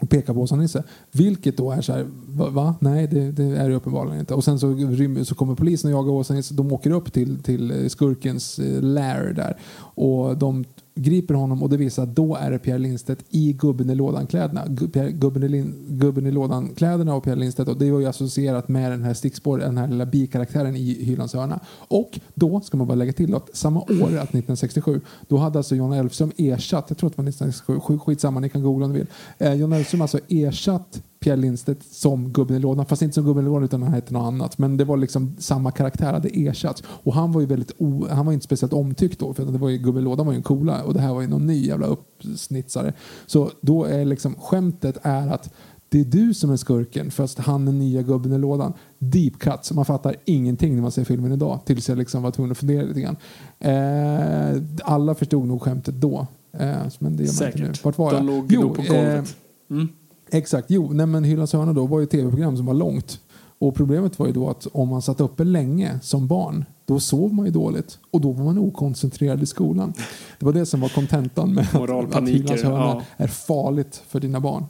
Och 0.00 0.10
pekar 0.10 0.34
på 0.34 0.40
Åsa-Nisse. 0.40 0.82
Vilket 1.12 1.56
då 1.56 1.70
är 1.70 1.80
så 1.80 1.92
här. 1.92 2.06
Va? 2.26 2.50
va? 2.50 2.74
Nej 2.80 3.06
det, 3.06 3.32
det, 3.32 3.44
är 3.44 3.68
det 3.68 3.74
uppenbarligen 3.74 4.20
inte. 4.20 4.34
Och 4.34 4.44
sen 4.44 4.58
så, 4.58 4.76
så 5.24 5.34
kommer 5.34 5.54
polisen 5.54 5.92
och 5.92 5.98
jagar 5.98 6.12
Åsa-Nisse. 6.12 6.54
De 6.54 6.72
åker 6.72 6.90
upp 6.90 7.12
till, 7.12 7.42
till 7.42 7.90
skurkens 7.90 8.58
eh, 8.58 8.82
lair 8.82 9.32
där. 9.32 9.56
Och 9.76 10.38
de 10.38 10.64
griper 10.94 11.34
honom 11.34 11.62
och 11.62 11.68
det 11.68 11.76
visar 11.76 12.02
att 12.02 12.16
då 12.16 12.36
är 12.36 12.50
det 12.50 12.58
Pierre 12.58 12.78
Lindstedt 12.78 13.24
i 13.30 13.52
gubben 13.52 13.90
i 13.90 13.94
lådan-kläderna. 13.94 14.64
Gubben 15.10 15.42
i, 15.42 15.48
lin, 15.48 15.74
gubben 15.88 16.26
i 16.26 16.30
lådan-kläderna 16.30 17.14
och 17.14 17.24
Pierre 17.24 17.38
Lindstedt 17.38 17.68
och 17.68 17.78
det 17.78 17.90
var 17.90 18.00
ju 18.00 18.06
associerat 18.06 18.68
med 18.68 18.90
den 18.92 19.02
här 19.02 19.14
stickspår, 19.14 19.58
den 19.58 19.78
här 19.78 19.88
lilla 19.88 20.06
bikaraktären 20.06 20.76
i 20.76 21.04
Hylands 21.04 21.34
hörna. 21.34 21.60
Och 21.88 22.20
då 22.34 22.60
ska 22.60 22.76
man 22.76 22.86
bara 22.86 22.94
lägga 22.94 23.12
till 23.12 23.34
att 23.34 23.56
samma 23.56 23.80
år, 23.80 23.86
att 23.92 24.28
1967, 24.28 25.00
då 25.28 25.36
hade 25.36 25.58
alltså 25.58 25.76
John 25.76 25.92
Elfström 25.92 26.32
ersatt, 26.36 26.84
jag 26.88 26.98
tror 26.98 27.10
att 27.10 27.16
det 27.16 27.22
var 27.22 27.28
1967, 27.28 27.80
skit- 27.80 28.00
skitsamma, 28.00 28.40
ni 28.40 28.48
kan 28.48 28.62
googla 28.62 28.86
om 28.86 28.92
ni 28.92 28.98
vill. 28.98 29.06
Eh, 29.38 29.54
John 29.54 29.72
Elfström 29.72 30.00
alltså 30.02 30.18
ersatt 30.28 31.02
Pierre 31.24 31.36
Lindstedt 31.36 31.84
som 31.84 32.32
gubben 32.32 32.56
i 32.56 32.58
lådan, 32.58 32.86
fast 32.86 33.02
inte 33.02 33.14
som 33.14 33.24
gubben 33.24 33.44
i 33.44 33.46
lådan 33.46 33.64
utan 33.64 33.82
han 33.82 33.92
hette 33.92 34.12
något 34.12 34.26
annat. 34.26 34.58
Men 34.58 34.76
det 34.76 34.84
var 34.84 34.96
liksom 34.96 35.36
samma 35.38 35.70
karaktär 35.70 36.12
hade 36.12 36.28
ersatts. 36.28 36.82
Och 36.86 37.14
han 37.14 37.32
var 37.32 37.40
ju 37.40 37.46
väldigt 37.46 37.72
o, 37.78 38.06
han 38.10 38.26
var 38.26 38.32
inte 38.32 38.44
speciellt 38.44 38.72
omtyckt 38.72 39.18
då, 39.18 39.34
för 39.34 39.44
det 39.44 39.58
var 39.58 39.68
ju, 39.68 39.78
gubben 39.78 40.02
i 40.02 40.04
lådan 40.04 40.26
var 40.26 40.32
ju 40.32 40.36
en 40.36 40.42
coola 40.42 40.82
och 40.82 40.94
det 40.94 41.00
här 41.00 41.14
var 41.14 41.20
ju 41.20 41.26
någon 41.26 41.46
ny 41.46 41.66
jävla 41.66 41.86
uppsnitsare. 41.86 42.92
Så 43.26 43.50
då 43.60 43.84
är 43.84 44.04
liksom 44.04 44.34
skämtet 44.34 44.98
är 45.02 45.28
att 45.28 45.52
det 45.88 46.00
är 46.00 46.04
du 46.04 46.34
som 46.34 46.50
är 46.50 46.56
skurken 46.56 47.10
fast 47.10 47.38
han 47.38 47.68
är 47.68 47.72
nya 47.72 48.02
gubben 48.02 48.32
i 48.32 48.38
lådan. 48.38 48.72
Deep 48.98 49.38
cut, 49.38 49.58
så 49.64 49.74
man 49.74 49.84
fattar 49.84 50.16
ingenting 50.24 50.74
när 50.74 50.82
man 50.82 50.90
ser 50.90 51.04
filmen 51.04 51.32
idag. 51.32 51.60
Tills 51.64 51.88
jag 51.88 51.98
liksom 51.98 52.22
var 52.22 52.30
tvungen 52.30 52.52
att 52.52 52.58
fundera 52.58 52.82
lite 52.82 53.00
grann. 53.00 53.16
Eh, 53.58 54.62
alla 54.82 55.14
förstod 55.14 55.46
nog 55.46 55.62
skämtet 55.62 55.94
då. 55.94 56.26
Eh, 56.52 56.68
men 56.98 57.16
det 57.16 57.24
gör 57.24 57.40
man 57.40 57.46
inte 57.46 57.58
nu. 57.58 57.66
Säkert. 57.66 57.84
Vart 57.84 57.98
var 57.98 58.12
jag? 58.12 58.20
De 58.20 58.26
låg 58.26 58.46
Jo, 58.52 58.74
på 58.74 58.82
eh, 58.82 58.88
golvet. 58.88 59.36
Mm. 59.70 59.88
Exakt, 60.30 60.70
jo, 60.70 60.92
nej 60.92 61.06
men 61.06 61.24
Hylands 61.24 61.52
hörna 61.52 61.72
då 61.72 61.86
var 61.86 62.00
ju 62.00 62.06
tv-program 62.06 62.56
som 62.56 62.66
var 62.66 62.74
långt. 62.74 63.20
Och 63.58 63.74
problemet 63.74 64.18
var 64.18 64.26
ju 64.26 64.32
då 64.32 64.50
att 64.50 64.66
om 64.66 64.88
man 64.88 65.02
satt 65.02 65.20
uppe 65.20 65.44
länge 65.44 65.98
som 66.02 66.26
barn, 66.26 66.64
då 66.84 67.00
sov 67.00 67.34
man 67.34 67.46
ju 67.46 67.52
dåligt. 67.52 67.98
Och 68.10 68.20
då 68.20 68.32
var 68.32 68.44
man 68.44 68.58
okoncentrerad 68.58 69.42
i 69.42 69.46
skolan. 69.46 69.92
Det 70.38 70.46
var 70.46 70.52
det 70.52 70.66
som 70.66 70.80
var 70.80 70.88
kontentan 70.88 71.54
med 71.54 71.66
att, 71.72 72.14
att 72.16 72.28
Hylands 72.28 72.62
hörna 72.62 72.78
ja. 72.78 73.02
är 73.16 73.28
farligt 73.28 74.02
för 74.08 74.20
dina 74.20 74.40
barn. 74.40 74.62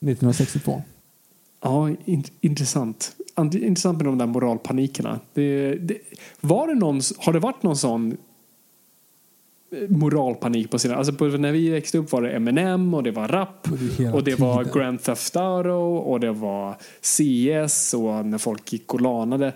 1962. 0.00 0.82
Ja, 1.62 1.90
in, 2.04 2.24
intressant. 2.40 3.12
Intressant 3.52 3.96
med 3.96 4.06
de 4.06 4.18
där 4.18 4.26
moralpanikerna. 4.26 5.20
Det, 5.34 5.74
det, 5.74 5.98
var 6.40 6.68
det 6.68 6.74
någon, 6.74 7.00
har 7.18 7.32
det 7.32 7.38
varit 7.38 7.62
någon 7.62 7.76
sån 7.76 8.16
moralpanik 9.88 10.70
på 10.70 10.78
sina... 10.78 10.94
Alltså 10.94 11.12
på, 11.12 11.24
när 11.24 11.52
vi 11.52 11.70
växte 11.70 11.98
upp 11.98 12.12
var 12.12 12.22
det 12.22 12.30
Eminem 12.30 12.94
och 12.94 13.02
det 13.02 13.10
var 13.10 13.28
rap 13.28 13.68
Och 13.72 13.78
det 13.78 13.84
är 13.84 13.98
hela 13.98 14.14
och 14.16 14.24
det 14.24 14.34
var 14.40 14.64
tiden. 14.64 14.78
Grand 14.80 15.02
Theft 15.02 15.36
Auto 15.36 15.70
och 15.96 16.20
det 16.20 16.32
var 16.32 16.74
CS 17.00 17.94
och 17.94 18.26
när 18.26 18.38
folk 18.38 18.72
gick 18.72 18.94
och 18.94 19.00
lanade. 19.00 19.52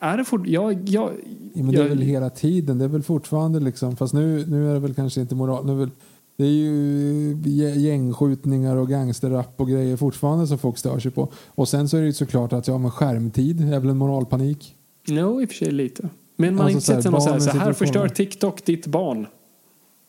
Är 0.00 0.16
det 0.16 0.24
fort, 0.24 0.46
jag, 0.46 0.88
jag, 0.88 1.10
Ja, 1.54 1.62
men 1.64 1.72
det 1.74 1.80
är 1.82 1.88
väl 1.88 2.00
hela 2.00 2.30
tiden. 2.30 2.78
Det 2.78 2.84
är 2.84 2.88
väl 2.88 3.02
fortfarande 3.02 3.60
liksom, 3.60 3.96
fast 3.96 4.14
nu, 4.14 4.44
nu 4.46 4.70
är 4.70 4.74
det 4.74 4.80
väl 4.80 4.94
kanske 4.94 5.20
inte 5.20 5.34
moral. 5.34 5.66
Nu 5.66 5.72
är 5.72 5.76
väl, 5.76 5.90
det 6.36 6.44
är 6.44 6.48
ju 6.50 7.34
gä- 7.34 7.74
gängskjutningar 7.78 8.76
och 8.76 8.88
gangsterrap 8.88 9.60
och 9.60 9.68
grejer 9.68 9.96
fortfarande 9.96 10.46
som 10.46 10.58
folk 10.58 10.78
stör 10.78 10.98
sig 10.98 11.10
på. 11.10 11.28
Och 11.48 11.68
sen 11.68 11.88
så 11.88 11.96
är 11.96 12.00
det 12.00 12.06
ju 12.06 12.12
såklart 12.12 12.52
att 12.52 12.68
ja, 12.68 12.78
men 12.78 12.90
skärmtid 12.90 13.72
är 13.72 13.80
väl 13.80 13.90
en 13.90 13.96
moralpanik. 13.96 14.74
No, 15.08 15.42
i 15.42 15.44
och 15.44 15.48
för 15.48 15.56
sig 15.56 15.70
lite. 15.70 16.08
Men 16.36 16.54
man 16.54 16.64
har 16.66 16.72
Alltså 16.74 16.76
inte 16.76 16.86
så 16.86 16.92
här, 16.92 17.02
sett 17.02 17.12
någon 17.12 17.20
så 17.20 17.30
här, 17.30 17.38
så 17.38 17.58
här 17.58 17.72
förstör. 17.72 18.08
TikTok 18.08 18.64
ditt 18.64 18.86
barn. 18.86 19.26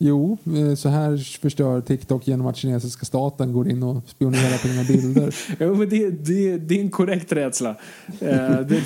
Jo, 0.06 0.38
eh, 0.56 0.76
så 0.76 0.90
här 0.90 1.18
förstör 1.42 1.82
TikTok 1.82 2.28
genom 2.28 2.48
att 2.48 2.58
kinesiska 2.58 3.06
staten 3.06 3.54
går 3.54 3.70
in 3.70 3.84
och 3.84 4.04
spionerar 4.08 4.62
på 4.62 4.68
dina 4.68 4.84
bilder. 4.84 5.36
Jo, 5.60 5.76
men 5.76 5.90
det, 5.90 6.10
det, 6.10 6.58
det 6.58 6.76
är 6.76 6.82
en 6.82 6.90
korrekt 6.90 7.32
rädsla. 7.32 7.70
Eh, 8.20 8.60
det, 8.68 8.82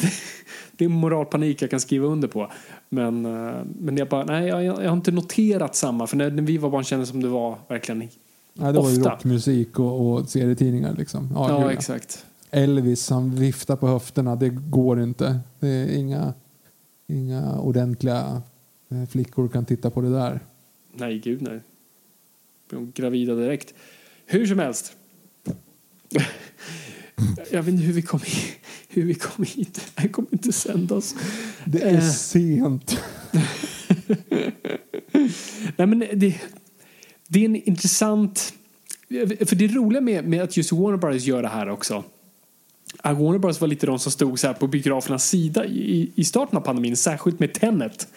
det, 0.78 0.86
är 0.86 0.90
moralpanik 0.90 1.62
jag 1.62 1.70
kan 1.70 1.80
skriva 1.80 2.08
under 2.08 2.28
på. 2.28 2.52
Men, 2.90 3.26
eh, 3.26 3.56
men 3.80 3.98
jag, 3.98 4.08
bara, 4.08 4.24
nej, 4.24 4.48
jag, 4.48 4.64
jag 4.64 4.90
har 4.90 4.94
inte 4.94 5.12
noterat 5.12 5.76
samma. 5.76 6.08
För 6.08 6.18
när, 6.18 6.32
när 6.32 6.44
vi 6.44 6.58
var 6.58 6.70
barn 6.70 6.84
kändes 6.84 7.10
det 7.10 7.12
som 7.12 7.24
det 7.24 7.30
var 7.30 7.58
verkligen... 7.68 8.00
Nej, 8.00 8.10
det 8.54 8.80
var 8.80 8.90
ju 8.90 8.98
Ofta. 8.98 9.14
rockmusik 9.14 9.80
och, 9.80 10.14
och 10.14 10.30
serietidningar 10.30 10.96
liksom. 10.98 11.32
Ja, 11.36 11.50
Ja, 11.50 11.62
ja. 11.62 11.72
exakt. 11.72 12.26
Elvis, 12.52 13.10
han 13.10 13.36
viftar 13.36 13.76
på 13.76 13.88
höfterna. 13.88 14.36
Det 14.36 14.50
går 14.50 15.02
inte. 15.02 15.40
Det 15.60 15.68
är 15.68 15.98
inga, 15.98 16.34
inga 17.08 17.60
ordentliga 17.60 18.42
flickor 19.10 19.48
kan 19.48 19.66
titta 19.66 19.90
på 19.90 20.02
det 20.02 20.10
där. 20.10 20.40
Nej, 21.00 21.20
gud 21.20 21.42
nej. 21.42 21.60
Blir 22.70 22.80
hon 22.80 22.92
gravida 22.96 23.36
direkt. 23.36 23.74
Hur 24.26 24.46
som 24.46 24.60
helst. 24.60 24.96
Jag 27.52 27.64
vet 27.64 27.74
inte 27.74 27.84
hur 27.86 27.94
vi 27.94 28.02
kom, 28.02 28.20
hit. 28.20 28.60
hur 28.88 29.04
vi 29.04 29.14
kom 29.14 29.46
hit. 29.46 29.92
Det 29.96 30.02
här 30.02 30.10
kommer 30.10 30.30
inte 30.32 30.52
sändas. 30.52 31.16
Det 31.66 31.82
är 31.82 31.94
Eh. 31.94 32.10
sent. 32.12 33.02
Nej, 35.76 35.88
men 35.88 36.00
det, 36.00 36.42
det 37.28 37.40
är 37.42 37.46
en 37.46 37.56
intressant... 37.56 38.54
För 39.46 39.56
det 39.56 39.68
roliga 39.68 40.02
med, 40.02 40.26
med 40.28 40.42
att 40.44 40.58
just 40.58 40.72
Warner 40.72 40.98
Brothers 40.98 41.24
gör 41.24 41.42
det 41.42 41.48
här 41.48 41.70
också 41.70 42.04
Warner 43.04 43.40
Brothers 43.40 43.62
var 43.62 43.68
lite 43.68 43.86
de 43.86 44.00
som 44.00 44.12
stod 44.12 44.40
så 44.40 44.54
på 44.54 44.68
biografernas 44.68 45.30
sida 45.30 45.66
i, 45.66 46.12
i 46.16 46.24
starten 46.26 46.58
av 46.58 46.62
pandemin, 46.62 46.98
särskilt 46.98 47.40
med 47.40 47.54
Tenet. 47.54 48.08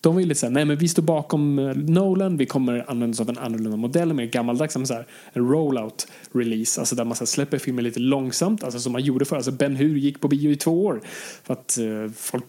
De 0.00 0.16
ville 0.16 0.34
säga, 0.34 0.50
nej 0.50 0.64
men 0.64 0.76
vi 0.76 0.88
står 0.88 1.02
bakom 1.02 1.58
eh, 1.58 1.76
Nolan, 1.76 2.36
vi 2.36 2.46
kommer 2.46 2.90
använda 2.90 3.14
oss 3.14 3.20
av 3.20 3.28
en 3.28 3.38
annorlunda 3.38 3.76
modell, 3.76 4.12
mer 4.12 4.26
gammaldags, 4.26 4.72
som 4.72 4.86
så 4.86 4.94
här, 4.94 5.06
en 5.32 5.48
rollout 5.48 6.06
release, 6.32 6.80
alltså 6.80 6.94
där 6.94 7.04
man 7.04 7.16
så 7.16 7.20
här, 7.20 7.26
släpper 7.26 7.58
filmer 7.58 7.82
lite 7.82 8.00
långsamt, 8.00 8.64
alltså 8.64 8.80
som 8.80 8.92
man 8.92 9.02
gjorde 9.02 9.24
förr. 9.24 9.36
Alltså 9.36 9.52
Ben 9.52 9.76
Hur 9.76 9.96
gick 9.96 10.20
på 10.20 10.28
bio 10.28 10.50
i 10.50 10.56
två 10.56 10.84
år 10.84 11.00
för 11.42 11.52
att 11.52 11.78
eh, 11.78 12.12
folk 12.16 12.44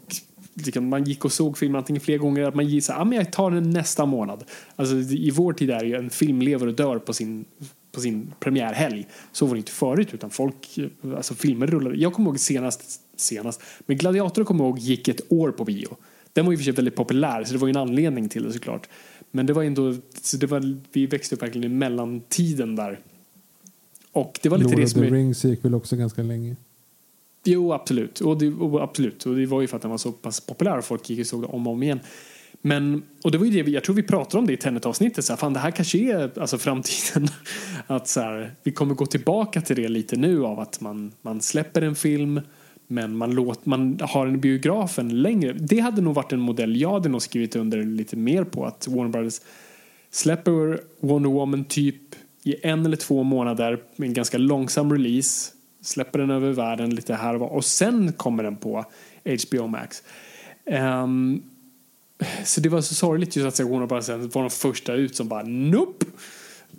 liksom, 0.54 0.88
man 0.88 1.04
gick 1.04 1.26
och 1.26 1.32
såg 1.32 1.58
filmen 1.58 1.80
antingen 1.80 2.02
flera 2.02 2.18
gånger 2.18 2.44
att 2.44 2.56
man 2.56 2.68
gissar 2.68 2.94
så 2.94 3.02
ah, 3.02 3.06
men 3.06 3.18
jag 3.18 3.32
tar 3.32 3.52
den 3.52 3.70
nästa 3.70 4.06
månad. 4.06 4.44
Alltså 4.76 4.96
i 4.96 5.32
vår 5.32 5.54
tid 5.54 5.70
är 5.70 5.84
ju 5.84 5.96
en 5.96 6.10
film 6.10 6.42
lever 6.42 6.68
och 6.68 6.74
dör 6.74 7.00
på 7.00 7.14
sin 7.14 7.46
på 7.92 8.02
sin 8.02 8.34
premiärhelg. 8.40 9.08
Så 9.32 9.46
var 9.46 9.54
det 9.54 9.58
inte 9.58 9.72
förut 9.72 10.14
utan 10.14 10.30
folk, 10.30 10.78
eh, 10.78 11.16
alltså 11.16 11.34
filmer 11.34 11.68
rullade. 11.68 11.96
Jag 11.96 12.14
kommer 12.14 12.30
ihåg 12.30 12.40
senast, 12.40 13.02
senast, 13.16 13.62
men 13.86 13.98
Gladiator 13.98 14.44
kommer 14.44 14.64
ihåg 14.64 14.80
gick 14.80 15.08
ett 15.08 15.32
år 15.32 15.52
på 15.52 15.64
bio. 15.64 15.98
Den 16.34 16.46
var 16.46 16.52
ju 16.52 16.58
för 16.58 16.64
sig 16.64 16.74
väldigt 16.74 16.96
populär 16.96 17.44
så 17.44 17.54
det 17.54 17.60
var 17.60 17.68
ju 17.68 17.72
en 17.72 17.78
anledning 17.78 18.30
till 18.30 18.44
det 18.44 18.54
såklart. 18.54 18.90
Men 19.32 19.46
det 19.46 19.54
var 19.54 19.64
ändå, 19.64 19.96
så 20.22 20.38
det 20.38 20.48
var, 20.48 20.78
vi 20.92 21.06
växte 21.06 21.36
upp 21.36 21.42
verkligen 21.42 21.72
i 21.72 21.76
mellantiden 21.76 22.76
där. 22.76 23.00
Och 24.12 24.40
det 24.44 24.50
var 24.50 24.58
lite 24.58 24.70
Lord 24.70 24.80
det 24.80 24.84
of 24.84 24.90
som 24.90 25.02
the 25.02 25.08
är, 25.08 25.12
Rings 25.12 25.46
gick 25.46 25.66
väl 25.66 25.76
också 25.76 25.96
ganska 25.96 26.24
länge. 26.24 26.56
Jo, 27.44 27.74
absolut. 27.74 28.20
Och 28.20 28.38
det, 28.38 28.48
och 28.50 28.84
absolut. 28.84 29.26
Och 29.26 29.36
det 29.36 29.46
var 29.46 29.62
ju 29.62 29.68
för 29.68 29.76
att 29.76 29.82
den 29.82 29.92
var 29.92 29.98
så 29.98 30.12
pass 30.12 30.42
populär 30.42 30.78
och 30.78 30.86
folk 30.86 31.10
gick 31.10 31.20
och 31.20 31.28
såg 31.28 31.42
det 31.42 31.48
om 31.48 31.68
och 31.68 31.74
om 31.74 31.84
igen. 31.84 32.00
Men, 32.62 33.04
och 33.24 33.32
det 33.32 33.38
var 33.38 33.46
ju 33.46 33.64
det, 33.64 33.72
jag 33.72 33.84
tror 33.84 33.96
vi 33.96 34.04
pratade 34.04 34.38
om 34.38 34.48
det 34.48 34.54
i 34.54 34.58
Tenet-avsnittet, 34.58 35.26
så 35.26 35.34
här, 35.34 35.38
fan 35.38 35.54
det 35.54 35.60
här 35.60 35.72
kanske 35.72 35.98
är 35.98 36.40
alltså, 36.40 36.58
framtiden. 36.58 37.28
Att 37.88 38.08
så 38.08 38.20
här, 38.20 38.56
vi 38.64 38.72
kommer 38.72 38.96
gå 38.96 39.06
tillbaka 39.06 39.62
till 39.62 39.76
det 39.76 39.88
lite 39.88 40.16
nu 40.16 40.46
av 40.46 40.60
att 40.60 40.82
man, 40.82 41.12
man 41.22 41.42
släpper 41.42 41.82
en 41.82 41.96
film 41.96 42.42
men 42.92 43.18
man, 43.18 43.32
låt, 43.32 43.66
man 43.66 44.00
har 44.02 44.28
en 44.28 44.40
biografen 44.40 45.22
längre. 45.22 45.54
Det 45.54 45.80
hade 45.80 46.02
nog 46.02 46.16
varit 46.16 46.34
en 46.34 46.40
modell 46.40 46.82
jag 46.82 46.92
hade 46.92 47.10
nog 47.10 47.22
skrivit 47.22 47.56
under 47.56 47.84
lite 47.84 48.16
mer 48.16 48.44
på 48.44 48.66
att 48.66 48.88
Warner 48.88 49.10
Brothers 49.10 49.42
släpper 50.12 50.82
Wonder 51.00 51.30
Woman 51.30 51.66
typ 51.66 52.16
i 52.44 52.56
en 52.68 52.86
eller 52.86 52.98
två 52.98 53.24
månader 53.24 53.80
med 53.96 54.08
en 54.08 54.14
ganska 54.14 54.38
långsam 54.38 54.92
release. 54.94 55.52
Släpper 55.82 56.20
den 56.20 56.30
över 56.30 56.52
världen 56.52 56.96
lite 56.96 57.14
här 57.14 57.34
och 57.34 57.40
var 57.40 57.48
och 57.48 57.66
sen 57.66 58.14
kommer 58.14 58.44
den 58.44 58.56
på 58.56 58.86
HBO 59.26 59.68
Max. 59.68 60.04
Um, 61.04 61.44
så 62.46 62.62
det 62.62 62.70
var 62.70 62.82
så 62.82 62.96
sorgligt 62.96 63.36
just 63.36 63.48
att 63.48 63.56
se 63.56 63.64
Warner 63.64 63.88
Brothers 63.88 64.34
var 64.36 64.42
de 64.42 64.50
första 64.50 64.94
ut 64.94 65.16
som 65.16 65.28
bara 65.28 65.44
nope. 65.44 66.06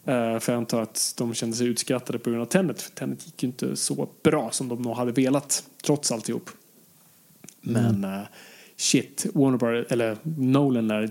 Eh, 0.04 0.38
för 0.38 0.52
jag 0.52 0.58
antar 0.58 0.82
att 0.82 1.14
de 1.18 1.34
kände 1.34 1.56
sig 1.56 1.66
utskrattade 1.66 2.18
på 2.18 2.30
grund 2.30 2.42
av 2.42 2.46
Tenet. 2.46 2.82
För 2.82 2.90
Tenet 2.90 3.26
gick 3.26 3.42
ju 3.42 3.46
inte 3.46 3.76
så 3.76 4.08
bra 4.22 4.50
som 4.50 4.68
de 4.68 4.82
nog 4.82 4.96
hade 4.96 5.12
velat 5.12 5.64
trots 5.82 6.12
alltihop. 6.12 6.50
Men 7.60 8.04
eh, 8.04 8.20
shit, 8.76 9.26
Warner 9.34 9.58
Brothers, 9.58 9.92
eller 9.92 10.16
Nolan 10.22 10.88
lär 10.88 11.10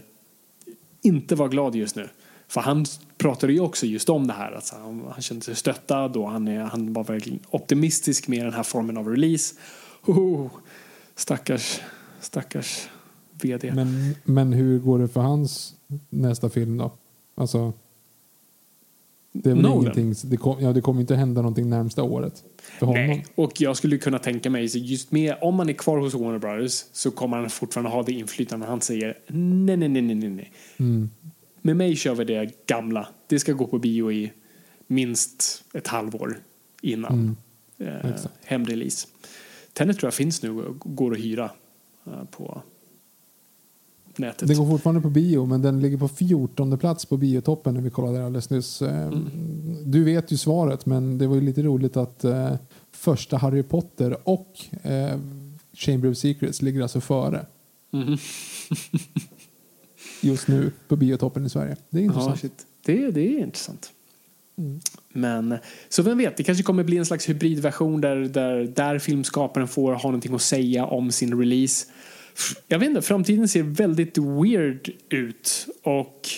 inte 1.02 1.36
vara 1.36 1.50
glad 1.50 1.76
just 1.76 1.96
nu. 1.96 2.10
För 2.48 2.62
han 2.62 2.86
pratade 3.18 3.54
ju 3.54 3.60
också 3.60 3.86
just 3.86 4.10
om 4.10 4.28
det 4.28 4.34
här. 4.34 4.52
Att 4.52 4.66
så 4.66 4.76
han, 4.76 5.04
han 5.12 5.22
kände 5.22 5.46
sig 5.46 5.56
stöttad 5.56 6.18
och 6.18 6.32
han, 6.32 6.48
är, 6.48 6.60
han 6.60 6.94
var 6.94 7.04
verkligen 7.04 7.40
optimistisk 7.50 8.28
med 8.28 8.46
den 8.46 8.54
här 8.54 8.64
formen 8.64 8.98
av 8.98 9.08
release. 9.08 9.56
Oh, 10.06 10.48
stackars, 11.16 11.80
stackars 12.20 12.88
vd. 13.32 13.72
Men, 13.72 14.16
men 14.24 14.54
hur 14.54 14.80
går 14.80 15.00
det 15.00 15.08
för 15.08 15.22
hans 15.22 15.76
nästa 16.10 16.50
film 16.50 16.78
då? 16.78 16.92
Alltså, 17.36 17.74
det 19.32 19.52
är 19.52 19.56
Nolan? 19.56 20.16
det, 20.24 20.38
kom, 20.38 20.62
ja, 20.62 20.74
det 20.74 20.82
kommer 20.82 21.02
inte 21.02 21.16
hända 21.16 21.42
någonting 21.42 21.70
närmsta 21.70 22.04
året 22.04 22.44
för 22.80 22.86
honom. 22.86 23.06
Nej, 23.08 23.26
och 23.36 23.62
jag 23.62 23.78
skulle 23.78 23.98
kunna 23.98 24.20
tänka 24.20 24.50
mig, 24.50 24.78
just 24.78 25.12
med, 25.12 25.36
om 25.42 25.56
man 25.56 25.70
är 25.70 25.74
kvar 25.74 25.98
hos 25.98 26.14
Warner 26.14 26.40
Brothers 26.40 26.84
så 26.92 27.12
kommer 27.12 27.38
han 27.38 27.50
fortfarande 27.50 27.90
ha 27.92 28.04
det 28.04 28.12
inflytande 28.12 28.66
han 28.66 28.82
säger 28.82 29.18
nej, 29.28 29.78
nej, 29.78 29.90
nej, 29.90 30.02
nej, 30.02 30.30
nej. 30.30 30.52
Mm. 30.78 31.10
Med 31.62 31.78
mig 31.78 31.96
kör 31.96 32.16
vi 32.16 32.24
det 32.24 32.68
gamla. 32.68 33.08
Det 33.28 33.40
ska 33.40 33.54
gå 33.54 33.68
på 33.68 33.80
bio 33.80 34.12
i 34.12 34.32
minst 34.88 35.64
ett 35.74 35.88
halvår 35.88 36.40
innan 36.82 37.38
eh, 37.78 38.06
exakt. 38.06 38.34
hemrelease. 38.44 39.08
Tenet 39.74 40.00
tror 40.00 40.08
jag 40.08 40.14
finns 40.14 40.44
nu 40.44 40.50
och 40.50 40.80
går 40.80 41.12
att 41.12 41.20
hyra 41.20 41.52
eh, 42.06 42.24
på 42.32 42.62
nätet. 44.18 44.48
Den 44.48 44.58
går 44.58 44.66
fortfarande 44.66 45.02
på 45.02 45.10
bio, 45.10 45.46
men 45.46 45.62
den 45.62 45.80
ligger 45.80 45.98
på 45.98 46.08
14 46.08 46.78
plats 46.78 47.06
på 47.06 47.18
biotoppen 47.18 47.74
när 47.74 47.82
vi 47.82 47.90
kollade 47.90 48.26
alldeles 48.26 48.50
nyss. 48.50 48.82
Eh, 48.82 49.08
Mm. 49.08 49.92
Du 49.92 50.04
vet 50.04 50.32
ju 50.32 50.38
svaret, 50.38 50.86
men 50.86 51.18
det 51.18 51.28
var 51.28 51.36
ju 51.36 51.42
lite 51.42 51.64
roligt 51.64 51.98
att 51.98 52.24
eh, 52.24 52.54
första 52.92 53.38
Harry 53.38 53.64
Potter 53.64 54.18
och 54.30 54.66
eh, 54.84 55.18
Chamber 55.74 56.12
of 56.12 56.18
Secrets 56.18 56.62
ligger 56.62 56.82
alltså 56.82 57.02
före. 57.02 57.46
Mhm. 57.92 58.18
Just 60.22 60.48
nu 60.48 60.72
på 60.88 60.96
biotoppen 60.96 61.46
i 61.46 61.50
Sverige. 61.50 61.76
Det 61.90 61.98
är 61.98 62.02
Ja, 62.02 62.06
intressant. 62.06 62.40
shit. 62.40 62.66
Det, 62.86 63.12
det 63.12 63.22
är 63.22 63.40
intressant. 63.40 63.92
Men, 65.14 65.56
så 65.90 66.04
vem 66.04 66.18
vet, 66.18 66.38
det 66.38 66.44
kanske 66.44 66.64
kommer 66.64 66.84
bli 66.84 66.98
en 66.98 67.06
slags 67.06 67.30
hybridversion 67.30 68.02
där, 68.02 68.16
där, 68.16 68.74
där 68.76 69.00
filmskaparen 69.00 69.68
får 69.68 69.94
ha 69.94 70.04
någonting 70.10 70.34
att 70.36 70.42
säga 70.42 70.86
om 70.86 71.12
sin 71.12 71.40
release. 71.40 71.88
Jag 72.68 72.80
vet 72.80 72.90
inte, 72.90 73.02
framtiden 73.02 73.48
ser 73.48 73.64
väldigt 73.64 74.18
weird 74.18 74.90
ut 75.10 75.68
och 75.84 76.30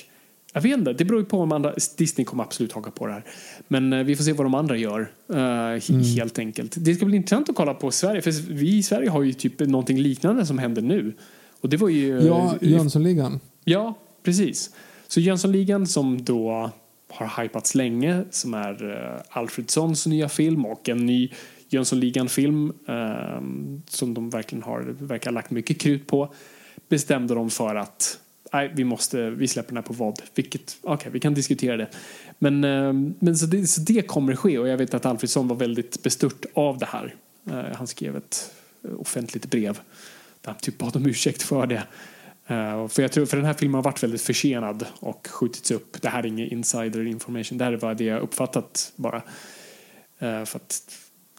jag 0.54 0.62
vet 0.62 0.78
inte, 0.78 0.94
det 0.94 1.06
beror 1.06 1.20
ju 1.20 1.26
på 1.26 1.40
om 1.40 1.52
andra, 1.52 1.74
Disney 1.98 2.26
kommer 2.26 2.44
absolut 2.44 2.72
haka 2.72 2.92
på 2.92 3.08
det 3.08 3.14
här. 3.14 3.24
Men 3.68 3.94
eh, 3.94 4.04
vi 4.04 4.16
får 4.16 4.24
se 4.24 4.34
vad 4.34 4.46
de 4.46 4.56
andra 4.56 4.78
gör, 4.78 5.12
eh, 5.30 5.36
he- 5.36 6.16
helt 6.16 6.40
enkelt. 6.40 6.76
Det 6.78 6.96
ska 6.96 7.06
bli 7.06 7.16
intressant 7.16 7.50
att 7.50 7.56
kolla 7.56 7.74
på 7.74 7.92
Sverige, 7.92 8.22
för 8.22 8.32
vi 8.32 8.78
i 8.78 8.84
Sverige 8.84 9.10
har 9.10 9.24
ju 9.24 9.34
typ 9.34 9.60
någonting 9.60 9.98
liknande 9.98 10.46
som 10.46 10.58
händer 10.58 10.82
nu. 10.82 11.14
Och 11.62 11.70
det 11.70 11.78
var 11.78 11.90
ju... 11.90 12.22
Ja, 12.22 12.56
Jönssonligan. 12.62 13.40
Ja, 13.64 13.98
precis. 14.24 14.70
Så 15.08 15.20
Jönssonligan 15.20 15.88
som 15.88 16.24
då 16.24 16.72
har 17.10 17.44
hypats 17.44 17.76
länge, 17.76 18.24
som 18.32 18.54
är 18.54 18.84
uh, 18.84 19.22
Alfredsons 19.30 20.08
nya 20.08 20.30
film 20.30 20.66
och 20.66 20.90
en 20.90 21.06
ny 21.06 21.32
Jönssonligan-film 21.74 22.74
eh, 22.88 23.42
som 23.88 24.14
de 24.14 24.30
verkligen 24.30 24.64
har, 24.64 24.82
verkar 24.82 25.32
ha 25.32 25.34
lagt 25.34 25.52
mycket 25.52 25.80
krut 25.80 26.08
på, 26.08 26.34
bestämde 26.90 27.34
de 27.34 27.50
för 27.50 27.76
att 27.76 28.20
nej, 28.54 28.72
vi 28.76 28.84
måste, 28.84 29.30
vi 29.30 29.48
släpper 29.48 29.70
den 29.70 29.78
här 29.78 29.84
på 29.84 29.94
vad. 29.94 30.22
Vilket, 30.36 30.78
okej, 30.82 30.94
okay, 30.94 31.12
vi 31.12 31.20
kan 31.20 31.34
diskutera 31.34 31.78
det. 31.78 31.88
Men, 32.40 32.64
eh, 32.64 32.94
men 33.20 33.38
så, 33.38 33.46
det, 33.46 33.68
så 33.68 33.82
det 33.82 34.08
kommer 34.08 34.36
ske 34.36 34.60
och 34.60 34.68
jag 34.68 34.78
vet 34.78 34.94
att 34.94 35.06
Alfredsson 35.06 35.48
var 35.48 35.56
väldigt 35.56 36.04
bestört 36.04 36.46
av 36.54 36.78
det 36.78 36.86
här. 36.86 37.16
Eh, 37.50 37.76
han 37.78 37.88
skrev 37.88 38.18
ett 38.18 38.54
offentligt 38.98 39.50
brev 39.50 39.80
där 40.42 40.52
han 40.52 40.60
typ 40.60 40.78
bad 40.78 40.96
om 40.96 41.06
ursäkt 41.06 41.42
för 41.42 41.68
det. 41.68 41.84
Eh, 42.48 42.88
för 42.88 43.02
jag 43.02 43.12
tror, 43.12 43.26
för 43.26 43.38
den 43.38 43.46
här 43.46 43.54
filmen 43.54 43.76
har 43.76 43.84
varit 43.84 44.04
väldigt 44.04 44.22
försenad 44.22 44.86
och 45.00 45.28
skjutits 45.28 45.72
upp. 45.72 46.02
Det 46.02 46.10
här 46.10 46.24
är 46.24 46.28
ingen 46.28 46.48
insider 46.48 47.08
information. 47.08 47.58
Det 47.58 47.66
här 47.66 47.74
är 47.74 47.78
bara 47.78 47.94
det 47.94 48.04
jag 48.04 48.22
uppfattat 48.22 48.92
bara. 48.96 49.22
Eh, 50.20 50.46
för 50.46 50.56
att 50.56 50.84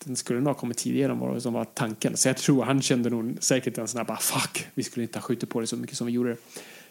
den 0.05 0.16
skulle 0.16 0.40
nog 0.40 0.48
ha 0.48 0.55
kommit 0.55 0.76
tidigare 0.76 1.12
än 1.12 1.18
vad 1.18 1.43
som 1.43 1.52
var 1.52 1.64
tanken. 1.64 2.16
Så 2.16 2.28
jag 2.28 2.36
tror 2.36 2.64
han 2.64 2.82
kände 2.82 3.10
nog 3.10 3.36
säkert 3.40 3.78
en 3.78 3.89
sån 3.89 3.98
här 3.98 4.05
bara 4.05 4.18
fuck, 4.18 4.66
vi 4.74 4.82
skulle 4.82 5.05
inte 5.05 5.18
ha 5.18 5.22
skjutit 5.22 5.48
på 5.48 5.60
det 5.60 5.66
så 5.66 5.76
mycket 5.76 5.97
som 5.97 6.06
vi 6.06 6.12
gjorde. 6.12 6.36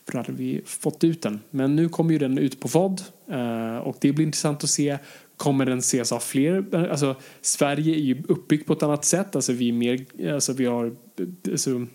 För 0.06 0.12
då 0.12 0.18
hade 0.18 0.32
vi 0.32 0.62
fått 0.66 1.04
ut 1.04 1.22
den. 1.22 1.40
Men 1.50 1.76
nu 1.76 1.90
kommer 1.90 2.12
ju 2.12 2.20
den 2.20 2.38
ut 2.38 2.60
på 2.60 2.68
VOD 2.68 3.02
eh, 3.28 3.78
och 3.78 3.98
det 4.00 4.12
blir 4.12 4.26
intressant 4.26 4.64
att 4.64 4.70
se 4.70 4.98
Kommer 5.38 5.66
den 5.66 5.80
ses 5.80 6.12
av 6.12 6.20
fler? 6.20 6.66
Eh, 6.76 6.92
alltså, 6.92 7.16
Sverige 7.42 7.96
är 7.96 8.00
ju 8.00 8.24
uppbyggt 8.28 8.68
på 8.68 8.74
ett 8.74 8.84
annat 8.84 9.06
sätt. 9.06 9.36
Alltså, 9.36 9.54
vi, 9.54 9.70
är 9.70 9.74
mer, 9.74 10.06
alltså, 10.34 10.54
vi 10.54 10.66
har 10.66 10.96
alltså, 11.52 11.86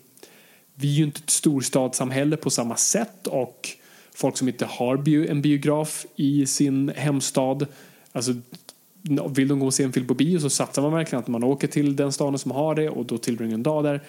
vi 0.75 0.93
är 0.93 0.97
ju 0.97 1.03
inte 1.03 1.19
ett 1.23 1.29
storstadssamhälle 1.29 2.37
på 2.37 2.49
samma 2.49 2.75
sätt 2.75 3.27
och 3.27 3.69
folk 4.15 4.37
som 4.37 4.47
inte 4.47 4.65
har 4.65 5.25
en 5.29 5.41
biograf 5.41 6.05
i 6.15 6.45
sin 6.45 6.89
hemstad, 6.95 7.67
alltså 8.11 8.33
vill 9.29 9.47
de 9.47 9.59
gå 9.59 9.65
och 9.65 9.73
se 9.73 9.83
en 9.83 9.93
film 9.93 10.07
på 10.07 10.13
bio 10.13 10.39
så 10.39 10.49
satsar 10.49 10.81
man 10.81 10.91
verkligen 10.91 11.19
att 11.19 11.27
man 11.27 11.43
åker 11.43 11.67
till 11.67 11.95
den 11.95 12.11
staden 12.11 12.39
som 12.39 12.51
har 12.51 12.75
det 12.75 12.89
och 12.89 13.05
då 13.05 13.17
tillbringar 13.17 13.53
en 13.53 13.63
dag 13.63 13.83
där. 13.83 14.03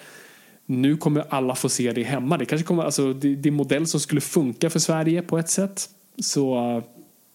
Nu 0.65 0.97
kommer 0.97 1.25
alla 1.29 1.55
få 1.55 1.69
se 1.69 1.91
det 1.91 2.03
hemma. 2.03 2.37
Det 2.37 2.45
kanske 2.45 2.67
kommer, 2.67 2.83
alltså 2.83 3.13
det, 3.13 3.35
det 3.35 3.49
är 3.49 3.51
en 3.51 3.57
modell 3.57 3.87
som 3.87 3.99
skulle 3.99 4.21
funka 4.21 4.69
för 4.69 4.79
Sverige 4.79 5.21
på 5.21 5.37
ett 5.37 5.49
sätt. 5.49 5.89
Så 6.19 6.75
uh, 6.75 6.83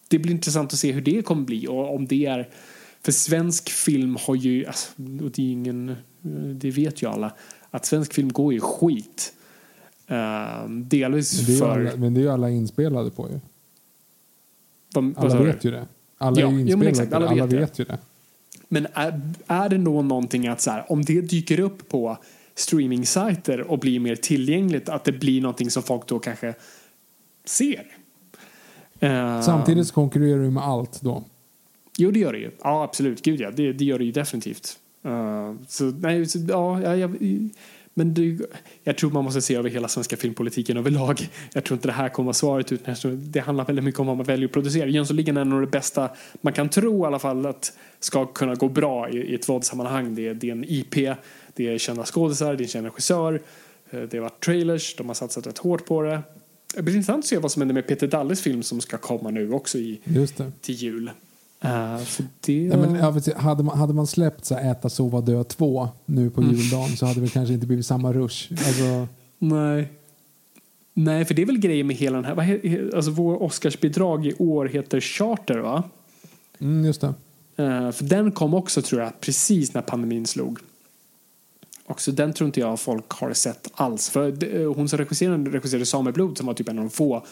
det 0.09 0.19
blir 0.19 0.33
intressant 0.33 0.73
att 0.73 0.79
se 0.79 0.93
hur 0.93 1.01
det 1.01 1.23
kommer 1.23 1.43
bli 1.43 1.67
och 1.69 1.95
om 1.95 2.07
det 2.07 2.27
är 2.27 2.49
för 3.03 3.13
svensk 3.13 3.71
film 3.71 4.17
har 4.27 4.35
ju, 4.35 4.67
alltså, 4.67 4.93
och 4.97 5.31
det 5.31 5.43
ingen, 5.43 5.97
det 6.55 6.71
vet 6.71 7.03
ju 7.03 7.07
alla, 7.07 7.33
att 7.71 7.87
svensk 7.87 8.15
film 8.15 8.33
går 8.33 8.53
ju 8.53 8.61
skit. 8.61 9.33
Uh, 10.11 10.71
delvis 10.71 11.59
för... 11.59 11.71
alla, 11.71 11.97
men 11.97 12.15
det 12.15 12.21
är 12.21 12.23
ju 12.23 12.31
alla 12.31 12.51
inspelade 12.51 13.11
på 13.11 13.29
ju. 13.29 13.41
Vad 14.95 15.15
Alla 15.17 15.31
sa 15.31 15.39
du? 15.39 15.45
vet 15.45 15.65
ju 15.65 15.71
det. 15.71 15.87
Alla 16.19 16.41
Ja, 16.41 16.47
är 16.47 16.51
ju 16.51 16.57
jo, 16.57 16.61
inspelade 16.61 16.91
exakt, 16.91 17.13
alla 17.13 17.29
Alla 17.29 17.47
vet 17.47 17.79
ju 17.79 17.85
det. 17.85 17.99
Men 18.69 18.87
är, 18.95 19.21
är 19.47 19.69
det 19.69 19.79
nog 19.79 20.05
någonting 20.05 20.47
att 20.47 20.61
så 20.61 20.71
här, 20.71 20.93
om 20.93 21.05
det 21.05 21.21
dyker 21.21 21.61
upp 21.61 21.89
på 21.89 22.19
streamingsajter 22.55 23.61
och 23.61 23.79
blir 23.79 24.01
mer 24.01 24.17
tillgängligt 24.17 24.89
att 24.89 25.05
det 25.05 25.13
blir 25.13 25.41
någonting 25.43 25.71
som 25.71 25.83
folk 25.83 26.07
då 26.07 26.19
kanske 26.19 26.55
ser? 27.45 27.87
Eh, 29.01 29.41
Samtidigt 29.41 29.87
så 29.87 29.95
konkurrerar 29.95 30.39
du 30.39 30.51
med 30.51 30.63
allt 30.63 31.03
då. 31.03 31.25
Jo, 31.99 32.11
det 32.11 32.19
gör 32.19 32.33
det 32.33 32.39
ju. 32.39 32.51
Ja, 32.63 32.85
absolut. 32.85 33.23
Gud, 33.23 33.41
ja. 33.41 33.51
Det, 33.51 33.73
det 33.73 33.85
gör 33.85 33.99
det 33.99 34.05
ju 34.05 34.13
definitivt. 34.13 34.79
Eh, 35.05 35.55
så, 35.69 35.85
nej, 35.85 36.27
så, 36.27 36.39
ja, 36.49 36.83
ja, 36.83 36.97
ja, 36.97 37.09
men 37.99 38.15
det, 38.15 38.39
jag 38.85 38.99
tror 38.99 39.11
man 39.11 39.25
måste 39.25 39.43
se 39.43 39.55
över 39.55 39.71
hela 39.71 39.89
svenska 39.89 40.17
filmpolitiken 40.17 40.77
överlag. 40.77 41.29
Jag 41.53 41.65
tror 41.65 41.77
inte 41.77 41.89
det 41.89 41.93
här 41.93 42.09
kommer 42.09 42.25
vara 42.25 42.35
svaret 42.35 42.73
utan 42.73 42.97
det 43.15 43.41
handlar 43.41 43.65
väldigt 43.65 43.85
mycket 43.85 44.01
om 44.01 44.07
vad 44.07 44.17
man 44.17 44.27
väljer 44.27 44.49
att 44.49 44.53
producera. 44.53 44.89
Jönssonligan 44.89 45.37
är 45.37 45.45
nog 45.45 45.63
det 45.63 45.67
bästa 45.67 46.11
man 46.41 46.53
kan 46.53 46.69
tro 46.69 47.05
i 47.05 47.07
alla 47.07 47.19
fall 47.19 47.47
att 47.47 47.73
ska 48.01 48.27
kunna 48.27 48.55
gå 48.55 48.69
bra 48.69 49.11
i, 49.11 49.17
i 49.17 49.35
ett 49.35 49.49
våldsammanhang. 49.49 50.15
Det, 50.15 50.35
det 50.35 50.49
är 50.49 50.53
en 50.53 50.65
IP, 50.69 50.95
det 51.55 51.69
är 51.69 51.79
kända 51.79 52.05
skådisar, 52.05 52.55
det 52.55 52.63
är 52.63 52.65
en 52.65 52.69
känd 52.69 52.87
regissör, 52.87 53.43
eh, 53.91 54.01
det 54.01 54.17
har 54.17 54.23
varit 54.23 54.45
trailers, 54.45 54.97
de 54.97 55.07
har 55.07 55.15
satsat 55.15 55.47
rätt 55.47 55.59
hårt 55.59 55.87
på 55.87 56.03
det. 56.03 56.23
Det 56.75 56.83
blir 56.83 56.95
intressant 56.95 57.25
att 57.25 57.29
se 57.29 57.39
vad 57.39 57.53
som 57.53 57.63
händer 57.63 57.75
med 57.75 57.87
Peter 57.87 58.07
Dalles 58.07 58.43
film 58.43 58.63
som 58.63 58.81
ska 58.81 58.99
komma 58.99 59.31
nu 59.31 59.53
också 59.53 59.79
i, 59.79 60.01
till 60.61 60.75
jul. 60.75 61.11
För 62.05 62.25
det... 62.41 62.65
Ja, 62.65 62.77
men, 62.77 62.97
hade, 63.37 63.63
man, 63.63 63.79
hade 63.79 63.93
man 63.95 64.07
släppt 64.07 64.45
så 64.45 64.55
Äta, 64.59 64.89
sova, 64.89 65.21
dö 65.21 65.45
2 65.45 65.89
nu 66.07 66.31
på 66.31 66.41
Mm. 66.41 66.55
juldagen 66.55 66.97
så 66.97 67.07
hade 67.07 67.21
det 67.21 67.29
kanske 67.29 67.55
inte 67.55 67.67
blivit 67.67 67.87
samma 67.87 68.13
rush. 68.13 68.53
Alltså, 68.53 69.09
Nej. 69.39 69.93
Nej, 70.95 71.25
för 71.25 71.35
det 71.35 71.43
är 71.43 71.47
väl 71.47 71.59
grejen 71.59 71.87
med 71.87 71.97
hela 71.97 72.21
den 72.23 72.25
här. 72.25 72.95
Alltså 72.97 73.11
vår 73.11 73.43
Oscarsbidrag 73.43 74.27
i 74.27 74.35
år 74.39 74.67
heter 74.67 75.01
Charter, 75.01 75.59
va? 75.59 75.83
mm, 76.59 76.85
just 76.85 77.01
det. 77.01 77.15
Eh, 77.57 77.91
för 77.91 78.05
den 78.05 78.33
kom 78.33 78.55
också, 78.55 78.83
tror 78.83 79.03
jag, 79.03 79.21
precis 79.21 79.75
när 79.75 79.83
pandemin 79.83 80.27
slog. 80.27 80.59
Och 81.87 82.01
så 82.01 82.11
den 82.11 82.33
tror 82.33 82.47
inte 82.47 82.61
jag 82.61 82.81
folk 82.81 83.11
har 83.11 83.33
sett 83.33 83.71
alls. 83.75 84.11
För 84.11 84.31
det, 84.31 84.63
eh, 84.63 84.75
hon 84.75 84.89
som 84.89 84.99
regisserade, 84.99 85.51
regisserade 85.51 85.87
Sameblod 85.87 86.39
som 86.39 86.47
var 86.47 86.55
typ 86.55 86.69
en 86.69 86.79
av 86.79 86.85
de 86.85 86.91
få 86.91 87.27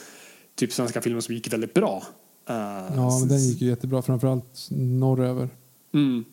typ 0.55 0.73
svenska 0.73 1.01
filmer 1.01 1.21
som 1.21 1.35
gick 1.35 1.53
väldigt 1.53 1.75
bra. 1.75 2.03
Eh, 2.47 2.55
Ja, 2.97 3.19
men 3.19 3.29
den 3.29 3.39
gick 3.39 3.61
ju 3.61 3.69
jättebra. 3.69 4.03
Framförallt 4.03 4.69
norröver. 4.71 5.49
Mm. 5.93 6.25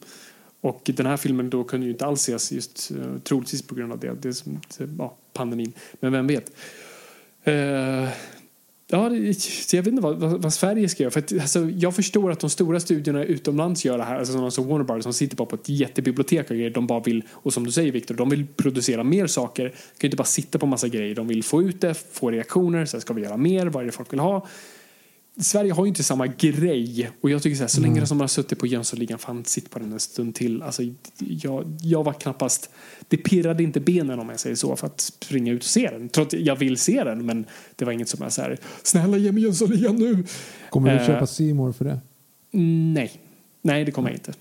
Och 0.62 0.92
den 0.96 1.06
här 1.06 1.18
filmen 1.18 1.50
då 1.50 1.64
kunde 1.64 1.86
ju 1.86 1.92
inte 1.92 2.06
alls 2.06 2.22
ses 2.22 2.52
just 2.52 2.92
uh, 2.92 3.20
troligtvis 3.20 3.62
på 3.62 3.76
grund 3.76 3.92
av 3.92 4.00
det, 4.00 4.14
det 4.22 4.34
som, 4.34 4.60
ja, 4.98 5.18
pandemin. 5.34 5.74
Men 6.00 6.12
vem 6.12 6.28
vet. 6.28 6.52
Eh, 7.44 7.54
ja, 8.88 9.10
det, 9.10 9.74
jag 9.74 9.84
vet 9.84 9.88
inte 9.88 10.02
vad, 10.02 10.18
vad, 10.18 10.42
vad 10.42 10.54
Sverige 10.54 10.90
ska 10.90 11.04
göra. 11.04 11.12
För 11.12 11.20
att, 11.20 11.34
alltså, 11.34 11.70
jag 11.70 11.96
förstår 11.96 12.32
att 12.32 12.40
de 12.40 12.50
stora 12.50 12.80
studierna 12.80 13.24
utomlands 13.24 13.86
gör 13.86 13.98
det 13.98 14.04
här. 14.04 14.20
Alltså 14.20 14.52
som 14.52 14.68
Warner 14.68 14.84
Brothers 14.84 15.04
som 15.04 15.14
sitter 15.14 15.36
bara 15.36 15.46
på 15.46 15.56
ett 15.56 15.70
jättebibliotek 15.70 16.50
och 16.50 16.56
grejer. 16.56 16.70
De 16.70 16.88
bara 16.88 17.00
vill, 17.00 17.24
och 17.32 17.54
som 17.54 17.64
du 17.64 17.72
säger 17.72 17.92
Victor, 17.92 18.16
de 18.16 18.30
vill 18.30 18.48
producera 18.48 19.04
mer 19.04 19.28
saker. 19.28 19.64
De 19.64 19.70
kan 19.70 19.78
ju 20.02 20.08
inte 20.08 20.18
bara 20.18 20.24
sitta 20.24 20.60
på 20.60 20.66
massa 20.66 20.88
grejer. 20.88 21.16
De 21.16 21.28
vill 21.28 21.44
få 21.44 21.62
ut 21.62 21.82
det, 21.82 21.94
få 22.12 22.32
reaktioner, 22.32 22.86
sen 22.86 23.02
ska 23.02 23.14
vi 23.14 23.22
göra 23.22 23.38
mer, 23.38 23.66
vad 23.66 23.82
är 23.82 23.86
det 23.86 23.92
folk 23.92 24.14
vill 24.14 24.20
ha. 24.20 24.48
Sverige 25.40 25.74
har 25.74 25.86
ju 25.86 25.90
inte 25.90 26.04
samma 26.04 26.28
grej. 26.28 27.12
Och 27.22 27.30
jag 27.30 27.44
tycker 27.44 27.56
så 27.56 27.64
här, 27.64 27.68
så 27.68 27.82
länge 27.82 28.00
de 28.00 28.06
som 28.08 28.20
har 28.20 28.28
suttit 28.28 28.60
på 28.60 28.68
Jönssonligan, 28.68 29.20
fan 29.20 29.46
sitt 29.46 29.70
på 29.70 29.80
den 29.80 29.92
en 29.92 30.00
stund 30.00 30.36
till. 30.36 30.62
Alltså, 30.62 30.84
jag, 31.18 31.78
jag 31.82 32.04
var 32.04 32.14
knappast, 32.14 32.70
det 33.08 33.18
pirrade 33.18 33.64
inte 33.64 33.80
benen 33.80 34.20
om 34.20 34.30
jag 34.30 34.40
säger 34.40 34.56
så 34.56 34.76
för 34.76 34.88
att 34.88 35.02
springa 35.02 35.52
ut 35.52 35.62
och 35.62 35.70
se 35.70 35.90
den. 35.90 36.10
Trots 36.10 36.34
att 36.34 36.40
jag 36.40 36.56
vill 36.56 36.78
se 36.78 37.04
den, 37.04 37.26
men 37.26 37.46
det 37.76 37.86
var 37.86 37.92
inget 37.92 38.10
som 38.10 38.24
jag 38.24 38.34
så 38.34 38.42
här, 38.42 38.58
snälla 38.84 39.18
ge 39.18 39.32
mig 39.32 39.44
Jönssonligan 39.44 39.96
nu. 39.96 40.24
Kommer 40.70 40.94
du 40.94 41.00
Eh. 41.00 41.08
köpa 41.08 41.28
Seymour 41.28 41.72
för 41.72 41.86
det? 41.86 42.00
Nej, 42.94 43.12
nej 43.62 43.86
det 43.86 43.92
kommer 43.92 44.10
jag 44.10 44.16
inte. 44.16 44.34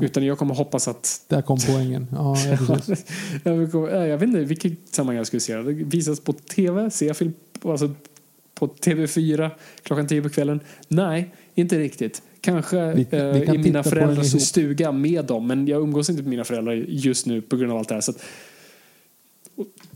Utan 0.00 0.24
jag 0.26 0.38
kommer 0.38 0.54
hoppas 0.54 0.88
att 0.88 1.20
Där 1.28 1.42
kom 1.42 1.58
poängen. 1.66 2.06
Ja, 2.12 2.36
jag, 3.44 4.08
jag 4.08 4.18
vet 4.18 4.28
inte 4.28 4.44
vilket 4.44 4.94
sammanhang 4.94 5.16
jag 5.16 5.26
skulle 5.26 5.40
se 5.40 5.56
det. 5.56 5.72
Visas 5.72 6.20
på 6.20 6.32
tv, 6.32 6.90
jag 7.00 7.16
film 7.16 7.32
alltså 7.62 7.94
på 8.58 8.66
TV4 8.66 9.50
klockan 9.82 10.06
10 10.06 10.22
på 10.22 10.28
kvällen? 10.28 10.60
Nej, 10.88 11.34
inte 11.54 11.78
riktigt. 11.78 12.22
Kanske 12.40 12.92
Vi- 12.94 13.06
vi 13.10 13.16
eh, 13.18 13.46
kan 13.46 13.54
i 13.54 13.58
mina 13.58 13.82
föräldrars 13.82 14.42
stuga 14.42 14.92
med 14.92 15.24
dem. 15.24 15.46
Men 15.46 15.66
jag 15.66 15.82
umgås 15.82 16.10
inte 16.10 16.22
med 16.22 16.30
mina 16.30 16.44
föräldrar 16.44 16.72
just 16.74 17.26
nu 17.26 17.42
på 17.42 17.56
grund 17.56 17.72
av 17.72 17.78
allt 17.78 17.88
det 17.88 17.94
här. 17.94 18.00
Så 18.00 18.10
att, 18.10 18.22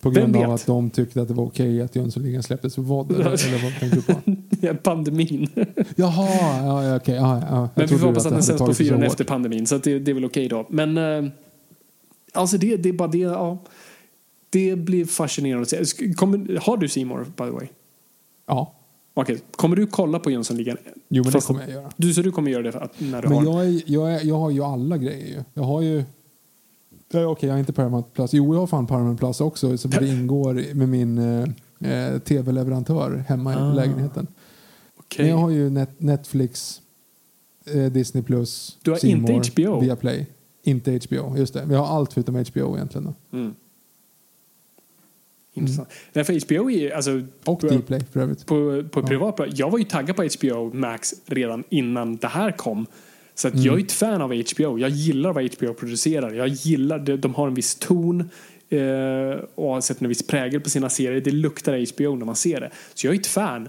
På 0.01 0.11
grund 0.11 0.37
av 0.37 0.51
att 0.51 0.67
de 0.67 0.91
tyckte 0.91 1.23
att 1.23 1.29
det 1.29 1.35
var 1.35 1.45
okej 1.45 1.83
att 1.83 1.97
Jönssonligan 1.97 2.43
släpptes 2.43 2.79
vad? 2.79 3.13
Eller, 3.13 3.63
vad 3.63 3.81
tänkte 3.81 3.97
du 3.97 4.03
på? 4.03 4.21
ja, 4.67 4.75
pandemin. 4.75 5.49
Jaha, 5.97 6.29
ja, 6.65 6.85
ja, 6.85 6.97
okej. 6.97 7.15
Ja, 7.15 7.43
ja. 7.51 7.57
Jag 7.61 7.69
Men 7.75 7.87
vi 7.87 7.99
får 7.99 8.07
hoppas 8.07 8.27
att 8.27 8.33
den 8.33 8.43
sänds 8.43 8.63
på 8.63 8.75
fyran 8.75 9.03
efter 9.03 9.25
pandemin. 9.25 9.67
Så 9.67 9.79
det, 9.79 9.99
det 9.99 10.11
är 10.11 10.15
väl 10.15 10.25
okej 10.25 10.49
då. 10.49 10.67
Men 10.71 10.99
eh, 10.99 11.31
alltså 12.33 12.59
det, 12.59 12.77
det 12.77 12.89
är 12.89 12.93
bara 12.93 13.09
det. 13.09 13.19
Ja. 13.19 13.59
det 14.51 14.77
blir 14.77 15.05
fascinerande 15.05 15.63
att 15.81 15.89
se. 15.89 16.13
Kommer, 16.13 16.59
har 16.61 16.77
du 16.77 16.89
Seymour 16.89 17.25
by 17.25 17.45
the 17.45 17.51
way? 17.51 17.67
Ja. 18.51 18.73
Okej, 19.15 19.41
kommer 19.57 19.77
du 19.77 19.87
kolla 19.87 20.19
på 20.19 20.31
Jönssonligan? 20.31 20.77
Jo, 21.09 21.23
men 21.25 21.33
det 21.33 21.41
kommer 21.47 21.61
jag 21.61 21.71
göra. 21.71 21.91
Du, 21.97 22.15
så 22.15 22.23
du 22.23 22.33
kommer 22.33 22.51
göra 22.51 22.63
det 22.63 22.73
för 22.73 22.81
att, 22.81 23.01
när 23.01 23.23
du 23.23 23.29
Men 23.29 23.39
har... 23.39 23.45
jag, 23.45 23.67
är, 23.67 23.83
jag, 23.87 24.13
är, 24.15 24.25
jag 24.27 24.39
har 24.39 24.51
ju 24.51 24.63
alla 24.65 24.99
grejer 24.99 25.27
ju. 25.27 25.43
Jag 25.55 25.63
har 25.63 25.81
ju... 25.81 26.05
Okej, 27.15 27.47
jag 27.49 27.55
har 27.55 27.59
inte 27.59 27.73
Paramount 27.73 28.09
Plus. 28.15 28.33
Jo, 28.33 28.55
jag 28.55 28.61
har 28.61 28.67
fan 28.67 28.87
Paramount 28.87 29.19
Plus 29.19 29.41
också. 29.41 29.79
Så 29.79 29.89
det 29.89 30.09
ingår 30.09 30.75
med 30.75 30.89
min 30.89 31.19
eh, 31.19 31.49
eh, 31.93 32.19
tv-leverantör 32.19 33.25
hemma 33.29 33.55
Ah. 33.57 33.73
i 33.73 33.77
lägenheten. 33.77 34.27
Okej. 34.97 35.23
Men 35.25 35.31
jag 35.31 35.39
har 35.39 35.51
ju 35.51 35.71
net, 35.71 36.01
Netflix, 36.01 36.81
eh, 37.67 37.85
Disney 37.85 38.23
Plus, 38.25 38.79
Du 38.83 38.91
har 38.91 38.99
C 38.99 39.09
inte 39.09 39.33
HBO? 39.33 39.81
Viaplay. 39.81 40.27
Inte 40.63 41.01
HBO, 41.09 41.37
just 41.37 41.55
det. 41.55 41.67
Jag 41.71 41.79
har 41.79 41.97
allt 41.97 42.13
förutom 42.13 42.35
HBO 42.35 42.77
egentligen. 42.77 43.05
Då. 43.31 43.37
Mm. 43.39 43.55
Intressant. 45.61 45.89
Nej, 46.13 46.25
för 46.25 46.47
HBO 46.47 46.71
är 46.71 46.91
alltså... 46.91 47.23
Och 47.45 47.61
på, 47.61 47.67
Dplay 47.69 48.01
för 48.13 48.21
övrigt. 48.21 48.47
på, 48.47 48.85
på 48.91 49.03
privat 49.03 49.37
plan. 49.37 49.49
Jag 49.55 49.71
var 49.71 49.79
ju 49.79 49.85
taggad 49.85 50.17
på 50.17 50.29
HBO 50.41 50.75
Max 50.75 51.15
redan 51.27 51.65
innan 51.69 52.17
det 52.17 52.29
här 52.29 52.53
kom. 52.53 52.87
Så 53.35 53.49
att 53.49 53.55
Mm. 53.55 53.67
jag 53.67 53.81
är 53.81 53.85
ett 53.85 53.93
fan 53.93 54.23
av 54.23 54.29
HBO. 54.35 54.79
Jag 54.79 54.91
gillar 54.91 55.33
vad 55.33 55.55
HBO 55.55 55.75
producerar. 55.75 56.33
Jag 56.35 56.49
gillar 56.49 56.99
det. 56.99 57.17
De 57.17 57.35
har 57.35 57.49
en 57.49 57.55
viss 57.55 57.75
ton 57.75 58.21
eh, 58.71 59.41
och 59.55 59.85
sett 59.85 60.01
en 60.03 60.09
viss 60.09 60.27
prägel 60.27 60.61
på 60.61 60.71
sina 60.71 60.89
serier. 60.89 61.21
Det 61.21 61.31
luktar 61.31 61.87
HBO 61.95 62.17
när 62.17 62.27
man 62.27 62.37
ser 62.37 62.61
det. 62.61 62.71
Så 62.95 63.07
jag 63.07 63.15
är 63.15 63.19
ett 63.19 63.27
fan. 63.27 63.69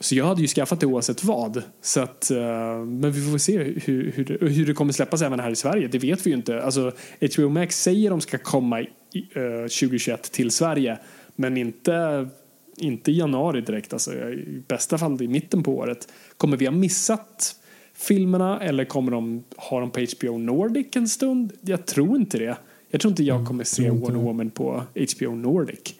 Så 0.00 0.14
jag 0.14 0.24
hade 0.24 0.40
ju 0.40 0.46
skaffat 0.48 0.80
det 0.80 0.86
oavsett 0.86 1.24
vad. 1.24 1.62
Så 1.82 2.00
att, 2.00 2.30
eh, 2.30 2.36
men 2.84 3.12
vi 3.12 3.30
får 3.30 3.38
se 3.38 3.58
hur, 3.58 4.12
hur, 4.14 4.24
det, 4.24 4.46
hur 4.46 4.66
det 4.66 4.72
kommer 4.74 4.92
släppas 4.92 5.22
även 5.22 5.40
här 5.40 5.50
i 5.50 5.56
Sverige. 5.56 5.88
Det 5.88 5.98
vet 5.98 6.26
vi 6.26 6.30
ju 6.30 6.36
inte. 6.36 6.62
Alltså, 6.62 6.92
HBO 7.34 7.48
Max 7.48 7.82
säger 7.82 8.10
de 8.10 8.20
ska 8.20 8.38
komma 8.38 8.80
i, 8.80 8.86
eh, 9.34 9.68
2021 9.68 10.32
till 10.32 10.50
Sverige. 10.50 10.98
Men 11.36 11.56
inte, 11.56 12.28
inte 12.76 13.10
i 13.10 13.18
januari 13.18 13.60
direkt. 13.60 13.92
Alltså, 13.92 14.14
I 14.14 14.62
bästa 14.68 14.98
fall 14.98 15.22
i 15.22 15.28
mitten 15.28 15.62
på 15.62 15.76
året. 15.76 16.08
Kommer 16.36 16.56
vi 16.56 16.64
ha 16.66 16.72
missat 16.72 17.56
filmerna 17.94 18.60
eller 18.60 18.84
kommer 18.84 19.12
de 19.12 19.44
ha 19.56 19.80
dem 19.80 19.90
på 19.90 20.00
HBO 20.18 20.38
Nordic 20.38 20.86
en 20.96 21.08
stund? 21.08 21.52
Jag 21.60 21.86
tror 21.86 22.16
inte 22.16 22.38
det. 22.38 22.56
Jag 22.90 23.00
tror 23.00 23.10
inte 23.10 23.22
jag 23.22 23.46
kommer 23.46 23.64
se 23.64 23.90
Wonder. 23.90 24.20
Woman 24.20 24.50
på 24.50 24.82
HBO 25.16 25.34
Nordic. 25.34 25.94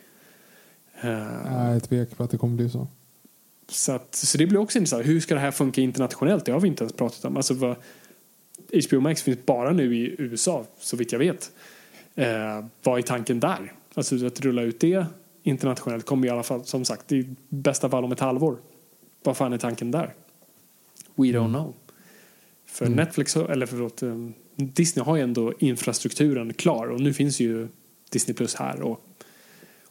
Eh, 1.01 1.11
Jag 1.11 1.77
är 1.77 1.81
tvek 1.81 2.17
på 2.17 2.25
att 2.25 2.31
det 2.31 2.39
kommer 2.39 2.57
bli 2.57 2.71
så. 2.71 2.89
så, 3.69 3.93
att, 3.93 4.15
så 4.15 4.39
det 4.39 4.47
blir 4.47 4.59
också 4.59 4.79
intressant. 4.79 5.07
Hur 5.07 5.21
ska 5.21 5.35
det 5.35 5.41
här 5.41 5.51
funka 5.51 5.81
internationellt? 5.81 6.45
Det 6.45 6.53
har 6.53 6.61
vi 6.61 6.69
inte 6.69 6.85
ens 6.85 6.93
pratat 6.93 7.25
om. 7.25 7.37
Alltså, 7.37 7.55
vad, 7.55 7.77
HBO 8.89 9.01
Max 9.01 9.23
finns 9.23 9.39
bara 9.47 9.73
nu 9.73 9.97
i 9.97 10.15
USA, 10.19 10.65
så 10.79 10.97
vitt 10.97 11.13
jag 11.13 11.19
vet. 11.19 11.51
Eh, 12.15 12.65
vad 12.83 12.99
är 12.99 13.03
tanken 13.03 13.41
där? 13.41 13.73
Alltså 13.95 14.27
att 14.27 14.41
rulla 14.41 14.63
ut 14.63 14.81
det 14.81 15.07
internationellt 15.43 16.07
kommer 16.07 16.27
i 16.27 16.31
alla 16.31 16.43
fall, 16.43 16.65
som 16.65 16.85
sagt, 16.85 17.13
i 17.13 17.29
bästa 17.49 17.91
fall 17.91 18.05
om 18.05 18.13
ett 18.13 18.21
halvår. 18.21 18.57
Vad 19.23 19.37
fan 19.37 19.53
är 19.53 19.59
tanken 19.59 19.91
där? 19.91 20.15
We 21.15 21.25
don't 21.25 21.49
know. 21.49 21.75
För 22.67 22.89
Netflix, 22.89 23.35
har- 23.35 23.45
eller 23.49 23.67
förlåt, 23.67 24.03
eh, 24.03 24.15
Disney 24.57 25.05
har 25.05 25.17
ju 25.17 25.23
ändå 25.23 25.53
infrastrukturen 25.59 26.53
klar 26.55 26.87
och 26.87 27.01
nu 27.01 27.13
finns 27.15 27.41
ju 27.41 27.69
Disney 28.11 28.35
Plus 28.35 28.55
här. 28.55 28.81
Och, 28.83 29.01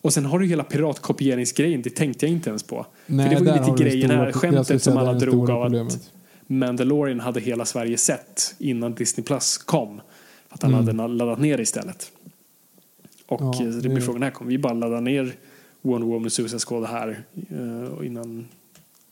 och 0.01 0.13
sen 0.13 0.25
har 0.25 0.39
du 0.39 0.45
hela 0.47 0.63
piratkopieringsgrejen, 0.63 1.81
det 1.81 1.89
tänkte 1.89 2.25
jag 2.25 2.33
inte 2.33 2.49
ens 2.49 2.63
på. 2.63 2.85
Nej, 3.05 3.29
För 3.37 3.45
det 3.45 3.51
var 3.51 3.57
ju 3.57 3.59
lite 3.61 3.71
det 3.83 3.83
grejen 3.89 4.09
stora- 4.09 4.23
här, 4.23 4.31
skämtet 4.31 4.83
som 4.83 4.93
det 4.93 4.99
alla 4.99 5.13
det 5.13 5.19
drog 5.19 5.49
av 5.49 5.61
att 5.61 5.65
problemet. 5.65 6.11
Mandalorian 6.47 7.19
hade 7.19 7.39
hela 7.39 7.65
Sverige 7.65 7.97
sett 7.97 8.55
innan 8.57 8.93
Disney 8.93 9.23
Plus 9.25 9.57
kom. 9.57 10.01
Att 10.49 10.63
han 10.63 10.73
hade 10.73 10.93
laddat 11.07 11.39
ner 11.39 11.57
laddat 11.59 12.11
Och. 13.31 13.41
Ja, 13.41 13.63
eh, 13.63 13.69
det 13.69 13.81
det- 13.81 13.89
blir 13.89 14.01
frågan, 14.01 14.19
när 14.19 14.31
kommer 14.31 14.51
vi 14.51 14.57
bara 14.57 14.73
ladda 14.73 14.99
ner 14.99 15.35
Wonder 15.81 16.07
Woman 16.07 16.25
och 16.25 16.31
Suicide 16.31 16.59
Squad 16.59 16.85
här 16.85 17.23
eh, 17.49 18.05
innan 18.07 18.47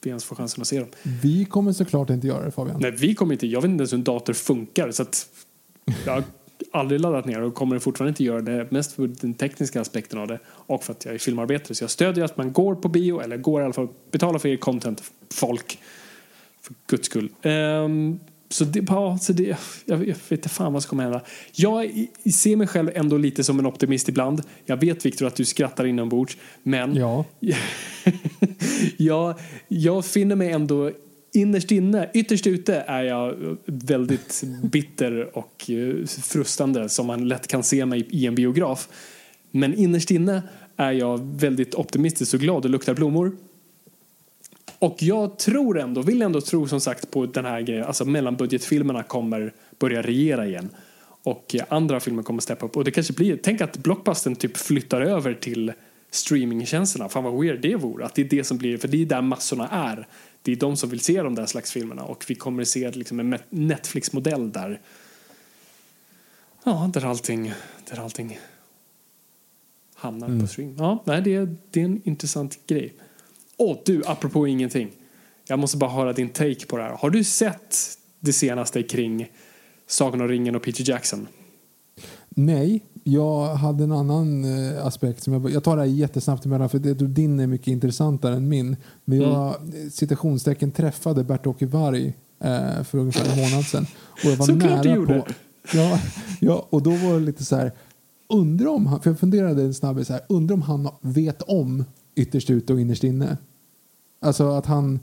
vi 0.02 0.08
ens 0.08 0.24
får 0.24 0.36
chansen 0.36 0.60
att 0.62 0.68
se 0.68 0.78
dem. 0.78 0.88
Vi 1.22 1.44
kommer 1.44 1.72
såklart 1.72 2.10
inte 2.10 2.26
göra 2.26 2.44
det 2.44 2.50
Fabian. 2.50 2.80
Nej, 2.80 2.90
vi 2.90 3.14
kommer 3.14 3.32
inte, 3.32 3.46
jag 3.46 3.60
vet 3.62 3.70
inte 3.70 3.80
ens 3.82 3.92
hur 3.92 3.98
en 3.98 4.04
dator 4.04 4.32
funkar 4.32 4.90
så 4.90 5.02
att 5.02 5.26
jag 6.06 6.12
har 6.12 6.24
aldrig 6.72 7.00
laddat 7.00 7.24
ner 7.26 7.40
och 7.42 7.54
kommer 7.54 7.78
fortfarande 7.78 8.08
inte 8.08 8.24
göra 8.24 8.40
det 8.40 8.70
mest 8.70 8.92
för 8.92 9.06
den 9.20 9.34
tekniska 9.34 9.80
aspekten 9.80 10.18
av 10.18 10.26
det 10.28 10.38
och 10.46 10.84
för 10.84 10.92
att 10.92 11.04
jag 11.04 11.14
är 11.14 11.18
filmarbetare 11.18 11.74
så 11.74 11.84
jag 11.84 11.90
stödjer 11.90 12.24
att 12.24 12.36
man 12.36 12.52
går 12.52 12.74
på 12.74 12.88
bio 12.88 13.20
eller 13.20 13.36
går 13.36 13.60
i 13.60 13.64
alla 13.64 13.72
fall 13.72 13.88
betalar 14.10 14.38
för 14.38 14.48
er 14.48 14.56
content 14.56 15.02
folk 15.32 15.78
för 16.62 16.74
guds 16.86 17.06
skull. 17.06 17.28
Ehm, 17.42 18.20
så 18.50 18.64
det, 18.64 18.84
ja, 18.88 19.18
så 19.18 19.32
det, 19.32 19.56
jag 19.84 19.96
vet 19.96 20.32
inte 20.32 20.48
fan 20.48 20.72
vad 20.72 20.82
som 20.82 20.90
kommer 20.90 21.02
hända. 21.02 21.20
Jag 21.52 22.06
ser 22.34 22.56
mig 22.56 22.66
själv 22.66 22.90
ändå 22.94 23.16
lite 23.16 23.44
som 23.44 23.58
en 23.58 23.66
optimist 23.66 24.08
ibland. 24.08 24.42
Jag 24.66 24.76
vet 24.76 25.06
Viktor 25.06 25.26
att 25.26 25.36
du 25.36 25.44
skrattar 25.44 25.84
inombords 25.86 26.36
men 26.62 26.96
Ja. 26.96 27.24
jag, 28.96 29.34
jag 29.68 30.04
finner 30.04 30.36
mig 30.36 30.50
ändå 30.50 30.90
innerst 31.32 31.70
inne, 31.70 32.10
ytterst 32.14 32.46
ute 32.46 32.74
är 32.86 33.02
jag 33.02 33.56
väldigt 33.66 34.42
bitter 34.62 35.38
och 35.38 35.70
eh, 35.70 36.06
frustande 36.06 36.88
som 36.88 37.06
man 37.06 37.28
lätt 37.28 37.46
kan 37.46 37.62
se 37.62 37.86
mig 37.86 38.06
i 38.10 38.26
en 38.26 38.34
biograf. 38.34 38.88
Men 39.50 39.74
innerst 39.74 40.10
inne 40.10 40.42
är 40.76 40.92
jag 40.92 41.40
väldigt 41.40 41.74
optimistisk 41.74 42.34
och 42.34 42.40
glad 42.40 42.64
och 42.64 42.70
luktar 42.70 42.94
blommor. 42.94 43.32
Och 44.80 45.02
jag 45.02 45.38
tror 45.38 45.78
ändå, 45.78 46.02
vill 46.02 46.22
ändå 46.22 46.40
tro 46.40 46.68
som 46.68 46.80
sagt 46.80 47.10
på 47.10 47.26
den 47.26 47.44
här 47.44 47.60
grejen, 47.60 47.84
alltså 47.84 48.04
mellanbudgetfilmerna 48.04 49.02
kommer 49.02 49.52
börja 49.78 50.02
regera 50.02 50.46
igen. 50.46 50.68
Och 51.22 51.54
eh, 51.54 51.64
andra 51.68 52.00
filmer 52.00 52.22
kommer 52.22 52.40
steppa 52.40 52.66
upp. 52.66 52.76
Och 52.76 52.84
det 52.84 52.90
kanske 52.90 53.12
blir, 53.12 53.38
tänk 53.42 53.60
att 53.60 53.76
blockbustern 53.76 54.36
typ 54.36 54.56
flyttar 54.56 55.00
över 55.00 55.34
till 55.34 55.72
streamingtjänsterna. 56.10 57.08
Fan 57.08 57.24
vad 57.24 57.40
weird 57.40 57.60
det 57.60 57.76
vore. 57.76 58.04
Att 58.04 58.14
det 58.14 58.22
är 58.22 58.28
det 58.28 58.44
som 58.44 58.58
blir, 58.58 58.78
för 58.78 58.88
det 58.88 59.02
är 59.02 59.06
där 59.06 59.22
massorna 59.22 59.68
är. 59.68 60.06
Det 60.42 60.52
är 60.52 60.56
de 60.56 60.76
som 60.76 60.90
vill 60.90 61.00
se 61.00 61.22
de 61.22 61.34
där 61.34 61.46
slags 61.46 61.72
filmerna. 61.72 62.04
Och 62.04 62.24
vi 62.28 62.34
kommer 62.34 62.64
se 62.64 62.90
liksom 62.90 63.20
en 63.20 63.38
Netflix-modell 63.50 64.52
där. 64.52 64.80
Ja, 66.64 66.90
där 66.94 67.04
allting, 67.04 67.52
där 67.90 68.00
allting 68.00 68.38
hamnar 69.94 70.40
på 70.40 70.46
stream. 70.46 70.74
Ja, 70.78 71.02
nej, 71.06 71.22
det, 71.22 71.34
är, 71.34 71.56
det 71.70 71.80
är 71.80 71.84
en 71.84 72.00
intressant 72.04 72.58
grej. 72.66 72.94
Åh, 73.62 73.76
du, 73.84 74.02
apropå 74.06 74.46
ingenting. 74.46 74.90
Jag 75.48 75.58
måste 75.58 75.76
bara 75.76 75.90
höra 75.90 76.12
din 76.12 76.28
take 76.28 76.66
på 76.66 76.76
det 76.76 76.82
här. 76.82 76.90
Har 76.90 77.10
du 77.10 77.24
sett 77.24 77.76
det 78.20 78.32
senaste 78.32 78.82
kring 78.82 79.28
Sagan 79.86 80.20
om 80.20 80.28
ringen 80.28 80.56
och 80.56 80.62
Peter 80.62 80.88
Jackson? 80.90 81.26
Nej, 82.28 82.82
jag 83.04 83.54
hade 83.54 83.84
en 83.84 83.92
annan 83.92 84.44
eh, 84.44 84.86
aspekt. 84.86 85.22
Som 85.22 85.32
jag, 85.32 85.50
jag 85.50 85.64
tar 85.64 85.76
det 85.76 85.82
här 85.82 85.88
jättesnabbt 85.88 86.46
emellan 86.46 86.68
för 86.68 86.78
det, 86.78 86.94
din 86.94 87.40
är 87.40 87.46
mycket 87.46 87.66
intressantare 87.68 88.34
än 88.34 88.48
min. 88.48 88.76
Men 89.04 89.20
jag 89.20 89.54
Mm. 89.62 89.90
citationstecken 89.90 90.70
träffade 90.72 91.24
Bert-Åke 91.24 91.66
Varg 91.66 92.06
eh, 92.44 92.82
för 92.84 92.98
ungefär 92.98 93.32
en 93.32 93.38
månad 93.50 93.64
sedan. 93.64 93.86
Och 94.10 94.30
jag 94.30 94.36
var 94.36 94.46
Såklart 94.46 94.82
du 94.82 94.88
nära 94.88 95.06
på... 95.06 95.26
Ja, 95.72 96.00
ja, 96.40 96.66
och 96.70 96.82
då 96.82 96.90
var 96.90 97.14
det 97.14 97.20
lite 97.20 97.44
så 97.44 97.56
här... 97.56 97.72
Undrar 98.28 98.66
om 98.66 98.86
han, 98.86 99.00
för 99.00 99.10
jag 99.10 99.18
funderade 99.18 99.62
en 99.62 99.74
snabbis 99.74 100.08
här, 100.08 100.20
undrar 100.28 100.54
om 100.54 100.62
han 100.62 100.88
vet 101.00 101.42
om 101.42 101.84
ytterst 102.14 102.50
ute 102.50 102.72
och 102.72 102.80
innerst 102.80 103.04
inne. 103.04 103.36
Alltså 104.20 104.48
att 104.48 104.66
han, 104.66 105.00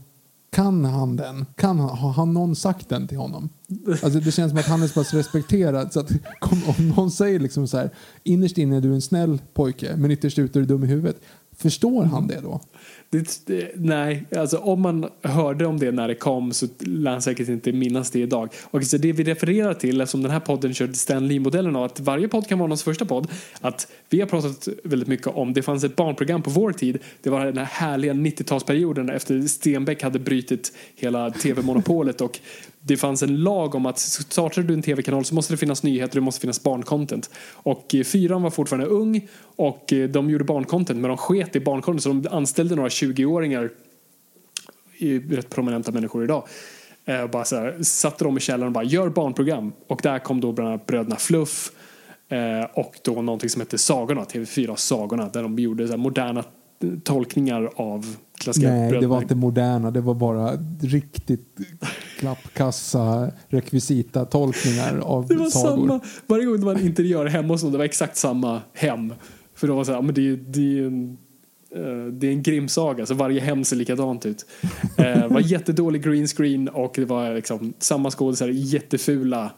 kan 0.50 0.86
han 0.86 1.16
den? 1.16 1.46
Kan 1.56 1.80
han, 1.80 1.90
har 1.90 2.12
han 2.12 2.34
någon 2.34 2.56
sagt 2.56 2.90
den 2.90 3.08
till 3.08 3.18
honom? 3.18 3.50
Alltså 3.88 4.20
det 4.20 4.32
känns 4.32 4.52
som 4.52 4.60
att 4.60 4.66
han 4.66 4.84
är 4.84 4.88
så 4.88 4.94
pass 4.94 5.14
respekterad 5.14 5.94
så 5.94 6.00
att 6.00 6.12
om 6.78 6.90
någon 6.90 7.12
säger 7.12 7.40
liksom 7.40 7.68
så 7.68 7.78
här, 7.78 7.90
innerst 8.24 8.58
inne 8.58 8.78
är 8.78 8.82
du 8.82 8.94
en 8.94 9.02
snäll 9.02 9.42
pojke 9.54 9.96
men 9.98 10.12
ytterst 10.12 10.40
ute 10.40 10.60
är 10.60 10.62
du 10.62 10.68
dum 10.68 10.84
i 10.84 10.88
huvudet. 10.88 11.22
Förstår 11.52 12.04
han 12.04 12.28
det 12.28 12.42
då? 12.42 12.62
Det, 13.10 13.42
det, 13.46 13.72
nej, 13.76 14.26
alltså 14.38 14.58
om 14.58 14.82
man 14.82 15.10
hörde 15.22 15.66
om 15.66 15.80
det 15.80 15.92
när 15.92 16.08
det 16.08 16.16
kom 16.16 16.54
så 16.54 16.68
lär 16.80 17.12
han 17.12 17.22
säkert 17.22 17.50
inte 17.50 17.72
minnas 17.72 18.12
det 18.12 18.20
idag. 18.20 18.50
Och 18.64 18.84
så 18.84 18.98
det 18.98 19.12
vi 19.12 19.24
refererar 19.24 19.74
till, 19.74 20.02
eftersom 20.02 20.24
den 20.24 20.32
här 20.32 20.40
podden 20.40 20.74
körde 20.74 20.94
Stan 20.94 21.28
Lee-modellen 21.28 21.76
av 21.76 21.84
att 21.84 22.00
varje 22.00 22.28
podd 22.28 22.48
kan 22.48 22.60
vara 22.60 22.68
någons 22.68 22.84
första 22.84 23.06
podd, 23.06 23.28
att 23.62 23.88
vi 24.10 24.20
har 24.20 24.28
pratat 24.28 24.68
väldigt 24.84 25.08
mycket 25.08 25.28
om, 25.28 25.54
det 25.54 25.62
fanns 25.62 25.84
ett 25.84 25.96
barnprogram 25.96 26.42
på 26.42 26.50
vår 26.50 26.72
tid, 26.72 27.00
det 27.22 27.30
var 27.30 27.46
den 27.46 27.58
här 27.58 27.66
härliga 27.66 28.14
90-talsperioden 28.14 29.16
efter 29.16 29.42
Stenbeck 29.42 30.04
hade 30.04 30.20
brutit 30.20 30.74
hela 30.96 31.32
tv-monopolet 31.32 32.22
och 32.22 32.40
det 32.88 32.98
fanns 32.98 33.24
en 33.24 33.44
lag 33.44 33.76
om 33.76 33.86
att 33.86 34.00
startar 34.00 34.62
du 34.62 34.74
en 34.74 34.82
tv-kanal 34.82 35.26
så 35.26 35.36
måste 35.36 35.54
det 35.54 35.58
finnas 35.58 35.84
nyheter, 35.84 36.16
det 36.16 36.22
måste 36.22 36.42
finnas 36.42 36.64
barncontent. 36.64 37.30
Och 37.54 37.96
eh, 37.96 38.04
fyran 38.04 38.42
var 38.42 38.50
fortfarande 38.50 38.88
ung 38.88 39.28
och 39.56 39.94
eh, 39.94 40.10
de 40.10 40.30
gjorde 40.30 40.44
barncontent 40.44 41.00
men 41.00 41.08
de 41.08 41.18
sket 41.18 41.56
i 41.56 41.60
barncontent 41.60 42.04
så 42.04 42.10
de 42.10 42.28
anställde 42.32 42.76
några 42.76 42.90
20-åringar 43.02 43.70
i 44.98 45.20
rätt 45.20 45.50
prominenta 45.50 45.92
människor 45.92 46.24
idag. 46.24 46.48
Eh, 47.06 47.22
och 47.22 47.30
bara 47.30 47.46
så 47.46 47.56
här, 47.56 47.78
satte 47.84 48.24
dem 48.24 48.38
i 48.38 48.40
källaren 48.40 48.68
och 48.68 48.74
bara 48.74 48.84
gör 48.84 49.10
barnprogram. 49.10 49.72
Och 49.88 50.00
där 50.04 50.20
kom 50.20 50.42
då 50.42 50.52
bland 50.52 50.70
annat 50.70 50.86
Bröderna 50.86 51.16
Fluff 51.16 51.72
eh, 52.30 52.70
och 52.74 52.96
då 53.04 53.22
någonting 53.22 53.50
som 53.50 53.62
hette 53.62 53.78
Sagorna, 53.78 54.24
TV4 54.24 54.76
Sagorna, 54.76 55.30
där 55.30 55.44
de 55.44 55.60
gjorde 55.60 55.88
så 55.88 55.98
moderna 55.98 56.44
tolkningar 57.04 57.70
av 57.76 58.16
klassiska 58.38 58.70
Nej, 58.70 58.82
det 58.84 58.90
bröderna. 58.90 59.14
var 59.14 59.22
inte 59.22 59.36
moderna. 59.36 59.92
Det 59.92 60.02
var 60.02 60.14
bara 60.14 60.52
riktigt 60.82 61.58
klappkassa 62.20 63.32
rekvisita 63.48 64.26
tolkningar 64.26 64.98
av 65.04 65.28
Det 65.28 65.36
var 65.36 65.50
sagor. 65.50 65.88
samma, 65.88 66.00
varje 66.28 66.46
gång 66.46 66.60
det 66.60 66.66
var 66.66 66.76
en 66.76 66.86
interiör 66.86 67.26
hemma 67.26 67.54
hos 67.54 67.64
någon, 67.64 67.72
det 67.72 67.78
var 67.78 67.86
exakt 67.86 68.18
samma 68.18 68.62
hem. 68.74 69.14
För 69.56 69.68
då 69.68 69.74
var 69.74 69.82
det 69.82 69.86
så 69.86 69.94
här, 69.94 70.02
men 70.02 70.16
det, 70.16 70.30
är- 70.30 70.36
det 70.48 70.80
är 70.80 70.86
en 70.88 71.18
det 72.12 72.28
är 72.28 72.32
en 72.32 72.44
grimsaga, 72.44 73.06
så 73.06 73.14
varje 73.14 73.40
hem 73.42 73.64
ser 73.64 73.76
likadant 73.76 74.26
ut. 74.26 74.46
Eh, 74.98 75.04
Det 75.06 75.28
var 75.28 75.40
jättedålig 75.40 76.04
green 76.04 76.28
screen 76.28 76.68
och 76.70 76.94
det 76.96 77.06
var 77.06 77.36
liksom 77.36 77.74
samma 77.80 78.12
skådisar 78.12 78.48
i 78.50 78.60
jättefula 78.60 79.52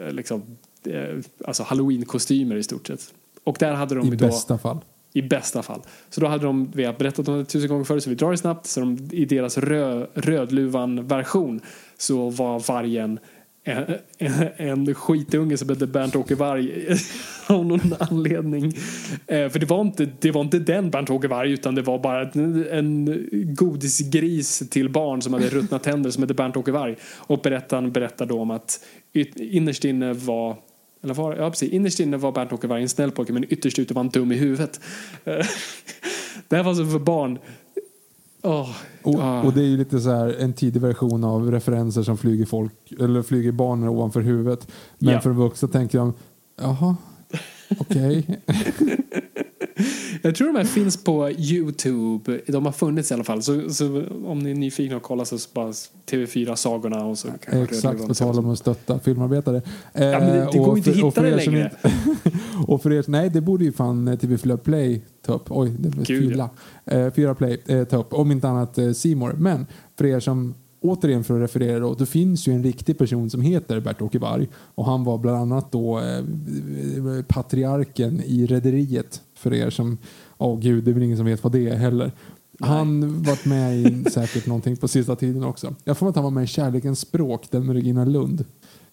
eh, 0.00 0.12
liksom, 0.12 0.42
eh, 0.86 1.18
alltså 1.44 1.62
halloween-kostymer 1.62 2.56
i 2.56 2.62
stort 2.62 2.86
sett. 2.86 3.14
Och 3.44 3.56
där 3.60 3.72
hade 3.74 3.94
de 3.94 4.06
I 4.06 4.10
då, 4.16 4.26
bästa 4.26 4.58
fall. 4.58 4.78
i 5.12 5.22
bästa 5.22 5.62
fall. 5.62 5.80
Så 6.10 6.20
då 6.20 6.26
hade 6.26 6.44
de, 6.44 6.70
vi 6.74 6.84
har 6.84 6.92
berättat 6.92 7.28
om 7.28 7.38
det 7.38 7.44
tusen 7.44 7.68
gånger 7.68 7.84
förut 7.84 8.02
så 8.04 8.10
vi 8.10 8.16
drar 8.16 8.30
det 8.30 8.36
snabbt. 8.36 8.66
Så 8.66 8.80
de, 8.80 9.08
i 9.12 9.24
deras 9.24 9.58
rö, 9.58 10.06
Rödluvan-version 10.14 11.60
så 11.98 12.30
var 12.30 12.60
vargen 12.68 13.18
en, 13.64 13.94
en, 14.18 14.48
en 14.56 14.94
skitunge 14.94 15.56
som 15.56 15.68
hette 15.68 15.86
Bernt-Åke 15.86 16.34
Varg 16.34 16.96
av 17.46 17.66
någon 17.66 17.94
anledning. 17.98 18.72
Eh, 19.26 19.48
för 19.48 19.58
det 19.58 19.66
var, 19.66 19.80
inte, 19.80 20.08
det 20.20 20.30
var 20.30 20.40
inte 20.40 20.58
den 20.58 20.90
Bernt-Åke 20.90 21.28
Varg 21.28 21.52
utan 21.52 21.74
det 21.74 21.82
var 21.82 21.98
bara 21.98 22.30
en, 22.30 22.66
en 22.70 23.26
godisgris 23.54 24.62
till 24.70 24.88
barn 24.88 25.22
som 25.22 25.34
hade 25.34 25.48
ruttna 25.48 25.78
tänder 25.78 26.10
som 26.10 26.22
hette 26.22 26.34
Bernt-Åke 26.34 26.72
Varg. 26.72 26.96
Och 27.02 27.40
berättaren 27.40 27.92
berättar 27.92 28.26
då 28.26 28.40
om 28.40 28.50
att 28.50 28.84
yt, 29.12 29.36
innerst 29.36 29.84
inne 29.84 30.12
var 30.12 30.56
eller 31.02 31.14
var, 31.14 31.36
ja, 31.36 31.50
precis. 31.50 31.72
Innerst 31.72 32.00
inne 32.00 32.16
var 32.16 32.32
Bernt-Åke 32.32 32.66
Varg 32.66 32.82
en 32.82 32.88
snäll 32.88 33.10
pojke 33.10 33.32
men 33.32 33.52
ytterst 33.52 33.78
ute 33.78 33.94
var 33.94 34.02
han 34.02 34.10
dum 34.10 34.32
i 34.32 34.36
huvudet. 34.36 34.80
Eh, 35.24 35.32
det 36.48 36.56
här 36.56 36.62
var 36.62 36.74
så 36.74 36.86
för 36.86 36.98
barn. 36.98 37.38
Oh, 38.42 38.76
och, 39.04 39.44
och 39.46 39.52
det 39.52 39.60
är 39.60 39.66
ju 39.66 39.76
lite 39.76 40.00
så 40.00 40.10
här 40.10 40.36
en 40.40 40.52
tidig 40.52 40.80
version 40.82 41.24
av 41.24 41.50
referenser 41.50 42.02
som 42.02 42.16
flyger 42.16 42.46
folk 42.46 42.92
eller 43.00 43.22
flyger 43.22 43.52
barnen 43.52 43.88
ovanför 43.88 44.20
huvudet. 44.20 44.68
Men 44.98 45.14
Ja. 45.14 45.20
för 45.20 45.30
vuxna 45.30 45.68
tänker 45.68 45.98
de, 45.98 46.12
jaha, 46.60 46.96
okej. 47.78 48.40
Jag 50.22 50.34
tror 50.34 50.46
de 50.46 50.56
här 50.56 50.64
finns 50.64 51.04
på 51.04 51.30
Youtube. 51.30 52.40
De 52.46 52.64
har 52.64 52.72
funnits 52.72 53.10
i 53.10 53.14
alla 53.14 53.24
fall. 53.24 53.42
Så, 53.42 53.70
så 53.70 54.04
om 54.26 54.38
ni 54.38 54.50
är 54.50 54.54
nyfikna 54.54 54.96
och 54.96 55.02
kollar 55.02 55.24
så 55.24 55.36
bara 55.54 55.72
TV4-sagorna 56.10 57.04
och 57.04 57.18
så 57.18 57.28
kanske 57.28 57.74
Exakt, 57.76 58.08
på 58.08 58.14
tal 58.14 58.38
om 58.38 58.50
att 58.50 58.58
stötta 58.58 58.98
filmarbetare. 58.98 59.56
Eh, 59.94 60.04
Ja, 60.06 60.18
men 60.20 60.28
det- 60.28 60.48
det 60.52 60.58
går 60.58 60.78
inte 60.78 60.90
att 60.90 60.96
för- 60.96 61.04
och 61.04 61.08
hitta 61.10 61.22
det 61.22 61.36
längre. 61.36 61.70
inte- 61.84 62.38
och 62.66 62.82
för 62.82 62.92
er, 62.92 63.04
nej, 63.08 63.30
det 63.30 63.40
borde 63.40 63.64
ju 63.64 63.72
fan 63.72 64.08
eh, 64.08 64.16
TV4 64.16 64.56
Play 64.56 65.02
ta 65.26 65.34
upp. 65.34 65.44
Oj, 65.48 65.72
det 65.78 65.88
blev 65.88 66.04
fylla. 66.04 66.50
Eh, 66.84 67.12
4 67.12 67.34
Play 67.34 67.62
eh, 67.66 67.84
ta 67.84 67.96
upp, 67.96 68.12
om 68.14 68.32
inte 68.32 68.48
annat 68.48 68.78
eh, 68.78 69.14
More. 69.16 69.34
Men 69.38 69.66
för 69.98 70.06
er 70.06 70.20
som 70.20 70.54
Återigen 70.84 71.24
för 71.24 71.34
att 71.36 71.42
referera 71.42 71.78
då, 71.80 71.94
det 71.94 72.06
finns 72.06 72.48
ju 72.48 72.52
en 72.52 72.62
riktig 72.62 72.98
person 72.98 73.30
som 73.30 73.40
heter 73.40 73.80
Bert-Åke 73.80 74.18
Varg 74.18 74.48
och 74.54 74.84
han 74.86 75.04
var 75.04 75.18
bland 75.18 75.36
annat 75.38 75.72
då 75.72 75.98
eh, 75.98 76.22
patriarken 77.28 78.20
i 78.24 78.46
Rederiet 78.46 79.20
för 79.42 79.54
er 79.54 79.70
som, 79.70 79.98
åh 80.38 80.60
gud, 80.60 80.84
det 80.84 80.90
är 80.90 80.92
väl 80.92 81.02
ingen 81.02 81.16
som 81.16 81.26
vet 81.26 81.42
vad 81.44 81.52
det 81.52 81.68
är 81.68 81.76
heller. 81.76 82.12
Han 82.60 83.22
varit 83.22 83.44
med 83.44 83.76
i 83.76 84.04
säkert 84.10 84.46
någonting 84.46 84.76
på 84.76 84.88
sista 84.88 85.16
tiden 85.16 85.44
också. 85.44 85.74
Jag 85.84 85.98
får 85.98 86.08
att 86.08 86.14
han 86.14 86.24
var 86.24 86.30
med 86.30 86.44
i 86.44 86.46
Kärlekens 86.46 86.98
språk, 87.00 87.46
den 87.50 87.66
med 87.66 87.76
Regina 87.76 88.04
Lund. 88.04 88.44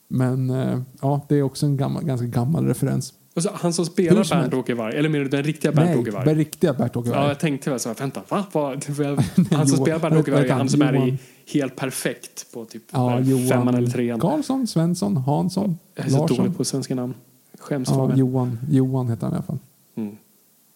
Men 0.07 0.49
eh, 0.49 0.79
ja, 1.01 1.25
det 1.29 1.35
är 1.35 1.41
också 1.43 1.65
en 1.65 1.77
gammal, 1.77 2.03
ganska 2.03 2.27
gammal 2.27 2.65
referens. 2.67 3.13
Och 3.35 3.43
så, 3.43 3.49
han 3.53 3.73
som 3.73 3.85
spelar. 3.85 4.23
Bernt-Åke 4.23 4.73
Varg, 4.75 4.95
eller 4.97 5.09
menar 5.09 5.23
du 5.23 5.29
den 5.29 5.43
riktiga 5.43 5.71
Nej, 5.71 5.85
Bernt-Åke 5.85 6.11
den 6.11 6.25
Varg? 6.25 6.35
riktiga 6.35 6.73
Bert-Åke 6.73 7.09
Varg. 7.09 7.19
Ja, 7.21 7.27
jag 7.27 7.39
tänkte 7.39 7.69
väl 7.69 7.79
så 7.79 7.89
här, 7.89 7.95
vänta, 7.95 8.21
va? 8.29 8.45
Vad- 8.51 8.85
Han 9.51 9.67
som 9.67 9.77
spelar 9.77 9.99
Bernt-Åke 9.99 10.31
Varg, 10.31 10.49
han? 10.49 10.69
som 10.69 10.81
är 10.81 11.07
i 11.07 11.17
Helt 11.53 11.75
Perfekt 11.75 12.53
på 12.53 12.65
typ 12.65 12.83
ja, 12.91 13.19
femman 13.49 13.75
eller 13.75 13.87
trean. 13.89 14.19
Karlsson, 14.19 14.67
Svensson, 14.67 15.17
Hansson, 15.17 15.77
Jag 15.95 16.05
är 16.05 16.09
så 16.09 16.17
Larsson. 16.17 16.37
dålig 16.37 16.57
på 16.57 16.65
svenska 16.65 16.95
namn. 16.95 17.13
Skäms 17.59 17.89
Ja. 17.89 18.15
Johan, 18.15 18.59
Johan 18.69 19.07
heter 19.09 19.23
han 19.25 19.31
i 19.33 19.35
alla 19.35 19.43
fall. 19.43 19.57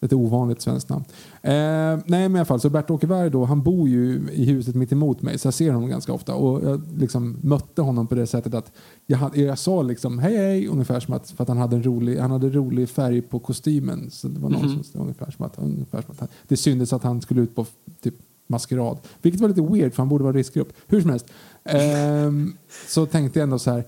Mm. 0.03 0.05
Ett 0.05 0.13
ovanligt 0.13 0.61
svenskt 0.61 0.89
namn. 0.89 1.03
Eh, 1.41 1.51
nej 1.51 2.29
men 2.29 2.35
i 2.35 2.39
alla 2.39 2.45
fall, 2.45 2.59
så 2.59 2.69
Bert-Åke 2.69 3.29
då, 3.29 3.45
han 3.45 3.63
bor 3.63 3.89
ju 3.89 4.21
i 4.33 4.45
huset 4.45 4.75
mitt 4.75 4.91
emot 4.91 5.21
mig 5.21 5.37
så 5.37 5.47
jag 5.47 5.53
ser 5.53 5.71
honom 5.71 5.89
ganska 5.89 6.13
ofta 6.13 6.35
och 6.35 6.63
jag 6.69 6.81
liksom 6.97 7.37
mötte 7.41 7.81
honom 7.81 8.07
på 8.07 8.15
det 8.15 8.27
sättet 8.27 8.53
att 8.53 8.71
jag, 9.05 9.17
hade, 9.17 9.41
jag 9.41 9.57
sa 9.59 9.81
liksom 9.81 10.19
hej 10.19 10.37
hej 10.37 10.67
ungefär 10.67 10.99
som 10.99 11.13
att, 11.13 11.31
för 11.31 11.43
att 11.43 11.47
han 11.47 11.57
hade 11.57 11.75
en 11.75 11.83
rolig, 11.83 12.17
han 12.17 12.31
hade 12.31 12.49
rolig 12.49 12.89
färg 12.89 13.21
på 13.21 13.39
kostymen 13.39 14.09
så 14.11 14.27
det 14.27 14.39
var 14.39 14.49
någon 14.49 14.61
Mhm. 14.71 14.83
som 14.83 15.01
ungefär 15.01 15.31
som 15.31 15.45
att, 15.45 15.57
ungefär 15.59 16.01
som 16.01 16.11
att 16.11 16.19
han, 16.19 16.29
det 16.47 16.57
syntes 16.57 16.93
att 16.93 17.03
han 17.03 17.21
skulle 17.21 17.41
ut 17.41 17.55
på 17.55 17.65
typ 18.01 18.15
maskerad. 18.47 18.97
Vilket 19.21 19.41
var 19.41 19.47
lite 19.49 19.61
weird 19.61 19.93
för 19.93 20.01
han 20.01 20.09
borde 20.09 20.23
vara 20.23 20.33
riskgrupp. 20.35 20.73
Hur 20.87 21.01
som 21.01 21.09
helst. 21.09 21.25
Ehm, 21.63 22.53
så 22.87 23.05
tänkte 23.05 23.39
jag 23.39 23.43
ändå 23.43 23.59
så 23.59 23.71
här 23.71 23.83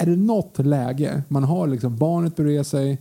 är 0.00 0.06
det 0.06 0.16
något 0.16 0.58
läge, 0.58 1.22
man 1.28 1.44
har 1.44 1.66
liksom 1.66 1.96
barnet 1.96 2.36
bredvid 2.36 2.66
sig, 2.66 2.98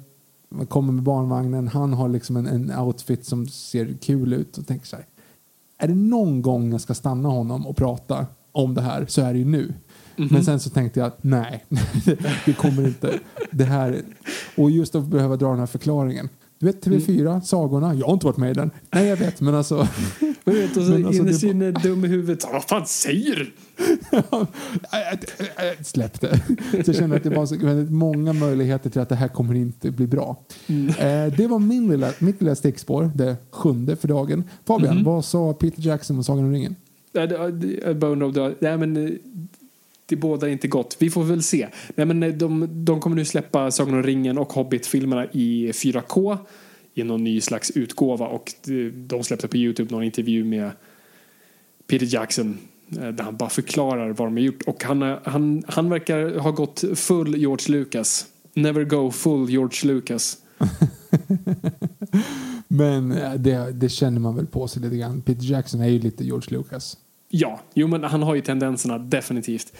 kommer 0.67 0.93
med 0.93 1.03
barnvagnen, 1.03 1.67
han 1.67 1.93
har 1.93 2.09
liksom 2.09 2.37
en, 2.37 2.47
en 2.47 2.79
outfit 2.79 3.25
som 3.25 3.47
ser 3.47 3.97
kul 4.01 4.33
ut 4.33 4.57
och 4.57 4.67
tänker 4.67 4.87
så 4.87 4.95
här. 4.95 5.05
Är 5.77 5.87
det 5.87 5.95
någon 5.95 6.41
gång 6.41 6.71
jag 6.71 6.81
ska 6.81 6.93
stanna 6.93 7.29
honom 7.29 7.67
och 7.67 7.77
prata 7.77 8.25
om 8.51 8.73
det 8.73 8.81
här 8.81 9.05
så 9.05 9.21
är 9.21 9.33
det 9.33 9.39
ju 9.39 9.45
nu. 9.45 9.73
Men 10.15 10.45
sen 10.45 10.59
så 10.59 10.69
tänkte 10.69 10.99
jag, 10.99 11.11
nej, 11.21 11.65
det 12.45 12.53
kommer 12.53 12.87
inte. 12.87 13.19
Det 13.51 13.63
här, 13.63 14.01
och 14.57 14.71
just 14.71 14.95
att 14.95 15.07
behöva 15.07 15.35
dra 15.35 15.49
den 15.49 15.59
här 15.59 15.65
förklaringen. 15.65 16.29
Du 16.59 16.65
vet 16.65 16.85
TV4, 16.85 17.41
sagorna, 17.41 17.95
jag 17.95 18.05
har 18.05 18.13
inte 18.13 18.25
varit 18.25 18.37
med 18.37 18.51
i 18.51 18.53
den. 18.53 18.71
Nej 18.91 19.05
jag 19.07 19.17
vet, 19.17 19.41
men 19.41 19.55
alltså. 19.55 19.87
Jag 20.43 20.53
vet, 20.53 20.77
och 20.77 20.83
så 20.83 20.93
alltså, 20.95 21.21
innerst 21.23 21.41
det- 21.41 21.47
inne 21.47 21.71
dum 21.71 22.05
i 22.05 22.07
huvudet. 22.07 22.45
Vad 22.53 22.63
fan 22.63 22.85
säger 22.85 23.35
du? 23.35 23.51
Släpp 25.83 26.21
det. 26.21 26.39
Så 26.71 26.91
jag 26.91 26.95
känner 26.95 27.15
att 27.15 27.23
det 27.23 27.29
var 27.29 27.45
så 27.45 27.57
väldigt 27.57 27.91
många 27.91 28.33
möjligheter 28.33 28.89
till 28.89 29.01
att 29.01 29.09
det 29.09 29.15
här 29.15 29.27
kommer 29.27 29.53
inte 29.55 29.91
bli 29.91 30.07
bra. 30.07 30.43
Eh, 30.67 31.33
det 31.37 31.47
var 31.49 31.59
min 31.59 31.87
lilla, 31.89 32.11
mitt 32.19 32.41
lilla 32.41 32.55
stickspår, 32.55 33.11
det 33.15 33.35
sjunde 33.51 33.95
för 33.95 34.07
dagen. 34.07 34.43
Fabian, 34.65 35.03
vad 35.03 35.25
sa 35.25 35.53
Peter 35.53 35.81
Jackson 35.81 36.17
om 36.17 36.23
Sagan 36.23 36.43
om 36.45 36.51
ringen? 36.51 36.75
Jag 37.11 37.97
bara 37.97 38.11
undrar 38.11 38.27
om 38.47 38.55
Nej, 38.59 38.77
men 38.77 38.97
eh, 39.07 39.11
det 40.09 40.15
bådar 40.15 40.47
inte 40.47 40.67
gott. 40.67 40.95
Vi 40.99 41.09
får 41.09 41.23
väl 41.23 41.43
se. 41.43 41.67
Nej, 41.95 42.05
men 42.05 42.23
eh, 42.23 42.33
de, 42.33 42.67
de 42.85 42.99
kommer 42.99 43.15
nu 43.15 43.25
släppa 43.25 43.71
Sagan 43.71 43.93
om 43.93 44.03
ringen 44.03 44.37
och 44.37 44.53
Hobbit-filmerna 44.53 45.25
i 45.31 45.71
4K 45.71 46.37
i 46.93 47.03
någon 47.03 47.23
ny 47.23 47.41
slags 47.41 47.71
utgåva 47.71 48.27
och 48.27 48.51
eh, 48.67 48.73
de- 48.93 49.23
släppte 49.23 49.47
på 49.47 49.57
Youtube 49.57 49.91
någon 49.95 50.03
intervju 50.03 50.43
med 50.43 50.71
Peter 51.87 52.07
Jackson 52.13 52.57
eh, 52.91 53.07
där 53.09 53.23
han 53.23 53.37
bara 53.37 53.49
förklarar 53.49 54.09
vad 54.09 54.27
de 54.27 54.33
har 54.33 54.43
gjort 54.43 54.61
och 54.61 54.83
han, 54.83 55.01
han, 55.23 55.63
han 55.67 55.89
verkar 55.89 56.39
ha 56.39 56.51
gått 56.51 56.83
full 56.95 57.35
George 57.37 57.77
Lucas. 57.77 58.25
Never 58.53 58.83
go 58.83 59.11
full 59.11 59.49
George 59.49 59.93
Lucas. 59.93 60.37
Men 62.67 63.09
det, 63.43 63.71
det 63.71 63.89
känner 63.89 64.19
man 64.19 64.35
väl 64.35 64.45
på 64.47 64.67
sig 64.67 64.81
lite 64.81 64.97
grann. 64.97 65.21
Peter 65.21 65.43
Jackson 65.43 65.81
är 65.81 65.87
ju 65.89 65.99
lite 65.99 66.23
George 66.23 66.57
Lucas. 66.57 66.97
Ja, 67.29 67.59
jo 67.73 67.87
men 67.87 68.03
han 68.03 68.23
har 68.23 68.35
ju 68.35 68.41
tendenserna 68.41 68.97
definitivt. 68.97 69.73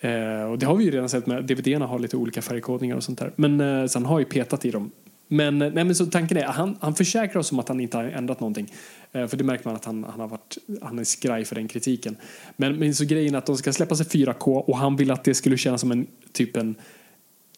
Eh, 0.00 0.42
och 0.42 0.58
det 0.58 0.66
har 0.66 0.76
vi 0.76 0.84
ju 0.84 0.90
redan 0.90 1.08
sett 1.08 1.26
med 1.26 1.44
DVD-erna 1.44 1.86
har 1.86 1.98
lite 1.98 2.16
olika 2.16 2.42
färgkodningar 2.42 2.96
och 2.96 3.04
sånt 3.04 3.18
där. 3.18 3.32
Men 3.36 3.60
eh, 3.60 3.86
så 3.86 3.98
han 3.98 4.06
har 4.06 4.18
ju 4.18 4.24
petat 4.24 4.64
i 4.64 4.70
dem. 4.70 4.90
Men, 5.28 5.62
eh, 5.62 5.72
nej, 5.72 5.84
men 5.84 5.94
så 5.94 6.06
tanken 6.06 6.36
är, 6.36 6.44
han, 6.44 6.76
han 6.80 6.94
försäkrar 6.94 7.40
oss 7.40 7.52
om 7.52 7.58
att 7.58 7.68
han 7.68 7.80
inte 7.80 7.96
har 7.96 8.04
ändrat 8.04 8.40
någonting. 8.40 8.72
Eh, 9.12 9.26
för 9.26 9.36
det 9.36 9.44
märker 9.44 9.64
man 9.66 9.74
att 9.74 9.84
han, 9.84 10.04
han 10.04 10.20
har 10.20 10.28
varit, 10.28 10.58
han 10.82 10.98
är 10.98 11.04
skraj 11.04 11.44
för 11.44 11.54
den 11.54 11.68
kritiken. 11.68 12.16
Men, 12.56 12.76
men 12.76 12.94
så 12.94 13.04
grejen 13.04 13.34
är 13.34 13.38
att 13.38 13.46
de 13.46 13.56
ska 13.56 13.72
släppas 13.72 14.00
i 14.00 14.04
4K 14.04 14.56
och 14.58 14.78
han 14.78 14.96
vill 14.96 15.10
att 15.10 15.24
det 15.24 15.34
skulle 15.34 15.56
kännas 15.56 15.80
som 15.80 15.92
en 15.92 16.06
typ 16.32 16.56
en, 16.56 16.74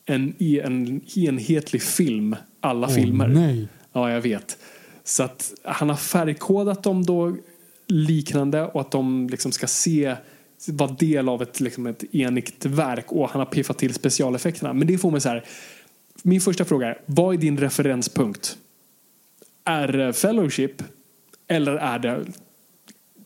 en, 0.07 0.35
en 0.39 1.01
enhetlig 1.17 1.83
film, 1.83 2.37
alla 2.61 2.89
filmer. 2.89 3.29
Nej. 3.29 3.69
Ja, 3.93 4.11
jag 4.11 4.21
vet. 4.21 4.59
Så 5.05 5.23
att 5.23 5.53
han 5.63 5.89
har 5.89 5.97
färgkodat 5.97 6.83
dem 6.83 7.05
då 7.05 7.37
liknande 7.87 8.63
och 8.63 8.81
att 8.81 8.91
de 8.91 9.29
liksom 9.29 9.53
ska 9.53 9.67
se 9.67 10.17
vara 10.69 10.91
del 10.91 11.29
av 11.29 11.43
ett, 11.43 11.61
liksom 11.61 11.87
ett 11.87 12.15
enigt 12.15 12.65
verk 12.65 13.13
och 13.13 13.31
han 13.31 13.41
har 13.41 13.47
piffat 13.47 13.79
till 13.79 13.95
specialeffekterna. 13.95 14.73
Men 14.73 14.87
det 14.87 14.99
får 14.99 15.11
mig 15.11 15.21
så 15.21 15.29
här. 15.29 15.45
Min 16.23 16.41
första 16.41 16.65
fråga 16.65 16.87
är, 16.87 17.01
vad 17.07 17.35
är 17.35 17.39
din 17.39 17.59
referenspunkt? 17.59 18.59
Är 19.65 19.89
det 19.89 20.13
Fellowship 20.13 20.83
eller 21.49 21.73
är 21.73 21.99
det 21.99 22.25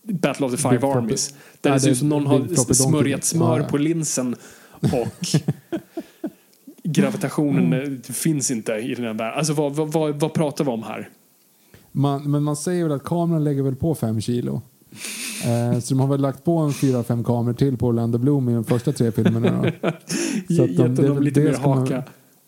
Battle 0.03 0.47
of 0.47 0.53
the 0.53 0.59
Five 0.59 0.79
Big. 0.79 0.85
Armies? 0.85 1.35
Där 1.61 1.71
Ja, 1.71 1.75
det 1.75 1.81
ser 1.81 1.91
ut 1.91 1.99
som 1.99 2.09
någon 2.09 2.27
har 2.27 2.75
smörjat 2.75 3.25
smör 3.25 3.59
Ja, 3.59 3.67
på 3.67 3.79
linsen 3.79 4.37
och 4.71 5.27
gravitationen 6.83 7.73
eh, 7.73 8.13
finns 8.13 8.51
inte 8.51 8.73
i 8.73 8.95
den 8.95 9.05
här 9.05 9.15
världen. 9.15 9.39
Alltså 9.39 9.53
vad, 9.53 9.73
vad, 9.73 9.93
vad, 9.93 10.21
vad 10.21 10.35
pratar 10.35 10.65
vi 10.65 10.71
om 10.71 10.83
här? 10.83 11.09
Man, 11.93 12.31
men 12.31 12.43
man 12.43 12.57
säger 12.57 12.83
väl 12.85 12.93
att 12.93 13.05
kameran 13.05 13.45
lägger 13.45 13.63
väl 13.63 13.77
på 13.77 13.95
fem 13.95 14.21
kilo. 14.21 14.63
Eh, 15.45 15.81
så 15.81 15.95
de 15.95 16.01
har 16.01 16.07
väl 16.07 16.21
lagt 16.21 16.45
på 16.45 16.57
en 16.59 16.73
fyra, 16.73 17.03
fem 17.03 17.25
kameror 17.25 17.55
till 17.55 17.77
på 17.77 17.87
Orlando 17.87 18.19
Bloom 18.19 18.49
i 18.49 18.55
de 18.55 18.65
första 18.65 18.93
tre 18.93 19.13
filmerna. 19.13 19.63
Då. 19.63 19.91
Så 20.57 20.63
att 20.63 20.71
Gett 20.71 20.97
det 20.97 21.03
är 21.03 21.09
honom 21.09 21.23
lite 21.23 21.41
mer 21.41 21.53
ska 21.53 21.69
man- 21.69 21.79
haka. 21.79 22.05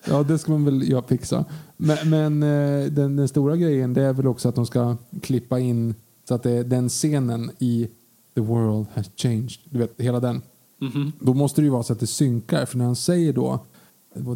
Ja, 0.08 0.22
det 0.22 0.38
ska 0.38 0.52
man 0.52 0.64
väl 0.64 0.88
ja, 0.88 1.02
fixa. 1.02 1.44
Men, 1.76 2.10
men 2.10 2.42
eh, 2.42 2.86
den, 2.92 3.16
den 3.16 3.28
stora 3.28 3.56
grejen 3.56 3.94
det 3.94 4.02
är 4.02 4.12
väl 4.12 4.26
också 4.26 4.48
att 4.48 4.54
de 4.54 4.66
ska 4.66 4.96
klippa 5.22 5.58
in 5.60 5.94
så 6.28 6.34
att 6.34 6.42
det 6.42 6.50
är 6.50 6.64
den 6.64 6.88
scenen 6.88 7.50
i 7.58 7.88
The 8.34 8.40
world 8.40 8.86
has 8.94 9.10
changed. 9.16 9.50
Du 9.70 9.78
vet, 9.78 9.94
hela 9.98 10.20
den. 10.20 10.42
Mhm. 10.80 11.12
Då 11.20 11.34
måste 11.34 11.60
det 11.60 11.64
ju 11.64 11.70
vara 11.70 11.82
så 11.82 11.92
att 11.92 12.00
det 12.00 12.06
synkar. 12.06 12.66
För 12.66 12.78
när 12.78 12.84
han 12.84 12.96
säger 12.96 13.32
då 13.32 13.64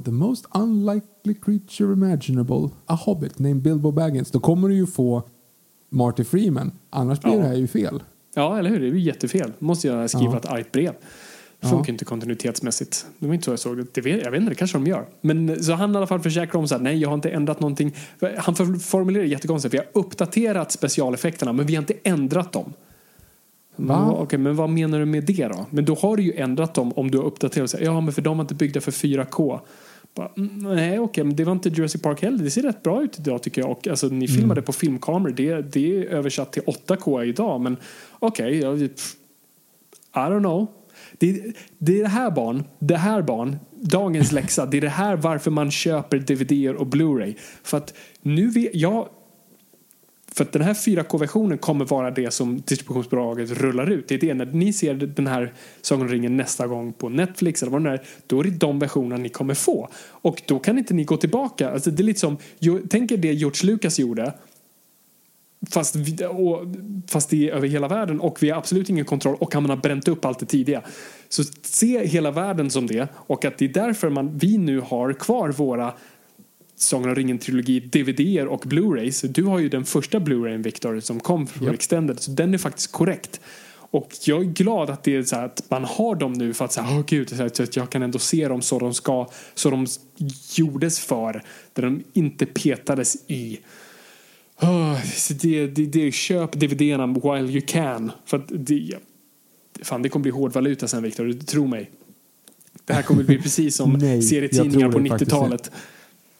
The 0.04 0.10
most 0.10 0.44
unlikely 0.54 1.34
creature 1.42 1.92
imaginable. 1.92 2.70
A 2.86 2.94
hobbit 2.94 3.38
named 3.38 3.62
Bilbo 3.62 3.90
Baggins. 3.92 4.30
Då 4.30 4.40
kommer 4.40 4.68
du 4.68 4.74
ju 4.74 4.86
få 4.86 5.22
Marty 5.90 6.24
Freeman. 6.24 6.72
Annars 6.90 7.20
blir 7.20 7.32
Ja. 7.32 7.38
det 7.38 7.44
här 7.46 7.54
ju 7.54 7.66
fel. 7.66 8.02
Ja, 8.34 8.58
eller 8.58 8.70
hur? 8.70 8.80
Det 8.80 8.86
är 8.86 8.90
ju 8.90 9.00
jättefel. 9.00 9.52
Måste 9.58 9.88
jag 9.88 10.10
skriva 10.10 10.32
Ja. 10.32 10.36
ett 10.38 10.46
argt 10.46 10.72
brev. 10.72 10.92
Det 11.60 11.66
funkar 11.68 11.92
inte 11.92 12.04
kontinuitetsmässigt. 12.04 13.06
Det 13.18 13.26
var 13.26 13.34
inte 13.34 13.44
så 13.44 13.50
jag 13.50 13.58
såg 13.58 13.76
det. 13.76 13.94
det. 13.94 14.00
vet- 14.00 14.24
Jag 14.24 14.30
vet 14.30 14.40
inte, 14.40 14.50
det 14.50 14.54
kanske 14.54 14.78
de 14.78 14.86
gör. 14.86 15.06
Men 15.20 15.62
så 15.64 15.72
han 15.72 15.92
i 15.94 15.96
alla 15.96 16.06
fall 16.06 16.20
försäkrar 16.20 16.60
om 16.60 16.68
så 16.68 16.74
här, 16.74 16.82
nej 16.82 16.98
jag 16.98 17.08
har 17.08 17.14
inte 17.14 17.30
ändrat 17.30 17.60
någonting. 17.60 17.94
Han 18.38 18.54
formulerar 18.80 19.22
det 19.24 19.28
jättekonstigt. 19.30 19.74
Vi 19.74 19.78
har 19.78 19.86
uppdaterat 19.92 20.72
specialeffekterna 20.72 21.52
men 21.52 21.66
vi 21.66 21.74
har 21.74 21.82
inte 21.82 21.94
ändrat 22.04 22.52
dem. 22.52 22.72
Va? 23.76 24.10
Okej, 24.18 24.38
men 24.38 24.56
vad 24.56 24.70
menar 24.70 24.98
du 24.98 25.04
med 25.04 25.24
det 25.24 25.48
då? 25.48 25.66
Men 25.70 25.84
då 25.84 25.94
har 25.94 26.16
du 26.16 26.22
ju 26.22 26.32
ändrat 26.32 26.74
dem 26.74 26.92
om 26.92 27.10
du 27.10 27.18
har 27.18 27.24
uppdaterat 27.24 27.64
och 27.64 27.70
säger, 27.70 27.84
ja 27.84 28.00
men 28.00 28.12
för 28.12 28.22
de 28.22 28.36
var 28.36 28.44
inte 28.44 28.54
byggda 28.54 28.80
för 28.80 28.92
4K. 28.92 29.60
Bara, 30.14 30.30
mm, 30.36 30.76
nej 30.76 30.98
okej, 30.98 31.24
men 31.24 31.36
det 31.36 31.44
var 31.44 31.52
inte 31.52 31.68
Jurassic 31.68 32.02
Park 32.02 32.22
heller. 32.22 32.44
Det 32.44 32.50
ser 32.50 32.62
rätt 32.62 32.82
bra 32.82 33.02
ut 33.02 33.18
idag 33.18 33.42
tycker 33.42 33.60
jag. 33.60 33.70
Och, 33.70 33.88
alltså, 33.88 34.06
ni 34.06 34.28
filmade 34.28 34.62
på 34.62 34.72
filmkameror. 34.72 35.32
Det, 35.32 35.72
det 35.72 35.96
är 35.96 36.04
översatt 36.04 36.52
till 36.52 36.62
8K 36.62 37.24
idag. 37.24 37.60
Men 37.60 37.76
okej, 38.18 38.60
pff, 38.88 39.14
I 40.14 40.18
don't 40.18 40.40
know. 40.40 40.66
Det, 41.18 41.56
det 41.78 41.98
är 41.98 42.02
det 42.02 42.08
här 42.08 42.30
barn, 42.30 42.64
det 42.78 42.96
här 42.96 43.22
barn, 43.22 43.56
dagens 43.80 44.32
läxa, 44.38 44.66
det 44.66 44.76
är 44.76 44.80
det 44.80 44.88
här 44.88 45.16
varför 45.16 45.50
man 45.50 45.70
köper 45.70 46.18
DVD 46.18 46.76
och 46.76 46.86
Blu-ray. 46.86 47.34
För 47.62 47.76
att 47.76 47.94
nu 48.22 48.50
vet 48.50 48.74
jag, 48.74 49.08
för 50.36 50.44
att 50.44 50.52
den 50.52 50.62
här 50.62 50.74
4K-versionen 50.74 51.58
kommer 51.58 51.84
vara 51.84 52.10
det 52.10 52.30
som 52.30 52.60
distributionsbolaget 52.60 53.50
rullar 53.50 53.90
ut. 53.90 54.08
Det 54.08 54.14
är 54.14 54.18
det, 54.18 54.34
när 54.34 54.46
ni 54.46 54.72
ser 54.72 54.94
den 54.94 55.26
här 55.26 55.52
Sagan 55.82 56.02
om 56.02 56.08
ringen 56.08 56.36
nästa 56.36 56.66
gång 56.66 56.92
på 56.92 57.08
Netflix 57.08 57.62
eller 57.62 57.72
vad 57.72 57.84
det 57.84 57.90
är, 57.90 58.02
då 58.26 58.40
är 58.40 58.44
det 58.44 58.50
de 58.50 58.78
versionerna 58.78 59.22
ni 59.22 59.28
kommer 59.28 59.54
få. 59.54 59.88
Och 60.08 60.42
då 60.46 60.58
kan 60.58 60.78
inte 60.78 60.94
ni 60.94 61.04
gå 61.04 61.16
tillbaka. 61.16 61.70
Alltså 61.70 61.90
det 61.90 62.02
är 62.02 62.04
lite 62.04 62.20
som, 62.20 62.36
tänk 62.88 63.10
er 63.10 63.16
det 63.16 63.32
George 63.32 63.72
Lucas 63.72 63.98
gjorde 63.98 64.32
Fast, 65.70 65.96
vi, 65.96 66.26
och, 66.26 66.64
fast 67.08 67.30
det 67.30 67.48
är 67.48 67.52
över 67.52 67.68
hela 67.68 67.88
världen 67.88 68.20
och 68.20 68.42
vi 68.42 68.50
har 68.50 68.58
absolut 68.58 68.88
ingen 68.88 69.04
kontroll 69.04 69.36
och 69.40 69.54
han 69.54 69.70
har 69.70 69.76
bränt 69.76 70.08
upp 70.08 70.24
allt 70.24 70.38
det 70.38 70.46
tidiga. 70.46 70.82
Så 71.28 71.42
se 71.62 72.06
hela 72.06 72.30
världen 72.30 72.70
som 72.70 72.86
det 72.86 73.08
och 73.14 73.44
att 73.44 73.58
det 73.58 73.64
är 73.64 73.68
därför 73.68 74.10
man, 74.10 74.38
vi 74.38 74.58
nu 74.58 74.80
har 74.80 75.12
kvar 75.12 75.48
våra 75.48 75.92
Sagan 76.76 77.08
om 77.08 77.14
ringen-trilogi 77.14 77.80
DVD 77.80 78.48
och 78.48 78.64
Blu-rays. 78.64 79.26
Du 79.28 79.44
har 79.44 79.58
ju 79.58 79.68
den 79.68 79.84
första 79.84 80.20
Blu-rayen 80.20 80.62
Victor 80.62 81.00
som 81.00 81.20
kom 81.20 81.46
från 81.46 81.66
Japp. 81.66 81.74
Extended 81.74 82.20
så 82.20 82.30
den 82.30 82.54
är 82.54 82.58
faktiskt 82.58 82.92
korrekt. 82.92 83.40
Och 83.90 84.12
jag 84.26 84.40
är 84.40 84.44
glad 84.44 84.90
att 84.90 85.04
det 85.04 85.16
är 85.16 85.22
så 85.22 85.36
att 85.36 85.70
man 85.70 85.84
har 85.84 86.14
dem 86.14 86.32
nu 86.32 86.54
för 86.54 86.64
att 86.64 86.72
säga, 86.72 86.86
åh 86.90 87.02
gud, 87.06 87.28
så 87.28 87.34
här, 87.34 87.50
så 87.54 87.62
att 87.62 87.76
jag 87.76 87.90
kan 87.90 88.02
ändå 88.02 88.18
se 88.18 88.48
dem 88.48 88.62
så 88.62 88.78
de 88.78 88.94
ska, 88.94 89.28
så 89.54 89.70
de 89.70 89.86
gjordes 90.54 91.00
för, 91.00 91.42
där 91.72 91.82
de 91.82 92.04
inte 92.12 92.46
petades 92.46 93.16
i. 93.26 93.58
Oh, 94.60 95.02
så 95.04 95.34
det, 95.34 95.66
det, 95.66 95.86
det, 95.86 96.12
köp 96.12 96.52
DVD-erna 96.52 97.06
while 97.06 97.52
you 97.52 97.62
can. 97.66 98.12
För 98.24 98.36
att 98.36 98.46
det, 98.48 98.94
fan, 99.82 100.02
det 100.02 100.08
kommer 100.08 100.22
bli 100.22 100.32
hårdvaluta 100.32 100.88
sen 100.88 101.02
Victor, 101.02 101.32
tro 101.32 101.66
mig. 101.66 101.90
Det 102.84 102.92
här 102.92 103.02
kommer 103.02 103.22
bli 103.22 103.38
precis 103.38 103.76
som 103.76 103.92
Nej, 104.00 104.22
serietidningar 104.22 104.92
på 104.92 104.98
det 104.98 105.08
faktiskt 105.08 105.30
90-talet. 105.30 105.70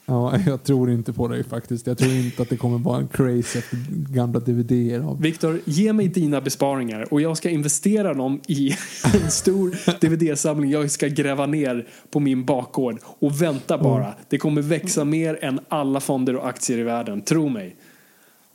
Ja, 0.07 0.39
jag 0.47 0.63
tror 0.63 0.91
inte 0.91 1.13
på 1.13 1.29
dig 1.29 1.45
faktiskt. 1.45 1.87
Jag 1.87 1.99
tror 1.99 2.13
inte 2.13 2.43
att 2.43 2.49
det 2.49 2.57
kommer 2.57 2.79
vara 2.79 2.99
en 2.99 3.09
craze 3.09 3.59
efter 3.59 3.79
gamla 4.13 4.41
DVD-er 4.41 5.01
av 5.01 5.21
Victor, 5.21 5.61
ge 5.65 5.93
mig 5.93 6.09
dina 6.09 6.41
besparingar 6.41 7.13
och 7.13 7.21
jag 7.21 7.37
ska 7.37 7.51
investera 7.51 8.15
dem 8.15 8.41
i 8.49 8.71
en 9.25 9.31
stor 9.31 9.77
DVD-samling 10.01 10.71
jag 10.71 10.91
ska 10.91 11.09
gräva 11.09 11.47
ner 11.47 11.89
på 12.11 12.21
min 12.21 12.45
bakgård. 12.45 12.99
Och 13.19 13.43
vänta 13.43 13.79
bara, 13.79 14.15
det 14.29 14.39
kommer 14.39 14.63
växa 14.63 15.05
mer 15.05 15.45
än 15.45 15.61
alla 15.69 16.01
fonder 16.01 16.37
och 16.37 16.49
aktier 16.49 16.79
i 16.79 16.83
världen, 16.83 17.23
tro 17.23 17.49
mig. 17.49 17.77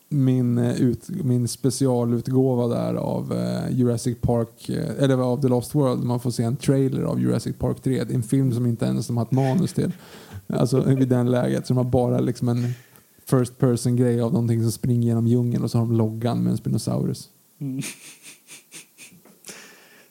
min, 0.10 0.58
eh, 0.58 0.82
ut, 0.82 1.10
min 1.10 1.48
specialutgåva 1.48 2.68
där 2.68 2.94
av 2.94 3.34
eh, 3.34 3.78
Jurassic 3.78 4.18
Park, 4.22 4.70
eh, 4.70 5.04
eller 5.04 5.18
av 5.18 5.42
The 5.42 5.48
Lost 5.48 5.76
World. 5.76 6.04
Man 6.04 6.20
får 6.20 6.32
se 6.32 6.44
en 6.44 6.56
trailer 6.56 7.04
av 7.04 7.22
Jurassic 7.22 7.56
Park 7.58 7.82
3. 7.84 8.04
Det 8.04 8.14
är 8.14 8.16
en 8.16 8.24
film 8.24 8.52
som 8.54 8.66
inte 8.66 8.86
ens 8.86 9.08
de 9.08 9.18
har 9.18 9.26
ett 9.26 9.32
manus 9.32 9.74
till. 9.74 9.92
Alltså 10.54 10.82
vid 10.82 11.08
den 11.08 11.32
läget. 11.32 11.68
Så 11.68 11.74
de 11.74 11.78
har 11.78 11.92
bara 11.92 12.20
liksom 12.20 12.50
en 12.50 12.66
first 13.26 13.58
person 13.58 13.96
grej 13.96 14.22
av 14.22 14.34
någonting 14.34 14.62
som 14.62 14.72
springer 14.72 15.08
genom 15.08 15.28
djungeln 15.28 15.64
och 15.64 15.72
så 15.72 15.78
har 15.78 15.86
de 15.86 15.96
loggan 15.98 16.44
med 16.44 16.52
en 16.52 16.58
Spinosaurus. 16.58 17.30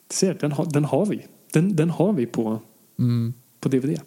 Du 0.07 0.15
ser, 0.15 0.33
den, 0.33 0.51
har- 0.51 0.65
den 0.73 0.85
har 0.85 1.05
vi. 1.05 1.25
Den, 1.53 1.75
den 1.75 1.89
har 1.89 2.13
vi 2.13 2.25
på, 2.25 2.59
Mm. 2.99 3.33
på 3.59 3.69
DVD. 3.69 3.99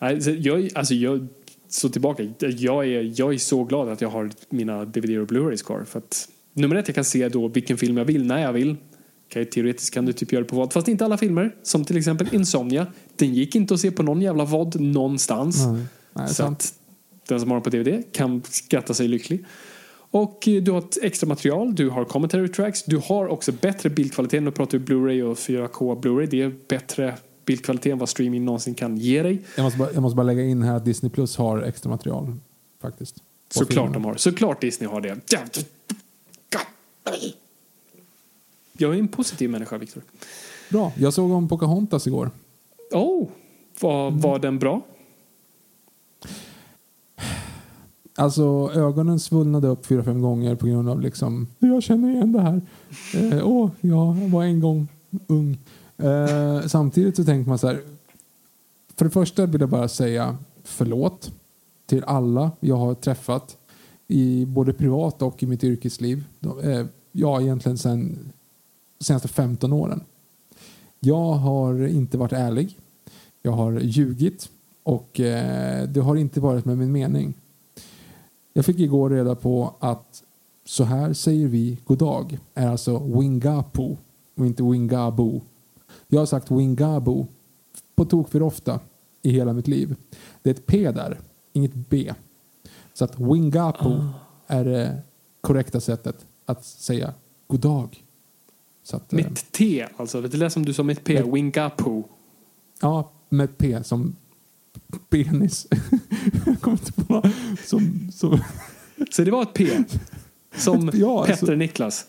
Nej, 0.00 0.20
så 0.20 0.30
Jag, 0.30 0.68
alltså 0.74 0.94
jag, 0.94 1.26
så 1.68 1.88
tillbaka, 1.88 2.22
jag 2.38 2.86
är, 2.88 3.12
jag 3.20 3.34
är 3.34 3.38
så 3.38 3.64
glad 3.64 3.88
att 3.88 4.00
jag 4.00 4.08
har 4.08 4.30
mina 4.50 4.84
DVD 4.84 5.18
och 5.18 5.26
Blu-rays 5.28 5.64
kvar. 5.64 5.84
För 5.84 5.98
att, 5.98 6.28
nummer 6.52 6.76
ett, 6.76 6.88
jag 6.88 6.94
kan 6.94 7.04
se 7.04 7.28
då 7.28 7.48
vilken 7.48 7.76
film 7.76 7.96
jag 7.96 8.04
vill 8.04 8.26
när 8.26 8.38
jag 8.42 8.52
vill. 8.52 8.76
Okej, 9.32 9.44
teoretiskt 9.44 9.94
kan 9.94 10.06
du 10.06 10.12
typ 10.12 10.32
göra 10.32 10.42
det 10.42 10.48
på 10.48 10.56
vad, 10.56 10.72
fast 10.72 10.88
inte 10.88 11.04
alla 11.04 11.18
filmer. 11.18 11.54
Som 11.62 11.84
till 11.84 11.96
exempel 11.96 12.28
Insomnia. 12.32 12.86
Den 13.16 13.34
gick 13.34 13.54
inte 13.54 13.74
att 13.74 13.80
se 13.80 13.90
på 13.90 14.02
någon 14.02 14.22
jävla 14.22 14.44
vad 14.44 14.80
någonstans. 14.80 15.66
Nej, 15.66 15.84
Nej, 16.12 16.28
så 16.28 16.44
att 16.44 16.74
den 17.28 17.40
som 17.40 17.50
har 17.50 17.56
den 17.56 17.62
på 17.62 17.70
DVD 17.70 18.04
kan 18.12 18.42
skratta 18.44 18.94
sig 18.94 19.08
lycklig. 19.08 19.44
Och 20.10 20.48
eh, 20.48 20.62
du 20.62 20.70
har 20.70 20.78
ett 20.78 20.98
extra 21.02 21.28
material, 21.28 21.74
du 21.74 21.90
har 21.90 22.04
commentary 22.04 22.48
tracks, 22.48 22.84
du 22.84 22.96
har 23.04 23.28
också 23.28 23.52
bättre 23.52 23.90
bildkvalitet. 23.90 24.42
Nu 24.42 24.50
pratar 24.50 24.78
vi 24.78 24.84
Blu-ray 24.84 25.22
och 25.22 25.36
4K 25.36 26.00
Blu-ray. 26.02 26.26
Det 26.26 26.42
är 26.42 26.54
bättre 26.68 27.14
bildkvalitet 27.44 27.92
än 27.92 27.98
vad 27.98 28.08
streaming 28.08 28.44
någonsin 28.44 28.74
kan 28.74 28.96
ge 28.96 29.22
dig. 29.22 29.42
Jag 29.56 29.64
måste, 29.64 29.78
bara, 29.78 29.92
jag 29.92 30.02
måste 30.02 30.16
bara 30.16 30.26
lägga 30.26 30.42
in 30.42 30.62
här 30.62 30.76
att 30.76 30.84
Disney 30.84 31.10
Plus 31.10 31.36
har 31.36 31.62
extra 31.62 31.90
material 31.90 32.36
faktiskt. 32.82 33.16
Såklart 33.50 33.68
filmen. 33.74 33.92
de 33.92 34.04
har. 34.04 34.14
Såklart 34.14 34.60
Disney 34.60 34.90
har 34.90 35.00
det. 35.00 35.20
Jag 38.82 38.94
är 38.94 38.98
en 38.98 39.08
positiv 39.08 39.50
människa, 39.50 39.78
Victor. 39.78 40.02
Bra. 40.70 40.92
Jag 40.96 41.14
såg 41.14 41.30
om 41.30 41.48
Pocahontas 41.48 42.06
igår. 42.06 42.30
Oh, 42.92 43.28
var, 43.80 44.10
var 44.10 44.38
den 44.38 44.58
bra? 44.58 44.80
Alltså 48.16 48.70
ögonen 48.74 49.20
svullnade 49.20 49.68
upp 49.68 49.86
fyra, 49.86 50.04
fem 50.04 50.22
gånger 50.22 50.54
på 50.54 50.66
grund 50.66 50.88
av 50.88 51.00
liksom, 51.00 51.46
jag 51.58 51.82
känner 51.82 52.10
igen 52.10 52.32
det 52.32 52.40
här. 52.40 52.60
Eh, 53.14 53.48
Åh, 53.48 53.70
jag 53.80 54.14
var 54.14 54.44
en 54.44 54.60
gång 54.60 54.88
ung. 55.26 55.58
Eh, 55.96 56.66
samtidigt 56.66 57.16
så 57.16 57.24
tänker 57.24 57.48
man 57.48 57.58
så 57.58 57.66
här, 57.66 57.80
för 58.96 59.04
det 59.04 59.10
första 59.10 59.46
vill 59.46 59.60
jag 59.60 59.70
bara 59.70 59.88
säga 59.88 60.36
förlåt 60.64 61.32
till 61.86 62.04
alla 62.04 62.50
jag 62.60 62.76
har 62.76 62.94
träffat 62.94 63.56
i 64.08 64.46
både 64.46 64.72
privat 64.72 65.22
och 65.22 65.42
i 65.42 65.46
mitt 65.46 65.64
yrkesliv. 65.64 66.24
De, 66.40 66.60
eh, 66.60 66.86
ja, 67.12 67.40
egentligen 67.40 67.78
sen 67.78 68.32
senaste 69.02 69.28
15 69.28 69.72
åren. 69.72 70.04
Jag 71.00 71.32
har 71.32 71.86
inte 71.86 72.18
varit 72.18 72.32
ärlig. 72.32 72.78
Jag 73.42 73.52
har 73.52 73.80
ljugit 73.80 74.50
och 74.82 75.20
eh, 75.20 75.88
det 75.88 76.00
har 76.00 76.16
inte 76.16 76.40
varit 76.40 76.64
med 76.64 76.78
min 76.78 76.92
mening. 76.92 77.34
Jag 78.52 78.64
fick 78.64 78.78
igår 78.78 79.10
reda 79.10 79.34
på 79.34 79.74
att 79.78 80.22
så 80.64 80.84
här 80.84 81.12
säger 81.12 81.46
vi 81.46 81.78
god 81.84 81.98
dag 81.98 82.38
är 82.54 82.68
alltså 82.68 82.98
wingapo 82.98 83.96
och 84.34 84.46
inte 84.46 84.62
wingabo. 84.62 85.40
Jag 86.08 86.18
har 86.18 86.26
sagt 86.26 86.50
wingabo 86.50 87.26
på 87.94 88.04
tok 88.04 88.28
för 88.28 88.42
ofta 88.42 88.80
i 89.22 89.30
hela 89.30 89.52
mitt 89.52 89.68
liv. 89.68 89.96
Det 90.42 90.50
är 90.50 90.54
ett 90.54 90.66
P 90.66 90.90
där, 90.92 91.20
inget 91.52 91.74
B. 91.74 92.14
Så 92.94 93.04
att 93.04 93.20
wingapo 93.20 94.04
är 94.46 94.64
det 94.64 95.02
korrekta 95.40 95.80
sättet 95.80 96.26
att 96.46 96.64
säga 96.64 97.14
god 97.46 97.60
dag. 97.60 98.04
Så 98.04 98.11
att, 98.90 99.12
eh, 99.12 99.16
Mitt 99.16 99.52
T, 99.52 99.86
alltså. 99.96 100.20
Det 100.20 100.36
lät 100.36 100.52
som 100.52 100.64
du 100.64 100.72
sa 100.72 100.82
mitt 100.82 101.04
P. 101.04 101.14
Men- 101.22 101.32
Wingapo. 101.32 102.04
Ja, 102.80 103.12
med 103.28 103.58
P 103.58 103.84
som 103.84 104.16
penis. 105.08 105.66
Jag 106.46 106.60
kommer 106.60 106.78
inte 106.78 106.92
på 106.92 107.30
som, 107.64 108.10
som 108.12 108.40
Så 109.10 109.24
det 109.24 109.30
var 109.30 109.42
ett 109.42 109.54
P. 109.54 109.84
Som 110.56 110.90
Ja, 110.94 111.24
Petter 111.24 111.32
alltså- 111.32 111.54
Niklas. 111.54 112.06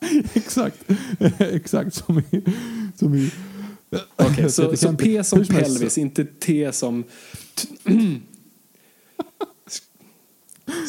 Exakt. 0.34 0.76
Exakt 1.38 1.94
som 1.94 2.18
i... 2.18 2.42
Som 2.96 3.14
i 3.14 3.30
Okej, 4.16 4.50
så, 4.50 4.76
så 4.76 4.92
P 4.96 5.24
som 5.24 5.44
pelvis, 5.44 5.98
inte 5.98 6.24
T 6.24 6.72
som... 6.72 7.04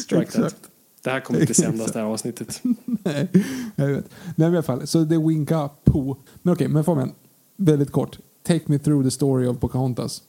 Strike 0.04 0.32
that. 0.32 0.56
Det 1.04 1.10
här 1.10 1.20
kommer 1.20 1.40
inte 1.40 1.54
sändas 1.54 1.92
det 1.92 1.98
här 1.98 2.06
avsnittet. 2.06 2.60
Nej, 2.84 3.28
jag 3.76 3.86
vet. 3.86 4.10
Nej, 4.36 4.48
i 4.48 4.52
alla 4.52 4.62
fall. 4.62 4.86
Så 4.86 5.04
det 5.04 5.14
är 5.14 5.28
winka 5.28 5.70
på. 5.84 6.16
Men 6.42 6.54
okej, 6.54 6.68
men 6.68 6.84
Fabian. 6.84 7.12
Väldigt 7.56 7.90
kort. 7.90 8.18
Take 8.42 8.64
me 8.66 8.78
through 8.78 9.04
the 9.04 9.10
story 9.10 9.46
of 9.46 9.58
Pocahontas. 9.60 10.22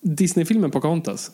Disney-filmen 0.00 0.70
Pocahontas. 0.70 1.30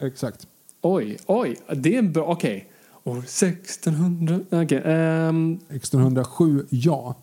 Exakt. 0.00 0.46
Oj, 0.82 1.18
oj. 1.26 1.56
Det 1.76 1.94
är 1.94 1.98
en 1.98 2.12
bra... 2.12 2.24
Okej. 2.24 2.70
År 3.04 3.18
1600... 3.18 4.40
Okej. 4.50 4.82
ehm, 4.84 5.58
1607, 5.68 6.66
ja. 6.70 7.16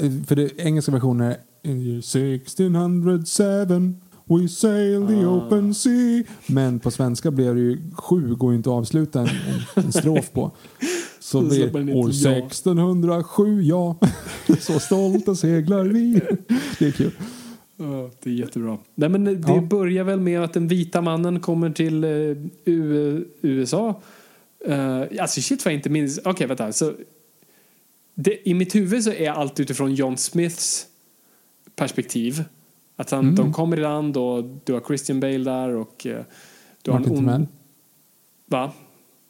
Eh, 0.00 0.10
För 0.26 0.36
det 0.36 0.60
engelska 0.60 0.92
versionen 0.92 1.30
är 1.30 1.36
In 1.62 1.80
year 1.80 1.98
1607 1.98 3.94
we 4.28 4.48
sail 4.48 5.06
the 5.06 5.14
Ah. 5.14 5.28
open 5.46 5.74
sea. 5.74 6.22
Men 6.46 6.80
på 6.80 6.90
svenska 6.90 7.30
blev 7.30 7.54
det 7.54 7.60
ju 7.60 7.78
sju, 7.94 8.34
går 8.34 8.52
ju 8.52 8.56
inte 8.56 8.70
att 8.70 8.74
avsluta 8.74 9.20
en, 9.20 9.28
en, 9.74 9.92
strof 9.92 10.32
på. 10.32 10.50
Så 11.20 11.40
det 11.40 11.56
inte 11.62 11.78
år 11.92 12.10
ja. 12.12 12.30
1607, 12.46 13.62
ja. 13.62 13.96
Så 14.60 14.80
stolta 14.80 15.34
seglar 15.34 15.84
vi. 15.84 16.20
Det 16.78 16.86
är 16.86 16.90
kul. 16.92 17.10
Ja, 17.76 18.10
det 18.22 18.30
är 18.30 18.34
jättebra. 18.34 18.78
Nej, 18.94 19.08
men 19.08 19.24
det 19.24 19.42
Ja. 19.46 19.60
börjar 19.60 20.04
väl 20.04 20.20
med 20.20 20.40
att 20.42 20.52
den 20.52 20.68
vita 20.68 21.00
mannen 21.00 21.40
kommer 21.40 21.70
till 21.70 22.04
eh, 22.04 22.10
U- 22.64 23.24
USA. 23.40 24.00
Uh, 24.68 25.02
alltså 25.20 25.40
shit 25.40 25.64
vad 25.64 25.72
jag 25.72 25.78
inte 25.78 25.90
minns. 25.90 26.20
Okej, 26.24 26.46
vänta. 26.46 26.72
Så, 26.72 26.92
det, 28.14 28.48
I 28.48 28.54
mitt 28.54 28.74
huvud 28.74 29.04
så 29.04 29.10
är 29.12 29.30
allt 29.30 29.60
utifrån 29.60 29.94
John 29.94 30.16
Smiths 30.16 30.86
perspektiv. 31.76 32.44
Att 33.00 33.10
han, 33.10 33.20
Mm. 33.24 33.34
de 33.34 33.52
kommer 33.52 33.76
i 33.78 33.80
land 33.80 34.16
och 34.16 34.44
du 34.64 34.72
har 34.72 34.80
Christian 34.80 35.20
Bale 35.20 35.38
där 35.38 35.68
och 35.68 36.06
eh, 36.06 36.24
du 36.82 36.90
har 36.90 36.98
Martin 36.98 37.12
en 37.12 37.18
ond... 37.18 37.26
Timell. 37.28 37.46
Va? 38.46 38.72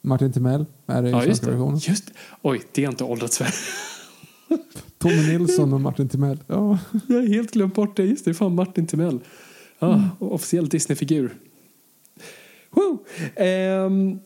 Martin 0.01 0.32
Timell 0.32 0.66
är 0.86 1.03
det 1.03 1.09
i 1.09 1.12
Ja, 1.12 1.24
just 1.24 1.43
det. 1.45 1.81
Just, 1.89 2.11
oj, 2.43 2.62
det 2.73 2.85
har 2.85 2.93
inte 2.93 3.05
åldrats 3.05 3.40
väl. 3.40 3.51
Tommy 4.99 5.27
Nilsson 5.39 5.73
och 5.73 5.81
Martin 5.81 6.09
Timell. 6.09 6.39
Ja. 6.47 6.78
Jag 7.09 7.16
har 7.16 7.27
helt 7.27 7.51
glömt 7.53 7.74
bort 7.74 7.97
det. 7.97 8.05
Just 8.05 8.24
det, 8.24 8.35
fan 8.35 8.55
Martin 8.55 8.86
Timell. 8.86 9.20
Ja, 9.78 10.03
Officiell 10.19 10.69
Disney-figur. 10.69 11.35
Woo! 12.70 12.99
Ehm, 13.36 14.19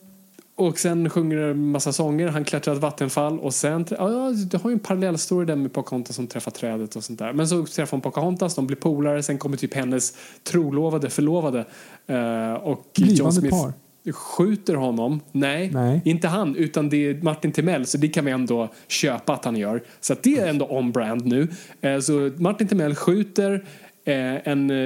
och 0.54 0.78
sen 0.78 1.10
sjunger 1.10 1.36
det 1.36 1.50
en 1.50 1.70
massa 1.70 1.92
sånger. 1.92 2.28
Han 2.28 2.44
klättrar 2.44 2.74
ett 2.74 2.80
vattenfall 2.80 3.38
och 3.38 3.54
sen... 3.54 3.86
Ja, 3.90 4.32
du 4.50 4.56
har 4.56 4.70
ju 4.70 4.74
en 4.74 4.78
parallellstory 4.80 5.46
där 5.46 5.56
med 5.56 5.72
Pocahontas 5.72 6.16
som 6.16 6.26
träffar 6.26 6.50
trädet 6.50 6.96
och 6.96 7.04
sånt 7.04 7.18
där. 7.18 7.32
Men 7.32 7.48
så 7.48 7.66
träffar 7.66 7.90
hon 7.90 8.00
Pocahontas, 8.00 8.54
de 8.54 8.66
blir 8.66 8.76
polare. 8.76 9.22
Sen 9.22 9.38
kommer 9.38 9.56
typ 9.56 9.74
hennes 9.74 10.16
trolovade, 10.44 11.10
förlovade. 11.10 11.58
Eh, 12.06 12.52
och 12.52 12.86
John 12.94 13.06
Blivande 13.06 13.32
Smith 13.32 13.56
par. 13.62 13.72
skjuter 14.12 14.74
honom. 14.74 15.20
Nej, 15.32 15.70
Nej. 15.72 16.00
inte 16.04 16.28
han, 16.28 16.56
utan 16.56 16.88
det 16.88 16.96
är 16.96 17.22
Martin 17.22 17.52
Timell. 17.52 17.86
Så 17.86 17.98
det 17.98 18.08
kan 18.08 18.24
vi 18.24 18.30
ändå 18.30 18.68
köpa 18.88 19.32
att 19.32 19.44
han 19.44 19.56
gör. 19.56 19.82
Så 20.00 20.14
det 20.22 20.38
är 20.38 20.46
ändå 20.46 20.66
on-brand 20.66 21.26
nu. 21.26 21.48
Eh, 21.80 21.98
så 21.98 22.30
Martin 22.36 22.68
Timell 22.68 22.94
skjuter 22.94 23.64
eh, 24.04 24.48
en 24.48 24.70
eh, 24.70 24.76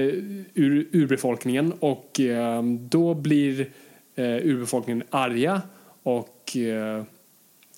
ur, 0.55 0.89
urbefolkningen 0.93 1.73
och 1.81 2.21
eh, 2.21 2.63
då 2.63 3.15
blir 3.15 3.69
eh, 4.17 4.25
urbefolkningen 4.25 5.03
arga 5.11 5.63
och 6.03 6.57
eh, 6.57 7.05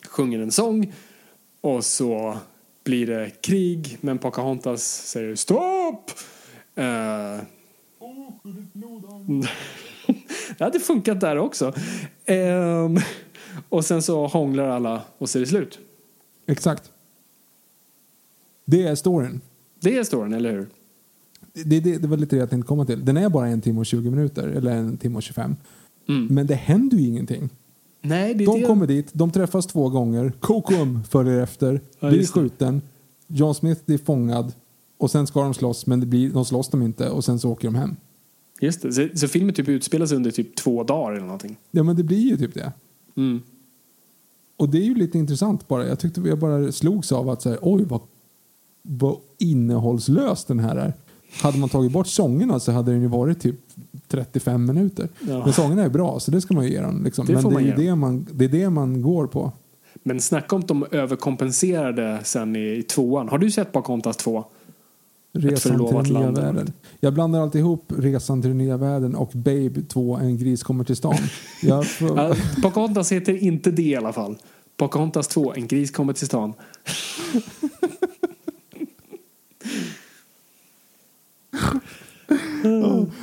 sjunger 0.09 0.39
en 0.39 0.53
sång. 0.53 0.93
Och 1.61 1.85
så 1.85 2.39
blir 2.85 3.07
det 3.07 3.31
krig, 3.41 3.99
men 4.01 4.19
Pocahontas 4.19 4.83
säger 4.83 5.35
stopp! 5.35 6.11
Eh, 6.75 6.85
det 10.59 10.65
hade 10.65 10.81
funkat 10.81 11.21
där 11.21 11.39
också. 11.39 11.75
Ehm, 12.25 12.99
och 13.69 13.85
sen 13.85 14.03
så 14.03 14.27
hånglar 14.27 14.69
alla 14.69 15.03
och 15.19 15.31
så 15.31 15.39
är 15.39 15.41
det 15.41 15.47
slut. 15.47 15.79
Exakt. 16.47 16.93
Det 18.65 18.83
är 18.83 18.95
storyn. 18.95 19.41
Det 19.81 19.97
är 19.97 20.05
storyn, 20.05 20.35
eller 20.35 20.53
hur? 20.53 20.69
Det, 21.53 21.81
det, 21.81 21.99
det 21.99 22.09
var 22.09 22.17
lite 22.17 22.37
det 22.37 22.41
jag 22.41 22.51
tänkte 22.51 22.69
komma 22.69 22.85
till. 22.85 23.05
Den 23.05 23.17
är 23.17 23.29
bara 23.29 23.49
en 23.49 23.61
timme 23.61 23.81
och 23.81 23.87
20 23.87 24.11
minuter, 24.11 24.49
eller 24.49 24.73
en 24.73 24.97
timme 24.97 25.17
och 25.17 25.23
25. 25.23 25.57
Mm. 26.09 26.27
Men 26.35 26.47
det 26.47 26.55
händer 26.55 26.97
ju 26.97 27.07
ingenting. 27.07 27.49
Nej, 28.03 28.35
det 28.35 28.45
De 28.45 28.61
det. 28.61 28.67
kommer 28.67 28.87
dit, 28.87 29.11
de 29.13 29.31
träffas 29.31 29.67
två 29.67 29.89
gånger, 29.89 30.33
Kokum 30.41 31.05
följer 31.05 31.41
efter, 31.41 31.81
Ja, 32.01 32.09
blir 32.09 32.27
skjuten, 32.27 32.83
John 33.27 33.55
Smith 33.55 33.81
blir 33.87 33.99
fångad 33.99 34.53
och 34.99 35.11
sen 35.11 35.27
ska 35.27 35.43
de 35.43 35.55
slåss 35.55 35.87
men 35.87 36.01
det 36.01 36.07
blir, 36.07 36.31
de 36.31 36.45
slåss 36.45 36.69
de 36.69 36.83
inte 36.83 37.11
och 37.11 37.25
sen 37.25 37.39
så 37.39 37.51
åker 37.51 37.69
de 37.69 37.75
hem. 37.75 37.97
Just 38.61 38.83
det. 38.83 38.93
Så, 38.93 39.09
så 39.15 39.29
filmen 39.29 39.55
typ 39.55 39.85
sig 39.85 40.17
under 40.17 40.31
typ 40.31 40.57
två 40.57 40.85
dagar 40.85 41.13
eller 41.13 41.27
någonting. 41.27 41.57
Ja 41.71 41.83
men 41.83 41.97
det 41.97 42.03
blir 42.03 42.31
ju 42.31 42.37
typ 42.37 42.55
det. 42.55 42.73
Mm. 43.17 43.41
Och 44.57 44.69
det 44.69 44.79
är 44.79 44.85
ju 44.85 44.95
lite 44.95 45.19
intressant 45.19 45.69
bara. 45.69 45.89
Jag 45.89 45.99
tyckte 45.99 46.21
jag 46.21 46.39
bara 46.39 46.73
slogs 46.73 47.13
av 47.13 47.29
att 47.29 47.43
så 47.43 47.49
här, 47.49 47.59
oj 47.63 47.85
vad, 47.85 48.01
vad 48.83 49.17
innehållslös 49.39 50.45
den 50.45 50.59
här 50.59 50.77
är. 50.77 50.93
Hade 51.43 51.59
man 51.59 51.69
tagit 51.69 51.93
bort 51.93 52.07
sångerna 52.07 52.61
så 52.61 52.73
hade 52.73 52.93
den 52.93 53.01
ju 53.01 53.09
varit 53.09 53.41
typ 53.41 53.57
35 54.09 54.65
minuter. 54.65 55.09
Ja. 55.21 55.45
Men 55.45 55.53
sångerna 55.53 55.83
är 55.83 55.89
bra 55.89 56.21
så 56.21 56.31
det 56.31 56.41
ska 56.41 56.55
man 56.55 56.65
ju 56.65 56.71
ge 56.71 56.81
dem. 56.81 57.05
Liksom. 57.05 57.27
Det 57.27 57.33
Men 57.33 57.43
det 57.43 57.51
man 57.51 57.63
är, 57.63 57.67
ju 57.67 57.87
det, 57.87 57.95
man, 57.95 58.27
det 58.33 58.45
är 58.45 58.49
det 58.49 58.71
man 58.71 59.03
går 59.03 59.27
på. 59.27 59.53
Men 60.03 60.21
snacka 60.21 60.57
om 60.57 60.63
att 60.63 60.69
de 60.69 60.87
överkompenserade 60.91 62.21
sen 62.25 62.57
i, 62.57 62.77
i 62.79 62.83
tvåan. 62.83 63.29
Har 63.29 63.39
du 63.39 63.51
sett 63.51 63.73
Pocahontas 63.73 64.17
2? 64.17 64.45
Resan 65.33 65.87
till 65.87 66.15
den 66.15 66.23
nya 66.23 66.31
världen. 66.31 66.73
Jag 67.01 67.15
blandar 67.15 67.41
alltid 67.41 67.61
ihop 67.61 67.93
Resan 67.97 68.43
till 68.43 68.51
den 68.51 68.59
nya 68.59 68.77
världen 68.77 69.15
och 69.15 69.31
Babe 69.35 69.83
2, 69.89 70.17
En 70.17 70.39
gris 70.39 70.63
kommer 70.63 70.85
till 70.85 70.97
stan. 70.97 71.15
Jag 71.63 71.85
Pocahontas 72.63 73.13
heter 73.13 73.43
inte 73.43 73.71
det 73.71 73.83
i 73.83 73.97
alla 73.97 74.13
fall. 74.13 74.37
Pocahontas 74.77 75.29
2, 75.29 75.55
En 75.55 75.67
gris 75.67 75.91
kommer 75.91 76.13
till 76.13 76.27
stan. 76.27 76.55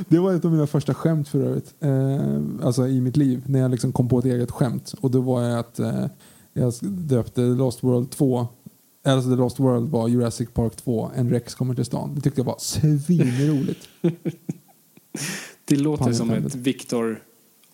Det 0.10 0.20
var 0.20 0.34
ett 0.34 0.46
av 0.46 0.52
mina 0.52 0.68
första 0.68 0.94
skämt 0.94 1.28
för 1.30 1.40
övrigt. 1.40 1.76
Eh, 1.80 2.66
alltså 2.68 2.88
i 2.88 3.02
mitt 3.02 3.18
liv. 3.18 3.44
När 3.46 3.60
jag 3.60 3.72
liksom 3.72 3.92
kom 3.92 4.10
på 4.10 4.20
ett 4.20 4.26
eget 4.26 4.52
skämt. 4.52 4.94
Och 5.02 5.12
då 5.12 5.22
var 5.22 5.44
jag 5.44 5.60
att 5.60 5.80
eh, 5.80 6.06
jag 6.54 6.74
döpte 6.82 7.42
Lost 7.42 7.84
World 7.84 8.10
2. 8.12 8.48
Alltså 9.06 9.30
The 9.30 9.36
Lost 9.36 9.60
World 9.60 9.90
var 9.90 10.08
Jurassic 10.08 10.50
Park 10.54 10.76
2. 10.76 11.12
En 11.16 11.30
Rex 11.30 11.56
kommer 11.56 11.76
till 11.76 11.86
stan. 11.86 12.16
Det 12.16 12.22
tyckte 12.22 12.40
jag 12.42 12.46
var 12.46 12.58
svinroligt. 12.60 13.88
Det 15.66 15.76
låter 15.76 16.14
som 16.14 16.30
ett. 16.30 16.56
Victor 16.56 17.24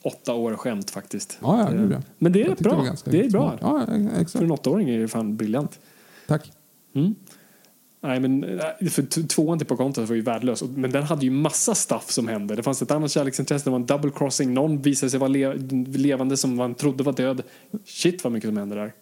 åtta 0.03 0.33
år 0.33 0.55
skämt 0.55 0.89
faktiskt. 0.89 1.37
Ja, 1.41 1.57
ja, 1.59 1.69
Eh, 1.75 1.81
gud, 1.81 1.91
ja. 1.91 2.01
Men 2.17 2.31
det 2.31 2.43
är 2.43 2.55
bra. 2.55 2.83
ganska 2.83 3.11
Det 3.11 3.25
är 3.25 3.29
bra. 3.29 3.57
Ja, 3.61 3.79
ja, 3.79 3.85
För 3.85 4.21
exakt. 4.21 4.43
en 4.43 4.51
åttaåring 4.51 4.89
är 4.89 4.99
det 4.99 5.07
fan 5.07 5.37
briljant. 5.37 5.79
Tack. 6.27 6.51
Mm. 6.95 7.15
Nej, 8.03 8.19
men 8.19 8.43
eh, 8.43 8.87
för 8.89 9.27
tvåan 9.27 9.57
till 9.57 9.67
Pocahontas 9.67 10.09
var 10.09 10.15
ju 10.15 10.21
värdelös. 10.21 10.63
Men 10.75 10.91
den 10.91 11.03
hade 11.03 11.25
ju 11.25 11.31
massa 11.31 11.75
stuff 11.75 12.11
som 12.11 12.27
hände. 12.27 12.55
Det 12.55 12.63
fanns 12.63 12.81
ett 12.81 12.91
annat 12.91 13.11
kärleksintresse, 13.11 13.65
det 13.65 13.69
var 13.69 13.79
en 13.79 13.85
double 13.85 14.11
crossing. 14.15 14.53
Någon 14.53 14.81
visade 14.81 15.09
sig 15.09 15.19
vara 15.19 15.27
le 15.27 15.53
levande 15.97 16.37
som 16.37 16.55
man 16.55 16.75
trodde 16.75 17.03
var 17.03 17.13
död. 17.13 17.41
Shit 17.85 18.23
vad 18.23 18.33
mycket 18.33 18.47
som 18.49 18.57
hände 18.57 18.75
där. 18.75 18.93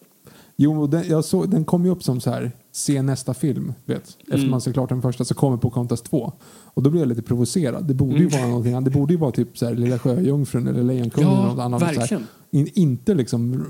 Jo, 0.62 0.88
den, 0.88 1.04
jag 1.08 1.26
såg, 1.26 1.50
den 1.50 1.66
kom 1.66 1.86
ju 1.86 1.92
upp 1.92 2.04
som 2.04 2.22
så 2.22 2.30
här, 2.30 2.52
se 2.72 3.02
nästa 3.02 3.34
film. 3.34 3.74
Vet. 3.86 4.04
Efter 4.20 4.36
Mm. 4.38 4.50
man 4.52 4.62
ser 4.62 4.74
klart 4.74 4.90
den 4.90 5.02
första 5.02 5.26
så 5.26 5.34
kommer 5.36 5.58
Pocahontas 5.58 6.02
2. 6.02 6.34
Och 6.64 6.84
då 6.84 6.90
blev 6.90 7.02
jag 7.02 7.10
lite 7.10 7.22
provocerad. 7.22 7.88
Det 7.88 7.94
borde 7.94 8.16
ju 8.18 8.28
Mm. 8.28 8.32
vara 8.40 8.48
någonting 8.48 8.74
annat. 8.74 8.86
Det 8.86 8.92
borde 8.92 9.14
ju 9.14 9.20
vara 9.20 9.32
typ 9.32 9.58
så 9.58 9.66
här, 9.66 9.76
Lilla 9.76 10.00
Sjöjungfrun 10.00 10.68
eller 10.68 10.84
Lejonkungen 10.84 11.30
Ja, 11.30 11.38
eller 11.40 11.50
något 11.50 11.60
annat. 11.60 11.80
Så 11.80 11.86
här. 11.86 11.96
verkligen. 11.96 12.24
In, 12.52 12.68
inte 12.74 13.14
liksom, 13.14 13.66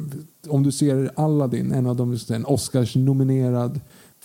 om 0.47 0.64
du 0.64 0.72
ser 0.72 1.11
Aladdin, 1.15 1.72
en 1.72 1.85
av 1.85 2.11
just 2.11 2.31
en 2.31 2.45
Oscars-nominerad 2.45 3.80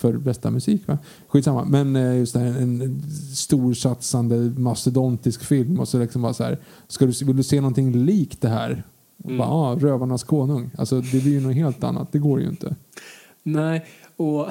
för 0.05 0.19
bästa 0.19 0.51
musik. 0.51 0.83
Va? 0.87 0.99
Skitsamma. 1.29 1.65
Men 1.65 1.97
eh, 1.97 2.17
just 2.19 2.35
det 2.35 2.41
här, 2.41 2.47
en, 2.47 2.81
en 2.81 3.03
storsatsande 3.35 4.37
mastodontisk 4.37 5.45
film 5.45 5.81
och 5.81 5.89
så 5.89 5.99
liksom 5.99 6.23
bara 6.23 6.35
så 6.35 6.45
här, 6.45 6.59
ska 6.89 7.07
du, 7.07 7.25
vill 7.25 7.37
du 7.37 7.43
se 7.43 7.61
någonting 7.61 8.05
likt 8.05 8.41
det 8.41 8.49
här? 8.49 8.83
Mm. 9.25 9.39
Bara, 9.39 9.49
ah, 9.49 9.75
Rövarnas 9.75 10.25
konung. 10.25 10.71
Alltså 10.79 11.01
det 11.01 11.23
blir 11.23 11.33
ju 11.33 11.41
något 11.41 11.55
helt 11.55 11.85
annat. 11.85 12.13
Det 12.13 12.19
går 12.19 12.41
ju 12.41 12.49
inte. 12.49 12.77
Nej, 13.43 13.85
och... 14.17 14.49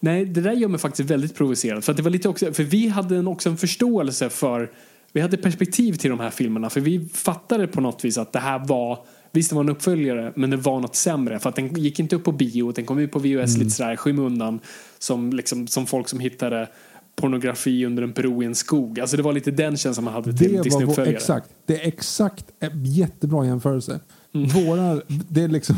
Nej, 0.00 0.24
det 0.24 0.40
där 0.40 0.52
gör 0.52 0.68
mig 0.68 0.80
faktiskt 0.80 1.10
väldigt 1.10 1.34
provocerad. 1.34 1.84
För, 1.84 1.92
att 1.92 1.96
det 1.96 2.02
var 2.02 2.10
lite 2.10 2.28
också, 2.28 2.52
för 2.52 2.62
vi 2.62 2.88
hade 2.88 3.16
en, 3.16 3.28
också 3.28 3.48
en 3.48 3.56
förståelse 3.56 4.28
för... 4.28 4.70
Vi 5.12 5.20
hade 5.20 5.36
perspektiv 5.36 5.92
till 5.92 6.10
de 6.10 6.20
här 6.20 6.30
filmerna. 6.30 6.70
För 6.70 6.80
vi 6.80 7.08
fattade 7.08 7.66
på 7.66 7.80
något 7.80 8.04
vis 8.04 8.18
att 8.18 8.32
det 8.32 8.38
här 8.38 8.66
var... 8.66 8.98
Visst, 9.32 9.50
det 9.50 9.56
var 9.56 9.64
en 9.64 9.68
uppföljare, 9.68 10.32
men 10.36 10.50
det 10.50 10.56
var 10.56 10.80
något 10.80 10.96
sämre. 10.96 11.38
För 11.38 11.48
att 11.48 11.56
den 11.56 11.74
gick 11.74 12.00
inte 12.00 12.16
upp 12.16 12.24
på 12.24 12.32
bio, 12.32 12.72
den 12.72 12.86
kom 12.86 12.98
ut 12.98 13.12
på 13.12 13.18
VHS 13.18 13.56
lite 13.56 13.70
sådär 13.70 13.96
skymundan. 13.96 14.60
Som, 14.98 15.32
liksom, 15.32 15.66
som 15.66 15.86
folk 15.86 16.08
som 16.08 16.20
hittade 16.20 16.68
pornografi 17.16 17.86
under 17.86 18.02
en 18.02 18.12
bro 18.12 18.42
i 18.42 18.46
en 18.46 18.54
skog. 18.54 19.00
Alltså 19.00 19.16
det 19.16 19.22
var 19.22 19.32
lite 19.32 19.50
den 19.50 19.76
känslan 19.76 20.04
man 20.04 20.14
hade 20.14 20.32
till 20.32 20.52
Det 20.52 20.56
var 20.56 20.58
vår, 20.58 20.64
Disney-uppföljare. 20.64 21.14
exakt. 21.16 21.50
Det 21.66 21.82
är 21.82 21.88
exakt 21.88 22.44
en 22.60 22.84
jättebra 22.84 23.46
jämförelse. 23.46 24.00
Mm. 24.34 24.48
Våra, 24.48 25.00
det 25.08 25.42
är 25.42 25.48
liksom 25.48 25.76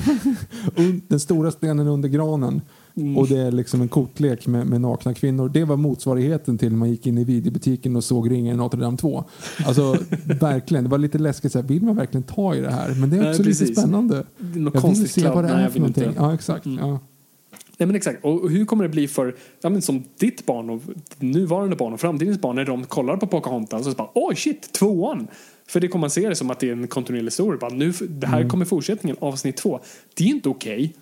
den 1.08 1.20
stora 1.20 1.50
stenen 1.50 1.86
under 1.86 2.08
granen 2.08 2.62
Mm. 2.96 3.18
och 3.18 3.28
det 3.28 3.38
är 3.38 3.52
liksom 3.52 3.80
en 3.80 3.88
kortlek 3.88 4.46
med, 4.46 4.66
med 4.66 4.80
nakna 4.80 5.14
kvinnor. 5.14 5.48
Det 5.48 5.64
var 5.64 5.76
motsvarigheten 5.76 6.58
till 6.58 6.70
när 6.70 6.78
man 6.78 6.90
gick 6.90 7.06
in 7.06 7.18
i 7.18 7.24
videobutiken 7.24 7.96
och 7.96 8.04
såg 8.04 8.30
Ringen 8.30 8.54
i 8.54 8.56
Notre 8.56 8.80
Dame 8.80 8.96
2. 8.96 9.24
Alltså 9.66 9.96
verkligen, 10.40 10.84
det 10.84 10.90
var 10.90 10.98
lite 10.98 11.18
läskigt. 11.18 11.52
Så 11.52 11.60
här, 11.60 11.66
vill 11.66 11.82
man 11.82 11.96
verkligen 11.96 12.22
ta 12.22 12.54
i 12.54 12.60
det 12.60 12.70
här? 12.70 12.94
Men 12.94 13.10
det 13.10 13.16
är 13.16 13.20
Nej, 13.20 13.30
också 13.30 13.42
lite 13.42 13.58
precis. 13.58 13.78
spännande. 13.78 14.24
Något 14.38 14.74
Jag 14.74 14.88
vill 14.88 15.08
se 15.08 15.28
vad 15.28 15.44
det. 15.44 15.54
Nej, 15.54 15.64
är 15.64 15.68
för 15.68 15.78
någonting. 15.78 16.04
Mm. 16.04 16.14
Ja, 16.16 16.34
exakt. 16.34 16.66
Ja. 16.66 16.98
Nej 17.78 17.86
men 17.86 17.96
exakt. 17.96 18.24
Och 18.24 18.50
hur 18.50 18.64
kommer 18.64 18.84
det 18.84 18.90
bli 18.90 19.08
för, 19.08 19.36
ja 19.62 19.70
men 19.70 19.82
som 19.82 20.04
ditt 20.18 20.46
barn 20.46 20.70
och 20.70 20.82
nuvarande 21.18 21.76
barn 21.76 21.92
och 21.92 22.00
framtidens 22.00 22.40
barn 22.40 22.56
när 22.56 22.64
de 22.64 22.84
kollar 22.84 23.16
på 23.16 23.26
Pocahontas 23.26 23.86
och 23.86 23.92
så 23.92 23.96
bara 23.96 24.10
åh 24.14 24.34
shit, 24.34 24.72
tvåan! 24.72 25.28
För 25.68 25.80
det 25.80 25.88
kommer 25.88 26.00
man 26.00 26.10
se 26.10 26.28
det 26.28 26.34
som 26.34 26.50
att 26.50 26.60
det 26.60 26.68
är 26.68 26.72
en 26.72 26.88
kontinuerlig 26.88 27.32
story. 27.32 27.58
Bara, 27.58 27.74
nu, 27.74 27.92
det 28.08 28.26
här 28.26 28.48
kommer 28.48 28.64
fortsättningen, 28.64 29.16
avsnitt 29.20 29.56
två. 29.56 29.80
Det 30.14 30.24
är 30.24 30.28
inte 30.28 30.48
okej. 30.48 30.94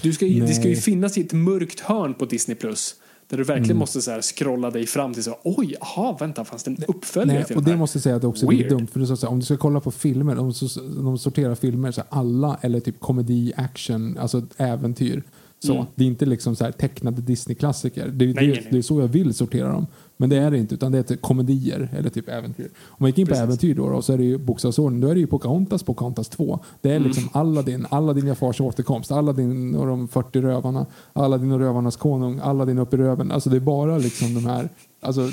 Du 0.00 0.12
ska, 0.12 0.26
ju- 0.26 0.40
det 0.40 0.54
ska 0.54 0.68
ju 0.68 0.76
finnas 0.76 1.18
i 1.18 1.20
ett 1.20 1.32
mörkt 1.32 1.80
hörn 1.80 2.14
på 2.14 2.24
Disney+. 2.24 2.56
Plus 2.56 2.94
Där 3.28 3.36
du 3.38 3.44
verkligen 3.44 3.64
Mm. 3.70 3.78
måste 3.78 4.02
så 4.02 4.10
här 4.10 4.22
scrolla 4.22 4.70
dig 4.70 4.86
fram 4.86 5.14
till 5.14 5.22
så 5.22 5.36
oj, 5.44 5.74
aha, 5.80 6.16
vänta, 6.20 6.44
fanns 6.44 6.62
det 6.64 6.70
en 6.70 6.84
uppföljare 6.88 7.38
Nej, 7.38 7.46
till 7.46 7.56
och 7.56 7.62
det 7.64 7.70
här? 7.70 7.78
måste 7.78 7.96
jag 7.96 8.02
säga 8.02 8.16
att 8.16 8.22
det 8.22 8.28
också 8.28 8.46
är 8.46 8.50
Weird. 8.50 8.68
dumt. 8.68 8.86
För 8.92 9.00
att 9.00 9.18
säga, 9.20 9.30
om 9.30 9.38
du 9.38 9.44
ska 9.44 9.56
kolla 9.56 9.80
på 9.80 9.90
filmer, 9.90 10.52
så- 10.52 10.80
de 10.80 11.18
sorterar 11.18 11.54
filmer 11.54 11.90
så 11.92 12.00
här, 12.00 12.08
alla 12.10 12.58
eller 12.62 12.80
typ 12.80 13.00
komedi, 13.00 13.52
action, 13.56 14.18
alltså 14.18 14.42
äventyr. 14.56 15.22
Så. 15.58 15.72
Mm. 15.74 15.84
Det 15.94 16.04
är 16.04 16.08
inte 16.08 16.26
liksom 16.26 16.56
så 16.56 16.72
tecknade 16.72 17.22
Disney-klassiker. 17.22 18.08
Det, 18.08 18.26
det, 18.32 18.62
det 18.70 18.78
är 18.78 18.82
så 18.82 19.00
jag 19.00 19.08
vill 19.08 19.34
sortera 19.34 19.68
dem. 19.72 19.86
Men 20.22 20.30
det 20.30 20.36
är 20.36 20.50
det 20.50 20.58
inte, 20.58 20.74
utan 20.74 20.92
det 20.92 20.98
är 20.98 21.02
typ 21.02 21.22
komedier 21.22 21.88
eller 21.98 22.10
typ 22.10 22.28
äventyr. 22.28 22.70
Om 22.84 22.96
man 22.98 23.08
gick 23.08 23.18
in 23.18 23.26
på 23.26 23.30
Precis. 23.30 23.42
äventyr 23.44 23.74
då, 23.74 23.88
då 23.90 24.02
så 24.02 24.12
är 24.12 24.18
det 24.18 24.24
ju 24.24 24.38
bokstavsordning. 24.38 25.00
Då 25.00 25.08
är 25.08 25.14
det 25.14 25.20
ju 25.20 25.26
Pocahontas, 25.26 25.82
Pocahontas 25.82 26.28
2. 26.28 26.58
Det 26.80 26.90
är 26.90 26.96
Mm. 26.96 27.08
liksom 27.08 27.28
Aladdin, 27.32 27.86
Aladdin 27.90 28.26
jag 28.26 28.38
fars 28.38 28.60
återkomst, 28.60 29.12
Aladdin 29.12 29.74
och 29.74 29.86
de 29.86 30.08
40 30.08 30.40
rövarna, 30.40 30.86
Aladdin 31.12 31.52
och 31.52 31.58
rövarnas 31.58 31.96
konung, 31.96 32.38
Aladdin 32.42 32.78
upp 32.78 32.94
i 32.94 32.96
röven. 32.96 33.32
Alltså 33.32 33.50
det 33.50 33.56
är 33.56 33.60
bara 33.60 33.98
liksom 33.98 34.34
de 34.34 34.46
här, 34.46 34.68
alltså 35.00 35.28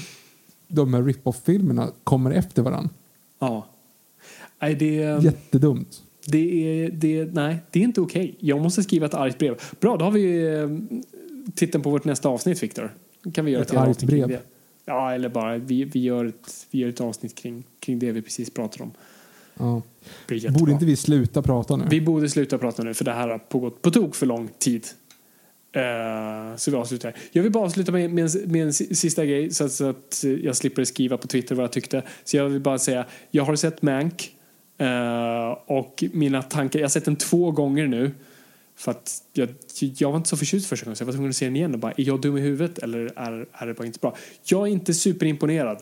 de 0.68 0.94
här 0.94 1.04
rip-off-filmerna 1.04 1.88
kommer 2.04 2.32
efter 2.32 2.62
varandra. 2.62 2.90
Ja. 3.40 3.66
Nej, 4.62 4.76
det, 4.76 5.24
Jättedumt. 5.24 6.02
det, 6.28 6.38
är, 6.86 6.90
det, 6.92 7.34
nej, 7.34 7.58
det 7.72 7.80
är 7.80 7.84
inte 7.84 8.02
okej. 8.02 8.36
Jag 8.40 8.62
måste 8.62 8.84
skriva 8.84 9.06
ett 9.06 9.14
argt 9.14 9.38
brev. 9.40 9.56
Bra, 9.80 9.98
då 9.98 10.06
har 10.06 10.12
vi 10.12 10.54
eh, 10.58 10.68
titeln 11.56 11.84
på 11.84 11.90
vårt 11.90 12.06
nästa 12.06 12.30
avsnitt, 12.30 12.64
Viktor. 12.64 12.94
Kan 13.34 13.46
vi 13.46 13.52
göra 13.52 13.62
Ett 13.62 13.72
ett, 13.72 13.78
argt 13.78 14.04
brev. 14.04 14.38
Ja, 14.90 15.14
eller 15.14 15.30
bara 15.30 15.58
vi, 15.58 15.84
vi, 15.84 16.00
gör 16.00 16.26
ett, 16.26 16.68
vi 16.72 16.80
gör 16.80 16.90
ett 16.90 17.02
avsnitt 17.02 17.36
kring, 17.36 17.64
kring 17.80 18.00
det 18.00 18.12
vi 18.12 18.22
precis 18.22 18.50
pratade 18.50 18.84
om. 18.84 18.92
Ja. 19.58 19.82
Borde 20.60 20.72
inte 20.72 20.86
vi 20.86 20.96
sluta 20.96 21.42
prata 21.42 21.76
nu? 21.76 21.86
Vi 21.90 22.02
borde 22.02 22.30
sluta 22.30 22.58
prata 22.58 22.84
nu 22.84 22.94
för 22.94 23.06
det 23.06 23.12
här 23.12 23.28
har 23.28 23.38
pågått 23.38 23.82
på 23.82 23.92
tok 23.92 24.16
för 24.16 24.26
lång 24.26 24.50
tid. 24.60 24.88
Eh, 25.72 26.56
så 26.56 26.72
vi 26.72 26.78
avslutar. 26.78 27.16
Jag 27.32 27.44
vill 27.44 27.52
bara 27.52 27.66
avsluta 27.66 27.92
med, 27.92 28.10
med, 28.14 28.24
en, 28.36 28.52
med 28.52 28.64
en 28.64 28.74
si- 28.74 28.96
sista 28.96 29.26
grej 29.26 29.52
så 29.52 29.64
att, 29.66 29.72
så 29.72 29.90
att 29.90 30.24
jag 30.44 30.56
slipper 30.56 30.84
skriva 30.84 31.18
på 31.18 31.28
Twitter 31.28 31.56
vad 31.56 31.64
jag 31.64 31.72
tyckte. 31.72 32.04
Så 32.24 32.38
jag 32.38 32.50
vill 32.50 32.62
bara 32.62 32.80
säga, 32.80 33.06
jag 33.32 33.44
har 33.44 33.56
sett 33.56 33.82
Mank 33.82 34.36
eh, 34.78 35.58
och 35.66 36.04
mina 36.14 36.42
tankar, 36.42 36.80
jag 36.80 36.84
har 36.84 36.90
sett 36.90 37.06
den 37.06 37.16
två 37.16 37.52
gånger 37.52 37.88
nu. 37.88 38.12
För 38.80 38.92
att 38.92 39.24
jag, 39.34 39.50
jag 39.80 40.10
var 40.10 40.18
inte 40.18 40.30
så 40.30 40.38
förtjust 40.38 40.70
första 40.70 40.86
gången 40.86 40.96
så 40.96 41.02
jag 41.02 41.06
var 41.06 41.14
tvungen 41.14 41.30
att 41.30 41.36
se 41.36 41.46
den 41.46 41.56
igen 41.56 41.74
och 41.74 41.80
bara, 41.80 41.92
är 41.92 42.04
jag 42.04 42.22
dum 42.22 42.38
i 42.38 42.42
huvudet 42.42 42.78
eller 42.78 43.00
är, 43.16 43.46
är 43.52 43.68
det 43.68 43.74
bara 43.74 43.86
inte 43.86 44.00
bra? 44.00 44.16
Jag 44.44 44.68
är 44.68 44.72
inte 44.72 44.94
superimponerad. 44.94 45.78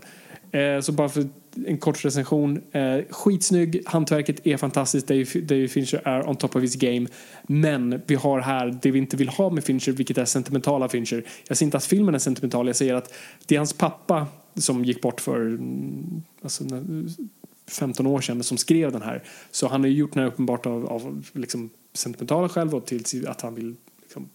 Eh, 0.51 0.81
så 0.81 0.91
bara 0.91 1.09
för 1.09 1.27
en 1.65 1.77
kort 1.77 2.05
recension. 2.05 2.61
Eh, 2.71 2.99
skitsnygg, 3.09 3.83
hantverket 3.85 4.47
är 4.47 4.57
fantastiskt, 4.57 5.07
David 5.07 5.43
Dave 5.43 5.67
Fincher 5.67 6.01
är 6.05 6.29
on 6.29 6.35
top 6.35 6.55
of 6.55 6.63
his 6.63 6.75
game. 6.75 7.07
Men 7.43 8.01
vi 8.07 8.15
har 8.15 8.39
här 8.39 8.79
det 8.81 8.91
vi 8.91 8.99
inte 8.99 9.17
vill 9.17 9.29
ha 9.29 9.49
med 9.49 9.63
Fincher, 9.63 9.91
vilket 9.91 10.17
är 10.17 10.25
sentimentala 10.25 10.89
Fincher. 10.89 11.23
Jag 11.47 11.57
säger 11.57 11.67
inte 11.67 11.77
att 11.77 11.85
filmen 11.85 12.15
är 12.15 12.19
sentimental, 12.19 12.67
jag 12.67 12.75
säger 12.75 12.93
att 12.93 13.13
det 13.45 13.55
är 13.55 13.59
hans 13.59 13.73
pappa 13.73 14.27
som 14.55 14.85
gick 14.85 15.01
bort 15.01 15.21
för 15.21 15.41
mm, 15.41 16.23
alltså, 16.41 16.63
15 17.67 18.07
år 18.07 18.21
sedan 18.21 18.43
som 18.43 18.57
skrev 18.57 18.91
den 18.91 19.01
här. 19.01 19.23
Så 19.51 19.67
han 19.67 19.81
har 19.81 19.87
ju 19.87 19.95
gjort 19.95 20.13
den 20.13 20.23
här 20.23 20.27
uppenbart 20.27 20.65
av, 20.65 20.85
av 20.85 21.25
liksom 21.33 21.69
sentimentala 21.97 22.49
skäl 22.49 22.73
och 22.73 22.85
till 22.85 23.27
att 23.27 23.41
han 23.41 23.55
vill 23.55 23.75
liksom, 24.01 24.29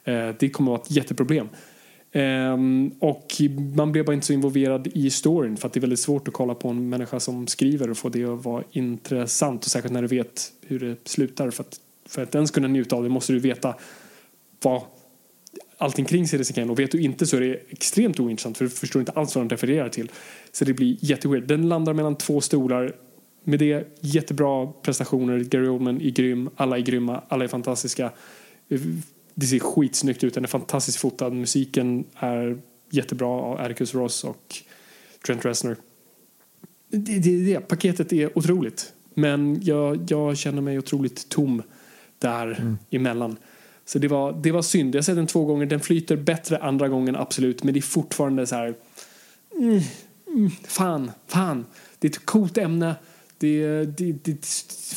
Eh, 0.03 0.29
det 0.39 0.49
kommer 0.49 0.71
att 0.71 0.79
vara 0.79 0.85
ett 0.85 0.91
jätteproblem. 0.91 1.49
Ehm, 2.11 2.91
och 2.99 3.41
man 3.75 3.91
blir 3.91 4.03
bara 4.03 4.13
inte 4.13 4.25
så 4.25 4.33
involverad 4.33 4.87
i 4.87 5.09
storyn 5.09 5.57
för 5.57 5.67
att 5.67 5.73
det 5.73 5.79
är 5.79 5.81
väldigt 5.81 5.99
svårt 5.99 6.27
att 6.27 6.33
kolla 6.33 6.55
på 6.55 6.67
en 6.69 6.89
människa 6.89 7.19
som 7.19 7.47
skriver 7.47 7.89
och 7.89 7.97
få 7.97 8.09
det 8.09 8.25
att 8.25 8.45
vara 8.45 8.63
intressant 8.71 9.65
och 9.65 9.71
särskilt 9.71 9.93
när 9.93 10.01
du 10.01 10.07
vet 10.07 10.51
hur 10.67 10.79
det 10.79 11.07
slutar 11.07 11.49
för 11.49 11.63
att, 11.63 11.79
för 12.09 12.23
att 12.23 12.35
ens 12.35 12.51
kunna 12.51 12.67
njuta 12.67 12.95
av 12.95 13.03
det 13.03 13.09
måste 13.09 13.33
du 13.33 13.39
veta 13.39 13.75
vad 14.63 14.81
allting 15.81 16.05
kring 16.05 16.27
Citizen 16.27 16.53
Kane 16.53 16.71
och 16.71 16.79
vet 16.79 16.91
du 16.91 17.01
inte 17.01 17.27
så 17.27 17.37
är 17.37 17.41
det 17.41 17.59
extremt 17.69 18.19
ointressant 18.19 18.57
för 18.57 18.65
du 18.65 18.71
förstår 18.71 18.99
inte 18.99 19.11
alls 19.11 19.35
vad 19.35 19.45
de 19.45 19.49
refererar 19.49 19.89
till. 19.89 20.11
Så 20.51 20.65
det 20.65 20.73
blir 20.73 20.97
jätteweird. 20.99 21.47
Den 21.47 21.69
landar 21.69 21.93
mellan 21.93 22.15
två 22.15 22.41
stolar. 22.41 22.95
Med 23.43 23.59
det 23.59 23.97
jättebra 24.01 24.67
prestationer. 24.67 25.39
Gary 25.39 25.67
Oldman 25.67 26.01
är 26.01 26.09
grym. 26.09 26.49
Alla 26.55 26.77
är 26.77 26.81
grymma. 26.81 27.23
Alla 27.27 27.43
är 27.43 27.47
fantastiska. 27.47 28.11
Det 29.35 29.45
ser 29.45 29.59
skitsnyggt 29.59 30.23
ut. 30.23 30.33
Den 30.33 30.43
är 30.43 30.47
fantastiskt 30.47 30.97
fotad. 30.97 31.29
Musiken 31.29 32.05
är 32.15 32.61
jättebra 32.89 33.27
av 33.27 33.61
Atticus 33.61 33.93
Ross 33.93 34.23
och 34.23 34.55
Trent 35.25 35.45
Reznor. 35.45 35.75
Det, 36.89 37.19
det, 37.19 37.45
det. 37.45 37.59
Paketet 37.59 38.13
är 38.13 38.37
otroligt. 38.37 38.93
Men 39.13 39.59
jag, 39.61 40.07
jag 40.09 40.37
känner 40.37 40.61
mig 40.61 40.77
otroligt 40.77 41.29
tom 41.29 41.61
där 42.19 42.75
emellan. 42.89 43.37
Så 43.91 43.99
det 43.99 44.07
var, 44.07 44.33
det 44.33 44.51
var 44.51 44.61
synd. 44.61 44.95
Jag 44.95 44.99
har 44.99 45.03
sett 45.03 45.15
den 45.15 45.27
två 45.27 45.45
gånger. 45.45 45.65
Den 45.65 45.79
flyter 45.79 46.15
bättre 46.15 46.57
andra 46.57 46.87
gången, 46.87 47.15
absolut. 47.15 47.63
Men 47.63 47.73
det 47.73 47.79
är 47.79 47.81
fortfarande 47.81 48.47
så 48.47 48.55
här... 48.55 48.75
Mm, 49.57 49.79
mm, 50.27 50.51
fan, 50.63 51.11
fan. 51.27 51.65
Det 51.99 52.07
är 52.07 52.09
ett 52.09 52.25
coolt 52.25 52.57
ämne. 52.57 52.95
Det, 53.37 53.85
det, 53.85 54.11
det 54.11 54.45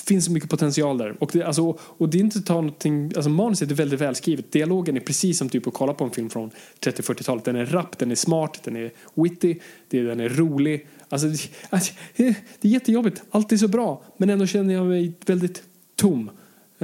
finns 0.07 0.25
så 0.25 0.33
mycket 0.33 0.51
potential 0.51 0.99
där. 0.99 1.16
Och 1.23 1.31
det, 1.33 1.43
alltså, 1.43 1.79
och 1.81 2.09
det 2.09 2.19
är 2.19 2.21
inte 2.21 2.39
att 2.39 2.47
ta 2.47 2.55
någonting... 2.55 3.12
Alltså 3.16 3.31
manuset 3.31 3.71
är 3.71 3.75
väldigt 3.75 4.01
välskrivet. 4.01 4.53
Dialogen 4.53 4.97
är 4.97 5.01
precis 5.01 5.39
som 5.39 5.49
typ 5.49 5.66
att 5.66 5.75
kolla 5.75 5.95
på 5.95 6.05
en 6.05 6.11
film 6.11 6.31
från 6.31 6.51
30-40-talet. 6.81 7.45
Den 7.45 7.57
är 7.57 7.66
rapp, 7.66 7.99
den 7.99 8.11
är 8.11 8.15
smart, 8.15 8.61
den 8.65 8.77
är 8.77 8.93
witty, 9.15 9.59
den 9.91 10.21
är 10.21 10.29
rolig. 10.29 10.87
Alltså, 11.09 11.29
det, 11.29 11.39
alltså, 11.71 11.93
det 12.16 12.27
är 12.27 12.35
jättejobbigt. 12.61 13.23
Allt 13.31 13.53
är 13.53 13.57
så 13.57 13.69
bra. 13.69 14.03
Men 14.16 14.31
ändå 14.31 14.47
känner 14.47 14.75
jag 14.75 14.87
mig 14.87 15.12
väldigt 15.27 15.62
tom. 15.97 16.31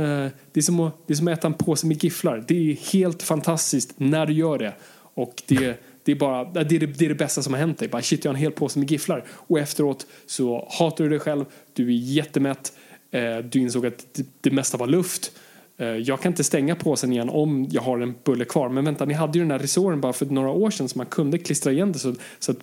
Eh, 0.01 0.31
det 0.53 0.61
är, 0.61 0.63
som 0.63 0.81
att, 0.81 0.95
det 1.07 1.13
är 1.13 1.17
som 1.17 1.29
att 1.29 1.39
äta 1.39 1.47
en 1.47 1.55
påse 1.55 1.87
med 1.87 2.05
gifflar. 2.05 2.45
Det 2.49 2.71
är 2.71 2.93
helt 2.93 3.23
fantastiskt 3.23 3.95
när 3.97 4.27
du 4.27 4.33
gör 4.33 4.59
det. 4.59 4.75
Och 5.15 5.43
det, 5.47 5.81
det, 6.05 6.13
är, 6.13 6.17
bara, 6.17 6.45
det, 6.45 6.61
är 6.61 6.65
det, 6.65 6.87
det 6.87 7.05
är 7.05 7.09
det 7.09 7.15
bästa 7.15 7.43
som 7.43 7.53
har 7.53 7.61
hänt 7.61 7.79
dig. 7.79 7.89
Bara, 7.89 8.03
shit, 8.03 8.25
jag 8.25 8.31
har 8.33 8.35
en 8.35 8.41
hel 8.41 8.53
påse 8.53 8.79
med 8.79 8.91
gifflar. 8.91 9.25
Och 9.31 9.59
efteråt 9.59 10.07
så 10.27 10.69
hatar 10.71 11.05
du 11.05 11.11
dig 11.11 11.19
själv. 11.19 11.45
Du 11.73 11.87
är 11.87 11.97
jättemätt. 11.97 12.73
Eh, 13.11 13.39
du 13.39 13.59
insåg 13.59 13.87
att 13.87 14.07
det, 14.13 14.27
det 14.41 14.51
mesta 14.51 14.77
var 14.77 14.87
luft. 14.87 15.33
Eh, 15.81 15.89
jag 15.89 16.21
kan 16.21 16.33
inte 16.33 16.45
stänga 16.45 16.75
påsen 16.75 17.13
igen 17.13 17.29
om 17.29 17.67
jag 17.71 17.83
har 17.83 17.99
en 17.99 18.15
bulle 18.25 18.45
kvar. 18.45 18.69
Men 18.69 18.85
vänta, 18.85 19.05
ni 19.05 19.15
hade 19.15 19.39
ju 19.39 19.45
den 19.45 19.51
här 19.51 19.59
resåren 19.59 20.01
bara 20.01 20.13
för 20.13 20.27
några 20.27 20.51
år 20.51 20.71
sedan 20.71 20.89
så 20.89 20.99
man 20.99 21.07
kunde 21.07 21.39
klistra 21.39 21.73
igen 21.73 21.93
det 21.93 21.99
så, 21.99 22.15
så 22.39 22.53
att 22.53 22.59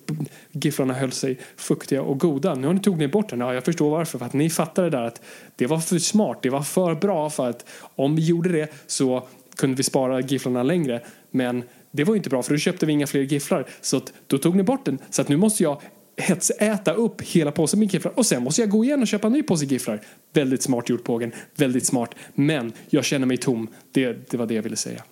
gifflarna 0.52 0.94
höll 0.94 1.12
sig 1.12 1.40
fuktiga 1.56 2.02
och 2.02 2.20
goda. 2.20 2.56
Nu 2.56 2.68
har 2.68 2.74
ni 2.74 2.80
tog 2.80 2.98
ni 2.98 3.08
bort 3.08 3.30
den. 3.30 3.40
Ja, 3.40 3.54
jag 3.54 3.66
förstår 3.66 3.90
varför. 3.90 4.20
För 4.20 4.26
att 4.26 4.34
ni 4.34 4.50
fattade 4.50 4.90
där 4.90 5.02
att 5.02 5.22
det 5.56 5.68
var 5.68 5.80
för 5.80 6.00
smart. 6.00 6.40
Det 6.42 6.50
var 6.50 6.62
för 6.62 6.96
bra 6.96 7.30
för 7.30 7.50
att 7.50 7.66
om 7.96 8.16
vi 8.16 8.26
gjorde 8.26 8.52
det 8.52 8.74
så 8.88 9.28
kunde 9.56 9.76
vi 9.76 9.84
spara 9.84 10.22
gifflarna 10.22 10.64
längre. 10.64 11.02
Men 11.32 11.64
det 11.92 12.04
var 12.04 12.14
ju 12.14 12.18
inte 12.18 12.30
bra 12.30 12.44
för 12.44 12.54
då 12.54 12.58
köpte 12.58 12.86
vi 12.86 12.94
inga 12.94 13.08
fler 13.08 13.22
gifflar. 13.22 13.66
Så 13.82 13.98
att, 13.98 14.14
då 14.28 14.38
tog 14.38 14.56
ni 14.56 14.64
bort 14.64 14.86
den. 14.86 15.00
Så 15.10 15.22
att 15.22 15.30
nu 15.30 15.38
måste 15.38 15.64
jag 15.64 15.82
hetsäta 16.18 16.94
upp 16.94 17.22
hela 17.22 17.52
påsen 17.52 17.80
med 17.80 17.94
gifflar 17.94 18.14
och 18.20 18.26
sen 18.26 18.44
måste 18.44 18.62
jag 18.62 18.70
gå 18.70 18.84
igen 18.84 19.02
och 19.02 19.08
köpa 19.08 19.28
en 19.28 19.34
ny 19.34 19.44
påse 19.44 19.66
gifflar. 19.66 20.02
Väldigt 20.34 20.64
smart 20.64 20.90
gjort 20.90 21.04
Pågen. 21.04 21.32
Väldigt 21.56 21.86
smart. 21.86 22.16
Men 22.36 22.72
jag 22.90 23.06
känner 23.06 23.26
mig 23.26 23.38
tom. 23.38 23.68
Det, 23.92 24.32
det 24.32 24.38
var 24.38 24.46
det 24.46 24.54
jag 24.54 24.64
ville 24.64 24.76
säga. 24.76 25.04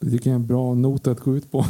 Det 0.00 0.10
tycker 0.10 0.30
jag 0.30 0.34
är 0.34 0.40
en 0.40 0.46
bra 0.46 0.74
not 0.74 1.06
att 1.06 1.20
gå 1.20 1.36
ut 1.36 1.50
på. 1.50 1.66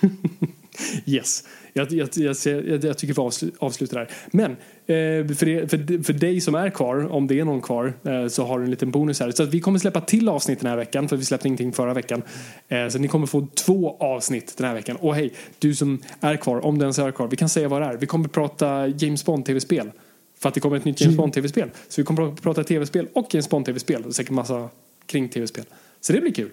Yes. 1.06 1.44
Jag, 1.72 1.92
jag, 1.92 2.08
jag, 2.16 2.36
jag, 2.84 2.98
tycker 2.98 3.14
vi 3.14 3.20
avslu- 3.20 3.52
avslutar 3.58 3.98
där. 3.98 4.08
Men 4.30 4.50
eh, 4.50 5.36
för, 5.36 5.46
det, 5.46 5.70
för, 5.70 6.02
för 6.02 6.12
dig 6.12 6.40
som 6.40 6.54
är 6.54 6.70
kvar, 6.70 7.12
om 7.12 7.26
det 7.26 7.40
är 7.40 7.44
någon 7.44 7.60
kvar, 7.60 7.94
eh, 8.04 8.28
så 8.28 8.44
har 8.44 8.58
du 8.58 8.64
en 8.64 8.70
liten 8.70 8.90
bonus 8.90 9.20
här. 9.20 9.30
Så 9.30 9.44
vi 9.44 9.60
kommer 9.60 9.78
släppa 9.78 10.00
till 10.00 10.28
avsnitt 10.28 10.60
den 10.60 10.70
här 10.70 10.76
veckan, 10.76 11.08
för 11.08 11.16
vi 11.16 11.24
släppte 11.24 11.48
ingenting 11.48 11.72
förra 11.72 11.94
veckan. 11.94 12.22
Eh, 12.68 12.88
så 12.88 12.98
ni 12.98 13.08
kommer 13.08 13.26
få 13.26 13.46
två 13.54 13.96
avsnitt 14.00 14.54
den 14.56 14.66
här 14.66 14.74
veckan. 14.74 14.96
Och 14.96 15.14
hej, 15.14 15.32
du 15.58 15.74
som 15.74 16.02
är 16.20 16.36
kvar, 16.36 16.64
om 16.64 16.78
du 16.78 16.82
ens 16.82 16.98
är 16.98 17.10
kvar, 17.10 17.28
vi 17.28 17.36
kan 17.36 17.48
säga 17.48 17.68
vad 17.68 17.82
det 17.82 17.86
är. 17.86 17.96
Vi 17.96 18.06
kommer 18.06 18.28
prata 18.28 18.86
James 18.86 19.24
Bond-tv-spel. 19.24 19.90
För 20.38 20.48
att 20.48 20.54
det 20.54 20.60
kommer 20.60 20.76
ett 20.76 20.84
nytt 20.84 21.00
James 21.00 21.16
Bond-tv-spel. 21.16 21.70
Så 21.88 22.00
vi 22.00 22.04
kommer 22.04 22.34
prata 22.34 22.64
tv-spel 22.64 23.08
och 23.12 23.34
James 23.34 23.50
Bond-tv-spel. 23.50 24.04
Och 24.04 24.14
säkert 24.14 24.32
massa 24.32 24.68
kring 25.06 25.28
tv-spel. 25.28 25.64
Så 26.00 26.12
det 26.12 26.20
blir 26.20 26.32
kul. 26.32 26.50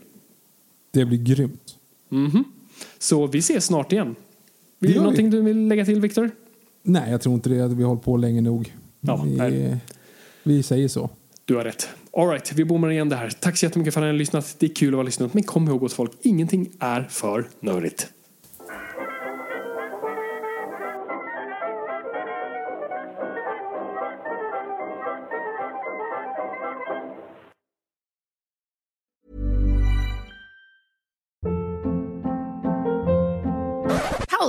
Det 0.91 1.05
blir 1.05 1.17
grymt. 1.17 1.75
Så 2.99 3.27
vi 3.27 3.39
ses 3.39 3.65
snart 3.65 3.91
igen. 3.91 4.15
Vill 4.79 4.93
vi. 4.93 4.99
någonting 4.99 5.29
du 5.29 5.41
vill 5.41 5.67
lägga 5.67 5.85
till, 5.85 6.01
Viktor? 6.01 6.31
Nej, 6.83 7.11
jag 7.11 7.21
tror 7.21 7.35
inte 7.35 7.49
det. 7.49 7.67
Vi 7.67 7.83
har 7.83 7.89
hållit 7.89 8.03
på 8.03 8.17
länge 8.17 8.41
nog. 8.41 8.73
Ja, 9.01 9.25
vi, 9.25 9.77
vi 10.43 10.63
säger 10.63 10.87
så. 10.87 11.09
Du 11.45 11.55
har 11.55 11.63
rätt. 11.63 11.89
Alright, 12.13 12.53
vi 12.53 12.65
bommar 12.65 12.91
igen 12.91 13.09
det 13.09 13.15
här. 13.15 13.29
Tack 13.29 13.57
så 13.57 13.65
jättemycket 13.65 13.93
för 13.93 14.01
att 14.01 14.05
ni 14.05 14.11
har 14.11 14.17
lyssnat. 14.17 14.55
Det 14.59 14.65
är 14.65 14.75
kul 14.75 14.87
att 14.87 14.93
vara 14.93 15.03
lyssnat. 15.05 15.33
Men 15.33 15.43
kom 15.43 15.67
ihåg 15.67 15.83
åt 15.83 15.93
folk, 15.93 16.11
ingenting 16.21 16.69
är 16.79 17.07
för 17.09 17.47
nördigt. 17.59 18.07